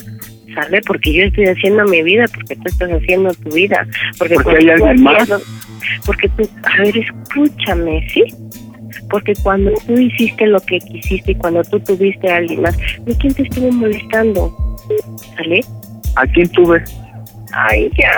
Porque 0.86 1.12
yo 1.12 1.24
estoy 1.24 1.46
haciendo 1.46 1.84
mi 1.84 2.02
vida, 2.02 2.24
porque 2.32 2.56
tú 2.56 2.62
estás 2.66 2.90
haciendo 2.90 3.32
tu 3.34 3.50
vida. 3.50 3.86
Porque, 4.18 4.34
Porque 4.34 4.56
hay 4.58 4.70
alguien 4.70 5.02
más. 5.02 5.28
Porque 6.04 6.28
tú, 6.30 6.48
a 6.64 6.82
ver, 6.82 6.96
escúchame, 6.96 8.08
¿sí? 8.12 8.24
Porque 9.10 9.34
cuando 9.42 9.72
tú 9.86 9.92
hiciste 9.94 10.46
lo 10.46 10.60
que 10.60 10.78
quisiste 10.78 11.32
y 11.32 11.34
cuando 11.36 11.62
tú 11.64 11.78
tuviste 11.80 12.30
a 12.30 12.36
alguien 12.36 12.62
más, 12.62 12.76
¿de 13.04 13.14
quién 13.18 13.34
te 13.34 13.42
estuvo 13.42 13.70
molestando? 13.70 14.56
¿Sale? 15.36 15.60
¿A 16.16 16.26
quién 16.26 16.48
tuve? 16.48 16.82
Ay, 17.52 17.90
ya. 17.96 18.10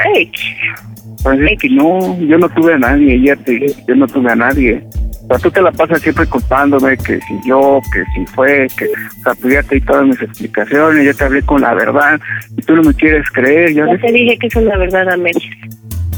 Pues 1.22 1.40
es 1.40 1.58
que 1.58 1.68
no, 1.68 2.18
yo 2.20 2.38
no 2.38 2.48
tuve 2.50 2.74
a 2.74 2.78
nadie, 2.78 3.20
ya 3.20 3.36
te 3.36 3.74
yo 3.86 3.94
no 3.94 4.06
tuve 4.06 4.30
a 4.30 4.36
nadie. 4.36 4.82
Sea, 5.28 5.38
tú 5.38 5.50
te 5.50 5.60
la 5.60 5.70
pasas 5.70 6.00
siempre 6.00 6.26
contándome 6.26 6.96
que 6.96 7.20
si 7.20 7.38
yo, 7.46 7.80
que 7.92 8.02
si 8.14 8.26
fue, 8.34 8.66
que, 8.78 8.86
o 8.86 9.22
sea, 9.22 9.34
pues 9.40 9.54
ya 9.54 9.62
te 9.62 9.74
di 9.74 9.80
todas 9.82 10.06
mis 10.06 10.20
explicaciones, 10.22 11.04
ya 11.04 11.12
te 11.12 11.24
hablé 11.24 11.42
con 11.42 11.60
la 11.60 11.74
verdad, 11.74 12.18
y 12.56 12.62
tú 12.62 12.76
no 12.76 12.82
me 12.82 12.94
quieres 12.94 13.28
creer, 13.30 13.74
ya 13.74 13.86
Ya 13.86 13.98
te 13.98 14.12
dije 14.12 14.38
que 14.38 14.46
es 14.46 14.56
una 14.56 14.76
verdad 14.78 15.08
a 15.10 15.16
medias. 15.16 15.54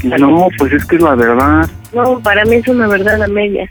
No, 0.03 0.47
pues 0.57 0.73
es 0.73 0.85
que 0.85 0.95
es 0.95 1.01
la 1.01 1.15
verdad. 1.15 1.67
No, 1.93 2.19
para 2.21 2.45
mí 2.45 2.55
es 2.55 2.67
una 2.67 2.87
verdad 2.87 3.21
a 3.21 3.27
medias. 3.27 3.69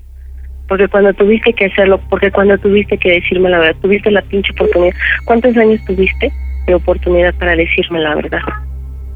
Porque 0.69 0.87
cuando 0.87 1.13
tuviste 1.15 1.53
que 1.53 1.67
hacerlo, 1.67 2.01
porque 2.09 2.31
cuando 2.31 2.57
tuviste 2.59 2.97
que 2.97 3.11
decirme 3.11 3.51
la 3.51 3.59
verdad, 3.59 3.81
tuviste 3.83 4.11
la 4.11 4.23
pinche 4.23 4.53
oportunidad. 4.53 4.95
¿Cuántos 5.25 5.57
años 5.57 5.81
tuviste 5.85 6.31
de 6.67 6.75
oportunidad 6.75 7.35
para 7.35 7.57
decirme 7.57 7.99
la 7.99 8.15
verdad? 8.15 8.43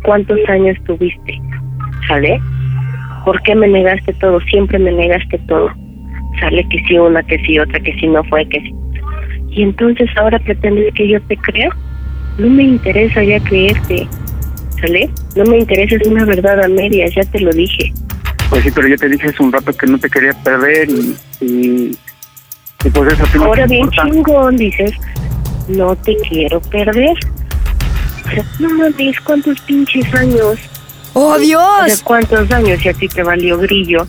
¿Cuántos 0.03 0.39
años 0.49 0.77
tuviste? 0.85 1.41
¿Sale? 2.09 2.41
¿Por 3.25 3.41
qué 3.43 3.55
me 3.55 3.69
negaste 3.69 4.13
todo? 4.15 4.41
Siempre 4.41 4.79
me 4.81 4.91
negaste 4.91 5.39
todo. 5.47 5.71
Sale 6.41 6.67
que 6.69 6.83
sí 6.87 6.99
una, 6.99 7.23
que 7.23 7.39
sí 7.45 7.59
otra, 7.59 7.81
que 7.81 7.93
sí 7.95 8.07
no 8.07 8.23
fue, 8.25 8.47
que 8.49 8.61
sí. 8.61 8.75
Y 9.51 9.63
entonces 9.63 10.09
ahora 10.17 10.39
pretendes 10.41 10.93
que 10.95 11.09
yo 11.09 11.21
te 11.23 11.37
crea. 11.37 11.71
No 12.39 12.49
me 12.49 12.65
interesa 12.65 13.23
ya 13.23 13.39
creerte. 13.41 14.09
¿Sale? 14.81 15.09
No 15.37 15.45
me 15.45 15.59
interesa, 15.59 15.97
es 15.97 16.07
una 16.07 16.25
verdad 16.25 16.63
a 16.65 16.69
medias, 16.69 17.15
ya 17.15 17.23
te 17.25 17.41
lo 17.41 17.53
dije. 17.53 17.93
Pues 18.51 18.63
sí, 18.65 18.71
pero 18.75 18.89
yo 18.89 18.97
te 18.97 19.09
dije 19.09 19.29
hace 19.29 19.43
un 19.43 19.53
rato 19.53 19.73
que 19.73 19.87
no 19.87 19.99
te 19.99 20.11
quería 20.11 20.33
perder 20.43 20.89
y, 20.91 21.17
y, 21.41 21.99
y 22.85 22.91
pues 22.91 23.13
eso 23.13 23.25
no 23.39 23.45
Ahora 23.45 23.63
te 23.67 23.75
bien 23.75 23.85
importa. 23.85 24.11
chingón 24.11 24.57
dices, 24.57 24.93
no 25.69 25.97
te 25.97 26.17
quiero 26.29 26.61
perder. 26.61 27.17
O 28.27 28.31
sea, 28.31 28.45
no 28.59 28.71
mames, 28.71 29.21
¿cuántos 29.21 29.61
pinches 29.63 30.13
años? 30.15 30.59
¡Oh, 31.15 31.39
Dios! 31.39 32.03
¿cuántos 32.03 32.51
años 32.51 32.85
y 32.85 32.89
a 32.89 32.93
ti 32.95 33.09
te 33.09 33.23
valió 33.23 33.57
grillo? 33.59 34.07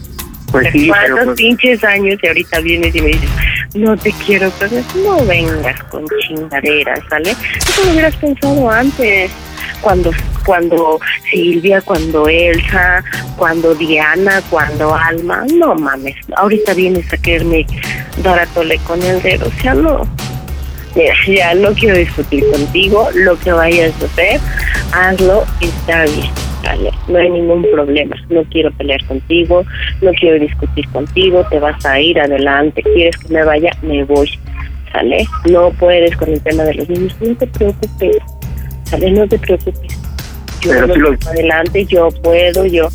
Pues 0.52 0.72
sí, 0.72 0.88
¿Cuántos 0.88 1.12
pero 1.14 1.26
pues- 1.26 1.38
pinches 1.38 1.84
años 1.84 2.20
y 2.22 2.28
ahorita 2.28 2.60
vienes 2.60 2.96
y 2.96 3.02
me 3.02 3.08
dices, 3.08 3.30
no 3.74 3.98
te 3.98 4.12
quiero 4.26 4.50
perder? 4.52 4.84
No 5.04 5.26
vengas 5.26 5.82
con 5.84 6.06
chingaderas, 6.28 7.00
¿sale? 7.10 7.32
Eso 7.32 7.86
lo 7.86 7.92
hubieras 7.92 8.16
pensado 8.16 8.70
antes. 8.70 9.32
Cuando, 9.82 10.12
cuando 10.46 11.00
Silvia, 11.30 11.82
cuando 11.82 12.28
Elsa, 12.28 13.04
cuando 13.38 13.76
Diana, 13.76 14.42
cuando 14.50 14.96
Alma. 14.96 15.44
No 15.54 15.76
mames, 15.76 16.16
ahorita 16.36 16.74
vienes 16.74 17.12
a 17.14 17.18
quererme 17.18 17.66
dar 18.24 18.40
a 18.40 18.46
tole 18.48 18.78
con 18.80 19.02
el 19.04 19.22
dedo. 19.22 19.48
O 19.48 19.62
sea, 19.62 19.74
no. 19.74 20.08
Mira, 20.96 21.14
ya 21.28 21.54
no 21.56 21.74
quiero 21.74 21.98
discutir 21.98 22.44
contigo. 22.52 23.10
Lo 23.14 23.38
que 23.40 23.52
vayas 23.52 23.92
a 24.02 24.06
hacer, 24.06 24.40
hazlo 24.94 25.44
y 25.60 25.66
está 25.66 26.04
bien. 26.04 26.30
¿vale? 26.64 26.92
No 27.08 27.18
hay 27.20 27.30
ningún 27.30 27.64
problema. 27.72 28.16
No 28.30 28.44
quiero 28.46 28.72
pelear 28.72 29.04
contigo, 29.06 29.64
no 30.02 30.12
quiero 30.14 30.40
discutir 30.40 30.88
contigo. 30.90 31.46
Te 31.50 31.60
vas 31.60 31.84
a 31.86 32.00
ir 32.00 32.20
adelante. 32.20 32.82
¿Quieres 32.82 33.18
que 33.18 33.34
me 33.34 33.44
vaya? 33.44 33.72
Me 33.82 34.04
voy. 34.06 34.30
¿Sale? 34.92 35.26
No 35.50 35.72
puedes 35.72 36.16
con 36.16 36.30
el 36.32 36.42
tema 36.42 36.64
de 36.64 36.76
los 36.76 36.90
niños. 36.90 37.16
No 37.20 37.36
te 37.36 37.48
preocupes. 37.48 38.18
¿Sale? 38.86 39.12
No 39.12 39.28
te 39.28 39.38
preocupes. 39.38 39.94
Yo 40.62 40.72
Pero 40.72 40.96
lo- 40.96 41.18
adelante, 41.28 41.86
yo 41.86 42.10
puedo, 42.24 42.66
yo. 42.66 42.88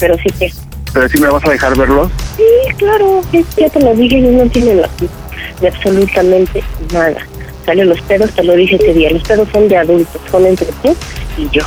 Pero 0.00 0.16
sí 0.18 0.28
que. 0.38 0.50
Pero 0.92 1.08
sí 1.08 1.18
me 1.20 1.28
vas 1.28 1.44
a 1.46 1.50
dejar 1.50 1.76
verlos. 1.78 2.10
Sí, 2.36 2.42
claro, 2.76 3.20
ya 3.56 3.68
te 3.70 3.80
lo 3.80 3.94
dije, 3.94 4.18
ellos 4.18 4.32
no 4.32 4.50
tienen 4.50 4.80
la 4.82 4.88
culpa 4.88 5.14
de 5.60 5.68
absolutamente 5.68 6.62
nada. 6.92 7.16
Sale 7.66 7.84
los 7.84 8.00
pedos, 8.02 8.30
te 8.32 8.42
lo 8.42 8.54
dije 8.54 8.76
ese 8.76 8.92
día, 8.94 9.10
los 9.10 9.22
pedos 9.22 9.48
son 9.52 9.68
de 9.68 9.76
adultos, 9.76 10.20
son 10.30 10.46
entre 10.46 10.66
tú 10.82 10.96
y 11.38 11.48
yo. 11.50 11.62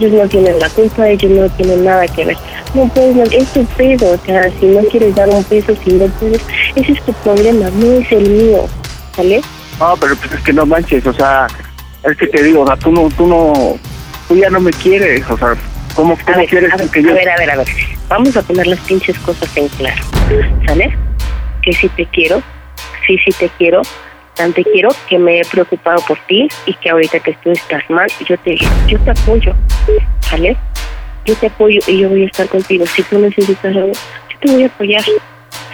Ellos 0.00 0.12
no 0.12 0.28
tienen 0.28 0.58
la 0.58 0.68
culpa, 0.70 1.08
ellos 1.08 1.30
no 1.30 1.48
tienen 1.50 1.84
nada 1.84 2.06
que 2.08 2.24
ver. 2.24 2.36
No 2.74 2.88
puedes, 2.88 3.14
no- 3.14 3.22
es 3.24 3.52
tu 3.52 3.64
pedo, 3.66 4.12
o 4.12 4.18
sea, 4.24 4.50
si 4.58 4.66
no 4.66 4.80
quieres 4.84 5.14
dar 5.14 5.28
un 5.28 5.44
peso, 5.44 5.74
si 5.84 5.92
no 5.92 6.06
puedes, 6.06 6.40
ese 6.74 6.92
es 6.92 7.02
tu 7.04 7.12
problema, 7.14 7.68
no 7.70 7.92
es 7.92 8.10
el 8.12 8.28
mío, 8.30 8.66
¿sale? 9.14 9.40
No, 9.78 9.94
pero 10.00 10.16
pues 10.16 10.32
es 10.32 10.40
que 10.40 10.52
no 10.52 10.64
manches, 10.66 11.06
o 11.06 11.12
sea, 11.12 11.46
es 12.02 12.16
que 12.16 12.26
te 12.26 12.42
digo, 12.42 12.62
o 12.62 12.66
sea, 12.66 12.76
tú 12.76 12.90
no, 12.90 13.08
tú 13.16 13.26
no, 13.26 13.78
tú 14.28 14.36
ya 14.36 14.48
no 14.50 14.58
me 14.60 14.70
quieres, 14.72 15.22
o 15.30 15.36
sea, 15.36 15.54
¿cómo, 15.94 16.16
cómo 16.24 16.36
ver, 16.38 16.48
quieres 16.48 16.70
ver, 16.76 16.88
que 16.88 17.02
yo... 17.02 17.10
a 17.10 17.14
ver, 17.14 17.28
a 17.28 17.36
ver, 17.36 17.50
a 17.50 17.56
ver. 17.56 17.66
Vamos 18.08 18.36
a 18.36 18.42
poner 18.42 18.66
las 18.66 18.80
pinches 18.80 19.18
cosas 19.18 19.48
en 19.56 19.68
claro. 19.68 20.02
¿Sale? 20.66 20.96
Que 21.62 21.72
si 21.74 21.88
te 21.90 22.06
quiero, 22.06 22.42
sí, 23.18 23.32
sí 23.32 23.38
te 23.38 23.48
quiero, 23.58 23.82
tan 24.34 24.52
te 24.52 24.64
quiero 24.64 24.90
que 25.08 25.18
me 25.18 25.40
he 25.40 25.44
preocupado 25.44 26.02
por 26.06 26.18
ti 26.26 26.48
y 26.66 26.74
que 26.74 26.90
ahorita 26.90 27.20
que 27.20 27.36
tú 27.42 27.50
estás 27.50 27.82
mal, 27.88 28.08
yo 28.28 28.36
te, 28.38 28.56
yo 28.86 28.98
te 29.00 29.10
apoyo. 29.10 29.54
¿Sale? 30.20 30.56
Yo 31.24 31.34
te 31.36 31.48
apoyo 31.48 31.80
y 31.86 32.00
yo 32.00 32.08
voy 32.08 32.22
a 32.22 32.26
estar 32.26 32.48
contigo. 32.48 32.86
Si 32.86 33.02
tú 33.04 33.18
necesitas 33.18 33.76
algo, 33.76 33.92
yo 33.92 34.38
te 34.40 34.52
voy 34.52 34.62
a 34.62 34.66
apoyar. 34.66 35.04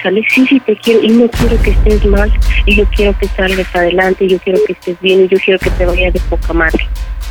¿Sale? 0.02 0.24
Sí, 0.28 0.46
sí 0.46 0.60
te 0.60 0.76
quiero 0.76 1.02
y 1.02 1.08
no 1.08 1.28
quiero 1.28 1.60
que 1.62 1.70
estés 1.70 2.04
mal 2.06 2.32
y 2.64 2.76
yo 2.76 2.84
quiero 2.94 3.16
que 3.18 3.28
salgas 3.28 3.74
adelante, 3.74 4.24
y 4.24 4.28
yo 4.28 4.38
quiero 4.38 4.58
que 4.66 4.72
estés 4.72 5.00
bien 5.00 5.24
y 5.24 5.28
yo 5.28 5.38
quiero 5.44 5.58
que 5.58 5.70
te 5.70 5.86
vaya 5.86 6.10
de 6.10 6.20
poca 6.20 6.52
madre. 6.52 6.86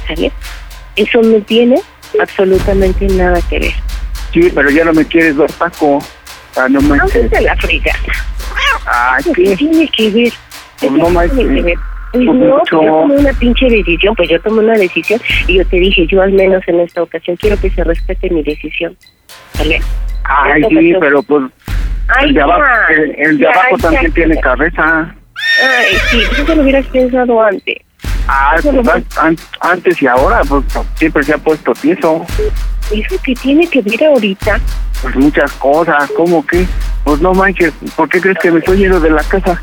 ¿Sale? 0.08 0.32
Eso 0.95 1.22
no 1.22 1.39
tiene 1.41 1.82
absolutamente 2.22 3.08
nada 3.08 3.39
que 3.49 3.60
ver. 3.60 3.74
Sí, 4.34 4.51
pero 4.53 4.70
ya 4.70 4.86
no 4.86 4.93
me 4.93 5.06
quieres 5.06 5.36
ver, 5.36 5.51
Paco. 5.58 5.99
Sea, 6.53 6.70
no. 6.70 6.80
Vamos 6.82 7.14
a 7.16 7.41
la 7.41 7.56
fregada. 7.56 8.34
Ay, 8.86 9.23
¿Qué 9.33 9.55
tiene 9.55 9.88
que 9.89 10.09
ver? 10.11 10.33
Pues 10.79 10.91
¿Qué 10.91 10.97
no 10.97 11.07
tiene 11.29 11.55
que 11.55 11.61
ver? 11.63 11.75
Pues 12.11 12.25
Pues 12.25 12.38
no, 12.39 12.57
pues 12.57 12.69
yo 12.71 12.88
tomé 13.01 13.15
una 13.17 13.33
pinche 13.33 13.65
decisión, 13.69 14.15
pues 14.15 14.29
yo 14.29 14.39
tomé 14.41 14.59
una 14.59 14.73
decisión 14.73 15.19
y 15.47 15.55
yo 15.57 15.65
te 15.67 15.75
dije, 15.77 16.07
yo 16.07 16.21
al 16.21 16.31
menos 16.31 16.63
en 16.67 16.79
esta 16.79 17.01
ocasión 17.03 17.36
quiero 17.38 17.59
que 17.59 17.69
se 17.71 17.83
respete 17.83 18.29
mi 18.29 18.41
decisión. 18.43 18.95
¿Vale? 19.57 19.81
Ay, 20.23 20.61
sí, 20.61 20.75
ocasión- 20.75 20.99
pero 21.01 21.23
pues 21.23 21.43
Ay, 22.07 22.29
el 22.29 22.33
de 22.36 22.41
abajo, 22.41 22.61
ya, 22.61 22.93
el, 22.95 23.15
el 23.17 23.38
de 23.38 23.43
ya, 23.43 23.49
abajo 23.51 23.77
ya. 23.77 23.83
también 23.89 24.11
tiene 24.13 24.39
cabeza. 24.39 25.15
Ay, 25.63 25.95
sí, 26.09 26.21
pues 26.27 26.39
eso 26.39 26.55
lo 26.55 26.61
hubieras 26.61 26.86
pensado 26.88 27.41
antes. 27.43 27.75
Ah, 28.27 28.55
lo 28.63 28.71
pues, 28.81 28.88
an- 28.88 29.05
an- 29.19 29.38
antes 29.61 30.01
y 30.01 30.07
ahora, 30.07 30.41
pues 30.47 30.63
siempre 30.95 31.23
se 31.23 31.33
ha 31.33 31.38
puesto 31.38 31.73
tieso. 31.73 32.25
¿Eso 32.91 33.21
que 33.23 33.33
tiene 33.36 33.67
que 33.67 33.81
ver 33.81 34.03
ahorita? 34.05 34.59
Pues 35.01 35.15
muchas 35.15 35.51
cosas, 35.53 36.09
¿cómo 36.15 36.45
que? 36.45 36.67
Pues 37.03 37.21
no 37.21 37.33
manches, 37.33 37.73
¿por 37.95 38.09
qué 38.09 38.21
crees 38.21 38.38
que 38.39 38.51
me 38.51 38.59
estoy 38.59 38.77
yendo 38.77 38.99
de 38.99 39.09
la 39.09 39.23
casa? 39.23 39.61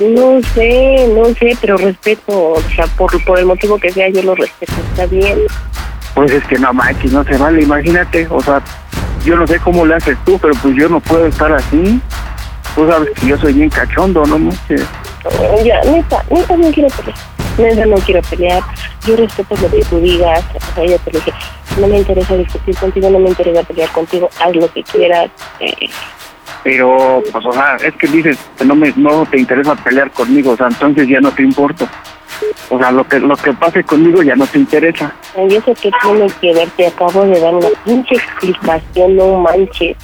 No 0.00 0.40
sé, 0.54 1.08
no 1.14 1.26
sé, 1.34 1.56
pero 1.60 1.76
respeto, 1.76 2.52
o 2.52 2.62
sea, 2.74 2.86
por, 2.86 3.24
por 3.24 3.38
el 3.38 3.46
motivo 3.46 3.78
que 3.78 3.90
sea, 3.90 4.08
yo 4.10 4.22
lo 4.22 4.34
respeto, 4.34 4.72
está 4.90 5.06
bien. 5.06 5.38
Pues 6.14 6.32
es 6.32 6.44
que 6.44 6.58
no 6.58 6.72
manches, 6.72 7.12
no 7.12 7.24
se 7.24 7.36
vale, 7.36 7.62
imagínate, 7.62 8.26
o 8.30 8.42
sea, 8.42 8.60
yo 9.24 9.36
no 9.36 9.46
sé 9.46 9.58
cómo 9.60 9.86
le 9.86 9.94
haces 9.94 10.16
tú, 10.24 10.38
pero 10.38 10.54
pues 10.60 10.74
yo 10.76 10.88
no 10.88 11.00
puedo 11.00 11.26
estar 11.26 11.52
así. 11.52 12.00
Tú 12.74 12.86
sabes 12.88 13.10
que 13.10 13.26
yo 13.28 13.38
soy 13.38 13.52
bien 13.52 13.70
cachondo, 13.70 14.24
no 14.26 14.38
manches. 14.38 14.84
Ya, 15.64 15.80
neta, 15.84 16.24
neta 16.30 16.56
no 16.56 16.70
quiero 16.70 16.88
pelear. 16.88 17.39
Neta, 17.60 17.86
no 17.86 17.96
quiero 17.96 18.20
pelear. 18.22 18.62
Yo 19.06 19.16
respeto 19.16 19.54
lo 19.60 19.70
que 19.70 19.84
tú 19.84 20.00
digas. 20.00 20.44
O 20.54 20.74
sea, 20.74 20.84
yo 20.84 20.98
te 20.98 21.10
dije, 21.10 21.32
no 21.78 21.86
me 21.86 21.98
interesa 21.98 22.36
discutir 22.36 22.76
contigo, 22.76 23.10
no 23.10 23.18
me 23.18 23.28
interesa 23.28 23.62
pelear 23.62 23.90
contigo. 23.90 24.28
Haz 24.40 24.54
lo 24.56 24.72
que 24.72 24.82
quieras. 24.82 25.30
Eh, 25.60 25.88
Pero, 26.64 27.22
pues, 27.32 27.46
o 27.46 27.52
sea, 27.52 27.76
es 27.76 27.94
que 27.94 28.06
dices 28.06 28.38
que 28.58 28.64
no, 28.64 28.74
me, 28.74 28.92
no 28.96 29.24
te 29.26 29.38
interesa 29.38 29.74
pelear 29.76 30.10
conmigo, 30.10 30.52
o 30.52 30.56
sea, 30.56 30.66
entonces 30.68 31.08
ya 31.08 31.20
no 31.20 31.32
te 31.32 31.42
importo. 31.42 31.86
O 32.70 32.78
sea, 32.78 32.90
lo 32.90 33.06
que, 33.06 33.18
lo 33.18 33.36
que 33.36 33.52
pase 33.52 33.84
conmigo 33.84 34.22
ya 34.22 34.36
no 34.36 34.46
te 34.46 34.58
interesa. 34.58 35.14
Yo 35.36 35.60
sé 35.60 35.74
que 35.74 35.90
tiene 36.02 36.26
que 36.40 36.54
ver, 36.54 36.68
te 36.70 36.86
acabo 36.86 37.24
de 37.24 37.40
dar 37.40 37.54
una 37.54 37.68
pinche 37.84 38.14
explicación, 38.16 39.16
no 39.16 39.38
manches. 39.38 39.96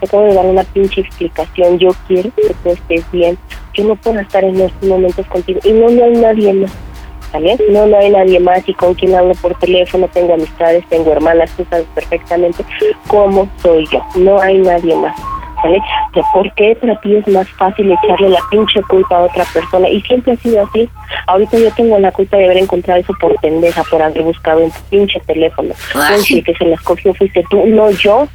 Te 0.00 0.06
acabo 0.06 0.24
de 0.24 0.34
dar 0.34 0.44
una 0.46 0.64
pinche 0.64 1.00
explicación. 1.00 1.78
Yo 1.78 1.90
quiero 2.06 2.30
que 2.34 2.54
tú 2.62 2.70
estés 2.70 3.10
bien. 3.12 3.38
Yo 3.74 3.84
no 3.84 3.96
puedo 3.96 4.20
estar 4.20 4.44
en 4.44 4.60
estos 4.60 4.88
momentos 4.88 5.26
contigo. 5.26 5.60
Y 5.64 5.72
no, 5.72 5.90
no 5.90 6.04
hay 6.04 6.12
nadie 6.12 6.52
más. 6.54 6.72
No, 7.70 7.86
no 7.86 7.98
hay 7.98 8.10
nadie 8.10 8.40
más. 8.40 8.68
Y 8.68 8.74
con 8.74 8.94
quien 8.94 9.14
hablo 9.14 9.34
por 9.34 9.54
teléfono, 9.58 10.08
tengo 10.08 10.34
amistades, 10.34 10.84
tengo 10.88 11.12
hermanas. 11.12 11.50
Tú 11.56 11.64
sabes 11.68 11.86
perfectamente 11.94 12.64
cómo 13.06 13.48
soy 13.62 13.86
yo. 13.90 14.02
No 14.16 14.40
hay 14.40 14.58
nadie 14.58 14.94
más. 14.96 15.16
¿Vale? 15.62 15.80
De 16.12 16.22
por 16.32 16.52
qué 16.54 16.76
para 16.80 17.00
ti 17.00 17.14
es 17.14 17.28
más 17.28 17.48
fácil 17.50 17.92
echarle 17.92 18.30
la 18.30 18.40
pinche 18.50 18.82
culpa 18.82 19.16
a 19.16 19.22
otra 19.22 19.44
persona. 19.52 19.88
Y 19.88 20.00
siempre 20.02 20.32
ha 20.32 20.36
sido 20.36 20.64
así. 20.64 20.88
Ahorita 21.28 21.56
yo 21.56 21.70
tengo 21.76 21.98
la 21.98 22.10
culpa 22.10 22.36
de 22.36 22.46
haber 22.46 22.58
encontrado 22.58 23.00
eso 23.00 23.12
por 23.20 23.38
pendeja, 23.40 23.84
por 23.84 24.02
haber 24.02 24.22
buscado 24.22 24.60
en 24.60 24.70
tu 24.72 24.80
pinche 24.90 25.20
teléfono. 25.20 25.72
Oye, 25.94 26.38
el 26.38 26.44
que 26.44 26.54
se 26.54 26.64
las 26.64 26.80
cogió 26.82 27.14
fuiste 27.14 27.44
tú, 27.48 27.64
no 27.66 27.90
yo. 27.90 28.26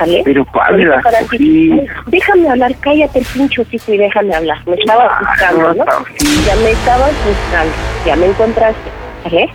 ¿Sale? 0.00 0.22
Pero, 0.24 0.44
padre, 0.46 0.84
Ahorita 0.86 0.96
la 0.96 1.02
para 1.02 1.18
ti- 1.20 1.26
cogí. 1.26 1.72
Ay, 1.72 1.86
Déjame 2.06 2.48
hablar, 2.48 2.72
cállate 2.80 3.18
el 3.20 3.26
pinche 3.26 3.60
hocico 3.62 3.92
y 3.92 3.98
déjame 3.98 4.34
hablar. 4.34 4.58
Me 4.66 4.74
estabas 4.74 5.10
buscando, 5.20 5.74
¿no? 5.74 5.84
Ya 5.84 6.56
me 6.56 6.70
estabas 6.70 7.12
buscando, 7.26 7.72
ya 8.06 8.16
me 8.16 8.26
encontraste, 8.26 8.90
¿sale? 9.24 9.48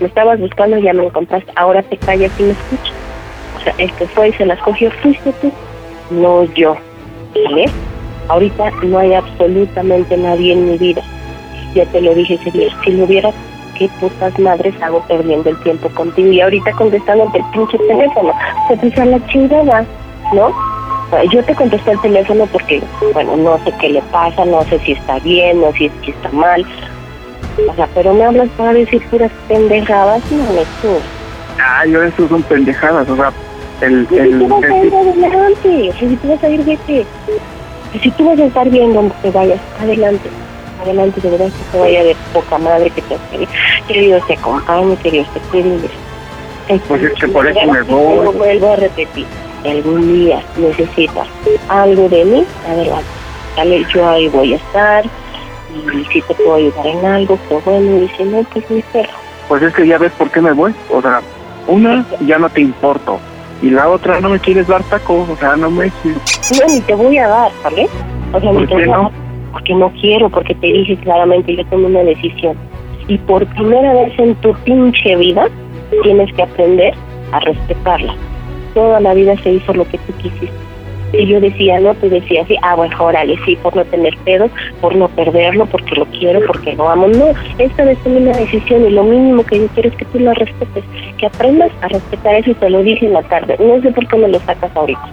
Me 0.00 0.06
estabas 0.06 0.40
buscando, 0.40 0.78
ya 0.78 0.92
me 0.94 1.04
encontraste. 1.04 1.52
Ahora 1.56 1.82
te 1.82 1.96
callas 1.98 2.32
y 2.38 2.42
me 2.44 2.52
escuchas. 2.52 2.94
O 3.58 3.62
sea, 3.62 3.74
el 3.78 3.92
que 3.92 4.06
fue 4.08 4.28
y 4.30 4.32
se 4.32 4.46
las 4.46 4.58
cogió 4.60 4.90
fuiste 5.02 5.32
tú, 5.42 5.52
no 6.10 6.44
yo, 6.54 6.76
¿sale? 7.44 7.66
Ahorita 8.28 8.70
no 8.82 8.98
hay 8.98 9.12
absolutamente 9.14 10.16
nadie 10.16 10.54
en 10.54 10.70
mi 10.72 10.78
vida. 10.78 11.02
Ya 11.74 11.84
te 11.86 12.00
lo 12.00 12.14
dije 12.14 12.34
ese 12.34 12.50
día. 12.52 12.68
Si 12.84 12.92
lo 12.92 13.04
hubiera, 13.04 13.30
qué 13.80 13.88
putas 13.98 14.38
madres 14.38 14.74
hago 14.82 15.00
perdiendo 15.08 15.48
el 15.48 15.58
tiempo 15.62 15.88
contigo. 15.90 16.30
Y 16.30 16.40
ahorita 16.40 16.70
contestándote 16.72 17.38
el 17.38 17.44
pinche 17.46 17.78
teléfono. 17.78 18.32
Se 18.68 18.76
te 18.76 19.00
a 19.00 19.06
la 19.06 19.26
chingada, 19.26 19.84
¿no? 20.34 20.46
O 21.10 21.22
Yo 21.32 21.42
te 21.42 21.54
contesté 21.54 21.92
el 21.92 22.00
teléfono 22.02 22.46
porque, 22.52 22.82
bueno, 23.14 23.36
no 23.38 23.58
sé 23.64 23.72
qué 23.80 23.88
le 23.88 24.02
pasa, 24.12 24.44
no 24.44 24.62
sé 24.64 24.78
si 24.80 24.92
está 24.92 25.18
bien, 25.20 25.62
no 25.62 25.72
sé 25.72 25.90
si 26.04 26.10
está 26.10 26.28
mal. 26.30 26.64
O 27.68 27.74
sea, 27.74 27.88
pero 27.94 28.12
me 28.12 28.24
hablas 28.24 28.48
para 28.50 28.74
decir 28.74 29.02
puras 29.10 29.32
pendejadas, 29.48 30.22
no 30.30 30.52
me 30.52 30.60
tú. 30.82 31.00
Ah, 31.58 31.84
yo 31.86 32.02
eso 32.02 32.28
son 32.28 32.42
pendejadas, 32.44 33.08
o 33.08 33.16
sea, 33.16 33.32
el... 33.80 34.06
Si 34.08 34.18
el, 34.18 34.38
tú 34.38 34.48
vas 34.48 34.70
a 34.70 34.76
ir 34.76 34.94
adelante, 34.94 35.92
si 35.98 36.16
tú 36.16 36.28
vas 36.28 36.44
a 36.44 36.48
ir, 36.48 36.64
vete. 36.64 37.06
Y 37.92 37.98
si 37.98 38.10
tú 38.12 38.26
vas 38.26 38.38
a 38.38 38.44
estar 38.44 38.68
bien 38.68 38.92
donde 38.92 39.14
te 39.22 39.30
vayas, 39.30 39.58
adelante. 39.80 40.28
Adelante, 40.82 41.20
de 41.20 41.30
verdad 41.30 41.46
que 41.46 41.72
te 41.72 41.78
vaya 41.78 42.04
de 42.04 42.16
poca 42.32 42.58
madre, 42.58 42.90
que 42.90 43.02
te 43.02 43.16
que 43.88 44.00
Dios 44.00 44.26
te 44.26 44.34
acompañe, 44.34 44.96
que 44.96 45.10
Dios 45.10 45.26
te 45.34 45.40
cuide. 45.50 45.90
Pues 46.88 47.02
es 47.02 47.14
que 47.20 47.28
por 47.28 47.46
eso 47.46 47.66
me 47.66 47.82
voy. 47.82 48.24
lo 48.24 48.32
vuelvo 48.32 48.72
a 48.72 48.76
repetir. 48.76 49.26
Si 49.62 49.68
algún 49.68 50.12
día 50.14 50.42
necesitas 50.56 51.26
algo 51.68 52.08
de 52.08 52.24
mí, 52.24 52.46
adelante. 52.66 53.04
Dale, 53.56 53.84
yo 53.92 54.08
ahí 54.08 54.28
voy 54.28 54.54
a 54.54 54.56
estar. 54.56 55.04
Y 55.04 56.04
si 56.12 56.22
te 56.22 56.34
puedo 56.34 56.54
ayudar 56.54 56.86
en 56.86 57.04
algo, 57.04 57.36
pues 57.48 57.64
bueno. 57.64 57.98
Y 58.04 58.08
si 58.16 58.22
no, 58.24 58.42
pues 58.44 58.70
mi 58.70 58.82
perro. 58.82 59.10
Pues 59.48 59.62
es 59.62 59.74
que 59.74 59.86
ya 59.86 59.98
ves 59.98 60.12
por 60.12 60.30
qué 60.30 60.40
me 60.40 60.52
voy. 60.52 60.72
O 60.90 61.02
sea, 61.02 61.20
una, 61.66 62.06
ya 62.20 62.38
no 62.38 62.48
te 62.48 62.60
importo. 62.62 63.18
Y 63.62 63.70
la 63.70 63.88
otra, 63.88 64.20
no 64.20 64.30
me 64.30 64.38
quieres 64.38 64.66
dar 64.68 64.82
taco. 64.84 65.26
O 65.30 65.36
sea, 65.36 65.56
no 65.56 65.70
me... 65.70 65.86
No, 66.04 66.66
ni 66.68 66.80
te 66.80 66.94
voy 66.94 67.18
a 67.18 67.28
dar, 67.28 67.50
¿vale? 67.62 67.88
O 68.32 68.40
sea, 68.40 68.52
ni 68.52 68.58
¿Por 68.58 68.68
te 68.68 68.68
qué 68.68 68.74
voy 68.74 68.82
a 68.84 68.96
no? 68.96 69.02
dar. 69.02 69.12
Porque 69.52 69.74
no 69.74 69.90
quiero, 70.00 70.28
porque 70.28 70.54
te 70.54 70.66
dije 70.66 70.96
claramente, 70.98 71.56
yo 71.56 71.64
tomé 71.66 71.86
una 71.86 72.02
decisión. 72.02 72.56
Y 73.08 73.18
por 73.18 73.44
primera 73.46 73.92
vez 73.94 74.18
en 74.18 74.34
tu 74.36 74.54
pinche 74.64 75.16
vida, 75.16 75.48
tienes 76.02 76.32
que 76.34 76.42
aprender 76.42 76.94
a 77.32 77.40
respetarla. 77.40 78.14
Toda 78.74 79.00
la 79.00 79.14
vida 79.14 79.36
se 79.42 79.52
hizo 79.52 79.72
lo 79.74 79.84
que 79.88 79.98
tú 79.98 80.12
quisiste. 80.18 80.70
Y 81.12 81.26
yo 81.26 81.40
decía, 81.40 81.80
no, 81.80 81.92
tú 81.96 82.08
decías, 82.08 82.46
sí, 82.46 82.56
ah, 82.62 82.76
bueno, 82.76 82.96
órale, 83.00 83.36
sí, 83.44 83.56
por 83.56 83.74
no 83.74 83.84
tener 83.86 84.16
pedos, 84.18 84.50
por 84.80 84.94
no 84.94 85.08
perderlo, 85.08 85.66
porque 85.66 85.96
lo 85.96 86.06
quiero, 86.06 86.40
porque 86.46 86.74
lo 86.74 86.88
amo. 86.88 87.08
No, 87.08 87.26
esta 87.58 87.84
vez 87.84 87.98
tomé 88.04 88.18
una 88.18 88.36
decisión 88.36 88.86
y 88.86 88.90
lo 88.90 89.02
mínimo 89.02 89.44
que 89.44 89.58
yo 89.58 89.66
quiero 89.74 89.88
es 89.88 89.96
que 89.96 90.04
tú 90.04 90.20
la 90.20 90.34
respetes, 90.34 90.84
que 91.18 91.26
aprendas 91.26 91.72
a 91.82 91.88
respetar 91.88 92.36
eso 92.36 92.50
y 92.50 92.54
te 92.54 92.70
lo 92.70 92.82
dije 92.82 93.06
en 93.06 93.14
la 93.14 93.22
tarde. 93.22 93.56
No 93.58 93.82
sé 93.82 93.90
por 93.90 94.06
qué 94.06 94.16
me 94.18 94.28
lo 94.28 94.38
sacas 94.40 94.70
ahorita. 94.76 95.08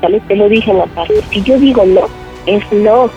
Te 0.00 0.36
lo 0.36 0.48
dije 0.48 0.70
en 0.70 0.78
la 0.78 0.86
tarde. 0.86 1.20
Si 1.30 1.42
yo 1.42 1.58
digo 1.58 1.84
no, 1.84 2.02
es 2.46 2.72
no, 2.72 3.10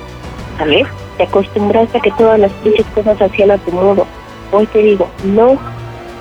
¿sale? 0.58 0.86
Te 1.18 1.24
acostumbraste 1.24 1.98
a 1.98 2.02
que 2.02 2.12
todas 2.12 2.40
las 2.40 2.52
pinches 2.64 2.86
cosas 2.88 3.22
hacían 3.22 3.52
a 3.52 3.58
tu 3.58 3.72
modo. 3.72 4.06
Hoy 4.52 4.66
te 4.68 4.80
digo 4.80 5.10
no 5.24 5.58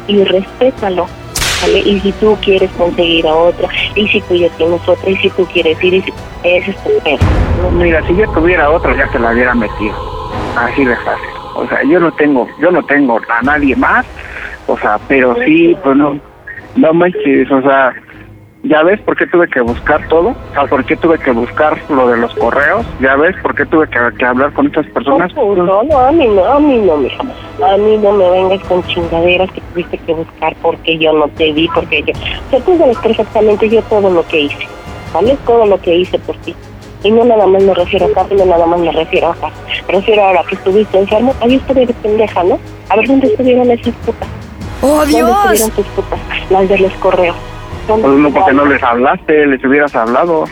y 0.06 0.22
respétalo, 0.24 1.06
¿sale? 1.34 1.78
Y 1.80 2.00
si 2.00 2.12
tú 2.12 2.36
quieres 2.42 2.70
conseguir 2.72 3.26
a 3.26 3.34
otra, 3.34 3.68
y 3.94 4.06
si 4.08 4.20
tú 4.22 4.34
ya 4.34 4.48
tienes 4.50 4.86
otra, 4.86 5.10
y 5.10 5.16
si 5.16 5.30
tú 5.30 5.44
quieres 5.46 5.82
ir, 5.82 5.94
y 5.94 6.02
si... 6.02 6.12
ese 6.42 6.70
es 6.70 6.76
tu 6.84 6.90
pedo. 7.02 7.70
Mira, 7.72 8.06
si 8.06 8.16
yo 8.16 8.30
tuviera 8.32 8.70
otra, 8.70 8.96
ya 8.96 9.10
te 9.10 9.18
la 9.18 9.32
hubiera 9.32 9.54
metido. 9.54 9.94
Así 10.56 10.84
de 10.84 10.96
fácil. 10.96 11.28
O 11.56 11.66
sea, 11.68 11.82
yo 11.84 12.00
no 12.00 12.12
tengo, 12.12 12.46
yo 12.60 12.70
no 12.70 12.82
tengo 12.84 13.20
a 13.28 13.42
nadie 13.42 13.74
más. 13.76 14.04
O 14.66 14.78
sea, 14.78 14.98
pero 15.08 15.36
sí, 15.44 15.76
pues 15.82 15.96
no, 15.96 16.18
no 16.76 16.92
manches, 16.92 17.50
o 17.50 17.62
sea, 17.62 17.92
ya 18.64 18.82
ves 18.82 19.00
por 19.00 19.16
qué 19.16 19.26
tuve 19.26 19.48
que 19.48 19.60
buscar 19.60 20.06
todo, 20.08 20.30
o 20.30 20.52
sea, 20.54 20.66
por 20.66 20.84
qué 20.84 20.96
tuve 20.96 21.18
que 21.18 21.30
buscar 21.30 21.78
lo 21.90 22.08
de 22.08 22.16
los 22.16 22.34
correos, 22.34 22.84
ya 23.00 23.14
ves 23.16 23.36
por 23.42 23.54
qué 23.54 23.66
tuve 23.66 23.86
que, 23.88 23.98
que 24.18 24.24
hablar 24.24 24.52
con 24.52 24.66
estas 24.66 24.86
personas. 24.86 25.34
No, 25.34 25.54
no, 25.54 25.82
no, 25.82 25.98
a 25.98 26.10
mí 26.12 26.26
no, 26.26 26.44
a 26.44 26.58
mí 26.58 26.78
no, 26.78 26.96
mija. 26.96 27.22
A 27.62 27.76
mí 27.76 27.96
no 27.98 28.12
me 28.12 28.30
vengas 28.30 28.66
con 28.66 28.82
chingaderas 28.84 29.50
que 29.52 29.60
tuviste 29.60 29.98
que 29.98 30.14
buscar 30.14 30.56
porque 30.62 30.98
yo 30.98 31.12
no 31.12 31.28
te 31.28 31.52
vi, 31.52 31.68
porque 31.74 32.02
yo... 32.02 32.12
O 32.12 32.50
sea, 32.50 32.60
tú 32.60 32.76
sabes 32.78 32.98
perfectamente 32.98 33.68
yo 33.68 33.82
todo 33.82 34.10
lo 34.10 34.26
que 34.26 34.40
hice, 34.40 34.66
¿vale? 35.12 35.36
Todo 35.46 35.66
lo 35.66 35.80
que 35.80 35.94
hice 35.94 36.18
por 36.20 36.36
ti. 36.38 36.54
Y 37.02 37.10
no 37.10 37.22
nada 37.24 37.46
más 37.46 37.62
me 37.62 37.74
refiero 37.74 38.06
acá, 38.06 38.26
no 38.30 38.46
nada 38.46 38.66
más 38.66 38.80
me 38.80 38.90
refiero 38.90 39.28
acá. 39.28 39.50
Me 39.86 39.94
refiero 39.94 40.24
ahora 40.24 40.42
que 40.48 40.54
estuviste 40.54 40.98
enfermo, 40.98 41.34
ahí 41.42 41.56
estuve 41.56 41.84
de 41.84 41.92
pendeja, 41.94 42.42
¿no? 42.42 42.58
A 42.88 42.96
ver 42.96 43.06
dónde 43.06 43.26
estuvieron 43.26 43.70
esas 43.70 43.94
putas. 44.06 44.28
¡Oh, 44.80 44.88
¿Dónde 44.88 45.16
Dios! 45.16 45.30
estuvieron 45.30 45.70
tus 45.72 45.86
putas? 45.88 46.18
Las 46.50 46.68
de 46.68 46.78
los 46.78 46.92
correos. 46.94 47.36
¿Dónde 47.86 48.08
Pues 48.08 48.18
no, 48.18 48.30
porque 48.32 48.52
no 48.52 48.64
les 48.66 48.82
hablaste, 48.82 49.46
les 49.46 49.64
hubieras 49.64 49.94
hablado. 49.94 50.44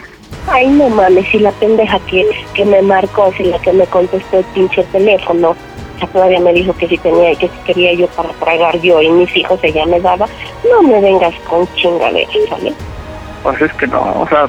Ay, 0.49 0.68
no 0.68 0.89
mames, 0.89 1.26
si 1.28 1.39
la 1.39 1.53
pendeja 1.53 1.99
que, 2.01 2.26
que 2.55 2.64
me 2.64 2.83
marcó, 2.83 3.33
si 3.37 3.45
la 3.45 3.59
que 3.61 3.72
me 3.72 3.87
contestó 3.87 4.39
el 4.39 4.45
pinche 4.47 4.83
teléfono, 4.85 5.55
sea, 6.03 6.12
todavía 6.12 6.41
me 6.41 6.53
dijo 6.53 6.74
que 6.76 6.89
si 6.89 6.99
tenía, 6.99 7.35
que 7.37 7.49
si 7.49 7.59
quería 7.64 7.95
yo 7.95 8.07
para 8.09 8.30
tragar 8.30 8.78
yo 8.80 9.01
y 9.01 9.09
mis 9.11 9.37
hijos, 9.37 9.59
ella 9.62 9.87
me 9.87 10.01
daba, 10.01 10.26
no 10.70 10.83
me 10.83 11.01
vengas 11.01 11.35
con 11.49 11.66
chingaderas, 11.74 12.51
¿vale? 12.51 12.72
Pues 13.43 13.61
es 13.62 13.72
que 13.74 13.87
no, 13.87 14.01
o 14.20 14.26
sea, 14.28 14.49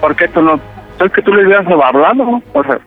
¿por 0.00 0.14
qué 0.16 0.28
tú 0.28 0.42
no? 0.42 0.60
Es 1.04 1.12
que 1.12 1.22
tú 1.22 1.32
les 1.32 1.46
hubieras 1.46 1.66
hablado, 1.66 2.42
o 2.52 2.64
sea, 2.64 2.78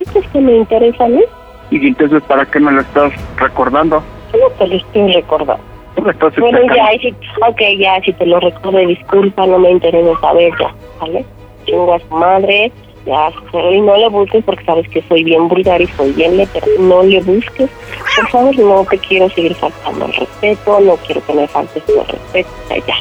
¿Es 0.00 0.28
que 0.32 0.40
me 0.40 0.56
interesa 0.56 1.04
a 1.04 1.08
mí? 1.08 1.22
y 1.70 1.88
entonces 1.88 2.22
¿para 2.22 2.46
qué 2.46 2.60
me 2.60 2.72
lo 2.72 2.80
estás 2.80 3.12
recordando? 3.36 4.02
Yo 4.32 4.38
no 4.38 4.50
te 4.50 4.66
lo 4.66 4.76
estoy 4.76 5.12
recordando. 5.12 5.75
Estás 5.96 6.36
Bueno, 6.36 6.58
ya, 6.74 6.92
y 6.94 6.98
si, 6.98 7.14
ok, 7.40 7.60
ya, 7.78 8.00
si 8.02 8.12
te 8.12 8.26
lo 8.26 8.38
recuerdo, 8.38 8.78
disculpa, 8.78 9.46
no 9.46 9.58
me 9.58 9.70
interesa 9.70 10.20
saber 10.20 10.52
ya, 10.60 10.74
¿vale? 11.00 11.24
Chingo 11.64 11.94
a 11.94 11.98
su 11.98 12.14
madre, 12.14 12.70
ya, 13.06 13.30
y 13.72 13.80
no 13.80 13.96
le 13.96 14.08
busques 14.08 14.44
porque 14.44 14.64
sabes 14.64 14.88
que 14.88 15.02
soy 15.08 15.24
bien 15.24 15.48
vulgar 15.48 15.80
y 15.80 15.86
soy 15.88 16.12
bien 16.12 16.36
letra. 16.36 16.62
No 16.78 17.02
le 17.02 17.20
busques, 17.22 17.70
por 18.16 18.28
favor, 18.28 18.58
no 18.58 18.84
te 18.88 18.98
quiero 18.98 19.28
seguir 19.30 19.54
faltando 19.54 20.06
el 20.06 20.12
respeto, 20.12 20.80
no 20.80 20.96
quiero 20.96 21.24
que 21.24 21.32
me 21.32 21.48
faltes 21.48 21.84
tu 21.84 21.94
respeto, 21.94 22.50
ya, 22.86 22.96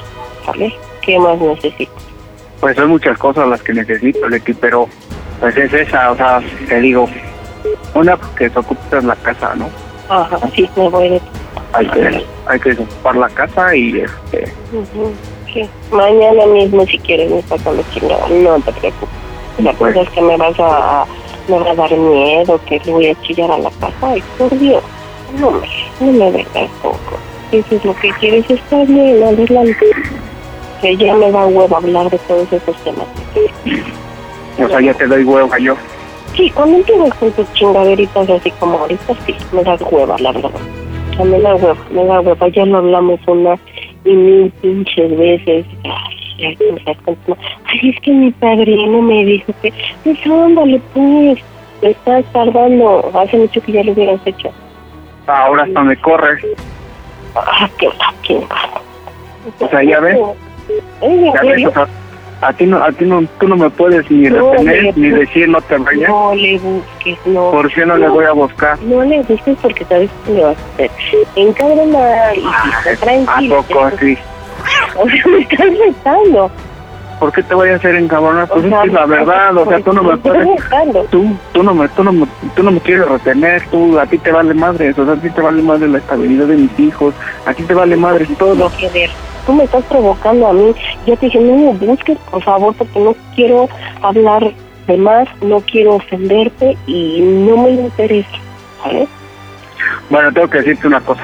¿vale? 0.48 0.74
¿Qué 1.02 1.20
más 1.20 1.38
necesito? 1.40 1.92
Pues 2.62 2.76
son 2.76 2.90
muchas 2.90 3.18
cosas 3.18 3.48
las 3.48 3.62
que 3.62 3.74
necesito, 3.74 4.28
Leti, 4.28 4.54
pero 4.54 4.88
pues 5.40 5.56
es 5.58 5.74
esa, 5.74 6.12
o 6.12 6.16
sea, 6.16 6.42
te 6.68 6.80
digo, 6.80 7.08
una 7.94 8.18
que 8.38 8.50
se 8.50 8.58
ocupa 8.58 9.02
la 9.02 9.16
casa, 9.18 9.54
¿no? 9.56 9.70
Ajá, 10.10 10.40
sí, 10.56 10.68
me 10.76 10.90
voy 10.90 11.10
de... 11.10 11.22
Hay 11.76 11.88
que, 11.88 12.26
hay 12.48 12.60
que 12.60 12.70
desocupar 12.70 13.16
la 13.18 13.30
casa 13.30 13.76
y 13.76 14.00
este, 14.00 14.54
sí. 15.54 15.70
Mañana 15.92 16.46
mismo, 16.46 16.86
si 16.86 16.98
quieres, 17.00 17.30
me 17.30 17.42
sacan 17.42 17.76
los 17.76 17.90
chingados, 17.92 18.30
no 18.30 18.60
te 18.62 18.72
preocupes. 18.72 19.10
La 19.58 19.74
cosa 19.74 20.02
es 20.02 20.10
que 20.10 20.22
me 20.22 20.38
vas 20.38 20.58
a, 20.60 21.06
me 21.50 21.60
va 21.60 21.72
a 21.72 21.76
dar 21.76 21.92
miedo, 21.92 22.60
que 22.66 22.80
le 22.86 22.92
voy 22.92 23.08
a 23.08 23.22
chillar 23.22 23.52
a 23.52 23.58
la 23.58 23.70
casa. 23.72 23.94
Ay, 24.02 24.24
por 24.38 24.58
Dios, 24.58 24.84
no 25.40 25.52
me, 25.52 25.68
no 26.00 26.12
me 26.14 26.32
vengas 26.32 26.70
poco. 26.82 27.18
Si 27.52 27.58
eso 27.58 27.76
es 27.76 27.86
lo 27.86 27.96
que 27.96 28.10
quieres, 28.20 28.50
está 28.50 28.84
bien, 28.86 29.22
adelante. 29.24 29.86
Que 30.82 30.96
ya 30.96 31.14
me 31.14 31.32
da 31.32 31.46
huevo 31.46 31.76
hablar 31.76 32.10
de 32.10 32.18
todos 32.20 32.52
esos 32.54 32.76
temas. 32.84 33.08
o 34.60 34.68
sea, 34.68 34.82
ya 34.82 34.94
te 34.94 35.08
doy 35.08 35.24
hueva 35.24 35.60
yo. 35.60 35.76
Sí, 36.36 36.50
cuando 36.52 36.78
empiezas 36.78 37.14
con 37.16 37.32
tus 37.32 37.52
chingaderitas 37.54 38.30
así 38.30 38.52
como 38.60 38.80
ahorita, 38.80 39.14
sí, 39.26 39.36
me 39.52 39.64
da 39.64 39.76
hueva, 39.90 40.18
la 40.20 40.32
verdad. 40.32 40.52
Sea, 41.16 41.26
me 41.26 41.40
da 41.40 41.56
hueva, 41.56 41.78
me 41.92 42.06
da 42.06 42.22
hueva. 42.22 42.48
Ya 42.50 42.66
lo 42.66 42.78
hablamos 42.78 43.20
una 43.28 43.58
y 44.04 44.12
mil 44.12 44.52
pinches 44.62 45.18
veces. 45.18 45.66
Ay, 45.84 46.58
es 47.84 48.00
que 48.02 48.12
mi 48.12 48.32
padrino 48.32 49.02
me 49.02 49.26
dijo 49.26 49.54
que, 49.62 49.74
pues 50.04 50.18
ándale, 50.26 50.82
pues, 50.94 51.40
te 51.82 51.92
estás 51.92 52.26
tardando. 52.34 53.10
Hace 53.14 53.38
mucho 53.38 53.62
que 53.62 53.72
ya 53.72 53.84
lo 53.84 53.94
hubieras 53.94 54.20
hecho. 54.26 54.52
Ahora 55.28 55.64
hasta 55.64 55.84
me 55.84 55.96
corres. 55.98 56.46
Ah, 57.36 57.70
qué 57.78 57.90
chingada. 58.22 58.82
O 59.60 59.68
sea, 59.68 59.84
ya 59.84 60.00
ves. 60.00 60.18
¿En 61.02 61.26
Ya 61.26 61.42
ves, 61.42 61.68
o 61.68 61.72
sea, 61.72 61.88
a 62.42 62.54
ti 62.54 62.66
no, 62.66 62.84
a 62.84 62.92
ti 62.92 63.06
no, 63.06 63.24
tú 63.40 63.48
no 63.48 63.56
me 63.56 63.70
puedes 63.70 64.10
ni 64.12 64.30
No, 64.30 64.52
retener 64.52 64.98
ni 64.98 65.10
decir 65.10 65.48
no 65.50 65.62
te 65.62 65.78
vayas. 65.78 66.10
No 66.10 66.36
le 66.36 66.58
busques, 66.60 67.18
no. 67.26 67.52
¿Por 67.52 67.72
qué 67.74 67.86
no 67.86 67.98
le 67.98 68.08
voy 68.10 68.26
a 68.26 68.34
buscar? 68.34 68.80
No 68.84 69.04
le 69.04 69.22
busques 69.24 69.58
porque 69.62 69.86
sabes 69.86 70.10
que 70.26 70.34
le 70.34 70.44
vas 70.44 70.58
a 70.58 70.74
hacer. 70.74 70.92
Encábrala 71.36 72.36
y 72.36 72.40
está 72.40 72.92
¿A 72.92 72.96
tranquilo. 72.98 73.64
poco 73.64 73.90
sí? 74.00 74.18
O 74.98 75.08
sea, 75.10 75.24
me 75.28 75.40
estás 75.40 75.68
retando. 75.78 76.52
¿Por 77.20 77.32
qué 77.32 77.44
te 77.44 77.56
voy 77.56 77.70
a 77.70 77.76
hacer 77.76 77.96
encabronar? 77.96 78.48
Pues 78.48 78.66
O 78.66 78.68
sea, 78.70 78.84
es 78.84 78.92
la 78.92 79.06
verdad, 79.06 79.56
o 79.58 79.66
sea, 79.66 79.80
tú 79.80 79.94
no 79.94 80.04
me 80.04 80.18
puedes... 80.18 80.48
Tú, 81.10 81.26
tú 81.54 81.64
no 81.64 81.74
me, 81.74 81.88
tú 81.90 82.04
no 82.04 82.12
me, 82.12 82.28
tú 82.56 82.62
no 82.64 82.72
me 82.72 82.80
quieres 82.82 83.08
retener, 83.08 83.64
tú, 83.72 83.98
a 83.98 84.06
ti 84.06 84.18
te 84.18 84.32
vale 84.34 84.54
madre, 84.54 84.92
o 84.92 85.06
sea, 85.06 85.14
a 85.14 85.16
ti 85.16 85.30
te 85.30 85.42
vale 85.42 85.62
madre 85.62 85.88
la 85.88 86.00
estabilidad 86.00 86.48
de 86.48 86.58
mis 86.58 86.78
hijos, 86.80 87.14
a 87.46 87.54
ti 87.54 87.64
te 87.64 87.74
vale 87.74 87.96
madre 87.96 88.28
todo. 88.38 88.70
Que 88.78 88.90
ver, 88.90 89.10
Tú 89.46 89.54
me 89.54 89.64
estás 89.64 89.84
provocando 89.86 90.48
a 90.48 90.54
mí. 90.54 90.74
Yo 91.06 91.16
te 91.18 91.28
dije, 91.28 91.40
no 91.40 91.72
me 91.72 91.86
busques, 91.86 92.18
por 92.32 92.42
favor, 92.44 92.74
porque 92.76 93.00
no 93.00 93.16
quiero 93.36 93.70
hablar 94.02 94.52
de 94.88 94.98
más, 94.98 95.28
no 95.42 95.60
quiero 95.62 95.96
ofenderte 95.96 96.78
y 96.88 97.22
no 97.22 97.58
me 97.58 97.72
interesa. 97.72 98.38
¿Sabes? 98.84 99.10
Bueno, 100.10 100.32
tengo 100.32 100.50
que 100.50 100.60
decirte 100.60 100.88
una 100.88 101.02
cosa. 101.02 101.24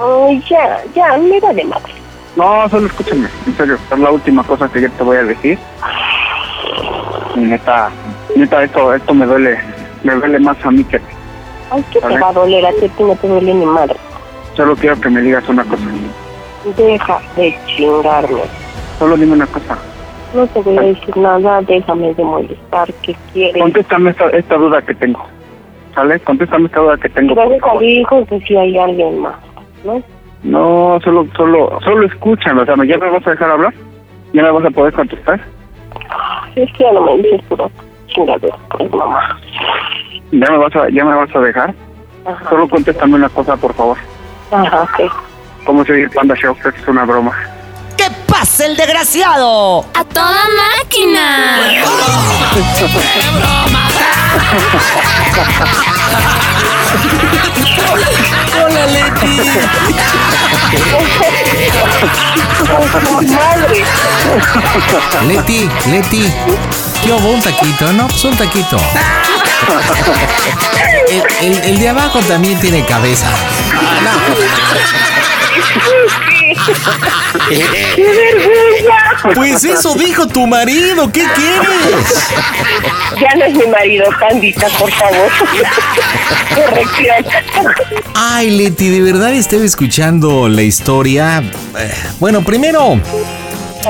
Ay, 0.00 0.42
ya, 0.48 0.82
ya, 0.94 1.16
me 1.18 1.40
da 1.40 1.52
de 1.52 1.64
madre. 1.64 1.92
No, 2.36 2.68
solo 2.68 2.86
escúchame, 2.86 3.28
en 3.46 3.56
serio, 3.56 3.78
es 3.92 3.98
la 3.98 4.10
última 4.10 4.42
cosa 4.42 4.68
que 4.68 4.80
yo 4.80 4.90
te 4.90 5.04
voy 5.04 5.16
a 5.16 5.22
decir. 5.22 5.58
Neta, 7.36 7.90
neta, 8.34 8.64
esto, 8.64 8.92
esto 8.92 9.14
me 9.14 9.24
duele, 9.24 9.58
me 10.02 10.14
duele 10.14 10.40
más 10.40 10.56
a 10.64 10.70
mí 10.70 10.82
que 10.84 10.96
a 10.96 10.98
ti. 10.98 11.14
Ay, 11.70 11.84
¿qué 11.92 12.00
te 12.00 12.18
va 12.18 12.28
a 12.28 12.32
doler? 12.32 12.66
A 12.66 12.72
ti 12.72 12.90
no 12.98 13.14
te 13.14 13.28
duele 13.28 13.54
ni 13.54 13.66
madre. 13.66 13.96
Solo 14.56 14.74
quiero 14.76 15.00
que 15.00 15.10
me 15.10 15.20
digas 15.20 15.48
una 15.48 15.64
cosa. 15.64 15.84
Deja 16.76 17.20
de 17.36 17.54
chingarme. 17.66 18.42
Solo 18.98 19.16
dime 19.16 19.34
una 19.34 19.46
cosa. 19.46 19.78
No 20.34 20.46
te 20.48 20.60
voy 20.62 20.78
a 20.78 20.82
decir 20.82 21.16
nada, 21.16 21.60
déjame 21.62 22.14
de 22.14 22.24
molestar. 22.24 22.92
¿Qué 23.02 23.14
quieres? 23.32 23.62
Contéstame 23.62 24.10
esta, 24.10 24.28
esta 24.30 24.56
duda 24.56 24.82
que 24.82 24.94
tengo. 24.94 25.24
¿Sale? 25.94 26.18
Contéstame 26.20 26.66
esta 26.66 26.80
duda 26.80 26.96
que 26.96 27.08
tengo. 27.08 27.34
Gracias 27.34 27.62
a 27.62 27.84
hijos 27.84 28.28
si 28.46 28.56
hay 28.56 28.76
alguien 28.78 29.20
más, 29.20 29.36
¿no? 29.84 30.02
No, 30.42 30.98
solo, 31.04 31.26
solo, 31.36 31.78
solo 31.84 32.06
escúchame. 32.06 32.62
O 32.62 32.64
sea, 32.64 32.74
¿ya 32.84 32.98
me 32.98 33.10
vas 33.10 33.26
a 33.26 33.30
dejar 33.30 33.50
hablar? 33.50 33.74
¿Ya 34.32 34.42
me 34.42 34.50
vas 34.50 34.64
a 34.64 34.70
poder 34.70 34.92
contestar? 34.92 35.40
Es 36.56 36.72
que 36.72 36.84
ya 36.84 36.92
no 36.92 37.02
me 37.02 37.16
dices 37.18 37.40
pura 37.48 37.68
chingadera, 38.08 38.56
pues 38.70 38.90
mamá. 38.92 39.38
¿Ya 40.32 40.50
me 40.50 40.58
vas 40.58 40.74
a, 40.76 40.88
ya 40.90 41.04
me 41.04 41.14
vas 41.14 41.34
a 41.34 41.40
dejar? 41.40 41.74
Ajá. 42.24 42.50
Solo 42.50 42.68
contéstame 42.68 43.14
una 43.14 43.28
cosa, 43.28 43.56
por 43.56 43.72
favor. 43.74 43.98
Ajá, 44.50 44.82
ok. 44.82 45.12
¿Cómo 45.64 45.84
se 45.84 45.92
oye 45.92 46.02
el 46.02 46.10
Panda 46.10 46.34
Show? 46.34 46.54
Esto 46.56 46.68
es 46.70 46.88
una 46.88 47.04
broma. 47.04 47.32
¿Qué 47.96 48.08
pasa 48.26 48.66
el 48.66 48.76
desgraciado? 48.76 49.86
¡A 49.94 50.04
toda 50.04 50.42
máquina! 50.78 51.58
Hola, 58.62 58.86
Leti. 58.86 59.36
Madre. 63.34 63.84
Leti, 65.26 65.70
Leti. 65.90 66.32
¿Qué 67.02 67.12
hubo? 67.12 67.30
¿Un 67.30 67.40
taquito? 67.40 67.92
No, 67.92 68.06
pues 68.08 68.24
un 68.24 68.36
taquito. 68.36 68.76
El, 71.08 71.52
el- 71.52 71.64
el 71.64 71.78
de 71.78 71.88
abajo 71.88 72.20
también 72.20 72.58
tiene 72.60 72.84
cabeza. 72.86 73.28
¡Qué 77.48 78.02
vergüenza! 78.02 79.34
Pues 79.34 79.64
eso 79.64 79.94
dijo 79.94 80.26
tu 80.26 80.46
marido. 80.46 81.10
¿Qué 81.12 81.24
quieres? 81.34 82.24
Ya 83.20 83.34
no 83.36 83.44
es 83.44 83.54
mi 83.54 83.66
marido, 83.66 84.06
Pandita, 84.20 84.66
por 84.78 84.90
favor. 84.92 85.30
Corrección. 86.54 87.24
Ay, 88.14 88.50
Leti, 88.50 88.88
de 88.88 89.00
verdad 89.00 89.32
estaba 89.32 89.64
escuchando 89.64 90.48
la 90.48 90.62
historia. 90.62 91.42
Eh, 91.78 91.94
Bueno, 92.18 92.42
primero, 92.42 93.00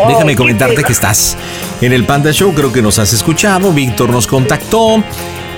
déjame 0.08 0.36
comentarte 0.36 0.82
que 0.84 0.92
estás 0.92 1.36
en 1.80 1.92
el 1.92 2.04
Panda 2.04 2.32
Show. 2.32 2.52
Creo 2.54 2.72
que 2.72 2.82
nos 2.82 2.98
has 2.98 3.12
escuchado. 3.12 3.72
Víctor 3.72 4.10
nos 4.10 4.26
contactó. 4.26 5.02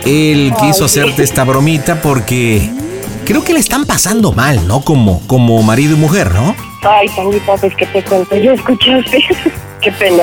Él 0.06 0.54
quiso 0.60 0.84
hacerte 0.84 1.24
esta 1.24 1.44
bromita 1.44 2.00
porque 2.00 2.70
creo 3.24 3.42
que 3.42 3.52
le 3.52 3.58
están 3.58 3.84
pasando 3.84 4.32
mal, 4.32 4.66
¿no? 4.68 4.82
Como, 4.82 5.20
como 5.26 5.62
marido 5.62 5.94
y 5.94 5.98
mujer, 5.98 6.32
¿no? 6.32 6.54
Ay, 6.82 7.08
Pandita, 7.08 7.56
pues 7.56 7.74
que 7.74 7.86
te 7.86 8.02
cuento, 8.04 8.36
¿ya 8.36 8.52
escuchaste? 8.52 9.24
Qué 9.80 9.92
pena. 9.92 10.22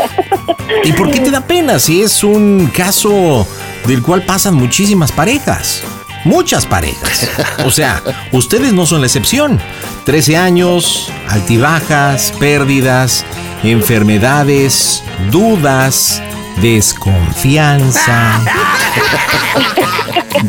¿Y 0.83 0.93
por 0.93 1.11
qué 1.11 1.19
te 1.19 1.29
da 1.29 1.41
pena 1.41 1.77
si 1.79 2.01
es 2.01 2.23
un 2.23 2.71
caso 2.73 3.45
del 3.85 4.01
cual 4.01 4.23
pasan 4.23 4.55
muchísimas 4.55 5.11
parejas? 5.11 5.83
Muchas 6.25 6.65
parejas. 6.65 7.29
O 7.65 7.71
sea, 7.71 8.01
ustedes 8.31 8.73
no 8.73 8.85
son 8.85 9.01
la 9.01 9.07
excepción. 9.07 9.59
13 10.05 10.37
años, 10.37 11.11
altibajas, 11.29 12.33
pérdidas, 12.39 13.25
enfermedades, 13.63 15.03
dudas, 15.31 16.21
desconfianza. 16.61 18.41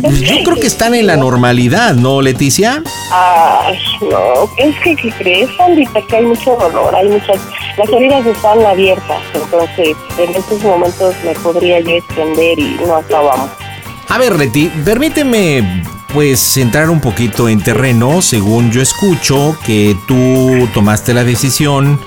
Yo 0.02 0.42
creo 0.44 0.56
que 0.56 0.66
están 0.66 0.94
en 0.94 1.06
la 1.06 1.16
normalidad, 1.16 1.94
¿no, 1.94 2.20
Leticia? 2.20 2.82
Ay, 3.12 3.78
no, 4.00 4.50
es 4.56 4.74
que, 4.80 4.96
¿qué 4.96 5.10
crees, 5.12 5.50
Pandita? 5.52 6.00
Que 6.02 6.16
hay 6.16 6.24
mucho 6.24 6.56
dolor, 6.56 6.94
hay 6.94 7.08
muchas... 7.08 7.38
Las 7.76 7.88
heridas 7.88 8.26
están 8.26 8.64
abiertas, 8.64 9.20
entonces 9.34 9.96
en 10.18 10.34
estos 10.34 10.62
momentos 10.62 11.14
me 11.24 11.32
podría 11.34 11.80
yo 11.80 11.90
extender 11.90 12.58
y 12.58 12.76
no 12.86 12.96
acabamos. 12.96 13.50
A 14.08 14.18
ver, 14.18 14.36
Leti, 14.36 14.70
permíteme 14.84 15.82
pues 16.12 16.56
entrar 16.56 16.88
un 16.88 17.00
poquito 17.00 17.48
en 17.48 17.60
terreno. 17.60 18.22
Según 18.22 18.70
yo 18.70 18.80
escucho 18.80 19.56
que 19.66 19.96
tú 20.06 20.68
tomaste 20.72 21.12
la 21.12 21.24
decisión 21.24 21.98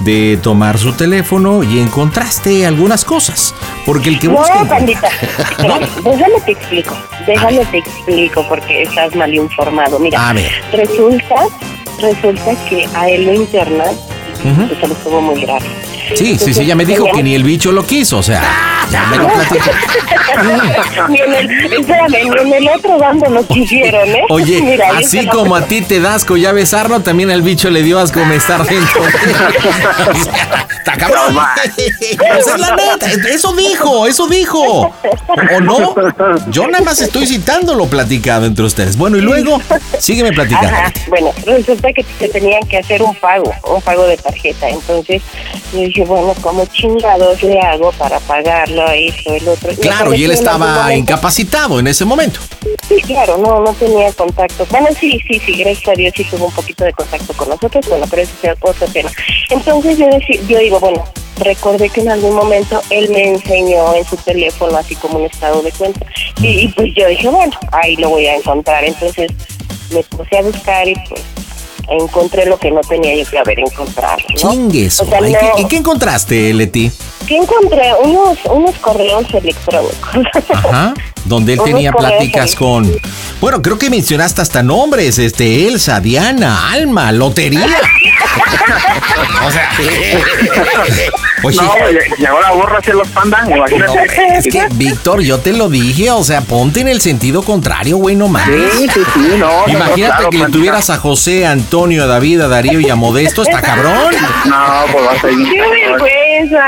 de 0.00 0.38
tomar 0.42 0.78
su 0.78 0.92
teléfono 0.92 1.62
y 1.62 1.78
encontraste 1.78 2.66
algunas 2.66 3.04
cosas. 3.04 3.54
Porque 3.84 4.08
el 4.10 4.18
que 4.18 4.28
busca... 4.28 4.62
No, 4.62 4.68
Pandita, 4.68 5.08
espérame, 5.50 5.86
déjame 6.04 6.40
te 6.44 6.52
explico, 6.52 6.96
déjame 7.26 7.64
te 7.66 7.78
explico 7.78 8.46
porque 8.48 8.82
estás 8.82 9.14
mal 9.14 9.32
informado. 9.34 9.98
Mira, 9.98 10.28
A 10.28 10.32
ver. 10.32 10.50
resulta, 10.72 11.34
resulta 12.00 12.54
que 12.68 12.88
a 12.94 13.08
él 13.08 13.24
lo 13.26 13.34
internan 13.34 13.94
Ujú. 14.44 14.72
y 14.72 14.80
se 14.80 14.86
lo 14.88 14.94
estuvo 14.94 15.20
muy 15.20 15.40
grave. 15.40 15.66
Sí, 16.14 16.38
sí, 16.38 16.54
sí, 16.54 16.64
ya 16.64 16.76
me 16.76 16.84
dijo 16.84 17.06
que 17.12 17.22
ni 17.22 17.34
el 17.34 17.42
bicho 17.42 17.72
lo 17.72 17.84
quiso, 17.84 18.18
o 18.18 18.22
sea, 18.22 18.42
ya 18.90 19.06
me 19.06 19.16
lo 19.18 19.28
platicó. 19.28 19.70
ni 21.08 21.20
en 21.20 21.34
el, 21.34 21.72
espérame, 21.72 22.10
ni 22.10 22.40
en 22.40 22.52
el 22.54 22.68
otro 22.68 22.98
bando 22.98 23.28
lo 23.28 23.46
quisieron, 23.46 24.08
¿eh? 24.08 24.24
Oye, 24.28 24.60
Mira, 24.66 24.98
así 24.98 25.26
como 25.26 25.56
a 25.56 25.62
ti 25.62 25.82
te 25.82 26.00
da 26.00 26.14
asco 26.14 26.36
ya 26.36 26.52
besarlo, 26.52 27.00
también 27.00 27.30
al 27.30 27.42
bicho 27.42 27.70
le 27.70 27.82
dio 27.82 27.98
asco 27.98 28.20
estar 28.20 28.64
dentro. 28.66 29.02
Está 30.78 30.92
cabrón. 30.92 31.36
Pues 31.74 32.46
es 32.46 32.60
la 32.60 32.76
neta, 32.76 33.06
eso 33.28 33.52
dijo, 33.54 34.06
eso 34.06 34.26
dijo. 34.28 34.94
¿O 35.54 35.60
no? 35.60 35.94
Yo 36.48 36.66
nada 36.68 36.84
más 36.84 37.00
estoy 37.00 37.26
citando 37.26 37.74
lo 37.74 37.86
platicado 37.86 38.46
entre 38.46 38.64
ustedes. 38.64 38.96
Bueno, 38.96 39.16
y 39.16 39.20
luego, 39.20 39.60
sígueme 39.98 40.32
platicando. 40.32 40.68
Ajá, 40.68 40.92
bueno, 41.08 41.32
resulta 41.44 41.92
que 41.92 42.04
se 42.18 42.28
tenían 42.28 42.62
que 42.68 42.78
hacer 42.78 43.02
un 43.02 43.14
pago, 43.16 43.52
un 43.68 43.80
pago 43.82 44.06
de 44.06 44.16
tarjeta. 44.16 44.68
Entonces 44.68 45.22
yo 45.72 45.80
dije, 45.80 46.04
bueno, 46.04 46.34
¿cómo 46.40 46.64
chingados 46.66 47.42
le 47.42 47.60
hago 47.60 47.92
para 47.92 48.20
esto, 48.84 49.34
el 49.34 49.48
otro? 49.48 49.70
Claro, 49.80 50.14
y 50.14 50.24
él 50.24 50.30
en 50.30 50.36
estaba 50.38 50.94
incapacitado 50.94 51.78
en 51.80 51.86
ese 51.86 52.04
momento. 52.04 52.40
Sí, 52.88 52.96
claro, 53.02 53.36
no, 53.38 53.60
no 53.60 53.72
tenía 53.74 54.12
contacto. 54.12 54.66
Bueno, 54.70 54.88
sí, 54.98 55.20
sí, 55.28 55.40
sí, 55.44 55.52
gracias 55.56 55.88
a 55.88 55.92
Dios 55.92 56.12
sí 56.16 56.24
tuvo 56.24 56.46
un 56.46 56.52
poquito 56.52 56.84
de 56.84 56.92
contacto 56.92 57.32
con 57.34 57.48
nosotros, 57.48 57.86
bueno, 57.88 58.06
pero 58.08 58.22
eso 58.22 58.32
es 58.42 58.50
otro 58.60 58.86
tema. 58.88 59.10
Entonces 59.50 59.98
yo, 59.98 60.06
deci- 60.06 60.40
yo 60.46 60.58
digo, 60.58 60.78
bueno, 60.80 61.04
recordé 61.38 61.88
que 61.90 62.00
en 62.00 62.10
algún 62.10 62.34
momento 62.34 62.80
él 62.90 63.08
me 63.10 63.28
enseñó 63.28 63.94
en 63.94 64.04
su 64.06 64.16
teléfono 64.16 64.76
así 64.76 64.94
como 64.96 65.18
un 65.18 65.26
estado 65.26 65.62
de 65.62 65.72
cuenta. 65.72 66.06
Y, 66.40 66.46
y 66.60 66.68
pues 66.68 66.88
yo 66.96 67.08
dije, 67.08 67.28
bueno, 67.28 67.52
ahí 67.72 67.96
lo 67.96 68.10
voy 68.10 68.26
a 68.26 68.36
encontrar. 68.36 68.84
Entonces 68.84 69.30
me 69.92 70.02
puse 70.04 70.38
a 70.38 70.42
buscar 70.42 70.86
y 70.88 70.94
pues 71.08 71.20
encontré 71.88 72.46
lo 72.46 72.58
que 72.58 72.70
no 72.70 72.80
tenía 72.80 73.14
yo 73.16 73.28
que 73.30 73.38
haber 73.38 73.60
encontrado. 73.60 74.16
¿no? 74.42 74.50
Chingues. 74.52 75.00
O 75.00 75.06
sea, 75.06 75.20
¿Y, 75.28 75.32
no- 75.32 75.38
qué, 75.38 75.62
y 75.62 75.64
qué 75.68 75.76
encontraste, 75.76 76.52
Leti? 76.54 76.90
que 77.26 77.36
encontré 77.36 77.92
unos, 78.04 78.38
unos 78.44 78.76
correos 78.76 79.26
electrónicos. 79.34 79.96
Ajá. 80.54 80.94
donde 81.24 81.54
él 81.54 81.60
tenía 81.64 81.90
pláticas 81.92 82.54
con... 82.54 82.88
Bueno, 83.40 83.60
creo 83.62 83.78
que 83.78 83.90
mencionaste 83.90 84.40
hasta 84.42 84.62
nombres, 84.62 85.18
este, 85.18 85.66
Elsa, 85.66 85.98
Diana, 86.00 86.70
Alma, 86.70 87.10
Lotería. 87.10 87.66
o 89.46 89.50
sea... 89.50 89.70
Oye, 91.42 91.56
No, 91.60 91.72
y- 91.90 92.22
y 92.22 92.26
ahora 92.26 92.50
bórrase 92.52 92.92
los 92.92 93.08
pandas, 93.08 93.48
imagínate. 93.48 94.38
es 94.38 94.44
que, 94.46 94.66
Víctor, 94.72 95.20
yo 95.20 95.38
te 95.38 95.52
lo 95.52 95.68
dije, 95.68 96.10
o 96.10 96.24
sea, 96.24 96.40
ponte 96.40 96.80
en 96.80 96.88
el 96.88 97.00
sentido 97.00 97.42
contrario, 97.42 97.98
güey, 97.98 98.16
no 98.16 98.28
mames. 98.28 98.72
Sí, 98.74 98.88
sí, 98.92 99.00
sí, 99.14 99.20
no, 99.38 99.66
no, 99.66 99.68
Imagínate 99.68 99.96
claro, 100.16 100.30
que 100.30 100.38
le 100.38 100.46
tuvieras 100.48 100.88
a 100.90 100.96
José, 100.96 101.46
a 101.46 101.50
Antonio, 101.52 102.04
a 102.04 102.06
David, 102.06 102.40
a 102.40 102.48
Darío 102.48 102.80
y 102.80 102.88
a 102.88 102.94
Modesto, 102.96 103.42
está 103.42 103.60
cabrón. 103.60 104.14
No, 104.46 104.84
pues 104.92 105.06
va 105.06 105.12
a 105.12 105.20
ser 105.20 105.30
¡Qué 105.30 105.60
vergüenza! 105.60 106.64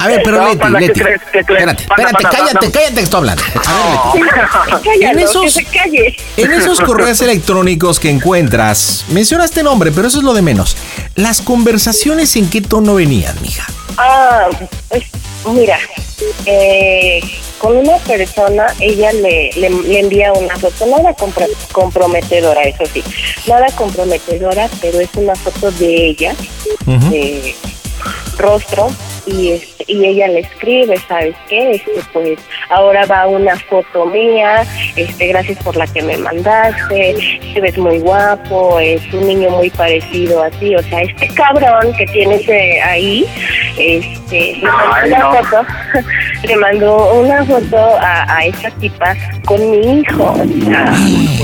A 0.00 0.06
ver, 0.06 0.20
pero 0.24 0.38
No, 0.38 0.44
Leti, 0.46 0.58
panda, 0.58 0.78
¿qué 0.78 0.86
Leti, 0.86 1.00
crees? 1.00 1.20
¿Qué 1.32 1.44
crees? 1.44 1.60
espérate, 1.60 1.82
espérate, 1.82 2.22
cállate, 2.24 2.70
cállate 2.70 2.94
que 2.94 3.00
estoy 3.02 3.18
hablando. 3.18 3.42
A 3.66 4.14
ver, 4.14 4.22
Leti. 4.22 4.30
Cállalo, 4.88 5.12
En 5.12 5.18
esos- 5.18 5.42
que 5.42 5.50
se 5.50 5.64
calle. 5.64 6.16
En 6.36 6.52
esos 6.52 6.80
correos 6.80 7.20
electrónicos 7.20 7.98
que 7.98 8.08
encuentras, 8.10 9.04
mencionaste 9.10 9.62
nombre, 9.62 9.90
pero 9.92 10.06
eso 10.08 10.18
es 10.18 10.24
lo 10.24 10.34
de 10.34 10.42
menos. 10.42 10.76
Las 11.16 11.40
conversaciones 11.42 12.36
en 12.36 12.48
qué 12.48 12.60
tono 12.60 12.94
venían, 12.94 13.34
mija. 13.42 13.66
Ah, 13.96 14.46
pues, 14.88 15.02
mira, 15.52 15.78
eh, 16.46 17.20
con 17.58 17.76
una 17.76 17.96
persona, 17.98 18.66
ella 18.78 19.12
le, 19.12 19.50
le, 19.56 19.68
le 19.70 19.98
envía 20.00 20.32
una 20.32 20.56
foto, 20.56 20.86
nada 20.86 21.16
compro- 21.16 21.48
comprometedora, 21.72 22.62
eso 22.62 22.84
sí, 22.92 23.02
nada 23.48 23.66
comprometedora, 23.76 24.68
pero 24.80 25.00
es 25.00 25.08
una 25.16 25.34
foto 25.34 25.72
de 25.72 26.06
ella, 26.10 26.34
de 26.86 27.54
rostro, 28.36 28.88
y 29.26 29.50
este, 29.50 29.77
y 29.86 30.04
ella 30.04 30.28
le 30.28 30.40
escribe, 30.40 30.96
¿sabes 31.08 31.34
qué? 31.48 31.72
Este, 31.72 31.92
pues 32.12 32.38
ahora 32.70 33.06
va 33.06 33.26
una 33.26 33.56
foto 33.56 34.06
mía, 34.06 34.66
este, 34.96 35.28
gracias 35.28 35.62
por 35.62 35.76
la 35.76 35.86
que 35.86 36.02
me 36.02 36.16
mandaste, 36.18 37.16
te 37.54 37.60
ves 37.60 37.78
muy 37.78 37.98
guapo, 37.98 38.78
es 38.80 39.00
un 39.12 39.26
niño 39.26 39.50
muy 39.50 39.70
parecido 39.70 40.42
a 40.42 40.50
ti, 40.50 40.74
o 40.74 40.82
sea, 40.82 41.02
este 41.02 41.28
cabrón 41.28 41.92
que 41.96 42.06
tienes 42.06 42.46
eh, 42.48 42.80
ahí, 42.82 43.24
este, 43.78 44.56
le 44.56 44.62
mandó 44.66 44.94
Ay, 44.94 45.08
una 45.10 45.18
no. 45.18 45.32
foto, 45.34 45.66
le 46.44 46.56
mandó 46.56 47.14
una 47.20 47.44
foto 47.44 47.76
a, 48.00 48.36
a 48.36 48.44
esa 48.46 48.70
tipa 48.72 49.14
con 49.44 49.70
mi 49.70 50.00
hijo, 50.00 50.24
o 50.32 50.64
sea, 50.64 50.92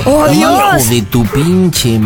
¡Oh, 0.05 0.31
Hijo 0.31 0.89
de 0.89 1.01
tu 1.03 1.25
pinche. 1.25 1.99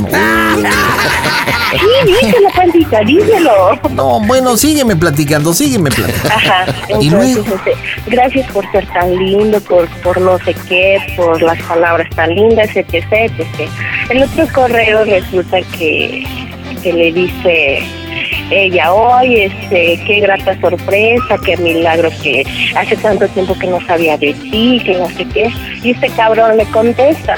sí, 1.71 1.87
díselo, 2.05 2.49
pandita, 2.55 2.99
díselo. 3.01 3.79
No, 3.91 4.19
bueno, 4.21 4.55
sígueme 4.57 4.95
platicando, 4.95 5.53
sígueme 5.53 5.89
platicando. 5.89 6.18
Ajá, 6.25 6.65
entonces, 6.89 7.45
este, 7.45 7.73
gracias 8.07 8.51
por 8.51 8.69
ser 8.71 8.85
tan 8.87 9.15
lindo, 9.15 9.59
por, 9.61 9.87
por 10.01 10.19
no 10.19 10.37
sé 10.39 10.55
qué, 10.67 10.97
por 11.15 11.41
las 11.41 11.61
palabras 11.63 12.09
tan 12.15 12.35
lindas, 12.35 12.75
etc, 12.75 13.05
etc. 13.11 13.69
El 14.09 14.23
otro 14.23 14.47
correo 14.53 15.05
resulta 15.05 15.61
que, 15.77 16.25
que 16.83 16.93
le 16.93 17.11
dice 17.11 17.83
ella, 18.51 18.91
oye, 18.91 19.45
este, 19.45 19.99
qué 20.05 20.19
grata 20.21 20.59
sorpresa, 20.59 21.37
qué 21.45 21.55
milagro 21.57 22.09
que 22.21 22.43
hace 22.75 22.95
tanto 22.97 23.27
tiempo 23.29 23.57
que 23.59 23.67
no 23.67 23.79
sabía 23.85 24.17
de 24.17 24.33
ti, 24.33 24.81
que 24.83 24.97
no 24.97 25.07
sé 25.09 25.25
qué. 25.25 25.51
Y 25.83 25.91
este 25.91 26.09
cabrón 26.09 26.57
le 26.57 26.65
contesta, 26.65 27.35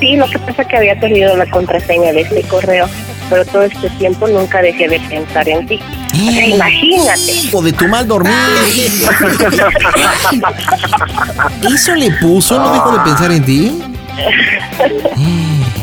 sí, 0.00 0.16
lo 0.16 0.26
que 0.28 0.38
pasa 0.40 0.62
es 0.62 0.68
que 0.68 0.76
había 0.76 0.98
perdido 0.98 1.36
la 1.36 1.46
contraseña 1.46 2.12
de 2.12 2.22
este 2.22 2.42
correo, 2.42 2.88
pero 3.30 3.44
todo 3.44 3.62
este 3.62 3.88
tiempo 3.90 4.26
nunca 4.26 4.60
dejé 4.60 4.88
de 4.88 5.00
pensar 5.00 5.48
en 5.48 5.66
ti. 5.66 5.80
Sea, 6.18 6.46
imagínate. 6.46 7.32
hijo 7.32 7.62
de 7.62 7.72
tu 7.72 7.86
mal 7.86 8.06
dormir. 8.06 8.32
¿Eso 11.74 11.94
le 11.94 12.10
puso? 12.12 12.58
¿No 12.58 12.72
dejó 12.72 12.98
de 12.98 13.04
pensar 13.04 13.30
en 13.30 13.44
ti? 13.44 13.72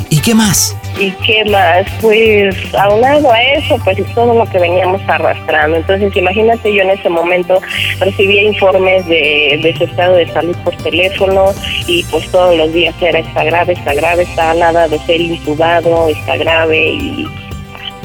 ¿Y 0.09 0.19
qué 0.19 0.35
más? 0.35 0.75
¿Y 0.99 1.11
qué 1.25 1.43
más? 1.45 1.85
Pues 2.01 2.55
aunado 2.75 3.31
a 3.31 3.41
eso, 3.41 3.77
pues 3.83 3.97
es 3.99 4.13
todo 4.13 4.33
lo 4.33 4.45
que 4.49 4.59
veníamos 4.59 5.01
arrastrando. 5.07 5.77
Entonces, 5.77 6.15
imagínate, 6.15 6.73
yo 6.73 6.81
en 6.83 6.91
ese 6.91 7.09
momento 7.09 7.59
recibía 7.99 8.43
informes 8.43 9.05
de, 9.07 9.59
de 9.61 9.75
su 9.77 9.83
estado 9.85 10.15
de 10.15 10.31
salud 10.31 10.55
por 10.63 10.75
teléfono 10.77 11.47
y 11.87 12.03
pues 12.05 12.29
todos 12.29 12.55
los 12.57 12.71
días 12.73 12.95
era 13.01 13.19
está 13.19 13.43
grave, 13.43 13.73
está 13.73 13.93
grave, 13.93 14.23
está 14.23 14.53
nada 14.53 14.87
de 14.87 14.99
ser 14.99 15.19
intubado, 15.21 16.07
está 16.09 16.37
grave 16.37 16.91
y 16.93 17.27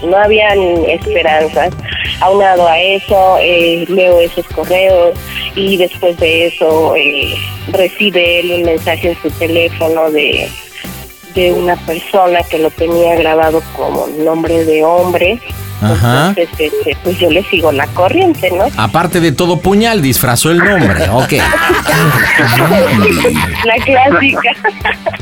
no 0.03 0.16
habían 0.16 0.59
esperanzas. 0.86 1.74
Aunado 2.20 2.68
a 2.68 2.78
eso, 2.78 3.38
eh, 3.40 3.84
leo 3.88 4.20
esos 4.20 4.46
correos 4.48 5.18
y 5.55 5.76
después 5.76 6.16
de 6.18 6.48
eso 6.48 6.94
eh, 6.96 7.34
recibe 7.72 8.40
él 8.40 8.53
un 8.53 8.62
mensaje 8.64 9.11
en 9.11 9.22
su 9.22 9.30
teléfono 9.38 10.11
de 10.11 10.48
de 11.34 11.53
una 11.53 11.76
persona 11.76 12.40
que 12.48 12.59
lo 12.59 12.70
tenía 12.70 13.14
grabado 13.16 13.62
como 13.76 14.07
nombre 14.24 14.64
de 14.64 14.84
hombre. 14.84 15.38
Ajá. 15.80 16.28
Entonces, 16.28 16.48
este, 16.59 16.96
pues 17.03 17.18
yo 17.18 17.30
le 17.30 17.42
sigo 17.44 17.72
la 17.72 17.86
corriente, 17.88 18.51
¿no? 18.51 18.66
Aparte 18.76 19.18
de 19.20 19.32
todo 19.32 19.61
puñal, 19.61 20.03
disfrazó 20.03 20.51
el 20.51 20.59
nombre. 20.59 21.09
Ok. 21.09 21.32
La 23.64 23.76
clásica. 23.84 24.51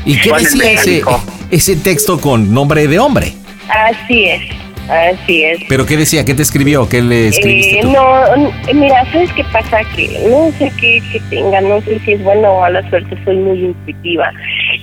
¿Y 0.05 0.19
qué 0.19 0.29
¿Cuál 0.29 0.41
es 0.41 0.57
decía 0.57 0.73
ese, 0.73 1.03
ese 1.49 1.75
texto 1.77 2.19
con 2.19 2.53
nombre 2.53 2.87
de 2.87 2.99
hombre? 2.99 3.33
Así 3.69 4.25
es, 4.25 4.41
así 4.89 5.43
es. 5.43 5.59
¿Pero 5.69 5.85
qué 5.85 5.97
decía? 5.97 6.25
¿Qué 6.25 6.33
te 6.33 6.41
escribió? 6.41 6.87
¿Qué 6.89 7.01
le 7.01 7.27
escribiste 7.29 7.79
Eh, 7.79 7.81
tú? 7.83 7.91
no, 7.91 8.51
mira, 8.73 9.05
¿sabes 9.11 9.31
qué 9.33 9.43
pasa? 9.45 9.79
Que 9.95 10.07
no 10.29 10.51
sé 10.57 10.71
qué, 10.79 11.01
qué 11.11 11.19
tenga, 11.29 11.61
no 11.61 11.81
sé 11.81 11.99
si 12.05 12.13
es 12.13 12.23
bueno 12.23 12.51
o 12.53 12.61
mala 12.61 12.87
suerte, 12.89 13.15
soy 13.23 13.37
muy 13.37 13.59
intuitiva. 13.65 14.31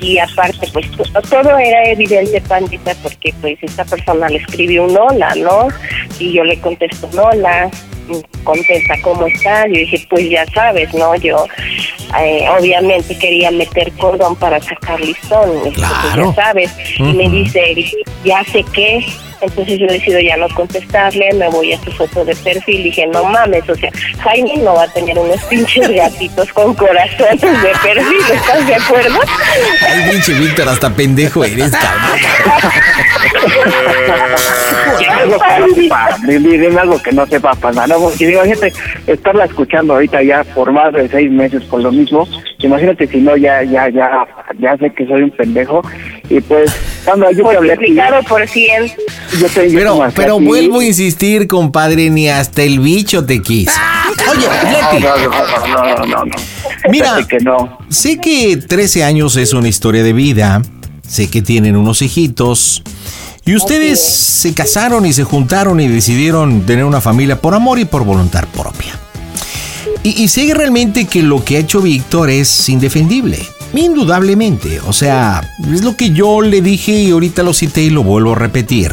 Y 0.00 0.18
aparte, 0.18 0.66
pues 0.72 0.90
to- 0.92 1.04
todo 1.22 1.58
era 1.58 1.84
evidente, 1.90 2.40
pandita, 2.42 2.94
porque 3.02 3.32
pues 3.40 3.58
esta 3.62 3.84
persona 3.84 4.28
le 4.28 4.36
escribió 4.36 4.84
un 4.84 4.96
hola, 4.96 5.34
¿no? 5.36 5.68
Y 6.18 6.32
yo 6.34 6.44
le 6.44 6.58
contesto 6.60 7.08
un 7.12 7.18
hola, 7.18 7.70
mm, 8.08 8.42
contesta 8.44 8.94
cómo 9.02 9.26
está. 9.26 9.66
Yo 9.66 9.74
dije, 9.74 10.06
pues 10.10 10.28
ya 10.30 10.44
sabes, 10.54 10.92
¿no? 10.94 11.14
Yo 11.16 11.46
eh, 12.20 12.46
obviamente 12.58 13.16
quería 13.18 13.50
meter 13.50 13.90
cordón 13.92 14.36
para 14.36 14.60
sacar 14.60 15.00
listón, 15.00 15.50
pues, 15.62 15.74
Claro. 15.74 16.32
ya 16.36 16.42
sabes. 16.44 16.70
Y 16.98 17.02
me 17.02 17.28
dice, 17.28 17.74
ya 18.24 18.44
sé 18.44 18.64
qué. 18.72 19.04
Entonces 19.40 19.78
yo 19.78 19.86
decido 19.86 20.20
ya 20.20 20.36
no 20.36 20.48
contestarle, 20.54 21.32
me 21.34 21.48
voy 21.48 21.72
a 21.72 21.78
su 21.80 21.90
foto 21.92 22.24
de 22.24 22.34
perfil. 22.36 22.84
Dije, 22.84 23.06
no 23.06 23.24
mames, 23.24 23.68
o 23.68 23.74
sea, 23.74 23.90
Jaime 24.20 24.56
no 24.58 24.74
va 24.74 24.84
a 24.84 24.88
tener 24.88 25.18
unos 25.18 25.40
pinches 25.44 25.88
gatitos 25.88 26.52
con 26.52 26.74
corazones 26.74 27.40
de 27.40 27.72
perfil, 27.82 28.20
¿estás 28.32 28.66
de 28.66 28.74
acuerdo? 28.74 29.20
Ay, 29.86 30.10
pinche 30.10 30.32
Víctor, 30.34 30.68
hasta 30.68 30.90
pendejo 30.90 31.44
eres, 31.44 31.70
cabrón. 31.70 32.20
algo 35.26 35.38
que 35.38 35.60
no 35.60 35.74
sepa, 35.74 36.08
dime, 36.26 36.80
algo 36.80 37.02
que 37.02 37.12
no 37.12 37.26
sepa 37.26 37.54
pasar, 37.54 37.88
no, 37.88 37.98
porque 37.98 38.30
imagínate 38.30 38.72
estarla 39.06 39.44
escuchando 39.44 39.94
ahorita 39.94 40.22
ya 40.22 40.44
por 40.44 40.72
más 40.72 40.92
de 40.92 41.08
seis 41.08 41.30
meses 41.30 41.62
por 41.64 41.80
lo 41.82 41.92
mismo, 41.92 42.26
imagínate 42.58 43.06
si 43.06 43.18
no 43.18 43.36
ya, 43.36 43.62
ya, 43.62 43.88
ya, 43.88 44.26
ya 44.58 44.76
sé 44.76 44.90
que 44.90 45.06
soy 45.06 45.22
un 45.22 45.30
pendejo 45.30 45.82
y 46.28 46.40
pues 46.40 46.72
cuando 47.04 47.30
yo 47.30 47.48
ti, 47.48 47.56
Multiplicado 47.56 48.22
por 48.24 48.48
100. 48.48 48.92
yo 49.40 49.48
te 49.48 49.70
yo 49.70 49.78
Pero, 49.78 50.08
pero 50.14 50.36
aquí. 50.36 50.44
vuelvo 50.44 50.80
a 50.80 50.84
insistir, 50.84 51.46
compadre, 51.46 52.10
ni 52.10 52.28
hasta 52.28 52.62
el 52.62 52.80
bicho 52.80 53.24
te 53.24 53.42
quiso. 53.42 53.70
Oye, 54.30 54.46
Leti, 54.70 55.04
no, 55.04 55.16
no, 55.16 55.66
no, 55.66 55.96
no, 55.96 56.06
no, 56.06 56.24
no. 56.24 56.36
Mira, 56.90 57.18
que 57.28 57.38
no. 57.38 57.78
sé 57.88 58.18
que 58.18 58.56
13 58.56 59.04
años 59.04 59.36
es 59.36 59.52
una 59.52 59.68
historia 59.68 60.02
de 60.02 60.12
vida, 60.12 60.62
sé 61.06 61.30
que 61.30 61.42
tienen 61.42 61.76
unos 61.76 62.02
hijitos, 62.02 62.82
y 63.44 63.54
ustedes 63.54 64.00
se 64.00 64.54
casaron 64.54 65.06
y 65.06 65.12
se 65.12 65.22
juntaron 65.22 65.78
y 65.78 65.86
decidieron 65.86 66.62
tener 66.66 66.84
una 66.84 67.00
familia 67.00 67.40
por 67.40 67.54
amor 67.54 67.78
y 67.78 67.84
por 67.84 68.04
voluntad 68.04 68.44
propia. 68.52 68.98
Y, 70.02 70.22
y 70.22 70.28
sé 70.28 70.52
realmente 70.52 71.04
que 71.06 71.22
lo 71.22 71.44
que 71.44 71.56
ha 71.56 71.60
hecho 71.60 71.80
Víctor 71.80 72.30
es 72.30 72.68
indefendible. 72.68 73.38
Indudablemente. 73.76 74.80
O 74.80 74.92
sea, 74.92 75.48
es 75.72 75.82
lo 75.82 75.96
que 75.96 76.10
yo 76.10 76.40
le 76.40 76.62
dije 76.62 76.92
y 76.92 77.10
ahorita 77.10 77.42
lo 77.42 77.52
cité 77.52 77.82
y 77.82 77.90
lo 77.90 78.02
vuelvo 78.02 78.32
a 78.32 78.36
repetir. 78.36 78.92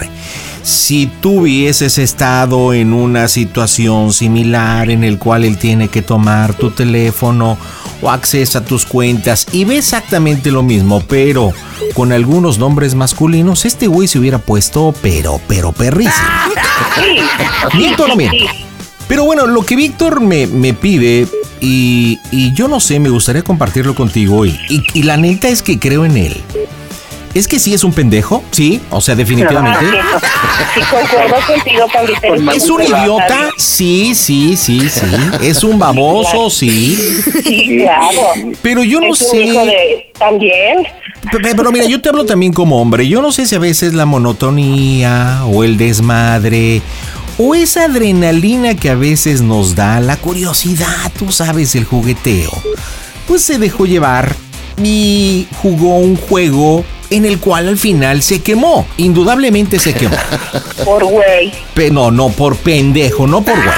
Si 0.63 1.07
tú 1.21 1.41
hubieses 1.41 1.97
estado 1.97 2.73
en 2.73 2.93
una 2.93 3.27
situación 3.27 4.13
similar 4.13 4.89
en 4.89 5.03
el 5.03 5.19
cual 5.19 5.43
él 5.43 5.57
tiene 5.57 5.89
que 5.89 6.01
tomar 6.01 6.53
tu 6.53 6.71
teléfono 6.71 7.57
o 8.01 8.09
acceso 8.09 8.59
a 8.59 8.65
tus 8.65 8.85
cuentas 8.85 9.45
y 9.51 9.65
ve 9.65 9.77
exactamente 9.77 10.51
lo 10.51 10.63
mismo, 10.63 11.01
pero 11.01 11.51
con 11.93 12.13
algunos 12.13 12.59
nombres 12.59 12.95
masculinos, 12.95 13.65
este 13.65 13.87
güey 13.87 14.07
se 14.07 14.19
hubiera 14.19 14.37
puesto 14.37 14.93
pero, 15.01 15.41
pero 15.47 15.73
perrísimo. 15.73 16.13
¿Miento 17.75 18.05
o 18.05 18.07
no 18.07 18.15
miento? 18.15 18.45
Pero 19.07 19.25
bueno, 19.25 19.47
lo 19.47 19.63
que 19.63 19.75
Víctor 19.75 20.21
me, 20.21 20.47
me 20.47 20.73
pide, 20.73 21.27
y, 21.63 22.19
y 22.31 22.53
yo 22.53 22.67
no 22.67 22.79
sé, 22.79 22.99
me 22.99 23.09
gustaría 23.09 23.41
compartirlo 23.41 23.95
contigo, 23.95 24.45
y, 24.45 24.59
y, 24.69 24.83
y 24.93 25.03
la 25.03 25.17
neta 25.17 25.47
es 25.47 25.61
que 25.61 25.79
creo 25.79 26.05
en 26.05 26.17
él. 26.17 26.35
es 27.33 27.47
que 27.47 27.57
sí 27.57 27.73
es 27.73 27.83
un 27.83 27.93
pendejo, 27.93 28.43
sí, 28.51 28.79
o 28.91 29.01
sea, 29.01 29.15
definitivamente. 29.15 29.79
Sí, 30.75 30.81
concuerdo 30.91 31.35
contigo, 31.47 31.85
Pandita. 31.91 32.53
¿Es 32.55 32.69
un 32.69 32.81
idiota? 32.83 33.49
Sí, 33.57 34.13
sí, 34.13 34.55
sí, 34.57 34.87
sí. 34.89 35.05
¿Es 35.41 35.63
un 35.63 35.79
baboso? 35.79 36.49
Sí. 36.49 36.95
Sí, 37.43 37.77
claro. 37.81 38.21
Pero 38.61 38.83
yo 38.83 38.99
no 39.01 39.15
sé. 39.15 39.41
hijo 39.43 39.65
de- 39.65 40.11
También. 40.19 40.77
Pe- 41.31 41.55
Pero 41.55 41.71
mira, 41.71 41.85
yo 41.85 42.01
te 42.01 42.09
hablo 42.09 42.25
también 42.25 42.51
como 42.53 42.79
hombre. 42.81 43.07
Yo 43.07 43.21
no 43.21 43.31
sé 43.31 43.45
si 43.47 43.55
a 43.55 43.59
veces 43.59 43.93
la 43.93 44.05
monotonía 44.05 45.41
o 45.45 45.63
el 45.63 45.77
desmadre 45.77 46.81
o 47.37 47.55
esa 47.55 47.85
adrenalina 47.85 48.75
que 48.75 48.89
a 48.89 48.95
veces 48.95 49.41
nos 49.41 49.75
da, 49.75 49.99
la 49.99 50.17
curiosidad, 50.17 51.11
tú 51.17 51.31
sabes, 51.31 51.75
el 51.75 51.85
jugueteo, 51.85 52.51
pues 53.27 53.41
se 53.41 53.57
dejó 53.57 53.85
llevar 53.85 54.35
y 54.81 55.47
jugó 55.61 55.97
un 55.97 56.15
juego 56.15 56.83
en 57.13 57.25
el 57.25 57.39
cual 57.39 57.67
al 57.67 57.77
final 57.77 58.23
se 58.23 58.41
quemó. 58.41 58.87
Indudablemente 58.97 59.77
se 59.77 59.93
quemó. 59.93 60.17
Por 60.83 61.05
güey. 61.05 61.51
No, 61.91 62.09
no 62.09 62.29
por 62.29 62.57
pendejo, 62.57 63.27
no 63.27 63.41
por 63.43 63.55
güey. 63.55 63.75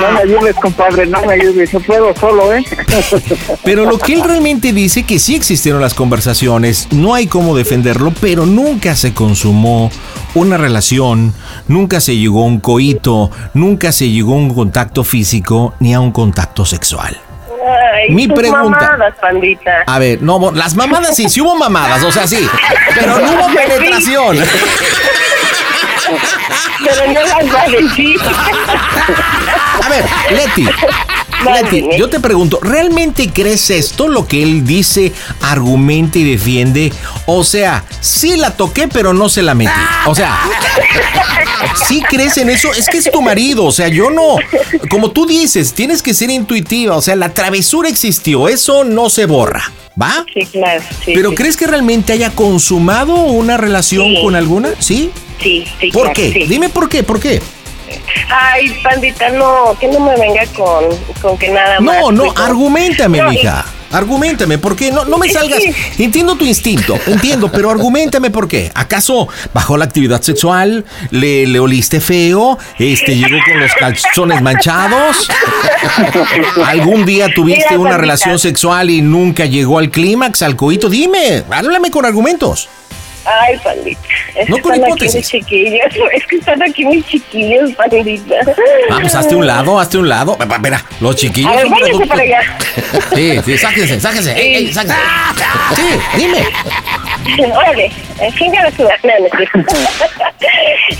No 0.00 0.12
me 0.12 0.20
ayudes, 0.20 0.54
compadre, 0.56 1.06
no 1.06 1.20
me 1.26 1.34
ayudes, 1.34 1.72
yo 1.72 1.80
puedo 1.80 2.14
solo, 2.14 2.52
¿eh? 2.52 2.64
Pero 3.64 3.84
lo 3.86 3.98
que 3.98 4.12
él 4.14 4.22
realmente 4.22 4.72
dice 4.72 5.02
que 5.02 5.18
sí 5.18 5.34
existieron 5.34 5.80
las 5.80 5.94
conversaciones, 5.94 6.88
no 6.92 7.14
hay 7.14 7.26
cómo 7.26 7.56
defenderlo, 7.56 8.12
pero 8.20 8.46
nunca 8.46 8.94
se 8.94 9.12
consumó 9.12 9.90
una 10.34 10.56
relación, 10.56 11.34
nunca 11.66 12.00
se 12.00 12.16
llegó 12.16 12.42
a 12.42 12.46
un 12.46 12.60
coito, 12.60 13.30
nunca 13.54 13.90
se 13.90 14.08
llegó 14.08 14.34
a 14.34 14.36
un 14.36 14.54
contacto 14.54 15.02
físico 15.02 15.74
ni 15.80 15.92
a 15.92 16.00
un 16.00 16.12
contacto 16.12 16.64
sexual. 16.64 17.25
Ay, 17.96 18.10
Mi 18.10 18.28
pregunta- 18.28 18.78
mamadas, 18.80 19.14
pandita. 19.20 19.82
A 19.86 19.98
ver, 19.98 20.20
no, 20.22 20.50
las 20.52 20.74
mamadas 20.74 21.14
sí, 21.16 21.28
sí 21.28 21.40
hubo 21.40 21.54
mamadas, 21.56 22.02
o 22.02 22.12
sea, 22.12 22.26
sí, 22.26 22.48
pero 22.94 23.18
no 23.18 23.32
hubo 23.32 23.54
penetración. 23.54 24.38
Pero 26.84 27.06
no 27.12 27.20
las 27.20 27.54
va 27.54 27.62
a 27.62 27.68
decir. 27.68 28.20
A 29.84 29.88
ver, 29.88 30.04
Leti, 30.30 30.68
Yo 31.96 32.08
te 32.08 32.20
pregunto, 32.20 32.58
¿realmente 32.62 33.30
crees 33.30 33.70
esto 33.70 34.08
lo 34.08 34.26
que 34.26 34.42
él 34.42 34.66
dice, 34.66 35.12
argumenta 35.40 36.18
y 36.18 36.24
defiende? 36.24 36.92
O 37.26 37.44
sea, 37.44 37.84
sí 38.00 38.36
la 38.36 38.56
toqué, 38.56 38.88
pero 38.88 39.12
no 39.12 39.28
se 39.28 39.42
la 39.42 39.54
metí. 39.54 39.70
O 40.06 40.14
sea, 40.14 40.38
¿sí 41.86 42.02
crees 42.08 42.36
en 42.38 42.50
eso? 42.50 42.72
Es 42.72 42.88
que 42.88 42.98
es 42.98 43.10
tu 43.10 43.22
marido, 43.22 43.64
o 43.64 43.72
sea, 43.72 43.88
yo 43.88 44.10
no. 44.10 44.36
Como 44.90 45.10
tú 45.10 45.26
dices, 45.26 45.72
tienes 45.72 46.02
que 46.02 46.14
ser 46.14 46.30
intuitiva, 46.30 46.96
o 46.96 47.02
sea, 47.02 47.16
la 47.16 47.32
travesura 47.32 47.88
existió, 47.88 48.48
eso 48.48 48.84
no 48.84 49.10
se 49.10 49.26
borra, 49.26 49.72
¿va? 50.00 50.24
Sí, 50.32 50.46
claro. 50.46 50.82
Sí, 51.04 51.12
¿Pero 51.14 51.30
sí. 51.30 51.36
crees 51.36 51.56
que 51.56 51.66
realmente 51.66 52.12
haya 52.12 52.30
consumado 52.30 53.14
una 53.14 53.56
relación 53.56 54.14
con 54.22 54.34
alguna? 54.34 54.70
¿Sí? 54.78 55.10
Sí, 55.40 55.66
sí, 55.80 55.90
¿Por 55.90 56.12
claro, 56.12 56.14
qué? 56.14 56.46
Dime 56.48 56.68
por 56.68 56.88
qué, 56.88 57.02
¿por 57.02 57.20
qué? 57.20 57.40
Ay, 58.30 58.74
pandita, 58.82 59.30
no, 59.30 59.76
que 59.78 59.88
no 59.88 60.00
me 60.00 60.16
venga 60.16 60.44
con, 60.56 60.84
con 61.20 61.38
que 61.38 61.48
nada 61.48 61.80
más. 61.80 62.00
No, 62.00 62.12
no, 62.12 62.32
argumentame, 62.36 63.18
No, 63.18 63.30
mija. 63.30 63.64
Argumentame, 63.92 64.58
¿por 64.58 64.74
qué? 64.74 64.90
No, 64.90 65.04
no 65.04 65.16
me 65.16 65.28
salgas. 65.28 65.62
Entiendo 65.96 66.34
tu 66.34 66.44
instinto, 66.44 66.98
entiendo, 67.06 67.50
pero 67.52 67.70
argumentame 67.70 68.30
por 68.30 68.48
qué. 68.48 68.70
¿Acaso 68.74 69.28
bajó 69.54 69.76
la 69.76 69.84
actividad 69.84 70.20
sexual? 70.22 70.84
¿Le, 71.10 71.46
le 71.46 71.60
oliste 71.60 72.00
feo? 72.00 72.58
Este, 72.80 73.14
llegó 73.14 73.38
con 73.48 73.60
los 73.60 73.72
calzones 73.74 74.42
manchados? 74.42 75.28
¿Algún 76.66 77.06
día 77.06 77.28
tuviste 77.32 77.64
Mira, 77.70 77.78
una 77.80 77.90
Pandita. 77.90 77.98
relación 77.98 78.38
sexual 78.40 78.90
y 78.90 79.02
nunca 79.02 79.46
llegó 79.46 79.78
al 79.78 79.90
clímax, 79.90 80.42
al 80.42 80.56
coito? 80.56 80.88
Dime, 80.88 81.44
háblame 81.50 81.90
con 81.90 82.04
argumentos. 82.04 82.68
Ay, 83.26 83.58
pandita. 83.58 84.00
Es 84.36 84.48
No 84.48 84.56
que 84.56 84.62
con 84.62 84.74
están 84.74 84.92
aquí 84.92 85.04
hipótesis. 85.06 85.14
mis 85.16 85.28
chiquillos. 85.28 85.86
Es 86.12 86.26
que 86.26 86.36
están 86.36 86.62
aquí 86.62 86.84
mis 86.84 87.04
chiquillos, 87.06 87.72
pandita. 87.72 88.34
Vamos, 88.90 89.14
hazte 89.14 89.34
un 89.34 89.46
lado, 89.46 89.80
hazte 89.80 89.98
un 89.98 90.08
lado. 90.08 90.32
Espera, 90.32 90.56
espera, 90.56 90.84
los 91.00 91.16
chiquillos. 91.16 91.52
A 91.52 91.56
ver, 91.56 91.68
váyanse 91.68 92.06
para 92.06 92.22
allá. 92.22 92.40
Sí, 93.14 93.40
sí, 93.44 93.58
sáquense, 93.58 94.00
sáquense. 94.00 94.32
Ey, 94.32 94.54
ey, 94.56 94.72
sáquense. 94.72 94.96
Sí, 95.74 95.82
dime. 96.18 97.52
Órale, 97.56 97.90
su-. 98.76 98.88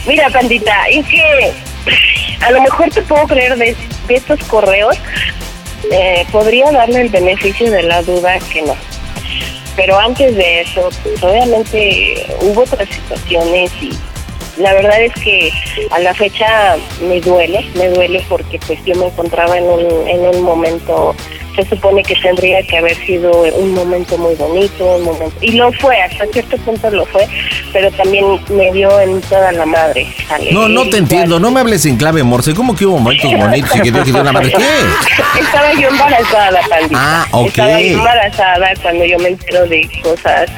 Mira, 0.07 0.29
pandita, 0.31 0.73
es 0.91 1.07
que 1.07 1.53
a 2.41 2.51
lo 2.51 2.63
mejor 2.63 2.91
te 2.91 3.03
puedo 3.03 3.27
creer 3.27 3.57
de, 3.57 3.77
de 4.09 4.15
estos 4.15 4.41
correos. 4.45 4.97
eh, 5.93 6.27
podría 6.33 6.71
darle 6.73 7.03
el 7.03 7.09
beneficio 7.09 7.71
de 7.71 7.83
la 7.85 8.03
duda 8.03 8.39
que 8.53 8.63
no. 8.63 8.77
Pero 9.77 9.99
antes 9.99 10.35
de 10.35 10.63
eso, 10.63 10.89
pues, 11.03 11.23
obviamente 11.23 12.27
hubo 12.41 12.63
otras 12.63 12.89
situaciones 12.89 13.71
y 13.81 13.91
la 14.61 14.73
verdad 14.73 15.03
es 15.03 15.13
que 15.15 15.53
a 15.91 15.99
la 15.99 16.15
fecha 16.15 16.77
me 17.03 17.21
duele, 17.21 17.65
me 17.75 17.89
duele 17.91 18.25
porque 18.29 18.59
pues 18.67 18.83
yo 18.85 18.95
me 18.95 19.07
encontraba 19.07 19.59
en 19.59 19.65
un, 19.65 20.09
en 20.09 20.21
un 20.35 20.43
momento, 20.43 21.15
se 21.57 21.65
supone 21.65 22.03
que 22.03 22.15
tendría 22.17 22.63
que 22.63 22.77
haber 22.77 22.97
sido 23.07 23.33
un 23.55 23.73
momento 23.73 24.17
muy 24.19 24.35
bonito, 24.35 24.97
un 24.97 25.05
momento, 25.05 25.37
y 25.41 25.53
lo 25.53 25.73
fue, 25.73 26.01
hasta 26.01 26.27
cierto 26.27 26.57
punto 26.59 26.91
lo 26.91 27.05
fue, 27.07 27.27
pero 27.73 27.91
también 27.93 28.25
me 28.51 28.71
dio 28.73 29.01
en 29.01 29.21
toda 29.23 29.53
la 29.53 29.67
madre. 29.67 30.07
¿sale? 30.29 30.53
No, 30.53 30.69
no 30.69 30.89
te 30.89 30.99
entiendo, 30.99 31.41
no 31.41 31.51
me 31.51 31.61
hables 31.61 31.87
en 31.87 31.97
clave 31.97 32.23
morse. 32.23 32.55
¿Cómo 32.55 32.77
que 32.77 32.87
hubo 32.87 32.99
momentos 32.99 33.33
bonitos 33.33 33.77
y 33.77 33.81
que 33.81 33.91
Dios 33.91 34.05
que 34.05 34.13
dio 34.13 34.21
una 34.21 34.33
madre? 34.33 34.53
¿Qué? 34.53 35.41
Estaba 35.41 35.73
yo 35.75 35.89
embarazada, 35.89 36.61
pandita. 36.69 36.99
Ah, 37.01 37.27
ok. 37.33 37.47
Estaba 37.49 37.81
yo 37.81 37.99
embarazada 37.99 38.69
cuando 38.83 39.05
yo 39.05 39.19
me 39.19 39.29
entero 39.29 39.67
de 39.67 39.89
cosas 40.03 40.51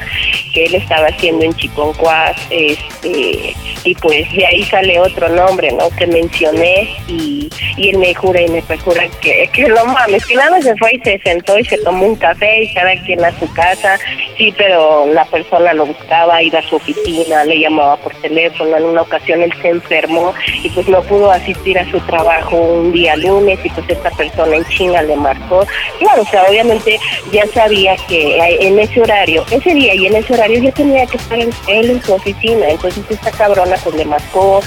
que 0.53 0.65
él 0.65 0.75
estaba 0.75 1.07
haciendo 1.07 1.45
en 1.45 1.53
Chiconcuas, 1.53 2.35
este, 2.49 3.55
y 3.83 3.95
pues 3.95 4.31
de 4.33 4.45
ahí 4.45 4.63
sale 4.63 4.99
otro 4.99 5.29
nombre, 5.29 5.71
¿no? 5.71 5.89
Que 5.91 6.07
mencioné 6.07 6.95
y, 7.07 7.49
y 7.77 7.89
él 7.89 7.97
me 7.97 8.13
jura 8.13 8.41
y 8.41 8.47
me 8.49 8.61
perjura 8.61 9.03
que, 9.21 9.49
que 9.53 9.67
no 9.67 9.85
mames, 9.85 10.25
que 10.25 10.35
nada 10.35 10.51
más 10.51 10.63
se 10.63 10.75
fue 10.77 10.95
y 10.95 10.99
se 10.99 11.19
sentó 11.19 11.57
y 11.57 11.65
se 11.65 11.77
tomó 11.79 12.05
un 12.05 12.15
café 12.15 12.63
y 12.63 12.73
cada 12.73 12.95
quien 13.03 13.23
a 13.23 13.37
su 13.39 13.51
casa, 13.53 13.97
sí, 14.37 14.53
pero 14.57 15.05
la 15.13 15.25
persona 15.25 15.73
lo 15.73 15.85
buscaba, 15.85 16.41
iba 16.41 16.59
a 16.59 16.63
su 16.63 16.75
oficina, 16.75 17.43
le 17.45 17.59
llamaba 17.59 17.97
por 17.97 18.13
teléfono, 18.15 18.77
en 18.77 18.83
una 18.83 19.01
ocasión 19.01 19.41
él 19.41 19.53
se 19.61 19.69
enfermó 19.69 20.33
y 20.63 20.69
pues 20.69 20.87
no 20.87 21.01
pudo 21.03 21.31
asistir 21.31 21.77
a 21.77 21.89
su 21.89 21.99
trabajo 22.01 22.55
un 22.57 22.91
día 22.91 23.15
lunes 23.15 23.59
y 23.63 23.69
pues 23.69 23.89
esta 23.89 24.09
persona 24.11 24.55
en 24.55 24.65
China 24.65 25.01
le 25.01 25.15
marcó. 25.15 25.65
Claro, 25.99 26.21
o 26.21 26.25
sea, 26.25 26.43
obviamente 26.43 26.99
ya 27.31 27.45
sabía 27.47 27.95
que 28.07 28.37
en 28.61 28.79
ese 28.79 29.01
horario, 29.01 29.45
ese 29.51 29.73
día 29.73 29.95
y 29.95 30.07
en 30.07 30.15
ese 30.15 30.33
horario 30.33 30.38
ya 30.47 30.71
tenía 30.71 31.05
que 31.05 31.17
estar 31.17 31.39
él 31.39 31.51
en 31.67 32.01
su 32.01 32.13
oficina, 32.13 32.69
entonces 32.69 33.03
esta 33.09 33.31
cabrona 33.31 33.75
pues 33.83 33.95
le 33.95 34.05
marcó 34.05 34.61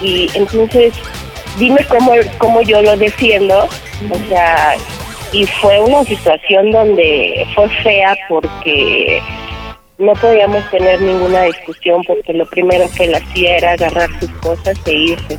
y 0.00 0.30
entonces 0.34 0.94
dime 1.58 1.84
cómo, 1.88 2.12
cómo 2.38 2.62
yo 2.62 2.82
lo 2.82 2.96
defiendo, 2.96 3.64
o 3.64 4.28
sea, 4.28 4.76
y 5.32 5.46
fue 5.46 5.80
una 5.80 6.04
situación 6.04 6.70
donde 6.70 7.46
fue 7.54 7.68
fea 7.82 8.16
porque 8.28 9.22
no 9.98 10.12
podíamos 10.14 10.68
tener 10.70 11.00
ninguna 11.00 11.42
discusión 11.42 12.02
porque 12.06 12.32
lo 12.32 12.46
primero 12.46 12.86
que 12.96 13.04
él 13.04 13.14
hacía 13.14 13.58
era 13.58 13.72
agarrar 13.72 14.08
sus 14.18 14.30
cosas 14.40 14.76
e 14.86 14.92
irse, 14.92 15.38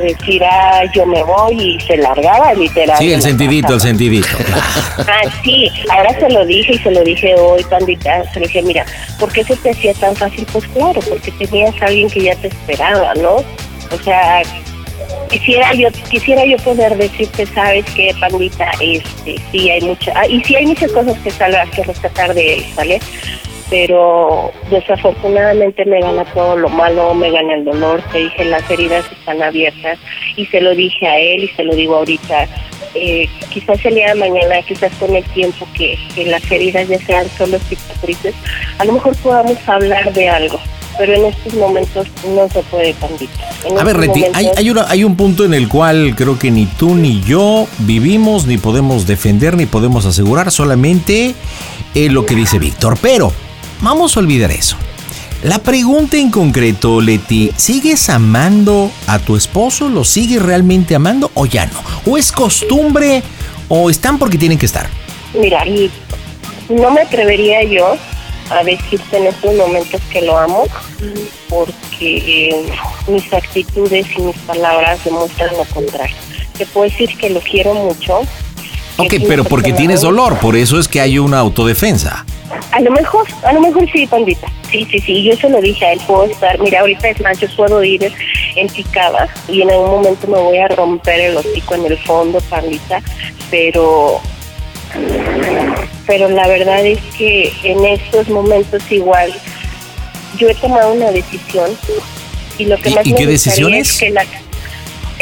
decir, 0.00 0.42
ah, 0.44 0.82
yo 0.94 1.06
me 1.06 1.22
voy 1.22 1.76
y 1.76 1.80
se 1.80 1.96
largaba 1.96 2.54
literal. 2.54 2.98
Sí, 2.98 3.12
el 3.12 3.22
sentidito, 3.22 3.68
casa. 3.68 3.74
el 3.74 3.80
sentidito. 3.80 4.28
Ah, 4.98 5.28
sí, 5.42 5.70
ahora 5.90 6.12
se 6.18 6.28
lo 6.28 6.44
dije 6.44 6.74
y 6.74 6.78
se 6.78 6.90
lo 6.90 7.02
dije 7.02 7.34
hoy, 7.34 7.64
pandita, 7.64 8.22
se 8.32 8.40
lo 8.40 8.46
dije, 8.46 8.62
mira, 8.62 8.84
¿por 9.18 9.32
qué 9.32 9.42
se 9.42 9.56
te 9.56 9.70
hacía 9.70 9.94
tan 9.94 10.14
fácil? 10.14 10.46
Pues 10.52 10.66
claro, 10.68 11.00
porque 11.00 11.30
tenías 11.32 11.74
a 11.80 11.86
alguien 11.86 12.08
que 12.10 12.20
ya 12.20 12.36
te 12.36 12.48
esperaba, 12.48 13.14
¿no? 13.14 13.36
O 13.36 14.02
sea, 14.04 14.42
quisiera 15.30 15.72
yo 15.74 15.88
quisiera 16.10 16.44
yo 16.44 16.56
poder 16.58 16.96
decirte, 16.96 17.46
sabes 17.46 17.84
qué, 17.94 18.14
pandita, 18.20 18.70
este, 18.80 19.36
sí 19.50 19.70
hay 19.70 19.80
mucha, 19.80 20.12
ah, 20.14 20.26
y 20.26 20.42
sí 20.44 20.54
hay 20.56 20.66
muchas 20.66 20.92
cosas 20.92 21.18
que 21.18 21.30
salgas 21.30 21.70
que 21.70 21.82
rescatar 21.82 22.34
de 22.34 22.54
él, 22.54 22.64
¿vale? 22.76 23.00
Pero 23.70 24.50
desafortunadamente 24.70 25.84
me 25.84 26.00
gana 26.00 26.24
todo 26.26 26.56
lo 26.56 26.68
malo, 26.68 27.14
me 27.14 27.30
gana 27.30 27.54
el 27.54 27.64
dolor, 27.64 28.02
te 28.12 28.18
dije, 28.18 28.44
las 28.46 28.68
heridas 28.70 29.04
están 29.12 29.40
abiertas 29.42 29.98
y 30.36 30.44
se 30.46 30.60
lo 30.60 30.74
dije 30.74 31.06
a 31.06 31.18
él 31.18 31.44
y 31.44 31.48
se 31.48 31.62
lo 31.62 31.74
digo 31.76 31.96
ahorita, 31.96 32.48
eh, 32.94 33.28
quizás 33.50 33.84
el 33.86 33.94
día 33.94 34.08
de 34.08 34.14
mañana, 34.16 34.60
quizás 34.66 34.92
con 34.98 35.14
el 35.14 35.22
tiempo 35.26 35.66
que, 35.76 35.96
que 36.14 36.26
las 36.26 36.50
heridas 36.50 36.88
ya 36.88 36.98
sean 36.98 37.26
solo 37.38 37.58
cicatrices, 37.60 38.34
a 38.78 38.84
lo 38.84 38.94
mejor 38.94 39.14
podamos 39.18 39.56
hablar 39.68 40.12
de 40.12 40.28
algo, 40.28 40.58
pero 40.98 41.14
en 41.14 41.26
estos 41.26 41.54
momentos 41.54 42.08
no 42.34 42.48
se 42.48 42.62
puede, 42.64 42.92
pandita. 42.94 43.32
A 43.78 43.84
ver, 43.84 43.96
Reti, 43.96 44.24
hay, 44.34 44.48
hay, 44.56 44.70
una- 44.70 44.90
hay 44.90 45.04
un 45.04 45.14
punto 45.16 45.44
en 45.44 45.54
el 45.54 45.68
cual 45.68 46.14
creo 46.16 46.36
que 46.38 46.50
ni 46.50 46.66
tú 46.66 46.96
ni 46.96 47.20
yo 47.22 47.68
vivimos, 47.78 48.46
ni 48.46 48.58
podemos 48.58 49.06
defender, 49.06 49.56
ni 49.56 49.66
podemos 49.66 50.04
asegurar, 50.06 50.50
solamente 50.50 51.34
eh, 51.94 52.08
lo 52.10 52.26
que 52.26 52.34
dice 52.34 52.58
Víctor. 52.58 52.98
Pero 53.00 53.32
vamos 53.80 54.16
a 54.16 54.20
olvidar 54.20 54.50
eso. 54.50 54.76
La 55.42 55.58
pregunta 55.58 56.18
en 56.18 56.30
concreto, 56.30 57.00
Leti, 57.00 57.50
¿sigues 57.56 58.10
amando 58.10 58.90
a 59.06 59.18
tu 59.18 59.36
esposo? 59.36 59.88
¿Lo 59.88 60.04
sigues 60.04 60.42
realmente 60.42 60.94
amando 60.94 61.30
o 61.32 61.46
ya 61.46 61.64
no? 61.64 61.80
¿O 62.04 62.18
es 62.18 62.30
costumbre 62.30 63.22
o 63.68 63.88
están 63.88 64.18
porque 64.18 64.36
tienen 64.36 64.58
que 64.58 64.66
estar? 64.66 64.88
Mira, 65.32 65.66
y 65.66 65.90
no 66.68 66.90
me 66.90 67.00
atrevería 67.00 67.62
yo 67.64 67.96
a 68.50 68.64
decirte 68.64 69.16
en 69.16 69.28
estos 69.28 69.54
momentos 69.54 70.00
que 70.12 70.20
lo 70.22 70.36
amo, 70.36 70.64
porque 71.48 72.50
eh, 72.50 72.66
mis 73.08 73.32
actitudes 73.32 74.06
y 74.18 74.20
mis 74.20 74.36
palabras 74.38 75.02
demuestran 75.04 75.56
lo 75.56 75.64
contrario. 75.64 76.16
Te 76.58 76.66
puedo 76.66 76.90
decir 76.90 77.16
que 77.16 77.30
lo 77.30 77.40
quiero 77.40 77.72
mucho. 77.72 78.20
Ok, 78.98 79.14
pero 79.26 79.44
porque 79.44 79.72
tienes 79.72 80.02
dolor, 80.02 80.38
por 80.38 80.56
eso 80.56 80.78
es 80.78 80.86
que 80.86 81.00
hay 81.00 81.18
una 81.18 81.38
autodefensa. 81.38 82.26
A 82.72 82.80
lo 82.80 82.90
mejor, 82.90 83.26
a 83.44 83.52
lo 83.52 83.60
mejor 83.60 83.90
sí, 83.92 84.06
pandita. 84.06 84.48
Sí, 84.70 84.86
sí, 84.90 85.00
sí, 85.00 85.22
yo 85.24 85.36
se 85.36 85.48
lo 85.48 85.60
dije 85.60 85.84
a 85.84 85.92
él, 85.92 86.00
puedo 86.06 86.24
estar, 86.24 86.58
mira, 86.60 86.80
ahorita 86.80 87.08
es 87.08 87.20
más, 87.20 87.38
yo 87.40 87.48
puedo 87.56 87.82
ir 87.82 88.12
en 88.56 88.68
picada 88.68 89.28
y 89.48 89.62
en 89.62 89.70
algún 89.70 89.90
momento 89.90 90.26
me 90.28 90.38
voy 90.38 90.58
a 90.58 90.68
romper 90.68 91.20
el 91.20 91.36
hocico 91.36 91.74
en 91.74 91.86
el 91.86 91.98
fondo, 91.98 92.40
pandita, 92.42 93.02
pero 93.50 94.20
pero 96.06 96.28
la 96.28 96.46
verdad 96.48 96.84
es 96.84 96.98
que 97.16 97.52
en 97.62 97.84
estos 97.84 98.28
momentos 98.28 98.82
igual 98.90 99.32
yo 100.38 100.48
he 100.48 100.54
tomado 100.56 100.92
una 100.94 101.10
decisión 101.12 101.70
y 102.58 102.64
lo 102.66 102.76
que 102.78 102.90
¿Y- 102.90 102.94
más 102.94 103.06
y 103.06 103.12
me 103.12 103.18
qué 103.18 103.26
decisión 103.26 103.74
es 103.74 103.90
es? 103.90 103.98
que 103.98 104.10
la 104.10 104.24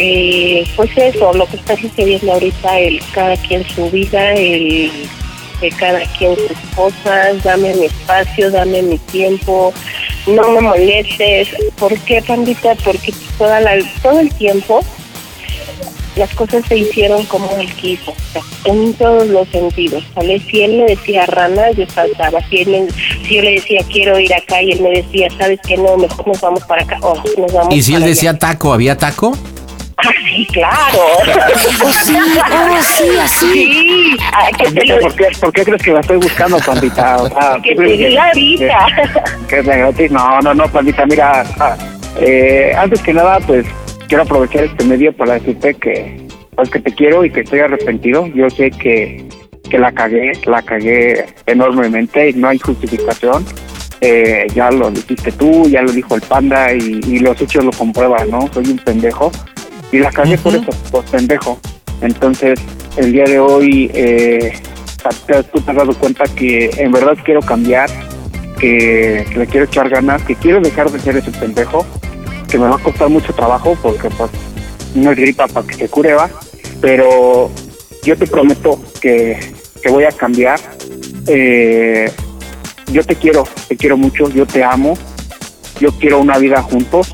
eh, 0.01 0.65
pues 0.77 0.91
eso, 0.97 1.33
lo 1.33 1.45
que 1.47 1.57
está 1.57 1.77
sucediendo 1.77 2.33
ahorita, 2.33 2.79
el 2.79 3.01
cada 3.13 3.37
quien 3.37 3.67
su 3.69 3.91
vida, 3.91 4.33
el 4.35 4.93
de 5.61 5.71
cada 5.71 6.01
quien 6.19 6.37
sus 6.37 6.57
cosas, 6.77 7.43
dame 7.43 7.75
mi 7.75 7.87
espacio, 7.87 8.51
dame 8.51 8.83
mi 8.83 8.99
tiempo, 8.99 9.73
no 10.27 10.49
me 10.53 10.61
molestes. 10.61 11.49
¿Por 11.79 11.97
qué, 12.01 12.23
pandita? 12.23 12.75
Porque 12.85 13.13
toda 13.39 13.61
la, 13.61 13.73
todo 14.03 14.21
el 14.21 14.33
tiempo 14.35 14.81
las 16.17 16.35
cosas 16.35 16.65
se 16.67 16.77
hicieron 16.77 17.25
como 17.27 17.49
él 17.61 17.73
quiso, 17.75 18.11
o 18.11 18.15
sea, 18.33 18.43
en 18.65 18.93
todos 18.95 19.29
los 19.29 19.47
sentidos, 19.51 20.03
¿sale? 20.17 20.41
Si 20.51 20.63
él 20.63 20.79
me 20.79 20.87
decía 20.87 21.25
rana, 21.27 21.71
yo 21.71 21.87
saltaba, 21.95 22.41
si, 22.51 22.57
él 22.63 22.69
me- 22.71 23.25
si 23.25 23.37
yo 23.37 23.43
le 23.43 23.53
decía 23.53 23.81
quiero 23.89 24.19
ir 24.19 24.35
acá 24.35 24.61
y 24.61 24.73
él 24.73 24.81
me 24.81 24.91
decía, 24.91 25.29
¿sabes 25.39 25.61
qué? 25.65 25.77
No, 25.77 25.97
mejor 25.97 26.27
nos 26.27 26.41
vamos 26.41 26.65
para 26.65 26.83
acá, 26.83 26.99
o 27.03 27.15
nos 27.39 27.53
vamos 27.53 27.73
¿Y 27.73 27.83
si 27.85 27.93
él 27.95 28.03
allá. 28.03 28.11
decía 28.11 28.37
taco, 28.37 28.73
había 28.73 28.99
taco? 28.99 29.33
Ah, 29.99 30.11
sí, 30.29 30.47
claro. 30.53 30.99
Oh, 31.83 31.93
sí, 32.05 32.17
oh, 32.17 32.83
sí, 32.83 33.05
así. 33.21 33.53
Sí, 33.53 34.17
ah, 34.33 34.49
que 34.57 34.71
te 34.71 35.01
¿Por 35.01 35.15
qué, 35.17 35.27
¿Por 35.41 35.53
qué 35.53 35.65
crees 35.65 35.83
que 35.83 35.93
la 35.93 36.01
estoy 36.01 36.17
buscando, 36.19 36.59
pandita? 36.59 37.17
O 37.17 37.29
sea, 37.29 37.59
que 37.63 37.75
¿tú 37.75 37.83
te 37.83 37.89
diga 37.89 38.27
ahorita. 38.27 38.87
que- 38.97 39.47
que 39.49 39.59
es 39.61 39.67
gratis? 39.67 40.11
No, 40.13 40.41
no, 40.41 40.55
no, 40.55 40.69
pandita, 40.71 41.05
mira, 41.07 41.45
ah, 41.59 41.77
eh, 42.21 42.73
antes 42.77 43.03
que 43.03 43.13
nada, 43.13 43.41
pues 43.41 43.67
quiero 44.07 44.23
aprovechar 44.23 44.65
este 44.65 44.85
medio 44.85 45.13
para 45.13 45.35
decirte 45.35 45.75
que, 45.75 46.27
pues 46.55 46.71
que 46.71 46.79
te 46.81 46.93
quiero 46.95 47.25
y 47.25 47.31
que 47.31 47.41
estoy 47.41 47.61
arrepentido. 47.61 48.27
Yo 48.29 48.49
sé 48.51 48.71
que, 48.71 49.27
que 49.69 49.79
la 49.79 49.91
cagué, 49.93 50.33
la 50.47 50.63
cagué 50.63 51.27
enormemente 51.47 52.31
y 52.31 52.35
no 52.35 52.49
hay 52.49 52.59
justificación. 52.59 53.45
Eh, 54.01 54.47
ya 54.55 54.71
lo 54.71 54.93
dijiste 54.93 55.33
tú, 55.33 55.69
ya 55.69 55.83
lo 55.83 55.91
dijo 55.91 56.15
el 56.15 56.21
panda 56.23 56.73
y, 56.73 57.01
y 57.05 57.19
los 57.19 57.41
hechos 57.41 57.65
lo 57.65 57.73
comprueban, 57.73 58.31
¿no? 58.31 58.49
Soy 58.53 58.71
un 58.71 58.79
pendejo 58.79 59.33
y 59.93 59.99
la 59.99 60.11
cagué 60.11 60.39
por 60.39 60.55
eso, 60.55 60.71
por 60.91 61.05
pendejo. 61.05 61.59
Entonces, 62.01 62.61
el 62.97 63.13
día 63.13 63.25
de 63.25 63.39
hoy, 63.39 63.91
eh, 63.95 64.53
tú 65.53 65.61
te 65.61 65.71
has 65.71 65.77
dado 65.77 65.95
cuenta 65.99 66.25
que 66.25 66.71
en 66.77 66.93
verdad 66.93 67.17
quiero 67.25 67.41
cambiar, 67.41 67.89
que 68.59 69.27
le 69.37 69.47
quiero 69.47 69.67
echar 69.67 69.89
ganas, 69.89 70.23
que 70.23 70.35
quiero 70.35 70.61
dejar 70.61 70.91
de 70.91 70.99
ser 71.01 71.17
ese 71.17 71.31
pendejo, 71.31 71.87
que 72.49 72.59
me 72.59 72.67
va 72.67 72.77
a 72.77 72.79
costar 72.79 73.09
mucho 73.09 73.33
trabajo 73.33 73.77
porque 73.83 74.09
pues 74.11 74.31
no 74.95 75.13
es 75.13 75.17
gripa 75.17 75.47
para 75.49 75.67
que 75.67 75.75
se 75.75 75.89
cure, 75.89 76.15
va. 76.15 76.29
Pero 76.81 77.51
yo 78.03 78.17
te 78.17 78.27
prometo 78.27 78.81
que, 79.01 79.55
que 79.83 79.91
voy 79.91 80.05
a 80.05 80.13
cambiar. 80.13 80.59
Eh, 81.27 82.11
yo 82.93 83.05
te 83.05 83.17
quiero, 83.17 83.45
te 83.69 83.77
quiero 83.77 83.97
mucho, 83.97 84.31
yo 84.31 84.47
te 84.47 84.65
amo, 84.65 84.95
yo 85.81 85.93
quiero 85.93 86.21
una 86.21 86.39
vida 86.39 86.63
juntos. 86.63 87.13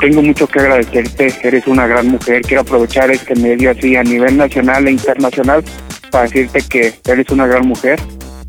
Tengo 0.00 0.22
mucho 0.22 0.46
que 0.46 0.60
agradecerte, 0.60 1.34
eres 1.42 1.66
una 1.66 1.86
gran 1.86 2.08
mujer. 2.08 2.42
Quiero 2.42 2.62
aprovechar 2.62 3.10
este 3.10 3.34
medio 3.34 3.70
así 3.70 3.96
a 3.96 4.02
nivel 4.02 4.36
nacional 4.36 4.86
e 4.86 4.92
internacional 4.92 5.64
para 6.10 6.24
decirte 6.24 6.60
que 6.68 6.94
eres 7.10 7.30
una 7.30 7.46
gran 7.46 7.66
mujer. 7.66 7.98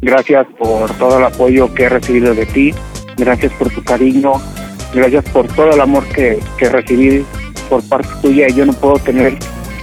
Gracias 0.01 0.45
por 0.59 0.91
todo 0.97 1.17
el 1.17 1.25
apoyo 1.25 1.73
que 1.73 1.83
he 1.83 1.89
recibido 1.89 2.35
de 2.35 2.45
ti, 2.45 2.73
gracias 3.17 3.51
por 3.53 3.71
tu 3.71 3.83
cariño, 3.83 4.33
gracias 4.93 5.25
por 5.31 5.47
todo 5.47 5.71
el 5.71 5.81
amor 5.81 6.07
que, 6.09 6.37
que 6.59 6.69
recibí 6.69 7.25
por 7.69 7.81
parte 7.89 8.09
tuya. 8.21 8.47
Yo 8.49 8.65
no 8.65 8.73
puedo 8.73 8.99
tener 8.99 9.37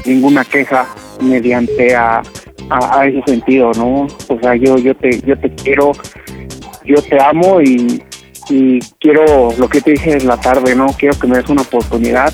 ninguna 0.05 0.45
queja 0.45 0.87
mediante 1.21 1.97
a, 1.97 2.23
a 2.71 3.07
ese 3.07 3.23
sentido, 3.27 3.73
¿no? 3.77 4.07
O 4.29 4.39
sea, 4.41 4.55
yo, 4.55 4.77
yo 4.79 4.95
te, 4.95 5.21
yo 5.23 5.37
te 5.39 5.51
quiero, 5.55 5.93
yo 6.85 7.03
te 7.03 7.21
amo 7.21 7.61
y, 7.61 8.03
y 8.49 8.79
quiero 9.01 9.53
lo 9.59 9.69
que 9.69 9.81
te 9.81 9.93
dije 9.93 10.13
en 10.13 10.27
la 10.27 10.39
tarde, 10.41 10.75
¿no? 10.75 10.87
Quiero 10.99 11.19
que 11.19 11.27
me 11.27 11.37
des 11.37 11.49
una 11.49 11.63
oportunidad 11.63 12.33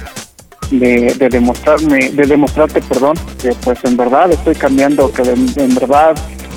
de, 0.70 1.14
de 1.18 1.28
demostrarme, 1.28 2.10
de 2.10 2.26
demostrarte, 2.26 2.80
perdón, 2.82 3.16
que 3.40 3.50
pues 3.62 3.78
en 3.84 3.96
verdad 3.96 4.30
estoy 4.30 4.54
cambiando, 4.54 5.10
que 5.12 5.22
en 5.22 5.74
verdad 5.74 6.14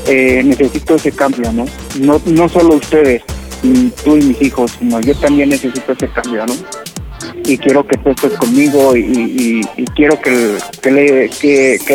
eh, 0.07 0.41
necesito 0.43 0.95
ese 0.95 1.11
cambio, 1.11 1.51
¿no? 1.51 1.65
No, 1.99 2.21
no 2.25 2.49
solo 2.49 2.75
ustedes, 2.75 3.23
tú 4.03 4.17
y 4.17 4.21
mis 4.23 4.41
hijos, 4.41 4.71
sino 4.77 4.99
yo 5.01 5.15
también 5.15 5.49
necesito 5.49 5.93
ese 5.93 6.07
cambio, 6.09 6.45
¿no? 6.45 6.53
Y 7.45 7.57
quiero 7.57 7.85
que 7.87 7.97
tú 7.97 8.09
estés 8.09 8.33
conmigo 8.33 8.95
y, 8.95 8.99
y- 9.01 9.61
y 9.81 9.85
quiero 9.95 10.19
que, 10.21 10.57
que, 10.81 10.91
le, 10.91 11.29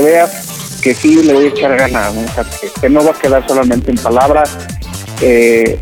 veas 0.03 0.79
que 0.83 0.95
sí 0.95 1.23
le 1.23 1.33
voy 1.35 1.45
a 1.47 1.49
echar 1.49 1.77
ganas, 1.77 2.15
¿no? 2.15 2.21
O 2.23 2.29
sea, 2.35 2.45
que, 2.45 2.81
que 2.81 2.89
no 2.89 3.05
va 3.05 3.11
a 3.11 3.15
quedar 3.15 3.47
solamente 3.47 3.91
en 3.91 3.97
palabras. 3.99 4.57
Eh, 5.21 5.79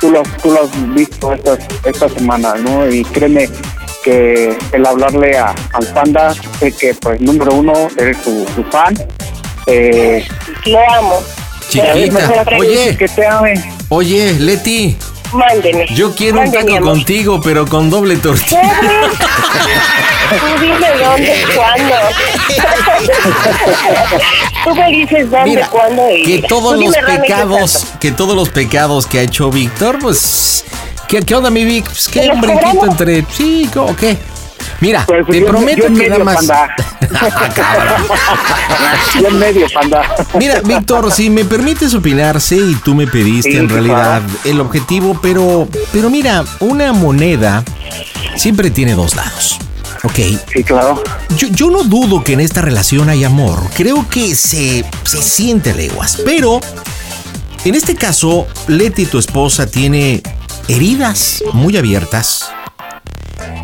tú, 0.00 0.10
lo, 0.10 0.22
tú 0.42 0.50
lo 0.50 0.62
has 0.64 0.94
visto 0.94 1.32
estas, 1.32 1.58
estas 1.84 2.12
semanas, 2.12 2.60
¿no? 2.60 2.88
Y 2.88 3.04
créeme 3.04 3.48
que 4.02 4.56
el 4.72 4.86
hablarle 4.86 5.36
a, 5.38 5.54
al 5.72 5.86
panda, 5.88 6.34
sé 6.58 6.72
que, 6.72 6.94
pues, 6.94 7.20
número 7.20 7.54
uno, 7.54 7.72
eres 7.98 8.16
su, 8.24 8.46
su 8.54 8.64
fan. 8.64 8.94
Eh, 9.66 10.26
Lo 10.66 10.78
amo. 10.92 11.22
Chiquita, 11.68 12.44
oye. 12.58 12.96
Que 12.96 13.06
te 13.06 13.26
ame. 13.26 13.54
Oye, 13.90 14.32
Leti, 14.34 14.96
Mándeme. 15.32 15.86
yo 15.94 16.14
quiero 16.14 16.40
un 16.40 16.52
taco 16.52 16.76
amor. 16.76 16.92
contigo, 16.94 17.40
pero 17.40 17.66
con 17.66 17.90
doble 17.90 18.16
tortilla. 18.16 18.60
Tú 20.30 20.60
dime 20.60 20.86
dónde, 21.02 21.44
cuándo. 21.56 21.94
Tú 24.64 24.74
me 24.74 24.90
dices 24.90 25.30
dónde, 25.30 25.50
Mira, 25.50 25.68
cuándo 25.68 26.10
y 26.10 26.22
que 26.22 26.42
todos 26.46 26.78
los 26.78 26.94
pecados, 26.96 27.86
que 28.00 28.12
todos 28.12 28.36
los 28.36 28.48
pecados 28.50 29.06
que 29.06 29.20
ha 29.20 29.22
hecho 29.22 29.50
Víctor, 29.50 29.98
pues, 30.00 30.64
¿qué, 31.08 31.22
qué 31.22 31.34
onda 31.34 31.50
mi 31.50 31.64
Vic? 31.64 31.86
Pues, 31.86 32.04
¿Te 32.04 32.20
¿qué 32.20 32.30
un 32.30 32.40
brinquito 32.40 32.86
entre, 32.86 33.24
sí, 33.32 33.68
¿o 33.76 33.96
qué? 33.96 34.18
Mira, 34.80 35.04
Pues, 35.06 35.26
te 35.26 35.40
yo- 35.40 35.46
prometo 35.46 35.88
yo 35.88 35.94
que 35.94 36.08
nada 36.08 36.24
más. 36.24 36.36
panda. 36.36 36.74
Yo 39.20 39.28
en 39.28 39.38
medio, 39.38 39.66
panda. 39.72 40.02
Mira, 40.38 40.60
Víctor, 40.60 41.10
si 41.12 41.30
me 41.30 41.44
permites 41.44 41.94
opinarse 41.94 42.56
y 42.56 42.74
tú 42.84 42.94
me 42.94 43.06
pediste 43.06 43.50
Sí, 43.52 43.56
en 43.56 43.68
realidad 43.68 44.22
el 44.44 44.60
objetivo, 44.60 45.18
pero, 45.20 45.68
pero 45.92 46.10
mira, 46.10 46.44
una 46.60 46.92
moneda 46.92 47.64
siempre 48.36 48.70
tiene 48.70 48.94
dos 48.94 49.16
lados. 49.16 49.58
Ok. 50.04 50.16
Sí, 50.52 50.64
claro. 50.64 51.02
Yo, 51.36 51.48
yo 51.48 51.70
no 51.70 51.82
dudo 51.82 52.22
que 52.24 52.32
en 52.34 52.40
esta 52.40 52.62
relación 52.62 53.08
hay 53.10 53.24
amor. 53.24 53.60
Creo 53.76 54.08
que 54.08 54.34
se, 54.34 54.84
se 55.04 55.22
siente 55.22 55.74
leguas. 55.74 56.22
Pero, 56.24 56.60
en 57.64 57.74
este 57.74 57.94
caso, 57.96 58.46
Leti, 58.68 59.04
tu 59.06 59.18
esposa, 59.18 59.66
tiene 59.66 60.22
heridas 60.68 61.42
muy 61.52 61.76
abiertas, 61.76 62.50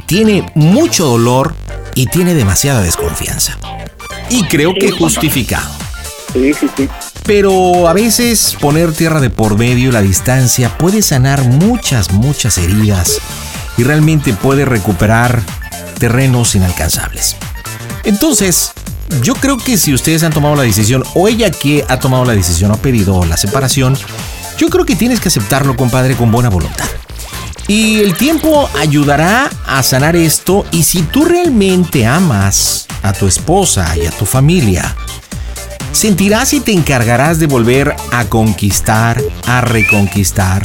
tiene 0.06 0.50
mucho 0.54 1.06
dolor 1.06 1.54
y 1.94 2.06
tiene 2.06 2.34
demasiada 2.34 2.80
desconfianza. 2.82 3.58
Y 4.28 4.44
creo 4.44 4.74
que 4.74 4.90
justificado. 4.90 5.70
Sí, 6.32 6.52
sí, 6.54 6.68
sí. 6.76 6.88
Pero 7.24 7.88
a 7.88 7.92
veces 7.92 8.56
poner 8.60 8.92
tierra 8.92 9.20
de 9.20 9.30
por 9.30 9.58
medio, 9.58 9.90
la 9.90 10.02
distancia, 10.02 10.76
puede 10.78 11.02
sanar 11.02 11.42
muchas, 11.42 12.12
muchas 12.12 12.58
heridas 12.58 13.18
y 13.76 13.82
realmente 13.82 14.32
puede 14.32 14.64
recuperar 14.64 15.42
terrenos 15.98 16.54
inalcanzables. 16.54 17.36
Entonces, 18.04 18.72
yo 19.22 19.34
creo 19.34 19.56
que 19.56 19.78
si 19.78 19.92
ustedes 19.92 20.22
han 20.22 20.32
tomado 20.32 20.54
la 20.54 20.62
decisión, 20.62 21.02
o 21.14 21.28
ella 21.28 21.50
que 21.50 21.84
ha 21.88 21.98
tomado 21.98 22.24
la 22.24 22.34
decisión 22.34 22.70
o 22.70 22.74
ha 22.74 22.78
pedido 22.78 23.24
la 23.24 23.36
separación, 23.36 23.96
yo 24.58 24.68
creo 24.68 24.84
que 24.84 24.96
tienes 24.96 25.20
que 25.20 25.28
aceptarlo, 25.28 25.76
compadre, 25.76 26.16
con 26.16 26.30
buena 26.30 26.48
voluntad. 26.48 26.86
Y 27.68 28.00
el 28.00 28.14
tiempo 28.16 28.70
ayudará 28.78 29.50
a 29.66 29.82
sanar 29.82 30.14
esto 30.14 30.64
y 30.70 30.84
si 30.84 31.02
tú 31.02 31.24
realmente 31.24 32.06
amas 32.06 32.86
a 33.02 33.12
tu 33.12 33.26
esposa 33.26 33.96
y 33.96 34.06
a 34.06 34.10
tu 34.12 34.24
familia, 34.24 34.94
sentirás 35.90 36.52
y 36.52 36.60
te 36.60 36.72
encargarás 36.72 37.40
de 37.40 37.46
volver 37.46 37.96
a 38.12 38.24
conquistar, 38.26 39.20
a 39.46 39.62
reconquistar, 39.62 40.62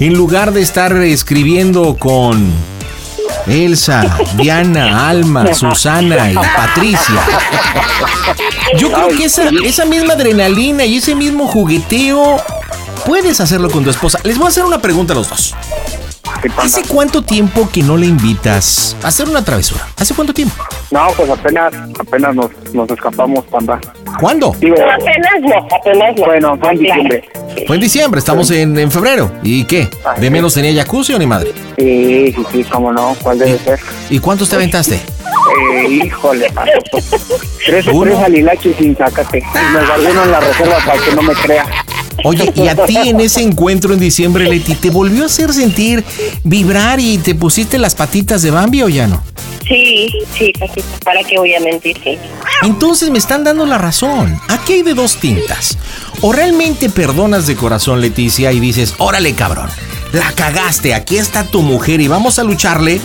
en 0.00 0.14
lugar 0.14 0.52
de 0.52 0.60
estar 0.60 0.94
escribiendo 0.96 1.96
con 1.96 2.52
Elsa, 3.46 4.18
Diana, 4.36 5.08
Alma, 5.08 5.54
Susana 5.54 6.30
y 6.30 6.34
Patricia. 6.34 7.22
Yo 8.76 8.90
creo 8.90 9.08
que 9.08 9.24
esa, 9.24 9.84
misma 9.84 10.14
adrenalina 10.14 10.84
y 10.84 10.96
ese 10.96 11.14
mismo 11.14 11.46
jugueteo 11.46 12.36
puedes 13.06 13.40
hacerlo 13.40 13.70
con 13.70 13.84
tu 13.84 13.90
esposa. 13.90 14.18
Les 14.24 14.36
voy 14.36 14.46
a 14.46 14.48
hacer 14.48 14.64
una 14.64 14.80
pregunta 14.80 15.12
a 15.12 15.16
los 15.16 15.28
dos. 15.28 15.54
¿Hace 16.58 16.82
cuánto 16.82 17.22
tiempo 17.22 17.68
que 17.72 17.82
no 17.82 17.96
le 17.96 18.06
invitas 18.06 18.96
a 19.02 19.08
hacer 19.08 19.28
una 19.28 19.44
travesura? 19.44 19.86
¿Hace 19.96 20.14
cuánto 20.14 20.32
tiempo? 20.34 20.54
No, 20.90 21.08
pues 21.16 21.28
apenas, 21.30 21.72
apenas 21.98 22.34
nos, 22.34 22.50
nos 22.72 22.90
escapamos, 22.90 23.44
panda. 23.46 23.80
¿Cuándo? 24.20 24.54
Digo, 24.60 24.76
Apenas 24.76 25.40
no, 25.40 25.66
apenas 25.76 26.16
no. 26.16 26.24
bueno, 26.26 26.56
fue 26.58 26.70
en 26.72 26.78
diciembre. 26.78 27.28
Fue 27.66 27.76
en 27.76 27.82
diciembre, 27.82 28.18
estamos 28.18 28.50
en, 28.50 28.78
en 28.78 28.90
febrero. 28.90 29.30
¿Y 29.42 29.64
qué? 29.64 29.88
¿De 30.18 30.30
menos 30.30 30.54
tenía 30.54 30.74
jacuzzi 30.82 31.14
o 31.14 31.18
ni 31.18 31.26
madre? 31.26 31.52
Sí, 31.78 32.32
sí, 32.36 32.46
sí, 32.52 32.64
cómo 32.64 32.92
no, 32.92 33.16
¿cuál 33.22 33.38
debe 33.38 33.58
ser? 33.58 33.80
¿Y 34.10 34.18
cuántos 34.18 34.48
te 34.48 34.56
aventaste? 34.56 34.96
Eh, 34.96 35.88
híjole, 35.88 36.50
paso, 36.52 36.70
tres, 37.66 37.86
Uno. 37.88 38.04
tres 38.12 38.18
alilaches 38.24 38.76
sin 38.76 38.96
sácate. 38.96 39.38
Y 39.38 39.72
me 39.74 39.84
guardé 39.86 40.10
uno 40.10 40.22
en 40.24 40.30
la 40.30 40.40
reserva 40.40 40.76
para 40.86 41.02
que 41.02 41.14
no 41.14 41.22
me 41.22 41.34
crea. 41.34 41.66
Oye, 42.22 42.52
¿y 42.54 42.68
a 42.68 42.76
ti 42.86 42.96
en 42.96 43.20
ese 43.20 43.42
encuentro 43.42 43.92
en 43.92 44.00
diciembre, 44.00 44.48
Leti, 44.48 44.74
te 44.74 44.90
volvió 44.90 45.24
a 45.24 45.26
hacer 45.26 45.52
sentir 45.52 46.04
vibrar 46.44 47.00
y 47.00 47.18
te 47.18 47.34
pusiste 47.34 47.78
las 47.78 47.94
patitas 47.94 48.42
de 48.42 48.50
Bambi 48.50 48.82
o 48.82 48.88
ya 48.88 49.06
no? 49.06 49.22
Sí, 49.66 50.10
sí, 50.36 50.52
¿para 51.04 51.24
qué 51.24 51.38
voy 51.38 51.54
a 51.54 51.60
mentir? 51.60 51.96
Sí. 52.04 52.18
Entonces 52.62 53.10
me 53.10 53.18
están 53.18 53.44
dando 53.44 53.64
la 53.64 53.78
razón. 53.78 54.38
Aquí 54.48 54.74
hay 54.74 54.82
de 54.82 54.94
dos 54.94 55.16
tintas. 55.16 55.78
O 56.20 56.32
realmente 56.32 56.90
perdonas 56.90 57.46
de 57.46 57.56
corazón, 57.56 58.00
Leticia, 58.00 58.52
y 58.52 58.60
dices, 58.60 58.94
órale 58.98 59.32
cabrón, 59.34 59.68
la 60.12 60.32
cagaste, 60.32 60.94
aquí 60.94 61.16
está 61.16 61.44
tu 61.44 61.62
mujer 61.62 62.00
y 62.00 62.08
vamos 62.08 62.38
a 62.38 62.44
lucharle. 62.44 63.00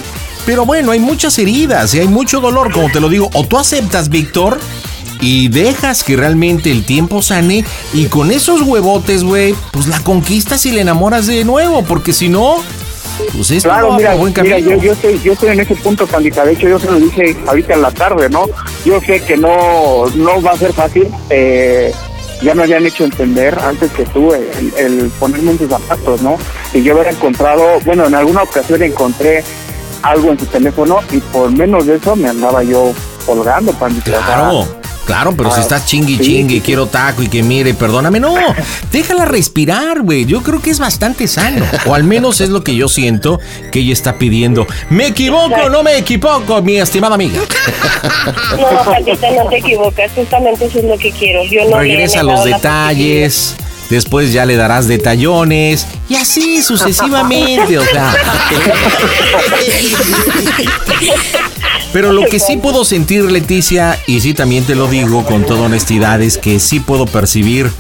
Pero 0.46 0.66
bueno, 0.66 0.92
hay 0.92 1.00
muchas 1.00 1.38
heridas 1.38 1.94
y 1.94 2.00
hay 2.00 2.08
mucho 2.08 2.40
dolor, 2.40 2.72
como 2.72 2.92
te 2.92 3.00
lo 3.00 3.10
digo. 3.10 3.30
O 3.34 3.46
tú 3.46 3.58
aceptas, 3.58 4.10
Víctor, 4.10 4.60
y 5.22 5.50
dejas 5.50 6.04
que 6.04 6.16
realmente 6.16 6.72
el 6.72 6.86
tiempo 6.86 7.22
sane 7.22 7.66
y 7.94 8.06
con 8.06 8.32
esos 8.32 8.62
huevotes, 8.62 9.24
güey, 9.24 9.56
pues 9.72 9.88
la 9.88 10.00
conquistas 10.00 10.66
y 10.66 10.72
le 10.72 10.82
enamoras 10.82 11.28
de 11.28 11.44
nuevo, 11.46 11.84
porque 11.84 12.14
si 12.14 12.30
no, 12.30 12.58
pues 13.36 13.52
esto 13.52 13.70
Claro, 13.70 13.92
no 13.92 13.98
mira, 13.98 14.16
buen 14.16 14.34
mira 14.42 14.60
yo, 14.60 14.76
yo, 14.78 14.94
estoy, 14.94 15.20
yo 15.22 15.34
estoy 15.34 15.50
en 15.50 15.60
ese 15.60 15.76
punto, 15.76 16.08
pandita. 16.08 16.46
De 16.46 16.54
hecho, 16.54 16.68
yo 16.68 16.80
se 16.80 16.88
lo 16.88 17.00
dije 17.00 17.36
ahorita 17.48 17.74
en 17.74 17.82
la 17.82 17.92
tarde, 17.92 18.30
¿no? 18.30 18.46
Yo 18.86 19.00
sé 19.02 19.22
que 19.22 19.38
no, 19.38 20.06
no 20.16 20.42
va 20.42 20.52
a 20.52 20.58
ser 20.58 20.74
fácil. 20.74 21.08
Eh, 21.30 21.94
ya 22.42 22.56
me 22.56 22.64
habían 22.64 22.86
hecho 22.86 23.04
entender 23.04 23.58
antes 23.60 23.92
que 23.92 24.06
tú 24.06 24.34
el, 24.34 24.74
el 24.78 25.12
ponerme 25.20 25.52
en 25.52 25.58
sus 25.58 25.70
zapatos, 25.70 26.22
¿no? 26.22 26.38
Y 26.74 26.82
yo 26.84 26.94
hubiera 26.94 27.12
encontrado, 27.12 27.80
bueno, 27.84 28.08
en 28.08 28.16
alguna 28.16 28.44
ocasión 28.44 28.82
encontré 28.82 29.44
algo 30.02 30.32
en 30.32 30.40
su 30.40 30.46
teléfono 30.46 31.00
y 31.12 31.18
por 31.18 31.52
menos 31.52 31.86
de 31.86 31.96
eso 31.96 32.16
me 32.16 32.30
andaba 32.30 32.64
yo 32.64 32.94
colgando, 33.26 33.74
pandita. 33.74 34.06
Claro, 34.12 34.66
claro, 35.10 35.34
pero 35.36 35.50
si 35.50 35.58
Ah, 35.60 35.62
estás 35.64 35.86
chingui 35.88 36.18
sí, 36.18 36.46
sí. 36.48 36.62
quiero 36.64 36.86
taco 36.86 37.24
y 37.24 37.28
que 37.28 37.42
mire, 37.42 37.74
perdóname, 37.74 38.20
no, 38.20 38.36
déjala 38.92 39.26
respirar, 39.26 40.02
güey. 40.02 40.26
Yo 40.26 40.44
creo 40.44 40.62
que 40.62 40.70
es 40.70 40.78
bastante 40.80 41.28
sano, 41.28 41.66
o 41.88 41.96
al 41.96 42.04
menos 42.04 42.42
es 42.42 42.50
lo 42.50 42.64
que 42.64 42.76
yo 42.76 42.88
siento 42.88 43.40
que 43.72 43.80
ella 43.80 43.94
está 43.94 44.18
pidiendo. 44.20 44.68
¿Me 44.92 45.08
equivoco 45.08 45.56
o 45.66 45.70
no 45.70 45.82
me 45.82 45.98
equivoco, 45.98 46.62
mi 46.62 46.78
estimada 46.78 47.16
amiga? 47.16 47.40
No, 48.60 48.84
Paquita, 48.86 49.28
no 49.32 49.50
te 49.50 49.58
equivocas. 49.58 50.12
Justamente 50.16 50.66
eso 50.66 50.78
es 50.80 50.86
lo 50.86 50.98
que 50.98 51.12
quiero. 51.12 51.44
Yo 51.46 51.68
no 51.70 51.80
Regresa 51.80 52.22
negado 52.24 52.32
los 52.42 52.50
la 52.50 52.56
detalles. 52.58 53.56
Después 53.90 54.32
ya 54.32 54.46
le 54.46 54.56
darás 54.56 54.88
detallones 54.88 55.88
y 56.08 56.16
así 56.16 56.62
sucesivamente, 56.62 57.80
o 57.80 57.84
sea. 57.84 58.16
Pero 61.92 62.14
lo 62.14 62.26
que 62.28 62.40
sí 62.40 62.58
puedo 62.58 62.86
sentir, 62.86 63.32
Leticia, 63.32 63.98
y 64.06 64.20
sí 64.20 64.36
también 64.36 64.64
te 64.64 64.76
lo 64.76 64.88
digo 64.88 65.26
con 65.26 65.44
toda 65.44 65.62
honestidad, 65.62 66.22
es 66.22 66.38
que 66.38 66.60
sí 66.60 66.80
puedo 66.80 67.08
percibir 67.08 67.72